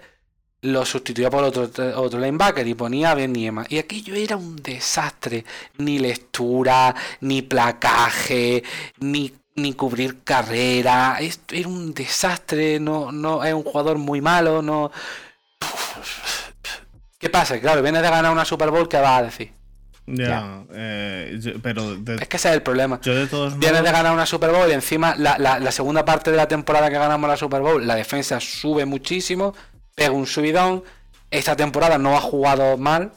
lo 0.64 0.86
sustituía 0.86 1.30
por 1.30 1.44
otro, 1.44 1.70
otro 1.96 2.20
linebacker 2.20 2.66
y 2.66 2.74
ponía 2.74 3.14
bien 3.16 3.34
Niema. 3.34 3.66
Y 3.68 3.80
aquello 3.80 4.16
era 4.16 4.38
un 4.38 4.56
desastre. 4.56 5.44
Ni 5.78 6.00
lectura, 6.00 6.96
ni 7.20 7.42
placaje, 7.42 8.64
ni, 9.00 9.34
ni 9.56 9.74
cubrir 9.74 10.24
carrera. 10.24 11.18
Esto 11.20 11.56
era 11.56 11.68
un 11.68 11.94
desastre. 11.94 12.80
No, 12.80 13.12
no, 13.12 13.44
es 13.44 13.54
un 13.54 13.64
jugador 13.64 13.98
muy 13.98 14.22
malo. 14.22 14.62
No. 14.62 14.90
¿Qué 17.20 17.30
pasa? 17.30 17.60
Claro, 17.60 17.82
vienes 17.82 18.02
de 18.02 18.10
ganar 18.10 18.32
una 18.32 18.46
Super 18.46 18.70
Bowl, 18.70 18.88
¿qué 18.88 18.98
vas 18.98 19.20
a 19.20 19.24
decir? 19.24 19.63
Ya. 20.06 20.26
Ya. 20.28 20.64
eh, 20.74 21.38
yo- 21.40 21.54
pero 21.62 21.96
de- 21.96 22.16
Es 22.16 22.28
que 22.28 22.38
ese 22.38 22.50
es 22.50 22.56
el 22.56 22.62
problema. 22.62 23.00
yo 23.02 23.16
de 23.16 23.26
todos 23.28 23.58
Vienes 23.58 23.80
modos. 23.82 23.86
de 23.86 23.92
ganar 23.98 24.14
una 24.14 24.26
Super 24.26 24.52
Bowl 24.52 24.70
y 24.70 24.74
encima 24.74 25.16
la, 25.18 25.38
la- 25.38 25.60
la 25.60 25.72
segunda 25.72 26.04
parte 26.04 26.30
de 26.32 26.38
la 26.38 26.48
temporada 26.48 26.90
que 26.90 26.98
ganamos 26.98 27.30
la 27.30 27.38
Super 27.38 27.62
Bowl, 27.62 27.86
la 27.88 27.96
defensa 27.96 28.40
sube 28.42 28.86
muchísimo, 28.86 29.54
pega 29.96 30.12
un 30.12 30.26
subidón. 30.28 30.84
Esta 31.32 31.56
temporada 31.56 31.98
no 31.98 32.16
ha 32.18 32.22
jugado 32.22 32.78
mal, 32.78 33.12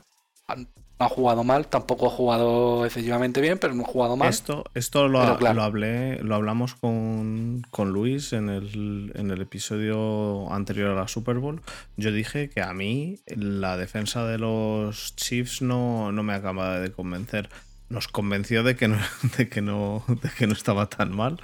no 0.98 1.06
ha 1.06 1.09
jugado 1.10 1.44
mal, 1.44 1.66
tampoco 1.66 2.06
ha 2.06 2.10
jugado 2.10 2.85
excesivamente 2.86 3.40
bien, 3.43 3.59
pero 3.59 3.74
no 3.74 3.82
ha 3.82 3.86
jugado 3.86 4.16
mal. 4.16 4.28
Esto, 4.31 4.64
esto 4.74 5.09
lo, 5.09 5.20
ha- 5.20 5.36
claro. 5.36 5.56
lo 5.56 5.62
hablé, 5.62 6.18
lo 6.23 6.35
hablamos 6.35 6.74
con, 6.74 7.66
con 7.70 7.90
Luis 7.90 8.32
en 8.32 8.48
el, 8.48 9.12
en 9.14 9.31
el 9.31 9.43
episodio 9.43 10.51
anterior 10.52 10.90
a 10.90 10.94
la 11.01 11.09
Super 11.09 11.36
Bowl. 11.39 11.60
Yo 11.97 12.12
dije 12.12 12.48
que 12.48 12.62
a 12.62 12.73
mí 12.73 13.20
la 13.27 13.77
defensa 13.77 14.24
de 14.24 14.39
los 14.39 15.14
Chiefs 15.16 15.60
no, 15.60 16.12
no 16.12 16.23
me 16.23 16.32
acaba 16.32 16.78
de 16.81 16.90
convencer. 16.93 17.51
Nos 17.89 18.09
convenció 18.09 18.62
de 18.62 18.74
que 18.74 18.89
no, 18.89 18.97
de 19.36 19.48
que 19.48 19.60
no, 19.60 20.02
de 20.09 20.31
que 20.31 20.47
no 20.47 20.55
estaba 20.55 20.89
tan 20.89 21.14
mal. 21.14 21.39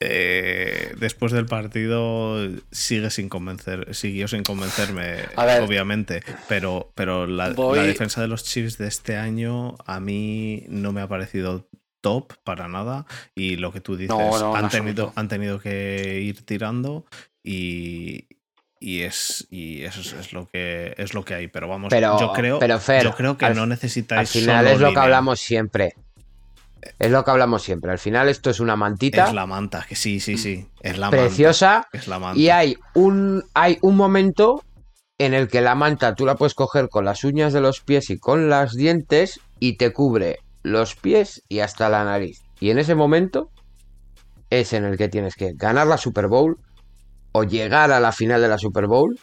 Eh, 0.00 0.94
después 0.98 1.32
del 1.32 1.46
partido 1.46 2.36
sigue 2.70 3.10
sin 3.10 3.28
convencer, 3.28 3.94
siguió 3.94 4.28
sin 4.28 4.42
convencerme, 4.42 5.16
obviamente, 5.64 6.22
pero, 6.48 6.92
pero 6.94 7.26
la, 7.26 7.50
Voy- 7.50 7.78
la 7.78 7.84
defensa 7.84 8.20
de 8.20 8.28
los 8.28 8.44
Chiefs 8.44 8.76
de 8.78 8.88
este 8.88 9.16
año 9.16 9.76
a 9.86 9.98
mí 10.00 10.64
no 10.68 10.92
me 10.92 11.00
ha 11.00 11.08
parecido 11.08 11.68
top 12.02 12.34
para 12.44 12.68
nada 12.68 13.06
y 13.34 13.56
lo 13.56 13.72
que 13.72 13.80
tú 13.80 13.96
dices, 13.96 14.16
No, 14.16 14.38
no, 14.38 14.56
en 14.58 14.64
han, 14.64 14.70
tenido, 14.70 15.12
han 15.16 15.28
tenido 15.28 15.58
que 15.60 16.20
ir 16.20 16.44
tirando 16.44 17.06
y, 17.42 18.26
y 18.78 19.00
es 19.02 19.46
y 19.50 19.82
eso 19.84 20.00
es, 20.02 20.12
es 20.12 20.32
lo 20.32 20.46
que 20.46 20.94
es 20.98 21.14
lo 21.14 21.24
que 21.24 21.34
hay, 21.34 21.48
pero 21.48 21.68
vamos, 21.68 21.88
Pero- 21.90 22.20
yo 22.20 22.32
creo, 22.32 22.58
pero, 22.58 22.78
Fer, 22.78 23.02
yo 23.02 23.14
creo 23.14 23.38
que 23.38 23.46
al- 23.46 23.56
no 23.56 23.62
Al 23.62 23.68
necesitáis 23.70 24.30
final 24.30 24.64
solo 24.66 24.74
es 24.74 24.80
lo 24.80 24.92
que 24.92 24.98
hablamos 25.00 25.40
siempre. 25.40 25.94
Es 26.98 27.10
lo 27.10 27.24
que 27.24 27.30
hablamos 27.30 27.62
siempre. 27.62 27.90
Al 27.90 27.98
final 27.98 28.28
esto 28.28 28.50
es 28.50 28.60
una 28.60 28.76
mantita 28.76 29.26
Es 29.26 29.34
la 29.34 29.46
manta, 29.46 29.84
que 29.88 29.96
sí, 29.96 30.20
sí, 30.20 30.38
sí, 30.38 30.68
es 30.80 30.98
la 30.98 31.10
manta. 31.10 31.26
preciosa 31.26 31.88
Es 31.92 32.06
la 32.08 32.18
manta. 32.18 32.38
y 32.38 32.50
hay 32.50 32.76
un, 32.94 33.42
hay 33.54 33.78
un 33.82 33.96
momento 33.96 34.62
en 35.18 35.34
el 35.34 35.48
que 35.48 35.60
la 35.60 35.74
manta 35.74 36.14
tú 36.14 36.26
la 36.26 36.36
puedes 36.36 36.54
coger 36.54 36.88
con 36.88 37.04
las 37.04 37.24
uñas 37.24 37.52
de 37.52 37.60
los 37.60 37.80
pies 37.80 38.10
y 38.10 38.18
con 38.18 38.48
los 38.48 38.74
dientes 38.74 39.40
y 39.58 39.76
te 39.78 39.92
cubre 39.92 40.38
los 40.62 40.94
pies 40.94 41.42
y 41.48 41.60
hasta 41.60 41.88
la 41.88 42.04
nariz. 42.04 42.42
Y 42.60 42.70
en 42.70 42.78
ese 42.78 42.94
momento 42.94 43.50
es 44.50 44.72
en 44.72 44.84
el 44.84 44.96
que 44.96 45.08
tienes 45.08 45.34
que 45.34 45.52
ganar 45.54 45.86
la 45.86 45.96
Super 45.98 46.28
Bowl 46.28 46.58
o 47.32 47.44
llegar 47.44 47.90
a 47.92 48.00
la 48.00 48.12
final 48.12 48.40
de 48.40 48.48
la 48.48 48.58
Super 48.58 48.86
Bowl 48.86 49.18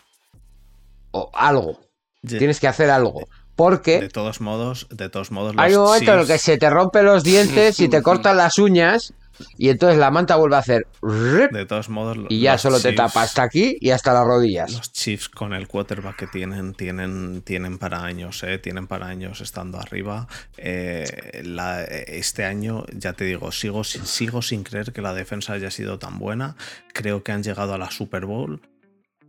o 1.12 1.30
algo. 1.34 1.80
Tienes 2.26 2.60
que 2.60 2.68
hacer 2.68 2.90
algo. 2.90 3.28
De 3.54 3.58
Porque 3.58 4.10
todos 4.12 4.42
modos, 4.42 4.88
de 4.90 5.10
todos 5.10 5.30
modos, 5.32 5.54
hay 5.58 5.76
un 5.76 5.84
momento 5.84 6.14
en 6.14 6.20
el 6.22 6.28
que 6.28 6.38
se 6.40 6.58
te 6.58 6.70
rompen 6.70 7.06
los 7.06 7.24
dientes 7.24 7.80
y 7.80 7.88
te 7.88 8.02
cortan 8.04 8.36
las 8.38 8.58
uñas 8.58 9.14
y 9.58 9.70
entonces 9.70 9.98
la 10.00 10.10
manta 10.12 10.36
vuelve 10.36 10.56
a 10.56 10.60
hacer 10.60 10.88
de 11.02 11.66
todos 11.68 11.90
modos, 11.90 12.18
y 12.30 12.40
ya 12.42 12.58
solo 12.58 12.80
te 12.80 12.94
tapa 12.94 13.24
hasta 13.24 13.42
aquí 13.44 13.78
y 13.80 13.90
hasta 13.92 14.14
las 14.14 14.26
rodillas. 14.26 14.72
Los 14.74 14.92
Chiefs 14.92 15.28
con 15.30 15.54
el 15.54 15.68
quarterback 15.68 16.16
que 16.16 16.28
tienen, 16.28 16.74
tienen, 16.76 17.42
tienen 17.44 17.78
para 17.80 18.04
años, 18.04 18.42
¿eh? 18.44 18.58
tienen 18.60 18.86
para 18.88 19.08
años 19.08 19.42
estando 19.42 19.80
arriba. 19.80 20.28
Eh, 20.58 21.42
la- 21.44 21.84
este 21.84 22.46
año, 22.46 22.86
ya 22.96 23.14
te 23.14 23.26
digo, 23.26 23.52
sigo, 23.52 23.84
sin- 23.84 24.06
sigo 24.06 24.42
sin 24.42 24.64
creer 24.64 24.94
que 24.94 25.02
la 25.02 25.14
defensa 25.14 25.54
haya 25.54 25.72
sido 25.72 25.98
tan 26.00 26.20
buena. 26.20 26.56
Creo 26.94 27.24
que 27.24 27.32
han 27.32 27.44
llegado 27.44 27.74
a 27.74 27.78
la 27.78 27.90
Super 27.92 28.26
Bowl 28.26 28.62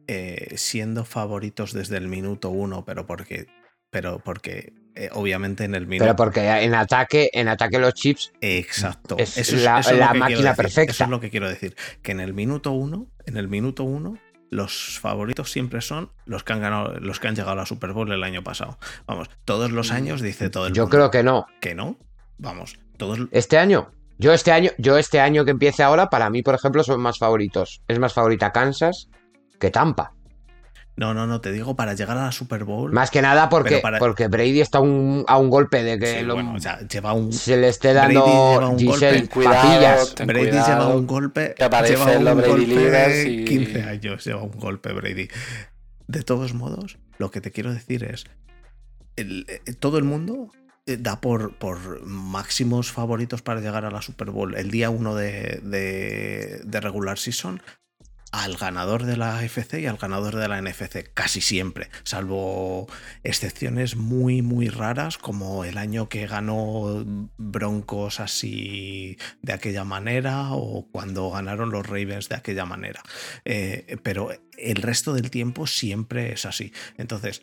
eh, 0.07 0.55
siendo 0.57 1.05
favoritos 1.07 1.73
desde 1.73 1.97
el 1.97 2.09
minuto 2.09 2.51
uno, 2.51 2.85
pero 2.85 3.07
porque, 3.07 3.47
pero 3.95 4.19
porque 4.19 4.73
eh, 4.97 5.09
obviamente 5.13 5.63
en 5.63 5.77
el 5.77 5.87
minuto. 5.87 6.05
Pero 6.07 6.17
porque 6.17 6.41
en 6.65 6.75
ataque, 6.75 7.31
en 7.33 7.47
ataque 7.47 7.79
los 7.79 7.95
chips. 7.95 8.33
Exacto. 8.41 9.15
Es 9.19 9.39
Eso 9.39 9.55
la- 9.59 9.79
eso 9.79 9.93
es 9.93 9.99
la 9.99 10.13
máquina 10.15 10.53
perfecta. 10.57 10.91
Eso 10.91 11.05
es 11.05 11.11
lo 11.11 11.21
que 11.21 11.31
quiero 11.31 11.49
decir. 11.49 11.77
Que 12.03 12.11
en 12.11 12.19
el 12.19 12.35
minuto 12.35 12.73
uno, 12.73 13.07
en 13.25 13.37
el 13.37 13.47
minuto 13.47 13.85
uno, 13.85 14.19
los 14.51 14.99
favoritos 14.99 15.49
siempre 15.53 15.81
son 15.81 16.11
los 16.27 16.43
que 16.43 16.55
han 16.55 16.61
ganado, 16.61 16.99
los 16.99 17.21
que 17.21 17.29
han 17.29 17.37
llegado 17.37 17.53
a 17.53 17.55
la 17.55 17.67
Super 17.67 17.93
Bowl 17.93 18.11
el 18.11 18.25
año 18.25 18.43
pasado. 18.43 18.79
Vamos, 19.07 19.31
todos 19.45 19.71
los 19.71 19.93
años 19.93 20.21
dice 20.23 20.51
todo 20.51 20.67
el 20.67 20.73
Yo 20.73 20.83
mundo 20.83 20.97
creo 20.97 21.11
que 21.13 21.23
no. 21.23 21.47
que 21.61 21.77
no. 21.77 21.97
Vamos, 22.39 22.77
todos. 22.97 23.21
Este 23.31 23.59
año. 23.59 23.93
Yo 24.19 24.33
este 24.33 24.51
año, 24.51 24.71
yo 24.79 24.99
este 24.99 25.21
año 25.21 25.45
que 25.45 25.53
empiece 25.53 25.85
ahora, 25.85 26.09
para 26.11 26.31
mí, 26.31 26.43
por 26.43 26.57
ejemplo, 26.57 26.83
son 26.83 27.01
más 27.01 27.19
favoritos. 27.19 27.81
Es 27.87 28.01
más 28.01 28.13
favorita 28.13 28.51
Kansas 28.51 29.09
que 29.61 29.71
Tampa. 29.71 30.15
No, 30.97 31.13
no, 31.13 31.27
no, 31.27 31.41
te 31.41 31.51
digo 31.51 31.75
para 31.75 31.95
llegar 31.95 32.17
a 32.17 32.27
la 32.27 32.33
Super 32.33 32.63
Bowl. 32.63 32.93
Más 32.93 33.11
que 33.11 33.21
nada 33.21 33.49
porque, 33.49 33.79
para- 33.79 33.99
porque 33.99 34.29
Brady 34.29 34.61
está 34.61 34.79
un- 34.79 35.25
a 35.27 35.39
un 35.39 35.51
golpe 35.51 35.83
de 35.83 35.99
que 35.99 36.21
Sí, 36.21 36.25
lo- 36.25 36.35
bueno, 36.35 36.55
o 36.55 36.61
sea, 36.61 36.79
lleva 36.87 37.13
un. 37.15 37.33
se 37.33 37.57
le 37.57 37.69
esté 37.69 37.93
Brady 37.93 38.15
dando 38.15 38.27
lleva 38.53 38.69
un 38.69 38.77
golpe. 38.77 38.93
Giselle 38.93 39.29
cuidado, 39.29 40.07
ten 40.15 40.27
Brady 40.29 40.49
cuidado, 40.51 40.69
lleva 40.69 40.89
un 40.97 41.07
golpe. 41.07 41.55
Lleva 41.59 41.79
un 42.17 42.25
Brady 42.25 42.49
golpe 42.49 42.67
Leaders 42.67 43.27
y- 43.27 43.45
15 43.45 43.83
años, 43.83 44.25
lleva 44.25 44.43
un 44.43 44.53
golpe 44.53 44.93
Brady. 44.93 45.29
De 46.07 46.23
todos 46.23 46.55
modos, 46.55 46.99
lo 47.19 47.31
que 47.33 47.41
te 47.41 47.51
quiero 47.51 47.73
decir 47.75 48.05
es. 48.05 48.25
el- 49.17 49.47
eh, 49.49 49.73
todo 49.75 49.99
el 49.99 50.05
mundo 50.05 50.51
eh, 50.87 50.97
da 50.99 51.21
por, 51.21 51.57
por 51.57 52.05
máximos 52.05 52.91
favoritos 52.93 53.43
para 53.43 53.61
llegar 53.61 53.85
a 53.85 53.91
la 53.93 54.03
Super 54.03 54.31
Bowl 54.31 54.55
el 54.57 54.71
día 54.73 54.91
1 54.91 55.15
de, 55.15 55.61
de, 55.63 56.61
de 56.65 56.81
regular 56.81 57.17
season 57.19 57.63
al 58.35 58.57
ganador 58.57 59.05
de 59.05 59.17
la 59.17 59.45
FC 59.45 59.81
y 59.81 59.87
al 59.87 59.97
ganador 59.97 60.35
de 60.35 60.49
la 60.49 60.61
NFC, 60.61 61.09
casi 61.15 61.41
siempre, 61.41 61.89
salvo 62.03 62.89
excepciones 63.23 63.95
muy, 63.95 64.43
muy 64.43 64.69
raras, 64.69 65.19
como 65.19 65.65
el 65.65 65.79
año 65.79 66.09
que 66.09 66.27
ganó 66.27 67.05
Broncos 67.37 68.19
así 68.19 69.17
de 69.41 69.53
aquella 69.53 69.85
manera 69.85 70.49
o 70.51 70.89
cuando 70.91 71.31
ganaron 71.31 71.71
los 71.71 71.87
Ravens 71.87 72.29
de 72.29 72.35
aquella 72.35 72.65
manera. 72.65 73.03
Eh, 73.45 73.99
pero 74.03 74.31
el 74.59 74.83
resto 74.83 75.15
del 75.15 75.31
tiempo 75.31 75.69
siempre 75.69 76.33
es 76.33 76.45
así. 76.45 76.73
Entonces, 76.99 77.43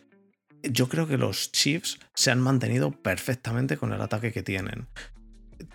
yo 0.62 0.90
creo 0.90 1.06
que 1.06 1.16
los 1.16 1.52
Chiefs 1.52 2.00
se 2.14 2.30
han 2.30 2.40
mantenido 2.40 2.90
perfectamente 2.90 3.78
con 3.78 3.94
el 3.94 4.02
ataque 4.02 4.30
que 4.30 4.42
tienen. 4.42 4.88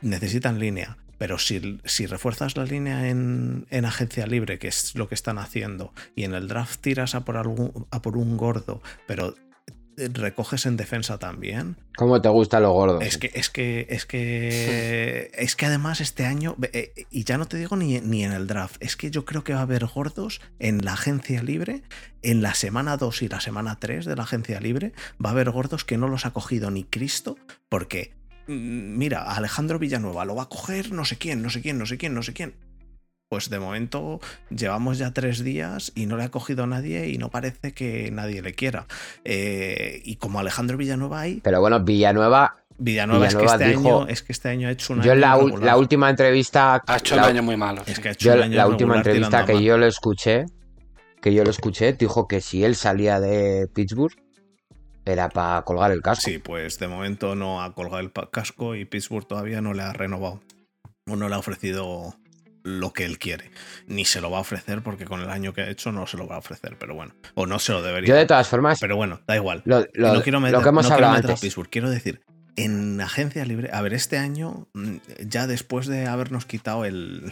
Necesitan 0.01 0.59
línea, 0.59 0.97
pero 1.17 1.37
si, 1.39 1.79
si 1.85 2.05
refuerzas 2.05 2.57
la 2.57 2.65
línea 2.65 3.09
en, 3.09 3.65
en 3.69 3.85
agencia 3.85 4.27
libre, 4.27 4.59
que 4.59 4.67
es 4.67 4.95
lo 4.95 5.07
que 5.07 5.15
están 5.15 5.37
haciendo, 5.37 5.93
y 6.15 6.23
en 6.23 6.33
el 6.33 6.47
draft 6.47 6.79
tiras 6.81 7.15
a 7.15 7.25
por, 7.25 7.37
algún, 7.37 7.87
a 7.91 8.01
por 8.01 8.17
un 8.17 8.37
gordo, 8.37 8.81
pero 9.05 9.35
recoges 9.97 10.67
en 10.67 10.77
defensa 10.77 11.17
también, 11.17 11.77
¿Cómo 11.95 12.21
te 12.21 12.29
gustan 12.29 12.61
los 12.61 12.71
gordos? 12.71 13.03
es 13.03 13.17
que, 13.17 13.31
es 13.33 13.49
que, 13.49 13.87
es 13.89 14.05
que, 14.05 15.31
es 15.33 15.55
que 15.55 15.65
además 15.65 16.01
este 16.01 16.25
año, 16.25 16.55
eh, 16.71 16.93
y 17.09 17.23
ya 17.23 17.37
no 17.37 17.47
te 17.47 17.57
digo 17.57 17.75
ni, 17.75 17.99
ni 18.01 18.23
en 18.23 18.31
el 18.31 18.45
draft, 18.45 18.75
es 18.79 18.95
que 18.95 19.09
yo 19.09 19.25
creo 19.25 19.43
que 19.43 19.53
va 19.53 19.59
a 19.59 19.63
haber 19.63 19.85
gordos 19.87 20.39
en 20.59 20.85
la 20.85 20.93
agencia 20.93 21.41
libre, 21.41 21.81
en 22.21 22.43
la 22.43 22.53
semana 22.53 22.97
2 22.97 23.23
y 23.23 23.27
la 23.27 23.41
semana 23.41 23.77
3 23.79 24.05
de 24.05 24.15
la 24.15 24.23
agencia 24.23 24.59
libre, 24.59 24.93
va 25.23 25.29
a 25.29 25.33
haber 25.33 25.49
gordos 25.49 25.83
que 25.83 25.97
no 25.97 26.07
los 26.07 26.25
ha 26.27 26.31
cogido 26.31 26.69
ni 26.69 26.83
Cristo, 26.83 27.37
porque, 27.67 28.13
mm, 28.47 28.97
mira, 28.97 29.23
Alejandro 29.23 29.79
Villanueva 29.79 30.25
lo 30.25 30.35
va 30.35 30.43
a 30.43 30.49
coger 30.49 30.91
no 30.91 31.05
sé 31.05 31.17
quién, 31.17 31.41
no 31.41 31.49
sé 31.49 31.61
quién, 31.61 31.77
no 31.77 31.85
sé 31.85 31.97
quién, 31.97 32.13
no 32.13 32.23
sé 32.23 32.33
quién. 32.33 32.53
Pues 33.29 33.49
de 33.49 33.59
momento 33.59 34.21
llevamos 34.49 34.97
ya 34.99 35.11
tres 35.11 35.43
días 35.43 35.91
y 35.95 36.05
no 36.05 36.15
le 36.15 36.23
ha 36.23 36.29
cogido 36.29 36.65
nadie 36.65 37.09
y 37.09 37.17
no 37.17 37.29
parece 37.29 37.73
que 37.73 38.09
nadie 38.09 38.41
le 38.41 38.53
quiera. 38.53 38.87
Eh, 39.25 40.01
y 40.05 40.15
como 40.15 40.39
Alejandro 40.39 40.77
Villanueva 40.77 41.19
hay, 41.21 41.41
Pero 41.43 41.59
bueno, 41.59 41.81
Villanueva, 41.83 42.63
Villanueva, 42.77 43.27
es, 43.27 43.35
que 43.35 43.43
este 43.43 43.67
dijo- 43.67 44.01
año, 44.03 44.07
es 44.07 44.23
que 44.23 44.31
este 44.31 44.47
año 44.47 44.69
ha 44.69 44.71
hecho 44.71 44.93
un 44.93 45.01
yo 45.01 45.11
en 45.11 45.19
la, 45.19 45.35
la 45.61 45.75
última 45.77 46.09
entrevista. 46.09 46.81
Ha 46.87 46.97
hecho 46.97 47.17
la- 47.17 47.23
un 47.23 47.29
año 47.31 47.43
muy 47.43 47.57
malo. 47.57 47.83
Es 47.85 47.99
que 47.99 48.07
ha 48.07 48.11
hecho 48.13 48.27
yo 48.29 48.33
un 48.35 48.39
la, 48.39 48.45
año 48.45 48.55
la 48.55 48.67
última 48.67 48.95
entrevista 48.95 49.45
que 49.45 49.55
mal. 49.55 49.63
yo 49.63 49.77
lo 49.77 49.87
escuché, 49.87 50.45
que 51.21 51.33
yo 51.33 51.43
lo 51.43 51.49
escuché, 51.49 51.91
dijo 51.93 52.29
que 52.29 52.39
si 52.39 52.63
él 52.63 52.75
salía 52.75 53.19
de 53.19 53.67
Pittsburgh 53.73 54.15
era 55.09 55.29
para 55.29 55.61
colgar 55.63 55.91
el 55.91 56.01
casco. 56.01 56.29
Sí, 56.29 56.37
pues 56.39 56.79
de 56.79 56.87
momento 56.87 57.35
no 57.35 57.61
ha 57.63 57.73
colgado 57.73 57.99
el 57.99 58.11
casco 58.31 58.75
y 58.75 58.85
Pittsburgh 58.85 59.27
todavía 59.27 59.61
no 59.61 59.73
le 59.73 59.83
ha 59.83 59.93
renovado. 59.93 60.41
O 61.09 61.15
no 61.15 61.29
le 61.29 61.35
ha 61.35 61.39
ofrecido 61.39 62.15
lo 62.63 62.91
que 62.91 63.05
él 63.05 63.17
quiere. 63.17 63.49
Ni 63.87 64.03
se 64.03 64.19
lo 64.19 64.29
va 64.29 64.39
a 64.39 64.41
ofrecer 64.41 64.81
porque 64.81 65.05
con 65.05 65.21
el 65.21 65.29
año 65.29 65.53
que 65.53 65.61
ha 65.61 65.69
hecho 65.69 65.91
no 65.93 66.05
se 66.05 66.17
lo 66.17 66.27
va 66.27 66.35
a 66.35 66.39
ofrecer, 66.39 66.75
pero 66.77 66.95
bueno. 66.95 67.13
O 67.33 67.45
no 67.45 67.59
se 67.59 67.71
lo 67.71 67.81
debería. 67.81 68.09
Yo 68.09 68.15
de 68.15 68.25
todas 68.25 68.47
formas, 68.49 68.79
Pero 68.81 68.97
bueno, 68.97 69.21
da 69.25 69.35
igual. 69.35 69.61
lo, 69.65 69.85
lo- 69.93 70.13
no 70.13 70.21
quiero 70.21 70.39
meter, 70.41 70.57
lo 70.57 70.63
que 70.63 70.69
hemos 70.69 70.87
no 70.89 70.95
hablado 70.95 71.13
meter 71.13 71.29
a 71.29 71.33
antes. 71.33 71.41
Pittsburgh. 71.41 71.69
Quiero 71.69 71.89
decir, 71.89 72.21
en 72.57 72.99
agencia 72.99 73.45
libre, 73.45 73.69
a 73.71 73.81
ver, 73.81 73.93
este 73.93 74.17
año, 74.17 74.67
mm, 74.73 74.95
ya 75.27 75.47
después 75.47 75.87
de 75.87 76.07
habernos 76.07 76.45
quitado 76.45 76.83
el 76.83 77.31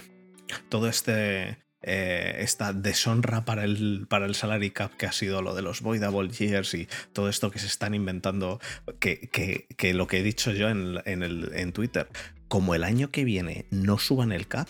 todo 0.69 0.87
este 0.87 1.57
eh, 1.87 2.37
esta 2.39 2.73
deshonra 2.73 3.45
para 3.45 3.63
el, 3.63 4.07
para 4.09 4.25
el 4.25 4.33
salary 4.35 4.71
cap 4.71 4.91
que 4.97 5.05
ha 5.05 5.11
sido 5.11 5.41
lo 5.41 5.53
de 5.55 5.61
los 5.61 5.81
voidable 5.81 6.29
years 6.29 6.73
y 6.73 6.87
todo 7.13 7.29
esto 7.29 7.51
que 7.51 7.59
se 7.59 7.67
están 7.67 7.93
inventando, 7.93 8.59
que, 8.99 9.29
que- 9.31 9.67
que 9.77 9.93
lo 9.93 10.07
que 10.07 10.19
he 10.19 10.23
dicho 10.23 10.51
yo 10.51 10.67
en, 10.69 10.99
en 11.05 11.21
el, 11.23 11.51
en 11.53 11.71
Twitter, 11.71 12.07
como 12.47 12.75
el 12.75 12.83
año 12.83 13.11
que 13.11 13.23
viene 13.23 13.65
no 13.71 13.99
suban 13.99 14.31
el 14.31 14.47
cap, 14.47 14.67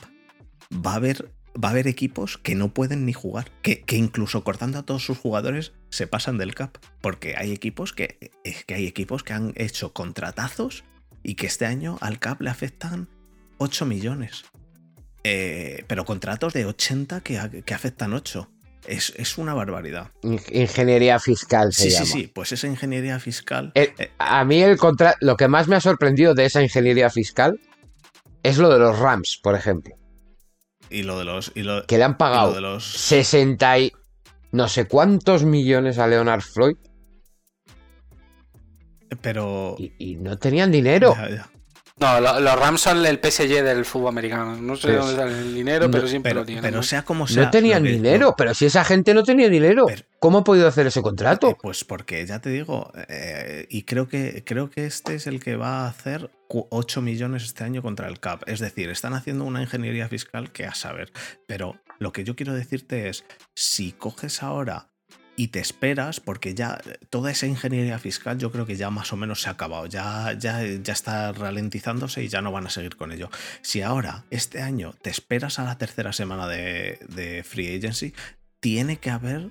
va 0.74 0.92
a 0.94 0.96
haber, 0.96 1.32
va 1.56 1.70
a 1.70 1.72
haber 1.72 1.88
equipos 1.88 2.38
que 2.38 2.56
no 2.56 2.74
pueden 2.74 3.06
ni 3.06 3.14
jugar, 3.14 3.50
que, 3.62 3.82
que 3.82 3.96
incluso 3.96 4.44
cortando 4.44 4.80
a 4.80 4.84
todos 4.84 5.06
sus 5.06 5.18
jugadores 5.18 5.72
se 5.90 6.08
pasan 6.08 6.38
del 6.38 6.54
cap, 6.54 6.78
porque 7.02 7.36
hay 7.38 7.52
equipos 7.54 7.94
que, 7.94 8.32
es 8.44 8.66
que 8.66 8.74
hay 8.76 8.88
equipos 8.88 9.24
que 9.24 9.34
han 9.34 9.54
hecho 9.56 9.94
contratazos 9.94 10.84
y 11.24 11.36
que 11.36 11.48
este 11.48 11.66
año 11.66 11.98
al 12.02 12.20
cap 12.20 12.42
le 12.42 12.50
afectan 12.50 13.08
8 13.58 13.86
millones. 13.86 14.44
Eh, 15.28 15.84
pero 15.88 16.06
contratos 16.06 16.54
de 16.54 16.66
80 16.68 17.22
que, 17.22 17.64
que 17.66 17.74
afectan 17.74 18.14
8. 18.14 18.48
Es, 18.86 19.12
es 19.18 19.40
una 19.40 19.56
barbaridad. 19.56 20.12
In- 20.22 20.40
Ingeniería 20.52 21.18
fiscal 21.20 21.74
se 21.74 21.86
Sí, 21.86 21.90
sí, 21.90 21.96
llama. 21.96 22.06
sí, 22.06 22.28
pues 22.28 22.52
esa 22.52 22.68
ingeniería 22.68 23.20
fiscal. 23.20 23.72
El- 23.74 23.94
eh, 23.98 24.12
a 24.20 24.46
mí 24.46 24.62
el 24.62 24.78
contra 24.78 25.16
lo 25.22 25.36
que 25.36 25.48
más 25.48 25.68
me 25.68 25.76
ha 25.76 25.82
sorprendido 25.82 26.36
de 26.36 26.46
esa 26.46 26.62
ingeniería 26.62 27.10
fiscal 27.10 27.60
es 28.44 28.60
lo 28.60 28.70
de 28.70 28.78
los 28.78 29.00
Rams, 29.00 29.40
por 29.42 29.56
ejemplo, 29.56 29.96
y 30.92 31.02
lo 31.02 31.18
de 31.18 31.26
los. 31.26 31.52
Y 31.56 31.64
lo, 31.64 31.88
que 31.88 31.98
le 31.98 32.04
han 32.04 32.18
pagado 32.18 32.54
de 32.54 32.62
los 32.62 32.86
60 32.86 33.80
y 33.80 33.92
no 34.52 34.68
sé 34.68 34.86
cuántos 34.88 35.44
millones 35.44 35.98
a 35.98 36.06
Leonard 36.06 36.42
Floyd 36.42 36.76
pero. 39.22 39.76
y, 39.80 39.94
y 39.98 40.16
no 40.18 40.38
tenían 40.38 40.72
dinero. 40.72 41.16
Ya, 41.18 41.30
ya. 41.30 41.50
No, 41.98 42.20
lo- 42.20 42.42
los 42.42 42.60
Rams 42.60 42.82
son 42.82 43.06
el 43.06 43.20
PSG 43.20 43.64
del 43.64 43.86
fútbol 43.86 44.10
americano. 44.10 44.58
No 44.58 44.76
sé 44.76 44.90
de 44.92 44.98
Pues- 44.98 45.08
dónde 45.16 45.22
sale 45.24 45.40
el 45.42 45.56
dinero, 45.56 45.90
pero 45.90 46.08
siempre 46.10 46.32
pero, 46.32 46.42
lo 46.42 46.46
tienen. 46.46 46.62
pero 46.62 46.78
¿no? 46.78 46.84
sea 46.84 47.04
como 47.06 47.26
sea. 47.26 47.46
No 47.46 47.50
tenían 47.52 47.84
que- 47.84 47.90
dinero, 47.92 48.36
pero 48.38 48.54
si 48.54 48.66
esa 48.66 48.84
gente 48.84 49.14
no 49.14 49.24
tenía 49.24 49.48
dinero, 49.48 49.86
Pero- 49.88 50.02
¿cómo 50.20 50.40
ha 50.40 50.44
podido 50.44 50.68
hacer 50.68 50.88
ese 50.88 51.02
contrato? 51.02 51.52
Eh, 51.52 51.58
Pues 51.62 51.86
porque 51.86 52.26
ya 52.26 52.40
te 52.42 52.50
digo, 52.50 52.92
eh, 53.08 53.66
y 53.70 53.84
creo 53.84 54.10
que, 54.10 54.44
creo 54.46 54.70
que 54.70 54.86
este 54.86 55.16
es 55.16 55.26
el 55.26 55.40
que 55.40 55.56
va 55.56 55.86
a 55.86 55.88
hacer 55.88 56.30
cu- 56.50 56.68
8 56.70 57.02
millones 57.02 57.44
este 57.46 57.64
año 57.64 57.82
contra 57.82 58.10
el 58.10 58.20
CAP. 58.20 58.44
Es 58.50 58.60
decir, 58.60 58.90
están 58.90 59.14
haciendo 59.14 59.46
una 59.46 59.62
ingeniería 59.62 60.10
fiscal 60.10 60.52
que 60.52 60.66
a 60.66 60.76
saber. 60.76 61.14
Pero 61.48 61.80
lo 62.00 62.12
que 62.12 62.26
yo 62.26 62.36
quiero 62.36 62.54
decirte 62.54 63.08
es, 63.08 63.24
si 63.56 63.94
coges 63.94 64.44
ahora 64.44 64.90
y 65.36 65.50
te 65.50 65.60
esperas, 65.60 66.20
porque 66.20 66.54
ya 66.54 66.80
eh, 66.86 66.98
toda 67.10 67.32
esa 67.32 67.48
ingeniería 67.48 68.00
fiscal 68.00 68.38
yo 68.38 68.52
creo 68.52 68.66
que 68.66 68.76
ya 68.76 68.90
más 68.90 69.12
o 69.14 69.18
menos 69.18 69.42
se 69.42 69.50
ha 69.50 69.54
acabado, 69.54 69.86
ya, 69.86 70.34
ya, 70.34 70.64
ya 70.64 70.94
está 70.94 71.32
ralentizándose 71.32 72.24
y 72.24 72.28
ya 72.28 72.42
no 72.42 72.52
van 72.52 72.68
a 72.68 72.70
seguir 72.70 72.96
con 72.96 73.12
ello. 73.12 73.30
Si 73.62 73.82
ahora, 73.82 74.26
este 74.30 74.62
año, 74.62 74.94
te 75.02 75.10
esperas 75.10 75.60
a 75.60 75.64
la 75.64 75.78
tercera 75.78 76.14
semana 76.14 76.48
de, 76.48 77.44
Free 77.46 77.76
Agency, 77.76 78.14
tiene 78.60 78.98
que 78.98 79.10
haber 79.10 79.50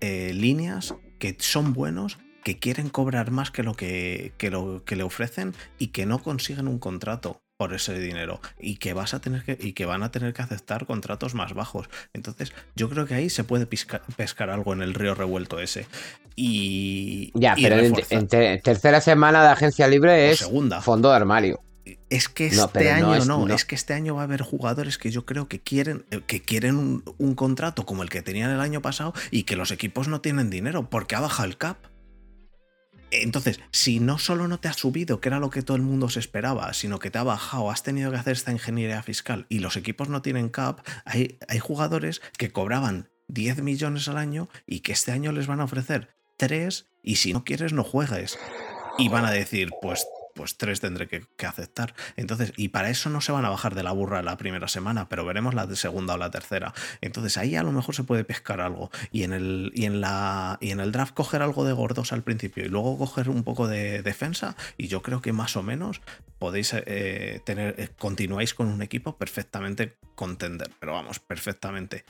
eh, 0.00 0.32
líneas 0.34 0.94
que 1.18 1.36
son 1.38 1.72
buenos, 1.72 2.18
que 2.42 2.58
quieren 2.58 2.88
cobrar 2.88 3.30
más 3.30 3.50
que 3.50 3.62
lo 3.62 3.74
que, 3.74 4.32
que 4.38 4.50
lo 4.50 4.84
que 4.84 4.96
le 4.96 5.02
ofrecen 5.02 5.54
y 5.78 5.88
que 5.88 6.06
no 6.06 6.22
consiguen 6.22 6.68
un 6.68 6.78
contrato 6.78 7.42
por 7.60 7.74
ese 7.74 7.98
dinero 7.98 8.40
y 8.58 8.76
que 8.76 8.94
vas 8.94 9.12
a 9.12 9.20
tener 9.20 9.42
que 9.44 9.58
y 9.60 9.74
que 9.74 9.84
van 9.84 10.02
a 10.02 10.10
tener 10.10 10.32
que 10.32 10.40
aceptar 10.40 10.86
contratos 10.86 11.34
más 11.34 11.52
bajos. 11.52 11.90
Entonces, 12.14 12.54
yo 12.74 12.88
creo 12.88 13.04
que 13.04 13.12
ahí 13.12 13.28
se 13.28 13.44
puede 13.44 13.66
pisca- 13.68 14.00
pescar 14.16 14.48
algo 14.48 14.72
en 14.72 14.80
el 14.80 14.94
río 14.94 15.14
revuelto 15.14 15.60
ese. 15.60 15.86
Y 16.36 17.30
Ya, 17.38 17.52
y 17.58 17.62
pero 17.64 17.76
en, 17.78 18.62
tercera 18.62 19.02
semana 19.02 19.42
de 19.42 19.50
agencia 19.50 19.86
libre 19.88 20.30
es 20.30 20.38
segunda. 20.38 20.80
fondo 20.80 21.10
de 21.10 21.16
armario. 21.16 21.60
Es 22.08 22.30
que 22.30 22.46
este 22.46 22.84
No, 22.84 23.10
año 23.10 23.24
no 23.26 23.46
no, 23.46 23.54
es- 23.54 23.66
que 23.66 23.74
este 23.74 23.92
año 23.92 24.14
va 24.14 24.22
a 24.22 24.24
haber 24.24 24.40
jugadores 24.40 24.96
que 24.96 25.10
yo 25.10 25.26
creo 25.26 25.46
que 25.46 25.60
quieren, 25.60 26.06
que 26.26 26.40
quieren 26.40 26.76
un, 26.78 27.04
un 27.18 27.34
contrato 27.34 27.84
como 27.84 28.02
el 28.02 28.08
que 28.08 28.22
tenían 28.22 28.50
el 28.50 28.60
año 28.60 28.80
pasado 28.80 29.12
y 29.30 29.42
que 29.42 29.54
los 29.54 29.70
equipos 29.70 30.08
no 30.08 30.22
tienen 30.22 30.48
dinero 30.48 30.88
porque 30.88 31.14
ha 31.14 31.20
bajado 31.20 31.46
el 31.46 31.58
cap. 31.58 31.76
Entonces, 33.10 33.60
si 33.70 34.00
no 34.00 34.18
solo 34.18 34.48
no 34.48 34.58
te 34.58 34.68
ha 34.68 34.72
subido, 34.72 35.20
que 35.20 35.28
era 35.28 35.38
lo 35.38 35.50
que 35.50 35.62
todo 35.62 35.76
el 35.76 35.82
mundo 35.82 36.08
se 36.08 36.20
esperaba, 36.20 36.72
sino 36.72 36.98
que 36.98 37.10
te 37.10 37.18
ha 37.18 37.22
bajado, 37.22 37.70
has 37.70 37.82
tenido 37.82 38.10
que 38.10 38.16
hacer 38.16 38.32
esta 38.34 38.52
ingeniería 38.52 39.02
fiscal 39.02 39.46
y 39.48 39.58
los 39.58 39.76
equipos 39.76 40.08
no 40.08 40.22
tienen 40.22 40.48
cap, 40.48 40.80
hay, 41.04 41.38
hay 41.48 41.58
jugadores 41.58 42.20
que 42.38 42.50
cobraban 42.50 43.08
10 43.28 43.62
millones 43.62 44.08
al 44.08 44.18
año 44.18 44.48
y 44.66 44.80
que 44.80 44.92
este 44.92 45.12
año 45.12 45.32
les 45.32 45.46
van 45.46 45.60
a 45.60 45.64
ofrecer 45.64 46.08
3 46.36 46.86
y 47.02 47.16
si 47.16 47.32
no 47.32 47.44
quieres 47.44 47.72
no 47.72 47.84
juegues. 47.84 48.38
Y 48.98 49.08
van 49.08 49.24
a 49.24 49.30
decir, 49.30 49.70
pues 49.80 50.06
pues 50.40 50.56
tres 50.56 50.80
tendré 50.80 51.06
que, 51.06 51.46
aceptar. 51.46 51.94
Entonces, 52.16 52.54
y 52.56 52.68
para 52.68 52.88
eso 52.88 53.10
no 53.10 53.20
se 53.20 53.30
van 53.30 53.44
a 53.44 53.50
bajar 53.50 53.74
de 53.74 53.82
la 53.82 53.92
burra 53.92 54.22
la 54.22 54.38
primera 54.38 54.68
semana, 54.68 55.06
pero 55.06 55.26
veremos 55.26 55.52
la 55.52 55.66
segunda 55.76 56.14
o 56.14 56.16
la 56.16 56.30
tercera. 56.30 56.72
Entonces 57.02 57.36
ahí 57.36 57.56
a 57.56 57.62
lo 57.62 57.72
mejor 57.72 57.94
se 57.94 58.04
puede 58.04 58.24
pescar 58.24 58.62
algo. 58.62 58.90
Y 59.12 59.24
en 59.24 59.34
el, 59.34 59.70
y 59.74 59.84
en 59.84 60.00
la, 60.00 60.56
y 60.62 60.70
en 60.70 60.80
el 60.80 60.92
draft 60.92 61.12
coger 61.12 61.42
algo 61.42 61.66
de 61.66 61.74
gordos 61.74 62.14
al 62.14 62.22
principio 62.22 62.64
y 62.64 62.70
luego 62.70 62.96
coger 62.96 63.28
un 63.28 63.44
poco 63.44 63.68
de 63.68 64.00
defensa. 64.00 64.56
Y 64.78 64.88
yo 64.88 65.02
creo 65.02 65.20
que 65.20 65.34
más 65.34 65.56
o 65.56 65.62
menos 65.62 66.00
podéis 66.38 66.72
eh, 66.72 67.42
tener, 67.44 67.74
eh, 67.76 67.90
continuáis 67.98 68.54
con 68.54 68.68
un 68.68 68.80
equipo 68.80 69.18
perfectamente 69.18 69.98
contender, 70.14 70.70
pero 70.80 70.94
vamos, 70.94 71.18
perfectamente 71.18 72.06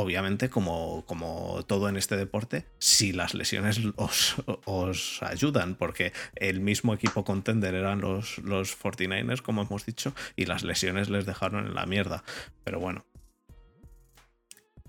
obviamente, 0.00 0.50
como, 0.50 1.04
como, 1.06 1.62
todo 1.66 1.88
en 1.88 1.96
este 1.96 2.16
deporte, 2.16 2.66
si 2.78 3.12
las 3.12 3.34
lesiones 3.34 3.80
os, 3.96 5.22
ayudan, 5.22 5.74
porque 5.74 6.12
el 6.34 6.60
mismo 6.60 6.94
equipo 6.94 7.24
contender 7.24 7.74
eran 7.74 8.00
los, 8.00 8.38
los 8.38 8.78
49ers, 8.78 9.42
como 9.42 9.62
hemos 9.62 9.86
dicho, 9.86 10.14
y 10.36 10.46
las 10.46 10.62
lesiones 10.62 11.08
les 11.10 11.26
dejaron 11.26 11.66
en 11.66 11.74
la 11.74 11.86
mierda. 11.86 12.24
Pero 12.64 12.80
bueno. 12.80 13.04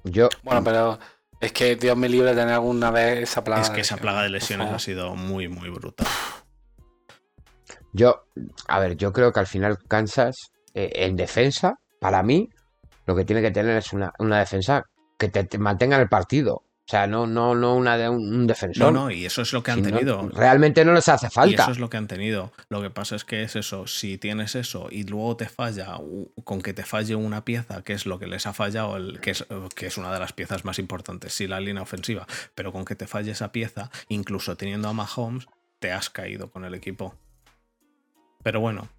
Yo. 0.04 0.30
Bueno, 0.44 0.64
pero 0.64 1.00
es 1.40 1.52
que 1.52 1.76
Dios 1.76 1.98
me 1.98 2.10
libre 2.10 2.30
de 2.30 2.36
tener 2.36 2.54
alguna 2.54 2.92
vez 2.92 3.20
esa 3.20 3.44
plaga. 3.44 3.62
Es 3.62 3.70
que 3.70 3.82
esa 3.82 3.98
plaga 3.98 4.24
de 4.24 4.30
lesiones 4.30 4.70
ha 4.70 4.80
sido 4.80 5.16
muy, 5.16 5.48
muy 5.48 5.70
brutal. 5.70 6.08
Yo, 7.94 8.26
a 8.68 8.80
ver, 8.80 8.96
yo 8.96 9.12
creo 9.12 9.32
que 9.34 9.40
al 9.40 9.48
final 9.48 9.80
Kansas, 9.88 10.52
eh, 10.74 10.92
en 10.96 11.16
defensa, 11.18 11.80
para 12.00 12.24
mí, 12.24 12.50
lo 13.06 13.16
que 13.16 13.26
tiene 13.26 13.42
que 13.42 13.52
tener 13.52 13.78
es 13.78 13.92
una, 13.92 14.14
una 14.20 14.40
defensa 14.40 14.86
que 15.30 15.44
te, 15.44 15.58
mantengan 15.60 16.02
el 16.02 16.10
partido. 16.10 16.56
O 16.56 16.92
sea, 16.92 17.08
no, 17.08 17.28
no, 17.28 17.56
no 17.56 17.76
una 17.76 17.96
de 17.96 18.10
un, 18.10 18.48
defensor. 18.48 18.92
No, 18.92 19.04
no, 19.04 19.12
y 19.12 19.26
eso 19.26 19.44
es 19.44 19.54
lo 19.54 19.64
que 19.64 19.72
han 19.72 19.84
tenido. 19.84 20.28
realmente 20.34 20.84
no 20.84 20.94
les 20.94 21.08
hace 21.08 21.30
falta. 21.30 21.52
Y 21.52 21.56
eso 21.56 21.72
es 21.72 21.80
lo 21.80 21.90
que 21.90 21.98
han 21.98 22.08
tenido. 22.08 22.52
Lo 22.70 22.82
que 22.82 22.90
pasa 22.90 23.16
es 23.16 23.24
que 23.24 23.44
es 23.44 23.56
eso. 23.56 23.88
Si 23.88 24.18
tienes 24.18 24.56
eso 24.56 24.88
y 24.92 25.04
luego 25.04 25.38
te 25.38 25.48
falla, 25.48 26.00
con 26.44 26.62
que 26.62 26.74
te 26.74 26.84
falle 26.84 27.16
una 27.16 27.46
pieza, 27.46 27.84
que 27.84 27.94
es 27.94 28.06
lo 28.06 28.20
que 28.20 28.28
les 28.28 28.46
ha 28.48 28.54
fallado, 28.54 28.98
el, 28.98 29.22
que, 29.22 29.32
es, 29.32 29.46
que 29.76 29.86
es 29.86 29.98
una 29.98 30.12
de 30.12 30.20
las 30.20 30.34
piezas 30.34 30.66
más 30.66 30.80
importantes, 30.80 31.34
sí, 31.34 31.48
la 31.48 31.62
línea 31.62 31.84
ofensiva, 31.84 32.28
pero 32.56 32.74
con 32.74 32.84
que 32.84 32.96
te 32.96 33.08
falle 33.08 33.32
esa 33.32 33.52
pieza, 33.52 33.90
incluso 34.10 34.58
teniendo 34.58 34.90
a 34.90 34.94
Mahomes, 34.94 35.48
te 35.80 35.94
has 35.94 36.10
caído 36.10 36.52
con 36.52 36.66
el 36.66 36.74
equipo. 36.74 37.16
Pero 38.44 38.60
bueno. 38.60 38.90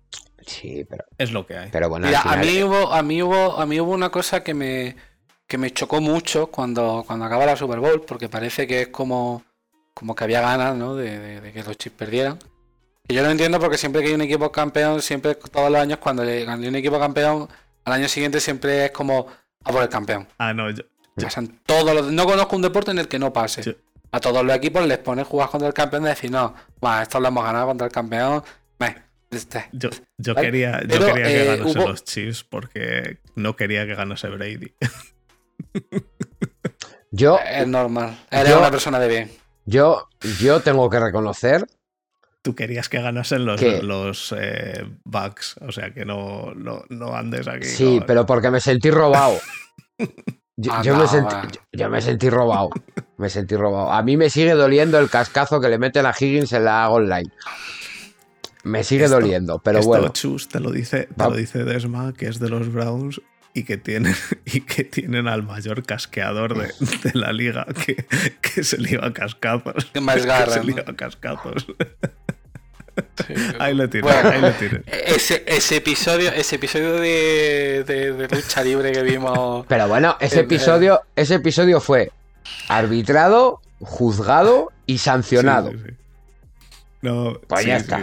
Sí, 0.47 0.86
pero. 0.89 1.05
Es 1.19 1.32
lo 1.32 1.47
que 1.47 1.59
hay. 1.59 1.70
Pero 1.70 1.89
bueno, 1.89 2.09
a, 2.09 2.36
mí 2.36 2.62
hubo, 2.62 2.93
a, 2.93 3.03
mí 3.03 3.23
hubo, 3.23 3.61
a 3.61 3.66
mí 3.66 3.81
hubo 3.81 3.93
una 3.93 4.11
cosa 4.11 4.43
que 4.43 4.55
me 4.55 4.97
que 5.53 5.59
me 5.59 5.70
chocó 5.70 6.01
mucho 6.01 6.47
cuando, 6.47 7.05
cuando 7.07 7.27
acaba 7.27 7.45
la 7.45 7.57
Super 7.57 7.79
Bowl, 7.79 8.01
porque 8.07 8.31
parece 8.31 8.66
que 8.66 8.81
es 8.81 8.89
como, 8.89 9.45
como 9.93 10.15
que 10.15 10.24
había 10.24 10.41
ganas 10.41 10.74
¿no? 10.74 10.97
de, 10.97 11.51
que 11.53 11.62
los 11.62 11.77
Chiefs 11.77 11.95
perdieran. 11.95 12.39
Y 13.07 13.12
yo 13.12 13.23
lo 13.23 13.29
entiendo 13.29 13.61
porque 13.61 13.77
siempre 13.77 14.01
que 14.01 14.09
hay 14.09 14.15
un 14.15 14.23
equipo 14.23 14.51
campeón, 14.51 15.03
siempre 15.03 15.35
todos 15.35 15.70
los 15.70 15.79
años 15.79 15.99
cuando, 15.99 16.23
hay 16.23 16.47
un 16.47 16.74
equipo 16.74 16.99
campeón, 16.99 17.51
al 17.85 17.93
año 17.93 18.09
siguiente 18.09 18.41
siempre 18.41 18.87
es 18.87 18.93
como 18.93 19.27
a 19.62 19.70
por 19.70 19.83
el 19.83 19.91
campeón. 19.91 20.27
Ah, 20.39 20.55
no, 20.55 20.70
yo, 20.70 20.85
todos 21.66 22.11
no 22.11 22.24
conozco 22.24 22.57
un 22.57 22.62
deporte 22.62 22.91
en 22.91 23.01
el 23.01 23.09
que 23.09 23.19
no 23.19 23.31
pase. 23.31 23.77
A 24.11 24.20
todos 24.20 24.43
los 24.43 24.57
equipos 24.57 24.87
les 24.87 24.97
pones 24.97 25.27
jugar 25.27 25.51
contra 25.51 25.69
el 25.69 25.74
campeón 25.74 26.05
y 26.05 26.07
decir, 26.07 26.31
no, 26.31 26.55
bueno, 26.81 27.03
esto 27.03 27.20
lo 27.20 27.29
hemos 27.29 27.45
ganado 27.45 27.66
contra 27.66 27.89
el 27.89 27.93
campeón. 27.93 28.43
Este, 29.31 29.66
yo, 29.73 29.89
yo 30.19 30.35
quería, 30.35 30.83
yo 30.87 30.99
quería 31.07 31.24
que 31.24 31.43
eh, 31.43 31.57
ganase 31.57 31.79
los 31.79 32.05
Chiefs 32.05 32.45
porque 32.45 33.19
no 33.35 33.55
quería 33.57 33.87
que 33.87 33.95
ganase 33.95 34.29
Brady. 34.29 34.73
Yo. 37.11 37.39
Es 37.39 37.69
normal. 37.69 38.19
Eres 38.31 38.57
una 38.57 38.70
persona 38.70 38.99
de 38.99 39.09
bien. 39.09 39.31
Yo, 39.65 40.09
yo 40.40 40.61
tengo 40.61 40.89
que 40.90 40.99
reconocer. 40.99 41.66
Tú 42.43 42.57
querías 42.57 42.89
que 42.89 43.01
ganasen 43.01 43.44
los, 43.44 43.62
los 43.82 44.35
eh, 44.36 44.85
bugs, 45.05 45.55
o 45.61 45.70
sea 45.70 45.93
que 45.93 46.05
no, 46.05 46.53
no, 46.55 47.15
andes 47.15 47.47
aquí. 47.47 47.66
Sí, 47.66 48.01
pero 48.05 48.27
porque 48.27 48.51
me 48.51 48.61
sentí 48.61 48.90
robado. 48.90 49.39
Yo, 50.57 50.97
me 50.97 51.07
sentí, 51.07 51.59
yo, 51.73 51.89
me 51.89 52.03
sentí, 52.03 52.28
robado. 52.28 52.70
Me 53.16 53.31
sentí 53.31 53.57
robado. 53.57 53.93
A 53.93 54.03
mí 54.03 54.16
me 54.16 54.28
sigue 54.28 54.53
doliendo 54.53 54.99
el 54.99 55.09
cascazo 55.09 55.61
que 55.61 55.69
le 55.69 55.78
meten 55.78 56.05
a 56.05 56.15
Higgins 56.19 56.53
en 56.53 56.65
la 56.65 56.90
online. 56.90 57.31
Me 58.65 58.85
sigue 58.85 59.09
doliendo, 59.09 59.61
pero 59.61 59.81
bueno. 59.82 60.09
Chus 60.09 60.49
te 60.49 60.61
lo 60.61 60.70
dice, 60.70 61.09
te 61.16 61.24
lo 61.24 61.35
dice 61.35 61.65
Desma, 61.65 62.12
que 62.12 62.27
es 62.27 62.39
de 62.39 62.49
los 62.49 62.73
Browns, 62.73 63.20
y 63.55 63.65
que 63.65 63.77
tienen, 63.77 64.15
y 64.45 64.61
que 64.61 64.85
tienen 64.85 65.29
al 65.29 65.43
mayor 65.43 65.85
casqueador 65.85 66.57
de, 66.57 66.73
la 67.15 67.33
liga 67.33 67.66
que, 67.85 68.07
que, 68.41 68.65
se 68.65 68.79
le 68.79 68.93
iba 68.93 69.07
a 69.07 69.12
cascazos. 69.12 69.87
Que 69.93 70.01
más 70.01 70.24
garra, 70.24 70.53
se 70.53 70.65
le 70.65 70.73
iba 70.73 70.85
a 70.87 70.95
cascazos. 70.95 71.66
ahí 73.59 73.74
lo 73.74 73.89
tienes, 73.89 74.15
ahí 74.15 74.41
lo 74.41 74.53
tienes. 74.53 74.83
Ese, 74.87 75.45
ese, 75.47 75.77
episodio, 75.77 76.31
ese 76.31 76.57
episodio 76.57 76.95
de, 76.95 77.85
de, 77.85 78.29
lucha 78.29 78.62
libre 78.62 78.93
que 78.93 79.03
vimos. 79.03 79.66
Pero 79.66 79.89
bueno, 79.89 80.16
ese 80.20 80.41
episodio, 80.41 81.03
ese 81.16 81.35
episodio 81.35 81.81
fue 81.81 82.11
arbitrado, 82.69 83.61
juzgado 83.81 84.73
y 84.87 84.99
sancionado. 84.99 85.73
no, 87.03 87.39
pues 87.47 87.66
ya 87.66 87.77
está. 87.77 88.03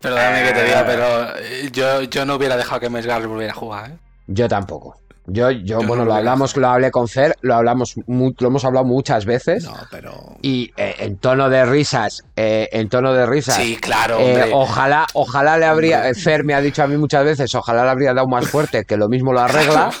Perdóname 0.00 0.44
que 0.44 0.52
te 0.52 0.64
diga, 0.64 0.86
pero 0.86 1.70
yo, 1.72 2.02
yo 2.04 2.24
no 2.24 2.36
hubiera 2.36 2.56
dejado 2.56 2.80
que 2.80 2.88
Mesgar 2.88 3.26
volviera 3.26 3.52
a 3.52 3.56
jugar, 3.56 3.90
¿eh? 3.90 3.96
Yo 4.28 4.46
tampoco. 4.48 4.94
Yo, 5.30 5.50
yo, 5.50 5.80
bueno, 5.82 6.06
lo 6.06 6.14
hablamos, 6.14 6.56
lo 6.56 6.68
hablé 6.68 6.90
con 6.90 7.06
Fer, 7.06 7.34
lo 7.42 7.54
hablamos, 7.54 7.96
lo 8.06 8.48
hemos 8.48 8.64
hablado 8.64 8.86
muchas 8.86 9.26
veces. 9.26 9.64
No, 9.64 9.76
pero. 9.90 10.38
Y 10.40 10.72
eh, 10.78 10.94
en 11.00 11.18
tono 11.18 11.50
de 11.50 11.66
risas, 11.66 12.24
eh, 12.34 12.68
en 12.72 12.88
tono 12.88 13.12
de 13.12 13.26
risas. 13.26 13.56
Sí, 13.56 13.76
claro. 13.76 14.18
Eh, 14.20 14.50
ojalá, 14.54 15.06
ojalá 15.12 15.58
le 15.58 15.66
habría. 15.66 16.02
Fer 16.14 16.44
me 16.44 16.54
ha 16.54 16.62
dicho 16.62 16.82
a 16.82 16.86
mí 16.86 16.96
muchas 16.96 17.24
veces, 17.24 17.54
ojalá 17.54 17.84
le 17.84 17.90
habría 17.90 18.14
dado 18.14 18.26
más 18.26 18.48
fuerte, 18.48 18.84
que 18.86 18.96
lo 18.96 19.08
mismo 19.08 19.32
lo 19.32 19.40
arregla. 19.40 19.90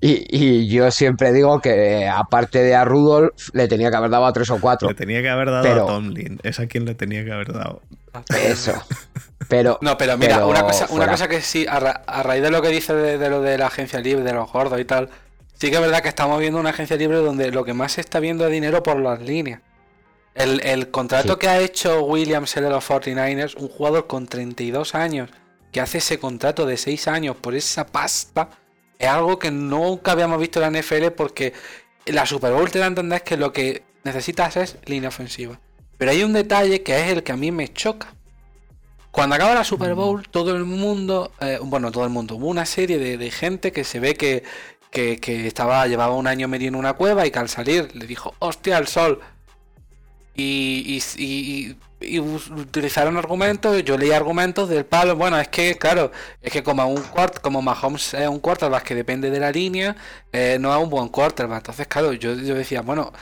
Y, 0.00 0.68
yo 0.68 0.92
siempre 0.92 1.32
digo 1.32 1.58
que 1.60 2.08
aparte 2.08 2.62
de 2.62 2.72
a 2.76 2.84
Rudolf, 2.84 3.48
le 3.52 3.66
tenía 3.66 3.90
que 3.90 3.96
haber 3.96 4.10
dado 4.10 4.26
a 4.26 4.32
tres 4.32 4.48
o 4.50 4.60
cuatro. 4.60 4.88
Le 4.88 4.94
tenía 4.94 5.22
que 5.22 5.28
haber 5.28 5.50
dado 5.50 5.68
a 5.68 5.86
Tomlin. 5.88 6.38
Es 6.44 6.60
a 6.60 6.68
quien 6.68 6.84
le 6.84 6.94
tenía 6.94 7.24
que 7.24 7.32
haber 7.32 7.52
dado. 7.52 7.82
Eso. 8.44 8.74
Pero. 9.48 9.78
No, 9.80 9.96
pero 9.96 10.16
mira, 10.18 10.46
una, 10.46 10.62
cosa, 10.62 10.86
una 10.90 11.08
cosa 11.08 11.26
que 11.26 11.40
sí, 11.40 11.66
a, 11.68 12.22
raíz 12.22 12.42
de 12.42 12.50
lo 12.50 12.60
que 12.60 12.68
dice 12.68 12.94
de, 12.94 13.30
lo 13.30 13.40
de 13.40 13.56
la 13.56 13.66
agencia 13.66 13.98
libre, 14.00 14.22
de 14.22 14.32
los 14.34 14.50
gordos 14.52 14.78
y 14.78 14.84
tal, 14.84 15.08
sí 15.54 15.70
que 15.70 15.76
es 15.76 15.80
verdad 15.80 16.02
que 16.02 16.08
estamos 16.08 16.38
viendo 16.38 16.60
una 16.60 16.70
agencia 16.70 16.96
libre 16.96 17.18
donde 17.18 17.50
lo 17.50 17.64
que 17.64 17.72
más 17.72 17.92
se 17.92 18.02
está 18.02 18.20
viendo 18.20 18.46
es 18.46 18.52
dinero 18.52 18.82
por 18.82 19.00
las 19.00 19.20
líneas. 19.20 19.60
El, 20.34 20.90
contrato 20.90 21.36
que 21.36 21.48
ha 21.48 21.58
hecho 21.58 22.04
Williams 22.04 22.54
de 22.54 22.70
los 22.70 22.88
49ers, 22.88 23.56
un 23.56 23.68
jugador 23.68 24.06
con 24.06 24.28
32 24.28 24.94
años, 24.94 25.30
que 25.72 25.80
hace 25.80 25.98
ese 25.98 26.20
contrato 26.20 26.64
de 26.64 26.76
6 26.76 27.08
años 27.08 27.36
por 27.36 27.56
esa 27.56 27.86
pasta 27.86 28.50
es 28.98 29.08
algo 29.08 29.38
que 29.38 29.50
nunca 29.50 30.12
habíamos 30.12 30.38
visto 30.38 30.62
en 30.62 30.72
la 30.72 30.80
NFL 30.80 31.08
porque 31.16 31.54
la 32.06 32.24
Super 32.24 32.52
Bowl 32.52 32.70
te 32.70 32.78
da 32.78 32.84
a 32.84 32.88
entender 32.88 33.22
que 33.22 33.36
lo 33.36 33.52
que 33.52 33.82
necesitas 34.04 34.56
es 34.56 34.76
línea 34.84 35.08
ofensiva. 35.08 35.60
Pero 35.96 36.12
hay 36.12 36.22
un 36.22 36.32
detalle 36.32 36.82
que 36.82 37.00
es 37.00 37.10
el 37.10 37.22
que 37.22 37.32
a 37.32 37.36
mí 37.36 37.50
me 37.50 37.72
choca. 37.72 38.14
Cuando 39.18 39.34
acaba 39.34 39.52
la 39.52 39.64
Super 39.64 39.96
Bowl, 39.96 40.22
todo 40.30 40.56
el 40.56 40.64
mundo, 40.64 41.32
eh, 41.40 41.58
bueno, 41.60 41.90
todo 41.90 42.04
el 42.04 42.10
mundo, 42.10 42.36
hubo 42.36 42.46
una 42.46 42.64
serie 42.64 43.00
de, 43.00 43.30
gente 43.32 43.72
que 43.72 43.82
se 43.82 43.98
ve 43.98 44.14
que, 44.14 44.44
estaba, 44.92 45.84
llevaba 45.88 46.14
un 46.14 46.28
año 46.28 46.46
medio 46.46 46.68
en 46.68 46.76
una 46.76 46.92
cueva 46.92 47.26
y 47.26 47.32
que 47.32 47.40
al 47.40 47.48
salir 47.48 47.92
le 47.96 48.06
dijo, 48.06 48.32
hostia, 48.38 48.78
el 48.78 48.86
sol. 48.86 49.18
y, 50.36 51.00
y 51.18 52.20
utilizaron 52.20 53.16
argumentos, 53.16 53.82
yo 53.82 53.98
leí 53.98 54.12
argumentos 54.12 54.68
del 54.68 54.86
palo, 54.86 55.16
bueno, 55.16 55.36
es 55.40 55.48
que 55.48 55.76
claro, 55.76 56.12
es 56.40 56.52
que 56.52 56.62
como 56.62 56.86
un 56.86 57.02
cuart, 57.02 57.40
como 57.40 57.60
Mahomes 57.60 58.14
es 58.14 58.28
un 58.28 58.38
quarterback 58.38 58.84
que 58.84 58.94
depende 58.94 59.30
de 59.32 59.40
la 59.40 59.50
línea, 59.50 59.96
eh, 60.30 60.58
no 60.60 60.72
es 60.72 60.80
un 60.80 60.90
buen 60.90 61.08
quarterback, 61.08 61.58
entonces 61.58 61.88
claro, 61.88 62.12
yo, 62.12 62.34
yo 62.34 62.54
decía, 62.54 62.82
bueno, 62.82 63.12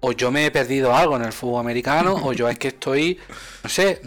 o 0.00 0.12
yo 0.12 0.30
me 0.30 0.44
he 0.44 0.50
perdido 0.50 0.94
algo 0.94 1.16
en 1.16 1.22
el 1.22 1.32
fútbol 1.32 1.60
americano, 1.60 2.14
o 2.14 2.34
yo 2.34 2.46
es 2.46 2.58
que 2.58 2.68
estoy, 2.68 3.18
no 3.64 3.70
sé, 3.70 4.02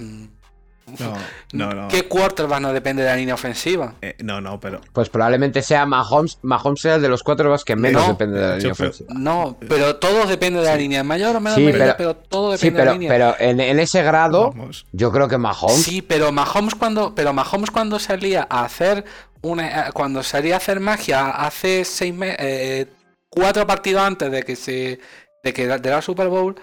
mm, 0.90 1.14
no, 1.58 1.72
no, 1.74 1.88
¿Qué 1.88 2.08
quarterback 2.08 2.62
no 2.62 2.74
depende 2.74 3.04
de 3.04 3.10
la 3.10 3.16
línea 3.16 3.34
ofensiva? 3.34 3.96
Eh, 4.02 4.16
no, 4.20 4.42
no, 4.42 4.60
pero. 4.60 4.82
Pues 4.94 5.10
probablemente 5.10 5.62
sea 5.62 5.86
Mahomes. 5.86 6.40
Mahomes 6.42 6.82
sea 6.82 6.96
el 6.96 7.02
de 7.02 7.10
los 7.10 7.24
quarterbacks 7.24 7.64
que 7.64 7.76
menos 7.76 8.08
depende 8.08 8.40
de 8.40 8.48
la 8.48 8.56
línea 8.58 8.72
ofensiva. 8.72 9.14
No, 9.14 9.58
pero 9.68 9.98
todos 9.98 10.30
dependen 10.30 10.64
de 10.64 10.70
la 10.70 10.76
línea. 10.76 11.04
Mayor 11.04 11.36
o 11.36 11.40
menor 11.40 11.60
medida, 11.60 11.98
pero, 11.98 12.16
todo 12.16 12.52
depende 12.52 12.80
de 12.80 12.86
la 12.86 12.92
línea. 12.94 13.10
Pero 13.10 13.36
en, 13.40 13.80
ese 13.80 14.04
grado, 14.04 14.54
yo 14.92 15.12
creo 15.12 15.28
que 15.28 15.38
Mahomes. 15.38 15.84
Sí, 15.84 16.02
pero 16.02 16.32
Mahomes 16.32 16.76
cuando, 16.76 17.14
pero 17.16 17.34
Mahomes 17.34 17.72
cuando 17.72 18.00
salía 18.00 18.48
a 18.50 18.64
hacer 18.64 19.06
una, 19.42 19.88
eh, 19.88 19.92
cuando 19.94 20.24
salía 20.24 20.56
a 20.56 20.58
hacer 20.58 20.80
magia 20.80 21.30
hace 21.30 21.86
seis 21.86 22.14
meses, 22.14 22.38
eh, 22.40 22.88
cuatro 23.30 23.66
partidos 23.66 24.02
antes 24.02 24.32
de 24.32 24.44
que 24.44 24.56
se, 24.56 25.00
de 25.44 25.54
que 25.54 25.68
de 25.68 25.90
la 25.90 26.02
Super 26.02 26.28
Bowl, 26.28 26.56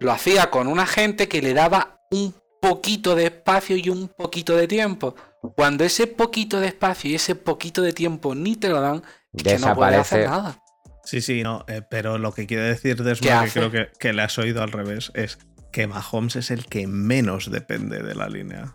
lo 0.00 0.12
hacía 0.12 0.50
con 0.50 0.68
una 0.68 0.86
gente 0.86 1.28
que 1.28 1.42
le 1.42 1.54
daba 1.54 2.00
un 2.10 2.34
poquito 2.68 3.14
de 3.14 3.26
espacio 3.26 3.76
y 3.76 3.88
un 3.88 4.08
poquito 4.08 4.56
de 4.56 4.66
tiempo. 4.68 5.14
Cuando 5.56 5.84
ese 5.84 6.06
poquito 6.06 6.58
de 6.60 6.68
espacio 6.68 7.10
y 7.10 7.14
ese 7.14 7.34
poquito 7.34 7.82
de 7.82 7.92
tiempo 7.92 8.34
ni 8.34 8.56
te 8.56 8.68
lo 8.68 8.80
dan, 8.80 9.02
es 9.32 9.42
que 9.42 9.58
no 9.58 9.74
puedes 9.74 9.98
hacer 10.00 10.28
nada. 10.28 10.60
Sí, 11.04 11.20
sí, 11.20 11.42
no, 11.42 11.64
eh, 11.68 11.82
pero 11.88 12.18
lo 12.18 12.32
que 12.32 12.46
quiere 12.46 12.64
decir 12.64 12.96
¿Qué 12.96 13.02
Desmond, 13.04 13.44
que 13.44 13.50
creo 13.52 13.70
que, 13.70 13.88
que 13.98 14.12
le 14.12 14.22
has 14.22 14.36
oído 14.38 14.62
al 14.62 14.72
revés, 14.72 15.12
es 15.14 15.38
que 15.70 15.86
Mahomes 15.86 16.34
es 16.36 16.50
el 16.50 16.66
que 16.66 16.86
menos 16.88 17.50
depende 17.50 18.02
de 18.02 18.14
la 18.16 18.28
línea. 18.28 18.74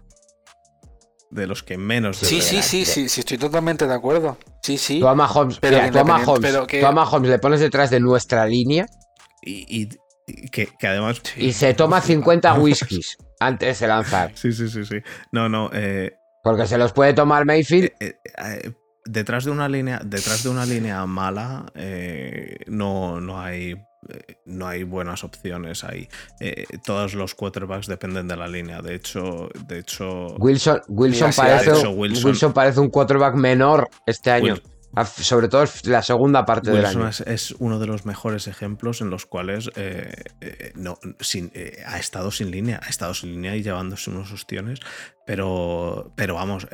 De 1.30 1.48
los 1.48 1.64
que 1.64 1.78
menos 1.78 2.18
Sí, 2.18 2.36
depende. 2.40 2.62
sí, 2.64 2.86
sí, 2.86 2.86
sí, 2.86 3.10
sí, 3.10 3.20
estoy 3.22 3.38
totalmente 3.38 3.88
de 3.88 3.94
acuerdo. 3.94 4.38
Sí, 4.62 4.78
sí. 4.78 5.00
Tú 5.00 5.08
a 5.08 5.16
Mahomes, 5.16 5.60
Pero 5.60 5.78
mira, 5.78 5.86
que 5.86 5.92
tú 5.92 5.98
a 5.98 6.02
independiente- 6.02 6.32
Mahomes- 6.32 6.42
pero 6.42 6.68
que- 6.68 6.80
tú 6.82 6.86
a 6.88 6.92
Mahomes 6.92 7.30
le 7.30 7.40
pones 7.40 7.60
detrás 7.60 7.90
de 7.90 8.00
nuestra 8.00 8.46
línea 8.46 8.86
Y, 9.42 9.66
y- 9.82 9.90
y 10.28 10.50
que, 10.50 10.68
que 10.78 10.88
además. 10.88 11.22
Sí. 11.24 11.46
y 11.48 11.54
se 11.54 11.74
toma 11.74 12.00
50 12.02 12.54
whiskies 12.56 13.18
antes 13.42 13.80
de 13.80 13.88
lanzar. 13.88 14.32
Sí, 14.36 14.52
sí, 14.54 14.70
sí, 14.70 14.86
sí. 14.86 14.98
No, 15.32 15.50
no. 15.50 15.70
eh, 15.74 16.14
Porque 16.44 16.66
se 16.66 16.78
los 16.78 16.94
puede 16.94 17.14
tomar 17.14 17.46
Mayfield. 17.46 17.92
eh, 18.00 18.16
eh, 18.38 18.72
detrás 19.06 19.46
de 19.46 19.52
una 19.52 19.68
línea, 19.68 20.00
detrás 20.04 20.44
de 20.44 20.50
una 20.50 20.66
línea 20.66 21.06
mala, 21.06 21.66
eh, 21.76 22.58
no, 22.68 23.20
no 23.20 23.40
hay. 23.42 23.76
No 24.46 24.68
hay 24.68 24.84
buenas 24.84 25.24
opciones 25.24 25.84
ahí. 25.84 26.10
Eh, 26.40 26.66
todos 26.84 27.14
los 27.14 27.36
quarterbacks 27.36 27.86
dependen 27.86 28.28
de 28.28 28.36
la 28.36 28.48
línea. 28.48 28.82
De 28.82 28.96
hecho, 28.96 29.48
de 29.68 29.78
hecho. 29.78 30.36
Wilson, 30.40 30.82
Wilson, 30.88 31.30
parece, 31.36 31.70
hecho, 31.70 31.92
Wilson- 31.92 32.26
Wilson 32.26 32.52
parece 32.52 32.80
un 32.80 32.90
quarterback 32.90 33.36
menor 33.36 33.88
este 34.08 34.32
año. 34.32 34.56
Sobre 35.06 35.48
todo 35.48 35.64
la 35.86 36.02
segunda 36.02 36.46
parte 36.46 36.70
del 36.70 36.84
Wilson 36.84 37.02
año. 37.04 37.10
es, 37.10 37.22
es 37.22 37.52
uno 37.60 37.80
de 37.80 37.88
los 37.88 38.06
mejores 38.06 38.48
ejemplos 38.48 39.00
en 39.00 39.10
los 39.10 39.26
cuales 39.26 39.70
eh, 39.76 40.12
eh, 40.42 40.74
no, 40.76 41.00
sin, 41.22 41.50
eh, 41.54 41.82
ha 41.86 41.98
estado 41.98 42.30
sin 42.30 42.52
línea, 42.52 42.82
ha 42.84 42.90
estado 42.90 43.14
sin 43.14 43.32
línea 43.32 43.56
y 43.56 43.64
llevándose 43.64 44.10
unos 44.10 44.34
ostiones, 44.34 44.80
pero, 45.26 46.12
pero 46.18 46.36
vamos, 46.36 46.68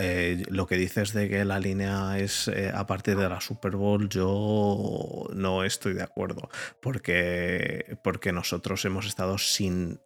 lo 0.49 0.65
que 0.65 0.77
dices 0.77 1.14
de 1.14 1.30
que 1.30 1.45
la 1.45 1.60
línea 1.60 2.18
es 2.18 2.49
a 2.73 2.88
partir 2.88 3.18
de 3.18 3.30
la 3.30 3.39
Super 3.39 3.76
Bowl, 3.76 4.10
yo 4.10 5.27
no 5.35 5.64
estoy 5.64 5.94
de 5.94 6.02
acuerdo, 6.02 6.49
porque, 6.81 7.98
porque 8.03 8.31
nosotros 8.31 8.84
hemos 8.85 9.06
estado 9.06 9.38
sin, 9.38 9.99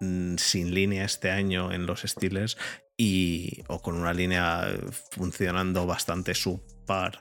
sin 0.00 0.74
línea 0.74 1.04
este 1.04 1.30
año 1.30 1.70
en 1.70 1.84
los 1.84 2.00
Steelers 2.00 2.56
y 2.96 3.62
o 3.68 3.80
con 3.80 3.94
una 3.94 4.12
línea 4.12 4.66
funcionando 5.10 5.86
bastante 5.86 6.34
subpar 6.34 7.20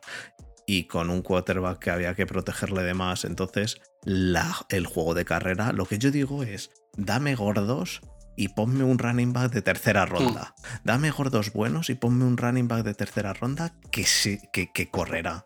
y 0.69 0.83
con 0.85 1.09
un 1.09 1.21
quarterback 1.23 1.79
que 1.79 1.89
había 1.91 2.13
que 2.13 2.27
protegerle 2.27 2.83
de 2.83 2.93
más. 2.93 3.25
Entonces, 3.25 3.81
la- 4.03 4.65
el 4.69 4.85
juego 4.85 5.15
de 5.15 5.25
carrera, 5.25 5.71
lo 5.71 5.85
que 5.85 5.97
yo 5.97 6.11
digo 6.11 6.43
es, 6.43 6.69
dame 6.97 7.33
gordos 7.35 8.01
y 8.35 8.49
ponme 8.49 8.83
un 8.83 8.99
running 8.99 9.33
back 9.33 9.51
de 9.53 9.61
tercera 9.63 10.05
ronda. 10.05 10.53
Dame 10.83 11.09
gordos 11.09 11.53
buenos 11.53 11.89
y 11.89 11.95
ponme 11.95 12.25
un 12.25 12.37
running 12.37 12.67
back 12.67 12.83
de 12.83 12.93
tercera 12.93 13.33
ronda 13.33 13.73
que, 13.91 14.05
sí, 14.05 14.39
que, 14.53 14.71
que 14.71 14.91
correrá. 14.91 15.45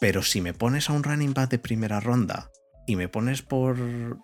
Pero 0.00 0.22
si 0.22 0.40
me 0.40 0.54
pones 0.54 0.88
a 0.88 0.92
un 0.92 1.02
running 1.02 1.34
back 1.34 1.50
de 1.50 1.58
primera 1.58 1.98
ronda 2.00 2.50
y 2.86 2.94
me 2.96 3.08
pones 3.08 3.42
por, 3.42 3.76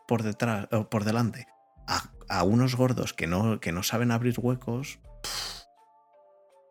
por 0.06 0.22
detrás 0.22 0.68
o 0.70 0.88
por 0.88 1.04
delante 1.04 1.46
a, 1.88 2.12
a 2.28 2.44
unos 2.44 2.76
gordos 2.76 3.12
que 3.12 3.26
no, 3.26 3.58
que 3.58 3.72
no 3.72 3.82
saben 3.82 4.12
abrir 4.12 4.36
huecos, 4.38 5.00
pff, 5.22 5.62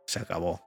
se 0.07 0.19
acabó. 0.19 0.61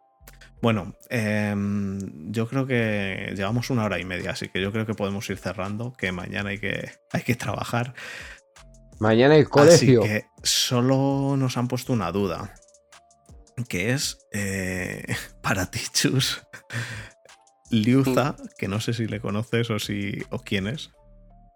Bueno, 0.64 0.94
em, 1.10 1.98
yo 2.32 2.48
creo 2.48 2.66
que 2.66 3.34
llevamos 3.36 3.68
una 3.68 3.84
hora 3.84 3.98
y 3.98 4.06
media, 4.06 4.30
así 4.30 4.48
que 4.48 4.62
yo 4.62 4.72
creo 4.72 4.86
que 4.86 4.94
podemos 4.94 5.28
ir 5.28 5.36
cerrando, 5.36 5.92
que 5.92 6.10
mañana 6.10 6.48
hay 6.48 6.58
que, 6.58 6.90
hay 7.12 7.20
que 7.20 7.34
trabajar. 7.34 7.92
Mañana 8.98 9.34
hay 9.34 9.44
colegio. 9.44 10.00
Así 10.00 10.08
que 10.08 10.24
solo 10.42 11.36
nos 11.36 11.58
han 11.58 11.68
puesto 11.68 11.92
una 11.92 12.10
duda, 12.12 12.54
que 13.68 13.90
es 13.90 14.26
eh, 14.32 15.04
para 15.42 15.70
ti, 15.70 15.80
Chus, 15.92 16.42
Liuza, 17.68 18.34
que 18.56 18.66
no 18.66 18.80
sé 18.80 18.94
si 18.94 19.06
le 19.06 19.20
conoces 19.20 19.68
o, 19.68 19.78
si, 19.78 20.22
o 20.30 20.38
quién 20.38 20.66
es. 20.66 20.92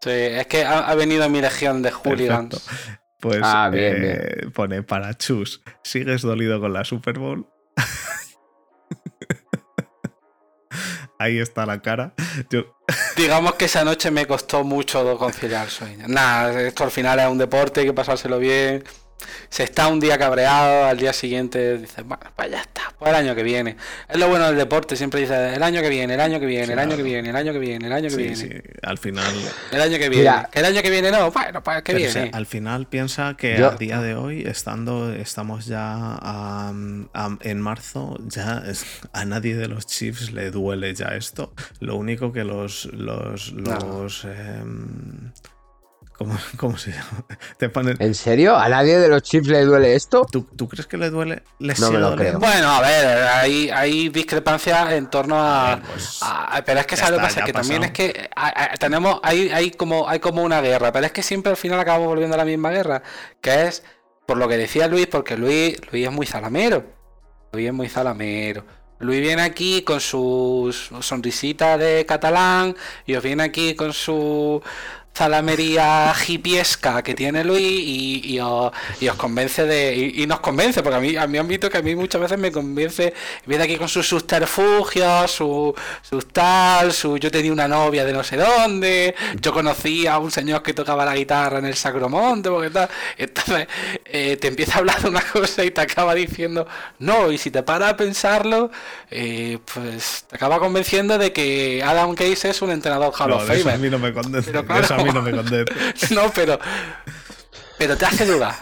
Sí, 0.02 0.10
es 0.10 0.46
que 0.48 0.64
ha, 0.64 0.80
ha 0.80 0.94
venido 0.94 1.26
mi 1.30 1.40
legión 1.40 1.80
de 1.80 1.92
hooligans. 1.92 2.60
Perfecto. 2.60 2.98
Pues 3.20 3.40
Ah, 3.42 3.70
bien, 3.72 3.96
eh, 4.04 4.50
pone 4.52 4.82
para 4.82 5.14
Chus, 5.14 5.62
¿sigues 5.82 6.20
dolido 6.20 6.60
con 6.60 6.74
la 6.74 6.84
Super 6.84 7.18
Bowl? 7.18 7.48
Ahí 11.18 11.40
está 11.40 11.66
la 11.66 11.82
cara. 11.82 12.14
Yo, 12.50 12.76
Digamos 13.16 13.54
que 13.54 13.64
esa 13.64 13.84
noche 13.84 14.10
me 14.10 14.26
costó 14.26 14.62
mucho 14.62 15.18
conciliar 15.18 15.64
el 15.64 15.70
sueño. 15.70 16.04
Nada, 16.06 16.62
esto 16.62 16.84
al 16.84 16.90
final 16.90 17.18
es 17.18 17.26
un 17.26 17.38
deporte, 17.38 17.80
hay 17.80 17.86
que 17.86 17.92
pasárselo 17.92 18.38
bien. 18.38 18.84
Se 19.48 19.62
está 19.64 19.88
un 19.88 19.98
día 20.00 20.18
cabreado, 20.18 20.86
al 20.86 20.96
día 20.98 21.12
siguiente 21.12 21.78
dices, 21.78 22.04
bueno, 22.04 22.24
pues 22.36 22.50
ya 22.50 22.60
está, 22.60 22.82
pues 22.98 23.08
el 23.10 23.16
año 23.16 23.34
que 23.34 23.42
viene. 23.42 23.76
Es 24.08 24.18
lo 24.18 24.28
bueno 24.28 24.46
del 24.46 24.56
deporte, 24.56 24.96
siempre 24.96 25.20
dices, 25.20 25.56
el 25.56 25.62
año 25.62 25.80
que 25.80 25.88
viene, 25.88 26.14
el 26.14 26.20
año 26.20 26.38
que 26.40 26.46
viene, 26.46 26.72
el 26.72 26.78
año 26.78 26.96
que 26.96 27.02
viene, 27.02 27.30
el 27.30 27.36
año 27.36 27.52
que 27.52 27.58
viene, 27.58 27.86
el 27.86 27.92
año 27.92 28.04
que 28.08 28.14
sí, 28.14 28.16
viene. 28.22 28.36
sí, 28.36 28.50
al 28.82 28.98
final 28.98 29.32
El 29.72 29.80
año 29.80 29.98
que 29.98 30.08
viene. 30.08 30.18
Mira. 30.24 30.48
el 30.52 30.64
año 30.64 30.82
que 30.82 30.90
viene 30.90 31.10
no, 31.10 31.30
bueno, 31.30 31.62
pues 31.62 31.82
que 31.82 31.94
viene. 31.94 32.10
o 32.10 32.12
sea, 32.12 32.30
al 32.32 32.46
final 32.46 32.86
piensa 32.86 33.34
que 33.36 33.58
Yo- 33.58 33.70
a 33.72 33.76
día 33.76 34.00
de 34.00 34.14
hoy, 34.14 34.42
estando, 34.46 35.12
estamos 35.12 35.66
ya 35.66 36.18
en 37.42 37.60
marzo, 37.60 38.16
ya 38.26 38.62
es- 38.66 38.84
a 39.12 39.24
nadie 39.24 39.56
de 39.56 39.68
los 39.68 39.86
Chiefs 39.86 40.32
le 40.32 40.50
duele 40.50 40.94
ya 40.94 41.08
esto. 41.16 41.52
Lo 41.80 41.96
único 41.96 42.32
que 42.32 42.44
los 42.44 42.86
los 42.92 43.52
los 43.52 44.26
¿cómo, 46.18 46.36
cómo 46.56 46.76
se 46.76 46.90
llama? 46.90 47.24
Te 47.56 47.68
ponen. 47.70 47.96
¿En 48.00 48.14
serio? 48.14 48.56
¿A 48.56 48.68
nadie 48.68 48.98
de 48.98 49.08
los 49.08 49.22
chips 49.22 49.46
le 49.48 49.62
duele 49.64 49.94
esto? 49.94 50.26
¿Tú, 50.30 50.42
tú 50.56 50.68
crees 50.68 50.86
que 50.86 50.96
le 50.98 51.08
duele? 51.10 51.42
¿Les 51.58 51.80
No 51.80 51.90
me 51.92 51.98
lo 51.98 52.14
creo. 52.16 52.38
Bueno, 52.38 52.68
a 52.70 52.80
ver, 52.82 53.06
hay, 53.28 53.70
hay 53.70 54.08
discrepancias 54.10 54.92
en 54.92 55.08
torno 55.08 55.36
a. 55.38 55.80
Pues, 55.90 56.18
a- 56.22 56.62
pero 56.66 56.80
es 56.80 56.86
que 56.86 56.96
sabes 56.96 57.12
lo 57.12 57.16
que 57.18 57.22
pasa, 57.22 57.44
que 57.44 57.52
también 57.52 57.84
es 57.84 57.92
que 57.92 58.28
a- 58.36 58.64
a- 58.64 58.76
tenemos, 58.76 59.20
hay, 59.22 59.48
hay 59.50 59.70
como, 59.70 60.08
hay 60.08 60.18
como 60.18 60.42
una 60.42 60.60
guerra, 60.60 60.92
pero 60.92 61.06
es 61.06 61.12
que 61.12 61.22
siempre 61.22 61.50
al 61.50 61.56
final 61.56 61.78
acabamos 61.80 62.08
volviendo 62.08 62.34
a 62.34 62.38
la 62.38 62.44
misma 62.44 62.70
guerra, 62.70 63.02
que 63.40 63.66
es 63.68 63.82
por 64.26 64.36
lo 64.36 64.46
que 64.48 64.56
decía 64.58 64.88
Luis, 64.88 65.06
porque 65.06 65.36
Luis, 65.36 65.78
Luis 65.90 66.06
es 66.06 66.12
muy 66.12 66.26
zalamero. 66.26 66.84
Luis 67.52 67.68
es 67.68 67.72
muy 67.72 67.88
zalamero. 67.88 68.64
Luis 69.00 69.20
viene 69.20 69.42
aquí 69.42 69.82
con 69.82 70.00
su 70.00 70.74
sonrisita 71.00 71.78
de 71.78 72.04
catalán 72.04 72.74
y 73.06 73.14
os 73.14 73.22
viene 73.22 73.44
aquí 73.44 73.76
con 73.76 73.92
su 73.92 74.60
zalamería 75.18 76.14
hipiesca 76.26 77.02
que 77.02 77.14
tiene 77.14 77.42
Luis 77.42 77.60
y, 77.60 78.34
y 78.34 78.40
os, 78.40 78.70
y 79.00 79.08
os 79.08 79.16
convence 79.16 79.64
de 79.66 79.94
y, 79.96 80.22
y 80.22 80.26
nos 80.26 80.38
convence 80.38 80.80
porque 80.82 80.96
a 80.96 81.00
mí 81.00 81.16
a 81.16 81.26
mí 81.26 81.38
han 81.38 81.48
visto 81.48 81.68
que 81.68 81.78
a 81.78 81.82
mí 81.82 81.96
muchas 81.96 82.20
veces 82.20 82.38
me 82.38 82.52
convence 82.52 83.12
viene 83.44 83.64
aquí 83.64 83.76
con 83.76 83.88
sus 83.88 84.08
subterfugios 84.08 85.30
su 85.30 85.74
sus 86.08 86.28
tal 86.28 86.92
su 86.92 87.16
yo 87.18 87.30
tenía 87.32 87.52
una 87.52 87.66
novia 87.66 88.04
de 88.04 88.12
no 88.12 88.22
sé 88.22 88.36
dónde 88.36 89.14
yo 89.40 89.52
conocí 89.52 90.06
a 90.06 90.18
un 90.18 90.30
señor 90.30 90.62
que 90.62 90.72
tocaba 90.72 91.04
la 91.04 91.16
guitarra 91.16 91.58
en 91.58 91.66
el 91.66 91.74
Sacromonte 91.74 92.48
porque 92.48 92.70
tal 92.70 92.88
entonces 93.16 93.66
eh, 94.04 94.36
te 94.36 94.48
empieza 94.48 94.76
a 94.76 94.78
hablar 94.78 95.02
de 95.02 95.08
una 95.08 95.22
cosa 95.22 95.64
y 95.64 95.72
te 95.72 95.80
acaba 95.80 96.14
diciendo 96.14 96.66
no 97.00 97.32
y 97.32 97.38
si 97.38 97.50
te 97.50 97.64
paras 97.64 97.92
a 97.92 97.96
pensarlo 97.96 98.70
eh, 99.10 99.58
pues 99.74 100.26
te 100.28 100.36
acaba 100.36 100.60
convenciendo 100.60 101.18
de 101.18 101.32
que 101.32 101.82
Adam 101.82 102.14
Case 102.14 102.50
es 102.50 102.62
un 102.62 102.70
entrenador 102.70 103.12
Hall 103.18 103.30
No, 103.30 103.36
of 103.36 103.50
eso 103.50 103.68
a 103.68 103.72
Famer 103.72 103.78
mí 103.78 103.90
no 103.90 103.98
me 103.98 104.12
convence. 104.12 104.50
Pero 104.50 104.64
mí 105.12 105.32
no 105.32 105.42
me 105.42 105.64
no, 106.10 106.32
pero. 106.34 106.58
Pero 107.78 107.96
te 107.96 108.06
hace 108.06 108.26
dudar. 108.26 108.56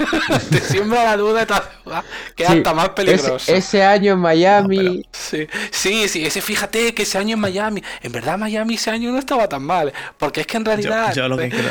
te 0.50 0.60
siembra 0.60 1.04
la 1.04 1.16
duda 1.18 1.42
y 1.42 1.46
te 1.46 1.52
hace 1.52 1.68
dudar. 1.84 2.04
Que 2.34 2.44
es 2.44 2.48
Sí, 2.48 2.56
hasta 2.56 2.72
más 2.74 2.88
peligroso. 2.90 3.36
ese, 3.36 3.56
ese 3.56 3.84
año 3.84 4.14
en 4.14 4.18
Miami. 4.18 5.06
Sí, 5.12 5.46
sí, 5.70 6.08
sí, 6.08 6.24
ese 6.24 6.40
fíjate 6.40 6.94
que 6.94 7.02
ese 7.02 7.18
año 7.18 7.34
en 7.34 7.40
Miami, 7.40 7.82
en 8.00 8.12
verdad 8.12 8.38
Miami 8.38 8.74
ese 8.76 8.90
año 8.90 9.12
no 9.12 9.18
estaba 9.18 9.46
tan 9.46 9.62
mal, 9.62 9.92
porque 10.16 10.40
es 10.40 10.46
que 10.46 10.56
en 10.56 10.64
realidad... 10.64 11.12
yo 11.14 11.28
lo 11.28 11.36
que 11.36 11.50
creo. 11.50 11.70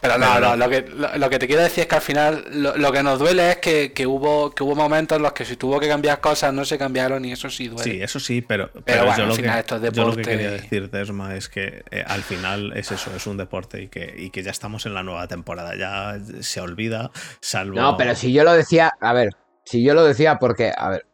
Pero 0.00 0.16
no, 0.16 0.38
no, 0.38 0.54
lo 0.56 0.68
que, 0.68 0.82
lo, 0.82 1.16
lo 1.18 1.28
que 1.28 1.40
te 1.40 1.48
quiero 1.48 1.62
decir 1.62 1.80
es 1.82 1.86
que 1.88 1.94
al 1.96 2.00
final 2.00 2.44
lo, 2.52 2.76
lo 2.76 2.92
que 2.92 3.02
nos 3.02 3.18
duele 3.18 3.50
es 3.50 3.56
que, 3.56 3.92
que 3.92 4.06
hubo 4.06 4.52
que 4.52 4.62
hubo 4.62 4.76
momentos 4.76 5.16
en 5.16 5.22
los 5.24 5.32
que 5.32 5.44
si 5.44 5.56
tuvo 5.56 5.80
que 5.80 5.88
cambiar 5.88 6.20
cosas 6.20 6.54
no 6.54 6.64
se 6.64 6.78
cambiaron 6.78 7.24
y 7.24 7.32
eso 7.32 7.50
sí 7.50 7.66
duele. 7.66 7.82
Sí, 7.82 8.00
eso 8.00 8.20
sí, 8.20 8.40
pero, 8.40 8.70
pero, 8.84 9.06
bueno, 9.06 9.16
yo, 9.16 9.22
al 9.24 9.28
lo 9.30 9.34
final 9.34 9.54
que, 9.54 9.60
esto 9.60 9.76
es 9.76 9.82
yo 9.82 9.86
lo 10.04 10.10
que 10.12 10.16
deporte 10.18 10.22
quería 10.22 10.48
y- 10.48 10.60
decir, 10.60 10.90
Desma, 10.90 11.34
es 11.34 11.48
que 11.48 11.82
eh, 11.90 12.04
al 12.06 12.22
final 12.22 12.76
es 12.76 12.92
eso, 12.92 13.10
es 13.16 13.26
un 13.26 13.36
deporte 13.38 13.82
y 13.82 13.88
que, 13.88 14.14
y 14.16 14.30
que 14.30 14.44
ya 14.44 14.52
estamos 14.52 14.86
en 14.86 14.94
la 14.94 15.02
nueva 15.02 15.26
temporada. 15.26 15.74
Ya 15.76 16.16
se 16.42 16.60
olvida, 16.60 17.10
salvo. 17.40 17.80
No, 17.80 17.96
pero 17.96 18.14
si 18.14 18.32
yo 18.32 18.44
lo 18.44 18.52
decía, 18.52 18.92
a 19.00 19.12
ver, 19.12 19.30
si 19.64 19.82
yo 19.82 19.94
lo 19.94 20.04
decía 20.04 20.38
porque, 20.38 20.72
a 20.76 20.90
ver, 20.90 21.06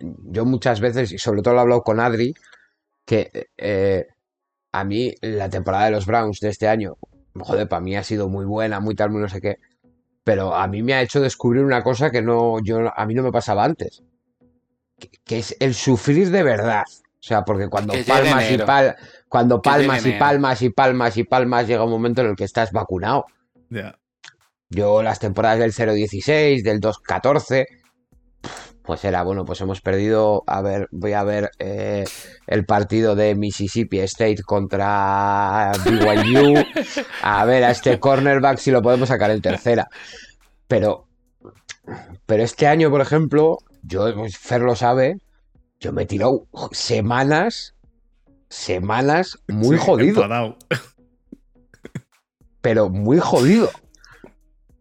yo 0.00 0.46
muchas 0.46 0.80
veces, 0.80 1.12
y 1.12 1.18
sobre 1.18 1.42
todo 1.42 1.52
lo 1.52 1.60
he 1.60 1.62
hablado 1.64 1.82
con 1.82 2.00
Adri, 2.00 2.32
que 3.04 3.30
eh, 3.58 4.06
a 4.72 4.84
mí 4.84 5.12
la 5.20 5.50
temporada 5.50 5.84
de 5.84 5.90
los 5.90 6.06
Browns 6.06 6.40
de 6.40 6.48
este 6.48 6.66
año, 6.66 6.94
joder, 7.40 7.68
para 7.68 7.80
mí 7.80 7.96
ha 7.96 8.02
sido 8.02 8.28
muy 8.28 8.44
buena, 8.44 8.80
muy 8.80 8.94
tal, 8.94 9.10
muy 9.10 9.20
no 9.20 9.28
sé 9.28 9.40
qué, 9.40 9.58
pero 10.24 10.54
a 10.54 10.66
mí 10.66 10.82
me 10.82 10.94
ha 10.94 11.02
hecho 11.02 11.20
descubrir 11.20 11.64
una 11.64 11.82
cosa 11.82 12.10
que 12.10 12.22
no, 12.22 12.60
yo, 12.62 12.92
a 12.94 13.06
mí 13.06 13.14
no 13.14 13.22
me 13.22 13.32
pasaba 13.32 13.64
antes, 13.64 14.02
que, 14.98 15.10
que 15.24 15.38
es 15.38 15.56
el 15.60 15.74
sufrir 15.74 16.30
de 16.30 16.42
verdad. 16.42 16.84
O 17.22 17.24
sea, 17.24 17.44
porque 17.44 17.68
cuando 17.68 17.92
Que 17.92 18.02
palmas 18.02 18.50
y 18.50 18.58
pal, 18.58 18.96
cuando 19.28 19.62
palmas 19.62 20.04
y 20.04 20.12
palmas 20.12 20.60
y 20.60 20.70
palmas 20.70 21.16
y 21.16 21.22
palmas, 21.22 21.68
llega 21.68 21.84
un 21.84 21.90
momento 21.90 22.20
en 22.20 22.30
el 22.30 22.36
que 22.36 22.42
estás 22.42 22.72
vacunado. 22.72 23.26
Ya. 23.70 23.96
Yo 24.68 25.04
las 25.04 25.20
temporadas 25.20 25.60
del 25.60 25.72
0-16, 25.72 26.64
del 26.64 26.80
2-14, 26.80 27.66
pues 28.84 29.04
era, 29.04 29.22
bueno, 29.22 29.44
pues 29.44 29.60
hemos 29.60 29.80
perdido, 29.80 30.42
a 30.46 30.60
ver, 30.60 30.88
voy 30.90 31.12
a 31.12 31.22
ver 31.22 31.50
eh, 31.58 32.04
el 32.46 32.64
partido 32.64 33.14
de 33.14 33.34
Mississippi 33.34 34.00
State 34.00 34.42
contra 34.44 35.72
BYU, 35.84 36.54
a 37.22 37.44
ver 37.44 37.64
a 37.64 37.70
este 37.70 38.00
cornerback 38.00 38.58
si 38.58 38.70
lo 38.70 38.82
podemos 38.82 39.08
sacar 39.08 39.30
en 39.30 39.40
tercera. 39.40 39.88
Pero, 40.66 41.06
pero 42.26 42.42
este 42.42 42.66
año, 42.66 42.90
por 42.90 43.00
ejemplo, 43.00 43.58
yo, 43.82 44.12
pues, 44.14 44.36
Fer 44.38 44.62
lo 44.62 44.74
sabe, 44.74 45.16
yo 45.80 45.92
me 45.92 46.02
he 46.02 46.06
tirado 46.06 46.46
semanas, 46.72 47.74
semanas 48.48 49.38
muy 49.48 49.76
Sí, 49.76 49.82
jodido, 49.84 50.22
pero 52.60 52.88
muy 52.88 53.18
jodido. 53.18 53.70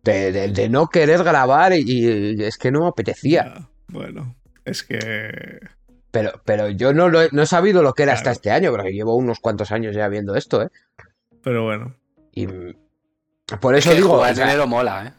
De, 0.04 0.32
de- 0.32 0.48
de 0.48 0.68
no 0.70 0.88
querer 0.88 1.24
grabar 1.24 1.74
y, 1.74 1.84
y 1.86 2.44
es 2.44 2.58
que 2.58 2.72
no 2.72 2.82
me 2.82 2.88
apetecía. 2.88 3.70
Bueno, 3.92 4.36
es 4.66 4.84
que. 4.84 5.60
Pero, 6.12 6.42
pero 6.46 6.70
yo 6.70 6.94
no, 6.94 7.10
lo 7.10 7.22
he, 7.22 7.30
no 7.32 7.44
he 7.44 7.46
sabido 7.46 7.84
lo 7.84 7.94
que 7.94 8.04
era 8.04 8.14
hasta 8.14 8.32
este 8.32 8.52
año, 8.52 8.72
porque 8.72 8.92
llevo 8.92 9.16
unos 9.16 9.40
cuantos 9.40 9.72
años 9.72 9.96
ya 9.96 10.08
viendo 10.08 10.36
esto, 10.36 10.62
¿eh? 10.62 10.70
Pero 11.44 11.64
bueno. 11.64 11.96
Y 12.34 12.48
por 13.60 13.76
eso 13.76 13.90
Que 13.90 13.96
digo, 13.98 14.10
jugar 14.10 14.32
o 14.32 14.36
sea, 14.36 14.46
en 14.46 14.50
enero 14.52 14.68
mola, 14.68 15.08
¿eh? 15.08 15.14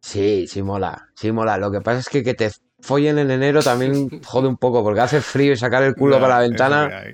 sí, 0.00 0.46
sí 0.48 0.62
mola, 0.62 1.08
sí 1.14 1.32
mola. 1.32 1.56
Lo 1.58 1.70
que 1.70 1.80
pasa 1.80 2.00
es 2.00 2.08
que 2.08 2.22
que 2.22 2.34
te 2.34 2.50
follen 2.80 3.18
en 3.18 3.30
enero 3.30 3.62
también 3.62 4.08
jode 4.24 4.48
un 4.48 4.56
poco, 4.56 4.82
porque 4.82 5.00
hace 5.00 5.20
frío 5.20 5.52
y 5.52 5.56
sacar 5.56 5.82
el 5.82 5.94
culo 5.94 6.20
para 6.20 6.36
la 6.36 6.40
ventana. 6.40 7.04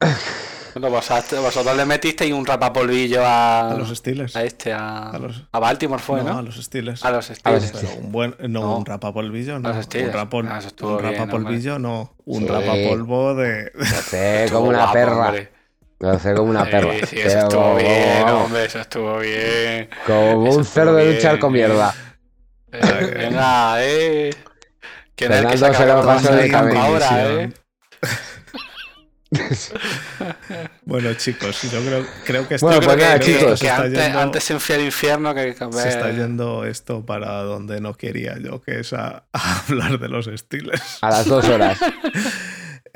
Bueno, 0.78 0.90
vosotros, 0.94 1.40
vosotros 1.40 1.74
le 1.74 1.86
metisteis 1.86 2.34
un 2.34 2.44
rapapolvillo 2.44 3.24
a, 3.24 3.70
A 3.70 3.74
los 3.78 3.88
Steelers. 3.96 4.36
a 4.36 4.44
este, 4.44 4.74
a, 4.74 5.08
A 5.08 5.18
los- 5.18 5.42
a 5.50 5.58
Baltimore 5.58 6.02
fue, 6.02 6.22
no, 6.22 6.32
¿no? 6.34 6.38
a 6.40 6.42
los 6.42 6.56
Steelers. 6.62 7.02
A 7.02 7.10
los 7.12 7.24
Steelers. 7.24 7.72
Pero 7.72 7.94
un 7.94 8.12
buen. 8.12 8.34
No, 8.40 8.60
No. 8.60 8.76
un 8.76 8.84
rapapolvillo, 8.84 9.58
no. 9.58 9.70
los 9.72 9.86
Un, 9.86 10.12
rapol, 10.12 10.46
Ah, 10.50 10.60
un 10.60 10.98
bien, 10.98 11.02
rapapolvillo, 11.16 11.78
no. 11.78 12.14
Un 12.26 12.42
Sí. 12.42 12.46
rapapolvo 12.48 13.34
de. 13.36 13.72
Lo 13.74 13.84
sé 13.86 14.48
como 14.52 14.68
una 14.68 14.78
guapo, 14.80 14.92
perra. 14.92 15.26
hombre. 15.28 15.52
Lo 15.98 16.18
sé 16.18 16.34
como 16.34 16.50
una 16.50 16.64
Sí, 16.66 16.70
perra. 16.70 16.92
sí, 16.92 17.16
Pero 17.16 17.28
eso 17.30 17.38
estuvo 17.38 17.62
como- 17.62 17.76
bien, 17.76 18.28
hombre, 18.28 18.64
eso 18.66 18.78
estuvo 18.80 19.18
bien. 19.18 19.88
Como 20.06 20.46
Eso 20.46 20.58
un 20.58 20.64
cerdo 20.66 20.98
estuvo 20.98 21.10
de 21.10 21.16
un 21.16 21.22
charco 21.22 21.50
bien. 21.50 21.68
mierda. 21.68 21.94
Eh, 22.72 23.14
venga, 23.16 23.76
eh. 23.82 24.30
¿Quién 25.14 25.32
es 25.32 25.38
el 25.40 25.46
que 25.52 25.56
saca 25.56 25.78
se 25.78 25.86
lo 25.86 26.04
pasó 26.04 26.34
de 26.34 26.50
cabeza. 26.50 26.84
ahora, 26.84 27.24
eh? 27.42 27.52
Bueno, 30.86 31.12
chicos, 31.14 31.62
yo 31.70 31.80
creo, 31.80 32.06
creo 32.24 32.46
que 32.48 32.54
esto, 32.54 32.66
Bueno, 32.66 32.80
pues 32.80 32.94
creo 32.96 33.06
nada, 33.08 33.18
que, 33.18 33.26
chicos. 33.26 33.50
que 33.50 33.56
se, 33.56 33.66
está 33.66 33.82
antes, 33.82 34.02
yendo, 34.04 34.18
antes 34.20 34.70
el 34.70 34.80
infierno 34.84 35.34
que, 35.34 35.54
que 35.54 35.72
se 35.72 35.88
está 35.88 36.06
ver- 36.06 36.16
yendo 36.16 36.64
esto 36.64 37.04
para 37.04 37.42
donde 37.42 37.80
no 37.80 37.94
quería 37.94 38.38
yo, 38.38 38.60
que 38.62 38.78
es 38.80 38.92
a, 38.92 39.24
a 39.32 39.60
hablar 39.68 39.98
de 39.98 40.08
los 40.08 40.30
Steelers. 40.32 40.98
A 41.02 41.10
las 41.10 41.26
dos 41.26 41.44
horas. 41.48 41.78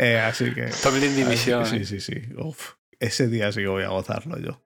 Eh, 0.03 0.19
así 0.19 0.55
que. 0.55 0.71
Tomlin 0.83 1.15
División, 1.15 1.67
Sí, 1.67 1.77
eh. 1.77 1.85
sí, 1.85 2.01
sí. 2.01 2.15
Uf, 2.39 2.71
ese 2.99 3.29
día 3.29 3.53
sí 3.53 3.61
que 3.61 3.67
voy 3.69 3.83
a 3.85 3.89
gozarlo 3.89 4.39
yo. 4.39 4.62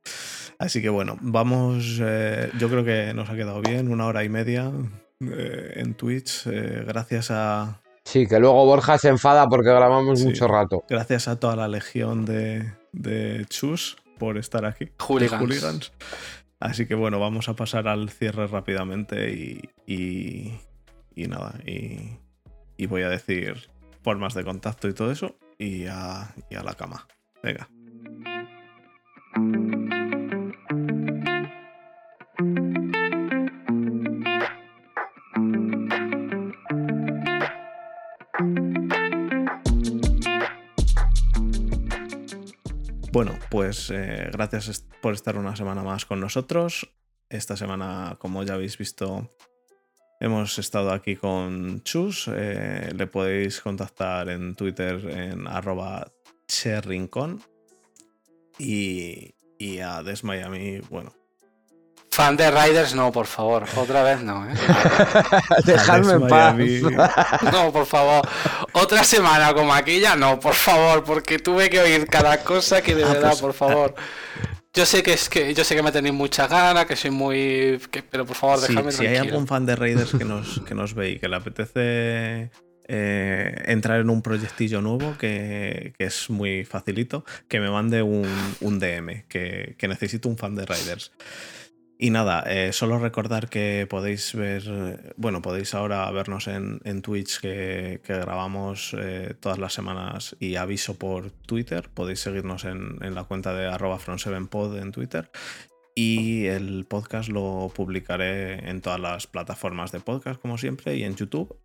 Así 0.61 0.81
que 0.81 0.89
bueno, 0.91 1.17
vamos. 1.23 1.99
eh, 2.01 2.51
yo 2.57 2.69
creo 2.69 2.85
que 2.85 3.13
nos 3.15 3.29
ha 3.29 3.35
quedado 3.35 3.61
bien, 3.61 3.91
una 3.91 4.07
hora 4.07 4.23
y 4.23 4.29
media 4.29 4.71
eh, 5.21 5.73
en 5.75 5.95
Twitch. 5.95 6.47
eh, 6.47 6.85
gracias 6.87 7.33
a. 7.33 7.81
Sí, 8.05 8.29
que 8.29 8.39
luego 8.39 8.65
Borja 8.65 8.97
se 8.97 9.09
enfada 9.09 9.49
porque 9.49 9.71
grabamos 9.71 10.21
Sí. 10.21 10.27
mucho 10.27 10.47
rato. 10.47 10.85
Gracias 10.89 11.27
a 11.27 11.41
toda 11.41 11.57
la 11.57 11.67
legión 11.67 12.25
de, 12.25 12.73
de 12.95 13.45
Chus 13.49 13.97
por 14.19 14.39
estar 14.39 14.65
aquí. 14.65 14.89
Hooligans. 14.99 15.43
hooligans. 15.43 15.93
Así 16.61 16.87
que 16.87 16.95
bueno, 16.95 17.19
vamos 17.21 17.49
a 17.49 17.57
pasar 17.57 17.89
al 17.89 18.11
cierre 18.11 18.47
rápidamente 18.47 19.33
y. 19.33 19.69
y, 19.87 20.59
y 21.15 21.27
nada. 21.27 21.59
Y, 21.66 22.16
y 22.77 22.87
voy 22.87 23.03
a 23.03 23.09
decir 23.09 23.69
formas 24.03 24.35
de 24.35 24.45
contacto 24.45 24.89
y 24.89 24.95
todo 24.95 25.11
eso. 25.11 25.37
Y 25.59 25.87
a, 25.87 26.35
y 26.51 26.55
a 26.57 26.62
la 26.62 26.75
cama. 26.75 27.07
Venga. 27.43 27.69
Bueno, 43.15 43.39
pues 43.49 43.93
eh, 43.95 44.28
gracias 44.32 44.85
por 45.01 45.15
estar 45.15 45.39
una 45.39 45.55
semana 45.55 45.85
más 45.85 46.05
con 46.05 46.19
nosotros. 46.19 46.91
Esta 47.28 47.57
semana, 47.57 48.16
como 48.19 48.43
ya 48.43 48.55
habéis 48.55 48.77
visto, 48.77 49.32
hemos 50.19 50.59
estado 50.59 50.91
aquí 50.91 51.15
con 51.15 51.85
Chus. 51.85 52.28
Eh, 52.35 52.93
le 52.93 53.07
podéis 53.07 53.61
contactar 53.61 54.31
en 54.31 54.57
Twitter 54.57 54.97
en 55.09 55.47
arroba 55.47 56.11
cherrincon. 56.49 57.41
Y, 58.59 59.36
y 59.61 59.78
a 59.78 60.03
Desmiami, 60.03 60.81
bueno, 60.91 61.15
Fan 62.15 62.36
de 62.36 62.49
Riders, 62.51 62.95
no, 62.95 63.11
por 63.11 63.27
favor. 63.27 63.65
Otra 63.77 64.05
vez 64.05 64.20
no, 64.23 64.49
¿eh? 64.49 64.55
Dejadme 65.65 66.12
en 66.12 66.28
paz. 66.28 66.55
No, 67.53 67.73
por 67.73 67.86
favor. 67.86 68.28
Otra 68.73 69.03
semana 69.03 69.53
como 69.53 69.74
aquella, 69.74 70.15
no, 70.15 70.39
por 70.39 70.55
favor, 70.55 71.03
porque 71.03 71.39
tuve 71.41 71.69
que 71.70 71.81
oír 71.81 72.07
cada 72.07 72.39
cosa 72.45 72.82
que 72.82 72.95
de 72.95 73.03
Ah, 73.05 73.09
verdad, 73.09 73.28
pues, 73.31 73.41
por 73.41 73.53
favor. 73.53 73.95
Yo 74.73 74.86
sé 74.86 75.03
que 75.03 75.12
es 75.15 75.28
que 75.28 75.55
yo 75.55 75.65
sé 75.65 75.74
que 75.74 75.82
me 75.82 75.91
tenéis 75.91 76.15
muchas 76.15 76.49
ganas, 76.49 76.86
que 76.86 76.95
soy 76.95 77.11
muy, 77.11 77.81
que- 77.91 78.03
pero 78.05 78.24
por 78.24 78.36
favor, 78.36 78.59
Sí, 78.61 78.69
dejadme 78.69 78.93
si 78.93 79.07
hay 79.07 79.16
algún 79.16 79.47
fan 79.49 79.66
de 79.66 79.74
Raiders 79.77 80.12
que 80.16 80.24
nos, 80.24 80.61
que 80.66 80.74
nos 80.74 80.95
ve 80.95 81.11
y 81.11 81.19
que 81.19 81.28
le 81.28 81.36
apetece 81.36 82.51
eh, 82.86 83.55
entrar 83.66 83.99
en 84.01 84.11
un 84.11 84.23
proyectillo 84.23 84.81
nuevo 84.81 85.16
que, 85.19 85.95
que 85.99 86.05
es 86.05 86.31
muy 86.31 86.65
facilito, 86.65 87.24
que 87.49 87.59
me 87.59 87.70
mande 87.70 88.03
un, 88.03 88.28
un 88.61 88.78
DM, 88.78 89.24
que, 89.28 89.74
que 89.78 89.89
necesito 89.89 90.28
un 90.28 90.36
fan 90.39 90.55
de 90.55 90.65
Raiders. 90.66 91.11
Y 91.97 92.11
nada, 92.11 92.43
eh, 92.47 92.73
solo 92.73 92.99
recordar 92.99 93.49
que 93.49 93.87
podéis 93.89 94.35
ver, 94.35 95.15
bueno, 95.16 95.43
podéis 95.43 95.75
ahora 95.75 96.11
vernos 96.11 96.49
en, 96.49 96.81
en 96.85 97.03
Twitch 97.03 97.41
que, 97.41 98.01
grabamos 98.05 98.97
eh, 98.99 99.35
todas 99.39 99.59
las 99.59 99.75
semanas 99.75 100.37
y 100.41 100.57
aviso 100.57 100.99
por 100.99 101.31
Twitter. 101.31 101.89
Podéis 101.95 102.21
seguirnos 102.21 102.65
en, 102.65 102.99
en 103.01 103.15
la 103.15 103.25
cuenta 103.25 103.55
de 103.55 103.66
arroba 103.66 103.99
from7pod 103.99 104.83
en 104.83 104.91
Twitter. 104.91 105.31
Y 105.95 106.47
el 106.47 106.87
podcast 106.87 107.29
lo 107.29 107.71
publicaré 107.73 108.69
en 108.69 108.81
todas 108.81 108.99
las 108.99 109.29
plataformas 109.29 109.93
de 109.93 110.01
podcast, 110.01 110.41
como 110.41 110.59
siempre, 110.59 110.97
y 110.97 111.05
en 111.05 111.15
YouTube. 111.15 111.57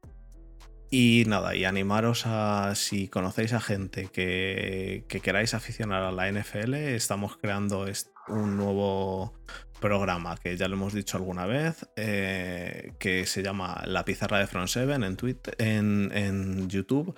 Y 0.91 1.23
nada, 1.27 1.55
y 1.55 1.65
animaros 1.65 2.25
a, 2.25 2.73
si 2.75 3.07
conocéis 3.07 3.53
a 3.53 3.59
gente 3.59 4.07
que, 4.11 5.05
que 5.07 5.19
queráis 5.19 5.53
aficionar 5.55 6.03
a 6.03 6.11
la 6.11 6.31
NFL, 6.31 6.73
estamos 6.75 7.37
creando 7.37 7.85
un 8.27 8.57
nuevo 8.57 9.33
programa 9.79 10.37
que 10.37 10.55
ya 10.57 10.67
lo 10.67 10.75
hemos 10.75 10.93
dicho 10.93 11.17
alguna 11.17 11.45
vez, 11.45 11.87
eh, 11.95 12.93
que 12.99 13.25
se 13.25 13.41
llama 13.43 13.81
La 13.85 14.05
Pizarra 14.05 14.39
de 14.39 14.47
Front 14.47 14.67
7 14.69 14.93
en, 14.93 15.15
Twitter, 15.17 15.55
en, 15.57 16.11
en 16.13 16.69
YouTube. 16.69 17.15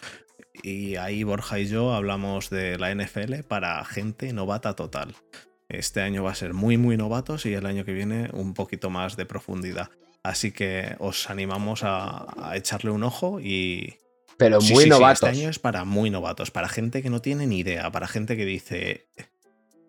Y 0.63 0.95
ahí 0.97 1.23
Borja 1.23 1.59
y 1.59 1.67
yo 1.67 1.93
hablamos 1.93 2.49
de 2.49 2.77
la 2.77 2.93
NFL 2.93 3.43
para 3.47 3.83
gente 3.85 4.31
novata 4.33 4.75
total. 4.75 5.15
Este 5.69 6.01
año 6.01 6.23
va 6.23 6.31
a 6.31 6.35
ser 6.35 6.53
muy, 6.53 6.77
muy 6.77 6.97
novatos 6.97 7.45
y 7.45 7.53
el 7.53 7.65
año 7.65 7.85
que 7.85 7.93
viene 7.93 8.29
un 8.33 8.53
poquito 8.53 8.89
más 8.89 9.15
de 9.15 9.25
profundidad. 9.25 9.89
Así 10.23 10.51
que 10.51 10.95
os 10.99 11.29
animamos 11.29 11.83
a, 11.83 12.27
a 12.49 12.57
echarle 12.57 12.91
un 12.91 13.03
ojo 13.03 13.39
y... 13.39 13.97
Pero 14.37 14.59
Sí, 14.59 14.73
muy 14.73 14.83
sí, 14.83 14.83
sí, 14.85 14.89
novatos. 14.89 15.29
este 15.29 15.39
año 15.39 15.49
es 15.49 15.59
para 15.59 15.85
muy 15.85 16.09
novatos, 16.09 16.51
para 16.51 16.67
gente 16.67 17.01
que 17.01 17.09
no 17.09 17.21
tiene 17.21 17.47
ni 17.47 17.59
idea, 17.59 17.91
para 17.91 18.07
gente 18.07 18.35
que 18.35 18.45
dice... 18.45 19.07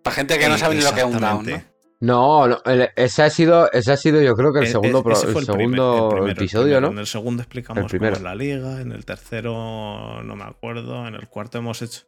Para 0.02 0.16
gente 0.16 0.38
que 0.38 0.48
no 0.48 0.56
sabe 0.58 0.76
ni 0.76 0.82
lo 0.82 0.92
que 0.94 1.00
es 1.00 1.06
un 1.06 1.20
down. 1.20 1.64
No, 2.02 2.48
no, 2.48 2.58
el- 2.66 2.90
ese 2.96 3.22
ha 3.22 3.30
sido, 3.30 3.70
ese 3.72 3.92
ha 3.92 3.96
sido 3.96 4.20
yo 4.20 4.34
creo 4.34 4.52
que 4.52 4.58
el 4.60 4.66
E- 4.66 4.70
segundo, 4.70 5.04
e- 5.08 5.12
ese 5.12 5.26
el 5.26 5.32
fue 5.32 5.40
el 5.42 5.46
primer- 5.46 5.60
segundo 5.60 6.02
el 6.02 6.08
primero, 6.08 6.26
el 6.26 6.32
episodio, 6.32 6.64
primero. 6.64 6.80
¿no? 6.88 6.92
En 6.92 6.98
el 6.98 7.06
segundo 7.06 7.42
explicamos 7.42 7.92
cómo 7.92 8.06
es 8.08 8.20
la 8.22 8.34
liga, 8.34 8.80
en 8.80 8.90
el 8.92 9.04
tercero 9.04 10.22
no 10.24 10.36
me 10.36 10.44
acuerdo, 10.44 11.06
en 11.06 11.14
el 11.14 11.28
cuarto 11.28 11.58
hemos 11.58 11.80
hecho... 11.80 12.02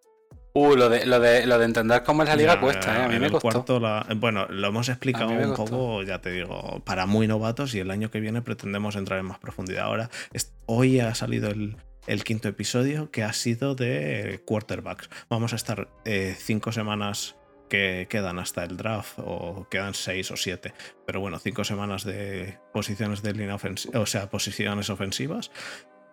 Uh, 0.56 0.76
lo 0.76 0.88
de, 0.88 1.04
lo 1.06 1.18
de, 1.18 1.46
lo 1.46 1.58
de 1.58 1.64
entender 1.64 2.02
cómo 2.04 2.22
es 2.22 2.28
la 2.28 2.36
liga 2.36 2.54
Ya, 2.54 2.60
cuesta, 2.60 2.96
¿eh? 3.00 3.04
A 3.04 3.08
mí 3.08 3.14
en 3.14 3.20
me 3.22 3.26
el 3.26 3.32
costó. 3.32 3.50
cuarto 3.50 3.80
la- 3.80 4.06
bueno, 4.16 4.46
lo 4.48 4.68
hemos 4.68 4.88
explicado 4.88 5.30
un 5.30 5.54
poco, 5.54 6.02
ya 6.02 6.20
te 6.20 6.30
digo, 6.30 6.80
para 6.84 7.06
muy 7.06 7.26
novatos 7.26 7.74
y 7.74 7.80
el 7.80 7.90
año 7.90 8.10
que 8.10 8.20
viene 8.20 8.40
pretendemos 8.42 8.94
entrar 8.96 9.18
en 9.18 9.26
más 9.26 9.38
profundidad. 9.38 9.84
Ahora, 9.84 10.10
es- 10.32 10.52
hoy 10.66 11.00
ha 11.00 11.14
salido 11.14 11.50
el, 11.50 11.76
el 12.06 12.22
quinto 12.24 12.48
episodio 12.48 13.10
que 13.10 13.22
ha 13.24 13.32
sido 13.32 13.74
de 13.74 14.42
quarterbacks. 14.44 15.08
Vamos 15.28 15.52
a 15.52 15.56
estar 15.56 15.88
eh, 16.04 16.36
cinco 16.38 16.70
semanas 16.70 17.34
que 17.68 18.06
quedan 18.10 18.38
hasta 18.38 18.62
el 18.64 18.76
draft, 18.76 19.18
o 19.18 19.66
quedan 19.70 19.94
seis 19.94 20.30
o 20.30 20.36
siete, 20.36 20.74
pero 21.06 21.20
bueno, 21.20 21.38
cinco 21.38 21.64
semanas 21.64 22.04
de 22.04 22.58
posiciones 22.72 23.22
de 23.22 23.32
línea 23.32 23.54
ofensiva, 23.54 24.00
o 24.00 24.06
sea, 24.06 24.30
posiciones 24.30 24.90
ofensivas. 24.90 25.50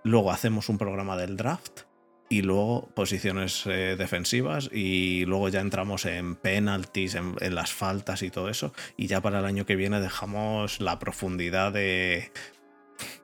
Luego 0.03 0.31
hacemos 0.31 0.69
un 0.69 0.77
programa 0.77 1.17
del 1.17 1.37
draft 1.37 1.81
y 2.29 2.41
luego 2.41 2.89
posiciones 2.95 3.63
eh, 3.65 3.95
defensivas 3.97 4.69
y 4.71 5.25
luego 5.25 5.49
ya 5.49 5.59
entramos 5.59 6.05
en 6.05 6.35
penalties, 6.35 7.15
en, 7.15 7.35
en 7.41 7.53
las 7.55 7.71
faltas 7.73 8.23
y 8.23 8.31
todo 8.31 8.49
eso. 8.49 8.73
Y 8.97 9.07
ya 9.07 9.21
para 9.21 9.39
el 9.39 9.45
año 9.45 9.65
que 9.65 9.75
viene 9.75 9.99
dejamos 9.99 10.79
la 10.79 10.97
profundidad 10.97 11.73
de, 11.73 12.31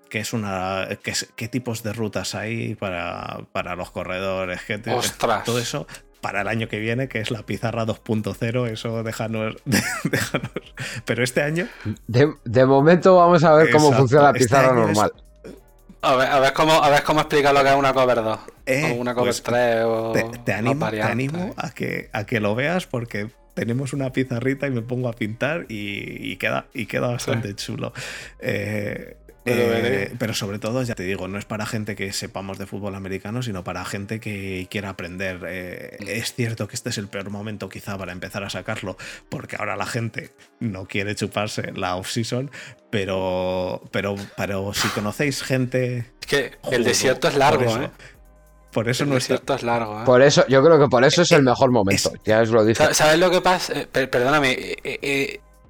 qué 0.09 0.19
es 0.19 0.33
una 0.33 0.87
qué, 1.35 1.47
tipos 1.47 1.83
de 1.83 1.93
rutas 1.93 2.35
hay 2.35 2.75
para, 2.75 3.47
para 3.53 3.75
los 3.75 3.91
corredores, 3.91 4.61
qué 4.67 4.77
te- 4.77 4.91
Ostras. 4.93 5.43
todo 5.45 5.57
eso 5.59 5.87
para 6.21 6.41
el 6.41 6.47
año 6.47 6.67
que 6.67 6.79
viene, 6.79 7.07
que 7.07 7.19
es 7.19 7.31
la 7.31 7.43
pizarra 7.43 7.85
2.0, 7.85 8.69
eso 8.69 9.03
déjanos, 9.03 9.55
déjanos. 10.03 10.51
Pero 11.05 11.23
este 11.23 11.41
año, 11.43 11.67
De, 12.07 12.33
de 12.43 12.65
momento 12.65 13.15
vamos 13.17 13.43
a 13.43 13.53
ver 13.53 13.69
cómo 13.71 13.91
funciona 13.93 14.25
la 14.25 14.29
Este 14.31 14.45
pizarra 14.45 14.69
es- 14.69 14.75
normal. 14.87 15.11
A 16.01 16.15
ver, 16.15 16.27
a 16.29 16.39
ver 16.39 16.53
cómo, 16.53 16.73
a 16.73 16.89
ver 16.89 17.03
cómo 17.03 17.21
explicar 17.21 17.53
lo 17.55 17.63
que 17.63 17.69
es 17.69 17.75
una 17.75 17.91
cover 17.93 18.17
2. 18.23 18.39
eh, 18.67 18.91
o 18.91 19.01
una 19.01 19.13
cover 19.15 19.29
pues, 19.29 19.41
3 19.43 19.83
o 19.83 20.11
te, 20.45 20.53
animo, 20.53 20.89
te 20.89 21.01
animo 21.01 21.53
a 21.57 21.71
que, 21.71 22.09
a 22.13 22.23
que 22.25 22.39
lo 22.39 22.53
veas 22.53 22.85
porque 22.85 23.29
tenemos 23.55 23.93
una 23.93 24.11
pizarrita 24.11 24.67
y 24.67 24.71
me 24.71 24.83
pongo 24.83 25.09
a 25.09 25.13
pintar 25.13 25.65
y, 25.69 26.31
y 26.31 26.37
queda, 26.37 26.67
y 26.73 26.85
queda 26.85 27.07
bastante 27.07 27.55
chulo. 27.55 27.93
Eh, 28.39 29.17
eh, 29.47 30.13
pero 30.19 30.33
sobre 30.33 30.59
todo, 30.59 30.81
ya 30.83 30.95
te 30.95 31.03
digo, 31.03 31.27
no 31.27 31.37
es 31.37 31.45
para 31.45 31.65
gente 31.65 31.95
que 31.95 32.11
sepamos 32.13 32.57
de 32.57 32.65
fútbol 32.65 32.95
americano, 32.95 33.41
sino 33.41 33.63
para 33.63 33.83
gente 33.85 34.19
que 34.19 34.67
quiera 34.69 34.89
aprender. 34.89 35.39
Eh, 35.47 35.97
es 36.07 36.33
cierto 36.33 36.67
que 36.67 36.75
este 36.75 36.89
es 36.89 36.97
el 36.97 37.07
peor 37.07 37.29
momento 37.29 37.69
quizá 37.69 37.97
para 37.97 38.11
empezar 38.11 38.43
a 38.43 38.49
sacarlo, 38.49 38.97
porque 39.29 39.55
ahora 39.57 39.75
la 39.75 39.85
gente 39.85 40.31
no 40.59 40.85
quiere 40.85 41.15
chuparse 41.15 41.71
la 41.75 41.95
off-season, 41.95 42.51
pero, 42.89 43.81
pero, 43.91 44.15
pero 44.35 44.73
si 44.73 44.87
conocéis 44.89 45.43
gente... 45.43 46.05
Es 46.21 46.27
que 46.27 46.51
el 46.71 46.83
desierto 46.83 47.27
es 47.27 47.35
largo, 47.35 47.59
por 47.63 47.67
eso, 47.69 47.83
¿eh? 47.83 47.89
Por 48.71 48.89
eso 48.89 49.03
El 49.05 49.09
desierto 49.11 49.55
es 49.55 49.63
largo, 49.63 50.01
¿eh? 50.01 50.05
Por 50.05 50.21
eso, 50.21 50.45
yo 50.47 50.63
creo 50.63 50.77
que 50.79 50.87
por 50.87 51.03
eso 51.03 51.21
es 51.21 51.31
el 51.31 51.41
mejor 51.41 51.71
momento. 51.71 52.11
Ya 52.25 52.41
os 52.41 52.49
lo 52.49 52.63
dije. 52.65 52.83
Sa- 52.83 52.93
¿Sabes 52.93 53.17
lo 53.19 53.31
que 53.31 53.41
pasa? 53.41 53.73
Eh, 53.73 53.87
per- 53.91 54.09
perdóname. 54.09 54.75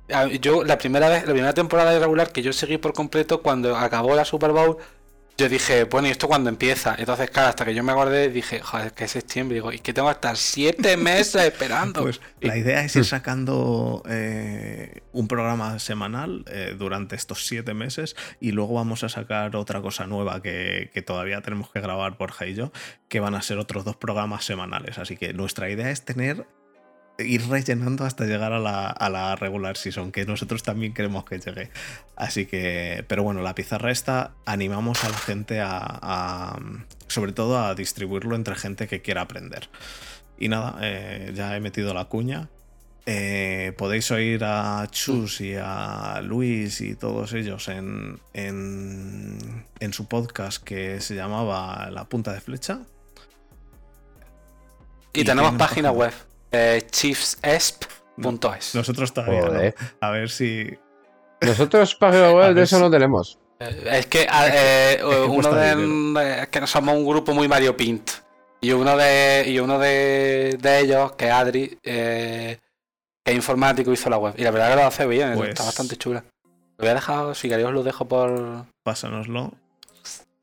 Eh, 0.07 0.13
eh, 0.13 0.13
eh, 0.13 0.15
a- 0.15 0.27
yo 0.27 0.63
la 0.63 0.77
primera 0.77 1.09
vez, 1.09 1.25
la 1.25 1.31
primera 1.33 1.53
temporada 1.53 1.91
de 1.91 1.99
regular 1.99 2.31
que 2.31 2.41
yo 2.41 2.53
seguí 2.53 2.77
por 2.77 2.93
completo, 2.93 3.41
cuando 3.41 3.75
acabó 3.75 4.15
la 4.15 4.25
Super 4.25 4.51
Bowl, 4.51 4.77
yo 5.39 5.47
dije, 5.49 5.83
bueno, 5.83 6.07
¿y 6.07 6.11
esto 6.11 6.27
cuándo 6.27 6.49
empieza? 6.49 6.95
Entonces, 6.97 7.29
claro, 7.29 7.49
hasta 7.49 7.63
que 7.63 7.75
yo 7.75 7.83
me 7.83 7.91
acordé, 7.91 8.29
dije, 8.29 8.59
joder, 8.59 8.93
que 8.93 9.03
es 9.03 9.11
septiembre. 9.11 9.53
Digo, 9.53 9.71
¿y 9.71 9.77
que 9.77 9.93
tengo 9.93 10.09
estar 10.09 10.35
siete 10.35 10.97
meses 10.97 11.43
esperando? 11.43 12.01
Pues 12.01 12.19
la 12.41 12.57
idea 12.57 12.83
es 12.83 12.95
ir 12.95 13.05
sacando 13.05 14.01
eh, 14.09 15.01
un 15.11 15.27
programa 15.27 15.77
semanal 15.77 16.43
eh, 16.47 16.75
durante 16.75 17.15
estos 17.15 17.45
siete 17.45 17.75
meses 17.75 18.15
y 18.39 18.51
luego 18.51 18.73
vamos 18.73 19.03
a 19.03 19.09
sacar 19.09 19.55
otra 19.55 19.79
cosa 19.79 20.07
nueva 20.07 20.41
que, 20.41 20.89
que 20.91 21.03
todavía 21.03 21.41
tenemos 21.41 21.69
que 21.69 21.81
grabar 21.81 22.17
Borja 22.17 22.47
y 22.47 22.55
yo, 22.55 22.71
que 23.07 23.19
van 23.19 23.35
a 23.35 23.43
ser 23.43 23.59
otros 23.59 23.85
dos 23.85 23.95
programas 23.95 24.43
semanales. 24.43 24.97
Así 24.97 25.17
que 25.17 25.33
nuestra 25.33 25.69
idea 25.69 25.91
es 25.91 26.03
tener 26.03 26.47
ir 27.19 27.47
rellenando 27.47 28.05
hasta 28.05 28.25
llegar 28.25 28.53
a 28.53 28.59
la, 28.59 28.87
a 28.87 29.09
la 29.09 29.35
regular 29.35 29.75
season, 29.77 30.11
que 30.11 30.25
nosotros 30.25 30.63
también 30.63 30.93
queremos 30.93 31.25
que 31.25 31.39
llegue. 31.39 31.71
Así 32.15 32.45
que, 32.45 33.03
pero 33.07 33.23
bueno, 33.23 33.41
la 33.41 33.55
pizarra 33.55 33.91
esta 33.91 34.31
animamos 34.45 35.03
a 35.03 35.09
la 35.09 35.17
gente 35.17 35.59
a, 35.59 35.77
a- 35.79 36.59
sobre 37.07 37.31
todo 37.31 37.59
a 37.59 37.73
distribuirlo 37.75 38.35
entre 38.35 38.55
gente 38.55 38.87
que 38.87 39.01
quiera 39.01 39.21
aprender. 39.21 39.69
Y 40.37 40.49
nada, 40.49 40.77
eh, 40.81 41.31
ya 41.33 41.55
he 41.55 41.59
metido 41.59 41.93
la 41.93 42.05
cuña. 42.05 42.49
Eh, 43.09 43.73
podéis 43.77 44.11
oír 44.11 44.43
a 44.43 44.85
Chus 44.91 45.39
y 45.39 45.55
a 45.57 46.19
Luis 46.21 46.81
y 46.81 46.93
todos 46.93 47.31
ellos 47.33 47.69
en, 47.69 48.19
en, 48.33 49.65
en 49.79 49.93
su 49.93 50.07
podcast 50.07 50.61
que 50.61 50.99
se 50.99 51.15
llamaba 51.15 51.89
La 51.89 52.03
Punta 52.09 52.33
de 52.33 52.41
Flecha. 52.41 52.79
y 55.13 55.21
¿y 55.21 55.23
tenemos 55.23 55.53
página 55.55 55.89
web, 55.91 56.11
eh, 56.51 56.85
chiefsesp.es. 56.89 58.75
Nosotros 58.75 59.13
todavía 59.13 59.41
no. 59.41 59.73
A 60.01 60.11
ver 60.11 60.29
si. 60.29 60.69
Nosotros 61.41 61.95
página 61.95 62.31
web 62.31 62.53
de 62.55 62.63
eso 62.63 62.77
si- 62.77 62.81
no 62.81 62.89
tenemos. 62.89 63.37
Eh, 63.59 63.83
Es 63.91 64.05
que 64.07 64.27
a- 64.29 64.47
eh, 64.95 64.99
uno 65.03 65.51
de, 65.53 65.75
dinero. 65.75 66.19
de- 66.19 66.41
es 66.43 66.47
que 66.49 66.67
somos 66.67 66.95
un 66.95 67.05
grupo 67.07 67.33
muy 67.33 67.47
Mario 67.47 67.75
Pint. 67.77 68.09
Y 68.61 68.71
uno 68.71 68.97
de 68.97 69.43
y 69.47 69.59
uno 69.59 69.77
de, 69.77 70.57
de 70.59 70.79
ellos, 70.79 71.11
que 71.13 71.25
es 71.27 71.31
Adri, 71.31 71.77
eh, 71.83 72.57
que 73.23 73.31
es 73.31 73.35
informático, 73.35 73.91
hizo 73.91 74.09
la 74.09 74.17
web. 74.17 74.33
Y 74.37 74.43
la 74.43 74.49
verdad 74.51 74.69
que 74.71 74.75
lo 74.77 74.87
hace 74.87 75.05
bien, 75.05 75.35
Pues- 75.35 75.49
está 75.49 75.63
bastante 75.63 75.95
chula. 75.95 76.23
Lo 76.43 76.83
voy 76.83 76.89
a 76.89 76.93
dejar, 76.95 77.35
si 77.35 77.49
queréis 77.49 77.67
os 77.67 77.73
lo 77.73 77.83
dejo 77.83 78.07
por, 78.07 78.65
Pásanoslo. 78.83 79.51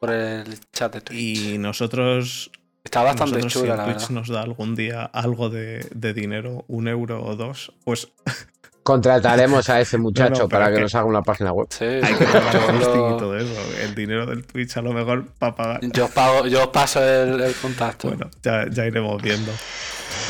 por 0.00 0.10
el 0.10 0.58
chat 0.72 0.92
de 0.94 1.00
Twitch. 1.00 1.20
Y 1.54 1.58
nosotros. 1.58 2.50
Está 2.84 3.02
bastante 3.02 3.36
nosotros, 3.36 3.52
si 3.54 3.58
chula, 3.60 3.76
la 3.76 3.84
Twitch 3.86 3.96
verdad. 3.96 4.10
nos 4.10 4.28
da 4.28 4.42
algún 4.42 4.74
día 4.76 5.04
algo 5.06 5.48
de, 5.48 5.88
de 5.94 6.12
dinero, 6.14 6.64
un 6.68 6.86
euro 6.86 7.24
o 7.24 7.34
dos, 7.34 7.72
pues 7.84 8.08
Contrataremos 8.84 9.70
a 9.70 9.80
ese 9.80 9.96
muchacho 9.96 10.34
No, 10.34 10.38
no, 10.40 10.48
pero 10.48 10.60
para 10.60 10.68
que 10.68 10.74
que- 10.76 10.80
nos 10.82 10.94
haga 10.94 11.06
una 11.06 11.22
página 11.22 11.52
web. 11.52 11.66
Sí, 11.70 11.84
hay 11.86 12.02
que 12.14 12.24
pagar 12.26 12.54
el 12.68 12.76
hosting 12.76 12.92
y 13.00 13.08
lo- 13.10 13.16
todo 13.16 13.38
eso. 13.38 13.54
El 13.80 13.94
dinero 13.94 14.26
del 14.26 14.44
Twitch 14.44 14.76
a 14.76 14.82
lo 14.82 14.92
mejor 14.92 15.24
para 15.38 15.54
pagar. 15.56 15.80
yo 15.80 16.04
os 16.04 16.10
pago, 16.10 16.46
yo 16.46 16.60
os 16.64 16.68
paso 16.68 17.02
el, 17.02 17.40
el 17.40 17.54
contacto. 17.54 18.08
Bueno, 18.08 18.28
ya, 18.42 18.66
ya 18.70 18.84
iremos 18.86 19.22
viendo. 19.22 19.50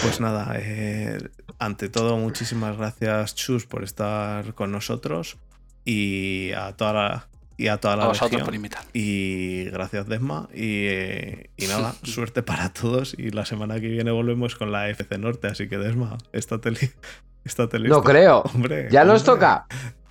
Pues 0.02 0.20
nada, 0.20 0.52
eh, 0.56 1.18
ante 1.59 1.89
todo, 1.89 2.16
muchísimas 2.16 2.76
gracias, 2.76 3.35
Chus, 3.35 3.66
por 3.66 3.82
estar 3.82 4.55
con 4.55 4.70
nosotros 4.70 5.36
y 5.85 6.52
a 6.52 6.72
toda 6.76 6.93
la, 6.93 7.28
y 7.56 7.68
a 7.68 7.76
toda 7.78 7.97
la 7.97 8.05
a 8.05 8.09
vosotros 8.09 8.31
legión. 8.32 8.47
por 8.47 8.55
invitar. 8.55 8.82
Y 8.93 9.64
gracias, 9.66 10.09
Desma. 10.09 10.48
Y, 10.52 10.86
eh, 10.89 11.51
y 11.56 11.66
nada, 11.66 11.94
suerte 12.02 12.43
para 12.43 12.72
todos. 12.72 13.14
Y 13.18 13.31
la 13.31 13.44
semana 13.47 13.74
que 13.81 13.89
viene 13.89 14.10
volvemos 14.10 14.55
con 14.56 14.72
la 14.72 14.89
FC 14.89 15.18
Norte. 15.18 15.47
Así 15.48 15.68
que, 15.68 15.78
Desma, 15.78 16.18
estate, 16.32 16.70
li- 16.72 16.90
estate 17.44 17.78
listo. 17.78 17.97
No 17.97 18.02
creo. 18.02 18.40
Hombre, 18.55 18.89
Ya 18.90 19.05
nos 19.05 19.20
hombre. 19.28 19.35
toca. 19.35 19.66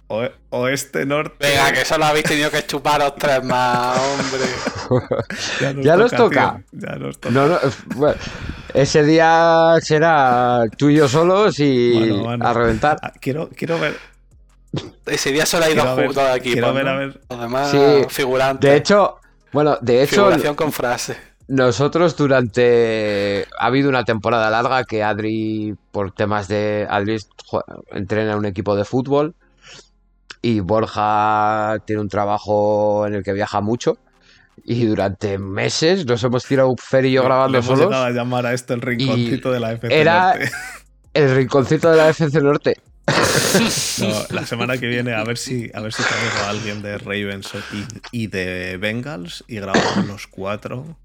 O- 0.08 0.30
Oeste 0.50 1.06
Norte. 1.06 1.48
Venga, 1.48 1.72
que 1.72 1.86
solo 1.86 2.06
habéis 2.06 2.26
tenido 2.26 2.52
que 2.52 2.64
chuparos 2.66 3.16
tres 3.16 3.44
más, 3.44 3.98
hombre. 3.98 5.14
Ya 5.82 5.96
nos 5.96 6.12
toca. 6.12 6.62
tío, 6.72 6.80
Ya 6.82 6.96
nos 6.98 7.20
toca. 7.20 7.34
No, 7.34 7.48
no, 7.48 7.56
eh, 7.56 7.72
bueno, 7.96 8.16
ese 8.74 9.04
día 9.04 9.76
será 9.82 10.66
tú 10.78 10.90
y 10.90 10.98
yo 10.98 11.08
solos 11.08 11.58
y 11.60 11.94
Bueno, 11.94 12.24
bueno. 12.26 12.48
a 12.48 12.54
reventar. 12.54 12.98
Ah, 13.02 13.12
Quiero, 13.20 13.50
quiero 13.56 13.80
ver. 13.80 13.96
Ese 15.06 15.32
día 15.32 15.46
solo 15.46 15.66
hay 15.66 15.76
dos 15.76 15.96
ver, 15.96 16.06
juntos 16.08 16.24
de 16.24 16.36
equipo. 16.38 16.54
quiero 16.54 16.74
ver, 16.74 16.86
¿no? 16.86 16.92
a 16.92 16.96
ver. 16.96 17.22
Los 17.30 17.40
demás 17.42 17.72
Sí. 17.72 17.78
figurantes. 18.10 18.70
De 18.72 18.78
hecho, 18.78 19.18
bueno, 19.52 19.78
de 19.82 20.04
hecho, 20.04 20.16
figuración 20.16 20.56
con 20.56 20.72
frase. 20.72 21.18
nosotros 21.48 22.16
durante. 22.16 23.46
Ha 23.60 23.66
habido 23.68 23.90
una 23.90 24.04
temporada 24.04 24.50
larga 24.50 24.84
que 24.86 25.04
Adri, 25.04 25.76
por 25.92 26.12
temas 26.12 26.48
de. 26.48 26.88
Adri 26.90 27.18
entrena 27.92 28.32
en 28.32 28.38
un 28.40 28.46
equipo 28.46 28.76
de 28.76 28.86
fútbol 28.86 29.36
y 30.42 30.60
Borja 30.62 31.78
tiene 31.86 32.02
un 32.02 32.10
trabajo 32.10 33.06
en 33.06 33.14
el 33.16 33.24
que 33.24 33.34
viaja 33.34 33.62
mucho. 33.62 33.98
Y 34.66 34.86
durante 34.86 35.38
meses 35.40 36.06
nos 36.06 36.24
hemos 36.24 36.46
tirado 36.46 36.74
Fer 36.78 37.06
y 37.06 37.12
yo 37.12 37.22
Le 37.22 37.28
grabando 37.28 37.58
hemos 37.58 37.68
solos. 37.68 37.86
llegado 37.86 38.06
a 38.06 38.12
llamar 38.12 38.46
a 38.46 38.54
esto 38.54 38.74
el 38.74 38.82
rinconcito 38.82 39.52
de 39.52 39.60
la 39.60 39.74
FC 39.74 40.00
era- 40.00 40.34
Norte. 40.36 40.52
El 41.14 41.36
rinconcito 41.36 41.92
de 41.92 41.98
la 41.98 42.10
FC 42.10 42.40
Norte. 42.42 42.78
No, 44.00 44.26
la 44.30 44.46
semana 44.46 44.78
que 44.78 44.88
viene 44.88 45.14
a 45.14 45.24
ver 45.24 45.38
si 45.38 45.70
a 45.74 45.82
ver 45.82 45.94
si 45.94 46.02
traigo 46.04 46.38
a 46.46 46.50
alguien 46.50 46.82
de 46.82 46.98
Ravens 46.98 47.52
y, 48.12 48.24
y 48.24 48.28
de 48.28 48.78
Bengals 48.78 49.44
y 49.48 49.56
grabamos 49.58 50.06
los 50.08 50.28
cuatro. 50.28 50.98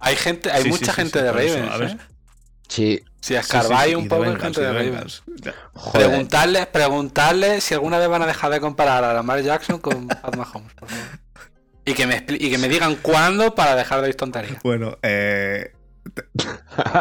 Hay 0.00 0.16
gente, 0.16 0.50
hay 0.50 0.64
Sí, 0.64 0.68
mucha 0.68 0.86
sí, 0.92 0.92
gente 0.92 1.18
sí, 1.20 1.24
de 1.24 1.32
Ravens. 1.32 1.70
a 1.70 1.76
ver. 1.78 1.90
¿eh? 1.90 1.96
Sí, 2.68 2.98
Si 2.98 2.98
Sí, 2.98 3.04
sí, 3.20 3.34
escarbáis 3.34 3.90
sí, 3.90 3.94
un 3.96 4.08
poco, 4.08 4.22
Bengals, 4.22 4.42
gente 4.42 4.60
de 4.60 4.66
de 4.66 4.72
Ravens. 4.72 5.22
Preguntarles, 5.92 6.66
preguntarles 6.66 7.64
si 7.64 7.74
alguna 7.74 7.98
vez 7.98 8.08
van 8.08 8.22
a 8.22 8.26
dejar 8.26 8.50
de 8.50 8.60
comparar 8.60 9.04
a 9.04 9.14
Lamar 9.14 9.40
Jackson 9.42 9.78
con 9.78 10.08
Pat 10.08 10.36
Mahomes, 10.36 10.72
por 10.74 10.88
favor. 10.88 11.04
Y 11.86 11.92
que, 11.94 12.06
me, 12.06 12.24
y 12.28 12.50
que 12.50 12.58
me 12.58 12.68
digan 12.68 12.96
cuándo 12.96 13.54
para 13.54 13.76
dejar 13.76 14.00
de 14.02 14.08
ir 14.08 14.14
tonterías. 14.16 14.62
Bueno, 14.62 14.98
eh, 15.02 15.72
te, 16.14 16.22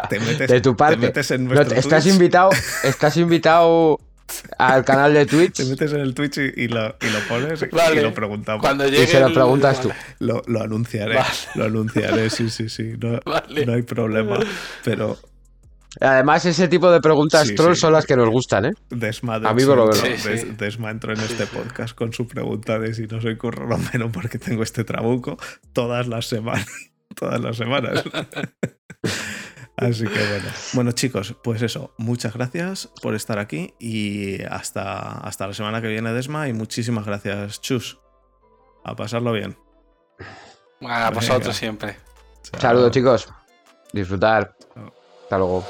te 0.09 0.19
metes, 0.25 0.49
De 0.49 0.61
tu 0.61 0.71
te 0.71 0.75
parte. 0.77 0.97
metes 0.97 1.31
en 1.31 1.45
No, 1.45 1.59
estás 1.61 2.03
Twitch, 2.03 2.13
invitado, 2.13 2.49
estás 2.83 3.15
invitado 3.17 3.99
al 4.57 4.83
canal 4.85 5.13
de 5.13 5.25
Twitch 5.25 5.53
te 5.57 5.65
metes 5.65 5.93
en 5.93 5.99
el 6.01 6.13
Twitch 6.13 6.37
y, 6.37 6.63
y 6.63 6.67
lo, 6.67 6.87
y 7.01 7.09
lo 7.09 7.19
pones 7.27 7.61
y- 7.61 7.75
Vale. 7.75 7.99
y 7.99 8.03
lo 8.03 8.13
preguntamos. 8.13 8.61
Cuando 8.61 8.87
y 8.87 8.91
llegue 8.91 9.07
se 9.07 9.19
lo 9.19 9.27
el- 9.27 9.33
preguntas 9.33 9.81
tú. 9.81 9.91
Lo, 10.19 10.41
lo 10.47 10.61
anunciaré, 10.61 11.15
Vale. 11.15 11.29
lo 11.55 11.65
anunciaré, 11.65 12.29
sí, 12.29 12.49
sí, 12.49 12.69
sí, 12.69 12.93
no, 12.99 13.19
vale. 13.25 13.65
no 13.65 13.73
hay 13.73 13.81
problema. 13.83 14.39
Pero 14.83 15.17
Además, 16.01 16.43
ese 16.45 16.67
tipo 16.67 16.89
de 16.91 16.99
preguntas 17.01 17.47
Sí, 17.47 17.53
troll 17.53 17.75
sí. 17.75 17.81
son 17.81 17.93
las 17.93 18.07
que 18.07 18.15
nos 18.15 18.27
gustan, 18.29 18.65
¿eh? 18.65 18.71
Desma, 18.89 19.39
de 19.39 19.47
A 19.47 19.53
mí 19.53 19.63
por 19.63 19.77
lo. 19.77 19.93
Sí, 19.93 20.07
Des-. 20.27 20.57
Desma 20.57 20.89
entró 20.89 21.13
en 21.13 21.19
este 21.19 21.45
podcast 21.45 21.93
con 21.95 22.11
su 22.13 22.27
pregunta 22.27 22.79
de 22.79 22.95
si 22.95 23.03
no 23.03 23.21
soy 23.21 23.37
curro 23.37 23.67
romero 23.67 24.11
porque 24.11 24.39
tengo 24.39 24.63
este 24.63 24.83
trabuco 24.83 25.37
todas 25.71 26.07
las 26.07 26.25
semanas. 26.25 26.65
Todas 27.15 27.39
las 27.39 27.57
semanas. 27.57 28.03
Así 29.85 30.05
que 30.05 30.27
bueno. 30.27 30.45
Bueno, 30.73 30.91
chicos, 30.91 31.35
pues 31.43 31.61
eso. 31.61 31.93
Muchas 31.97 32.33
gracias 32.33 32.89
por 33.01 33.15
estar 33.15 33.39
aquí 33.39 33.73
y 33.79 34.41
hasta, 34.43 35.19
hasta 35.19 35.47
la 35.47 35.53
semana 35.53 35.81
que 35.81 35.87
viene, 35.87 36.13
Desma. 36.13 36.47
Y 36.47 36.53
muchísimas 36.53 37.05
gracias, 37.05 37.61
Chus. 37.61 37.99
A 38.83 38.95
pasarlo 38.95 39.31
bien. 39.31 39.57
A 40.81 41.09
vosotros 41.11 41.55
siempre. 41.55 41.97
Saludos, 42.59 42.91
chicos. 42.91 43.27
Disfrutar. 43.93 44.55
Hasta 45.23 45.37
luego. 45.37 45.65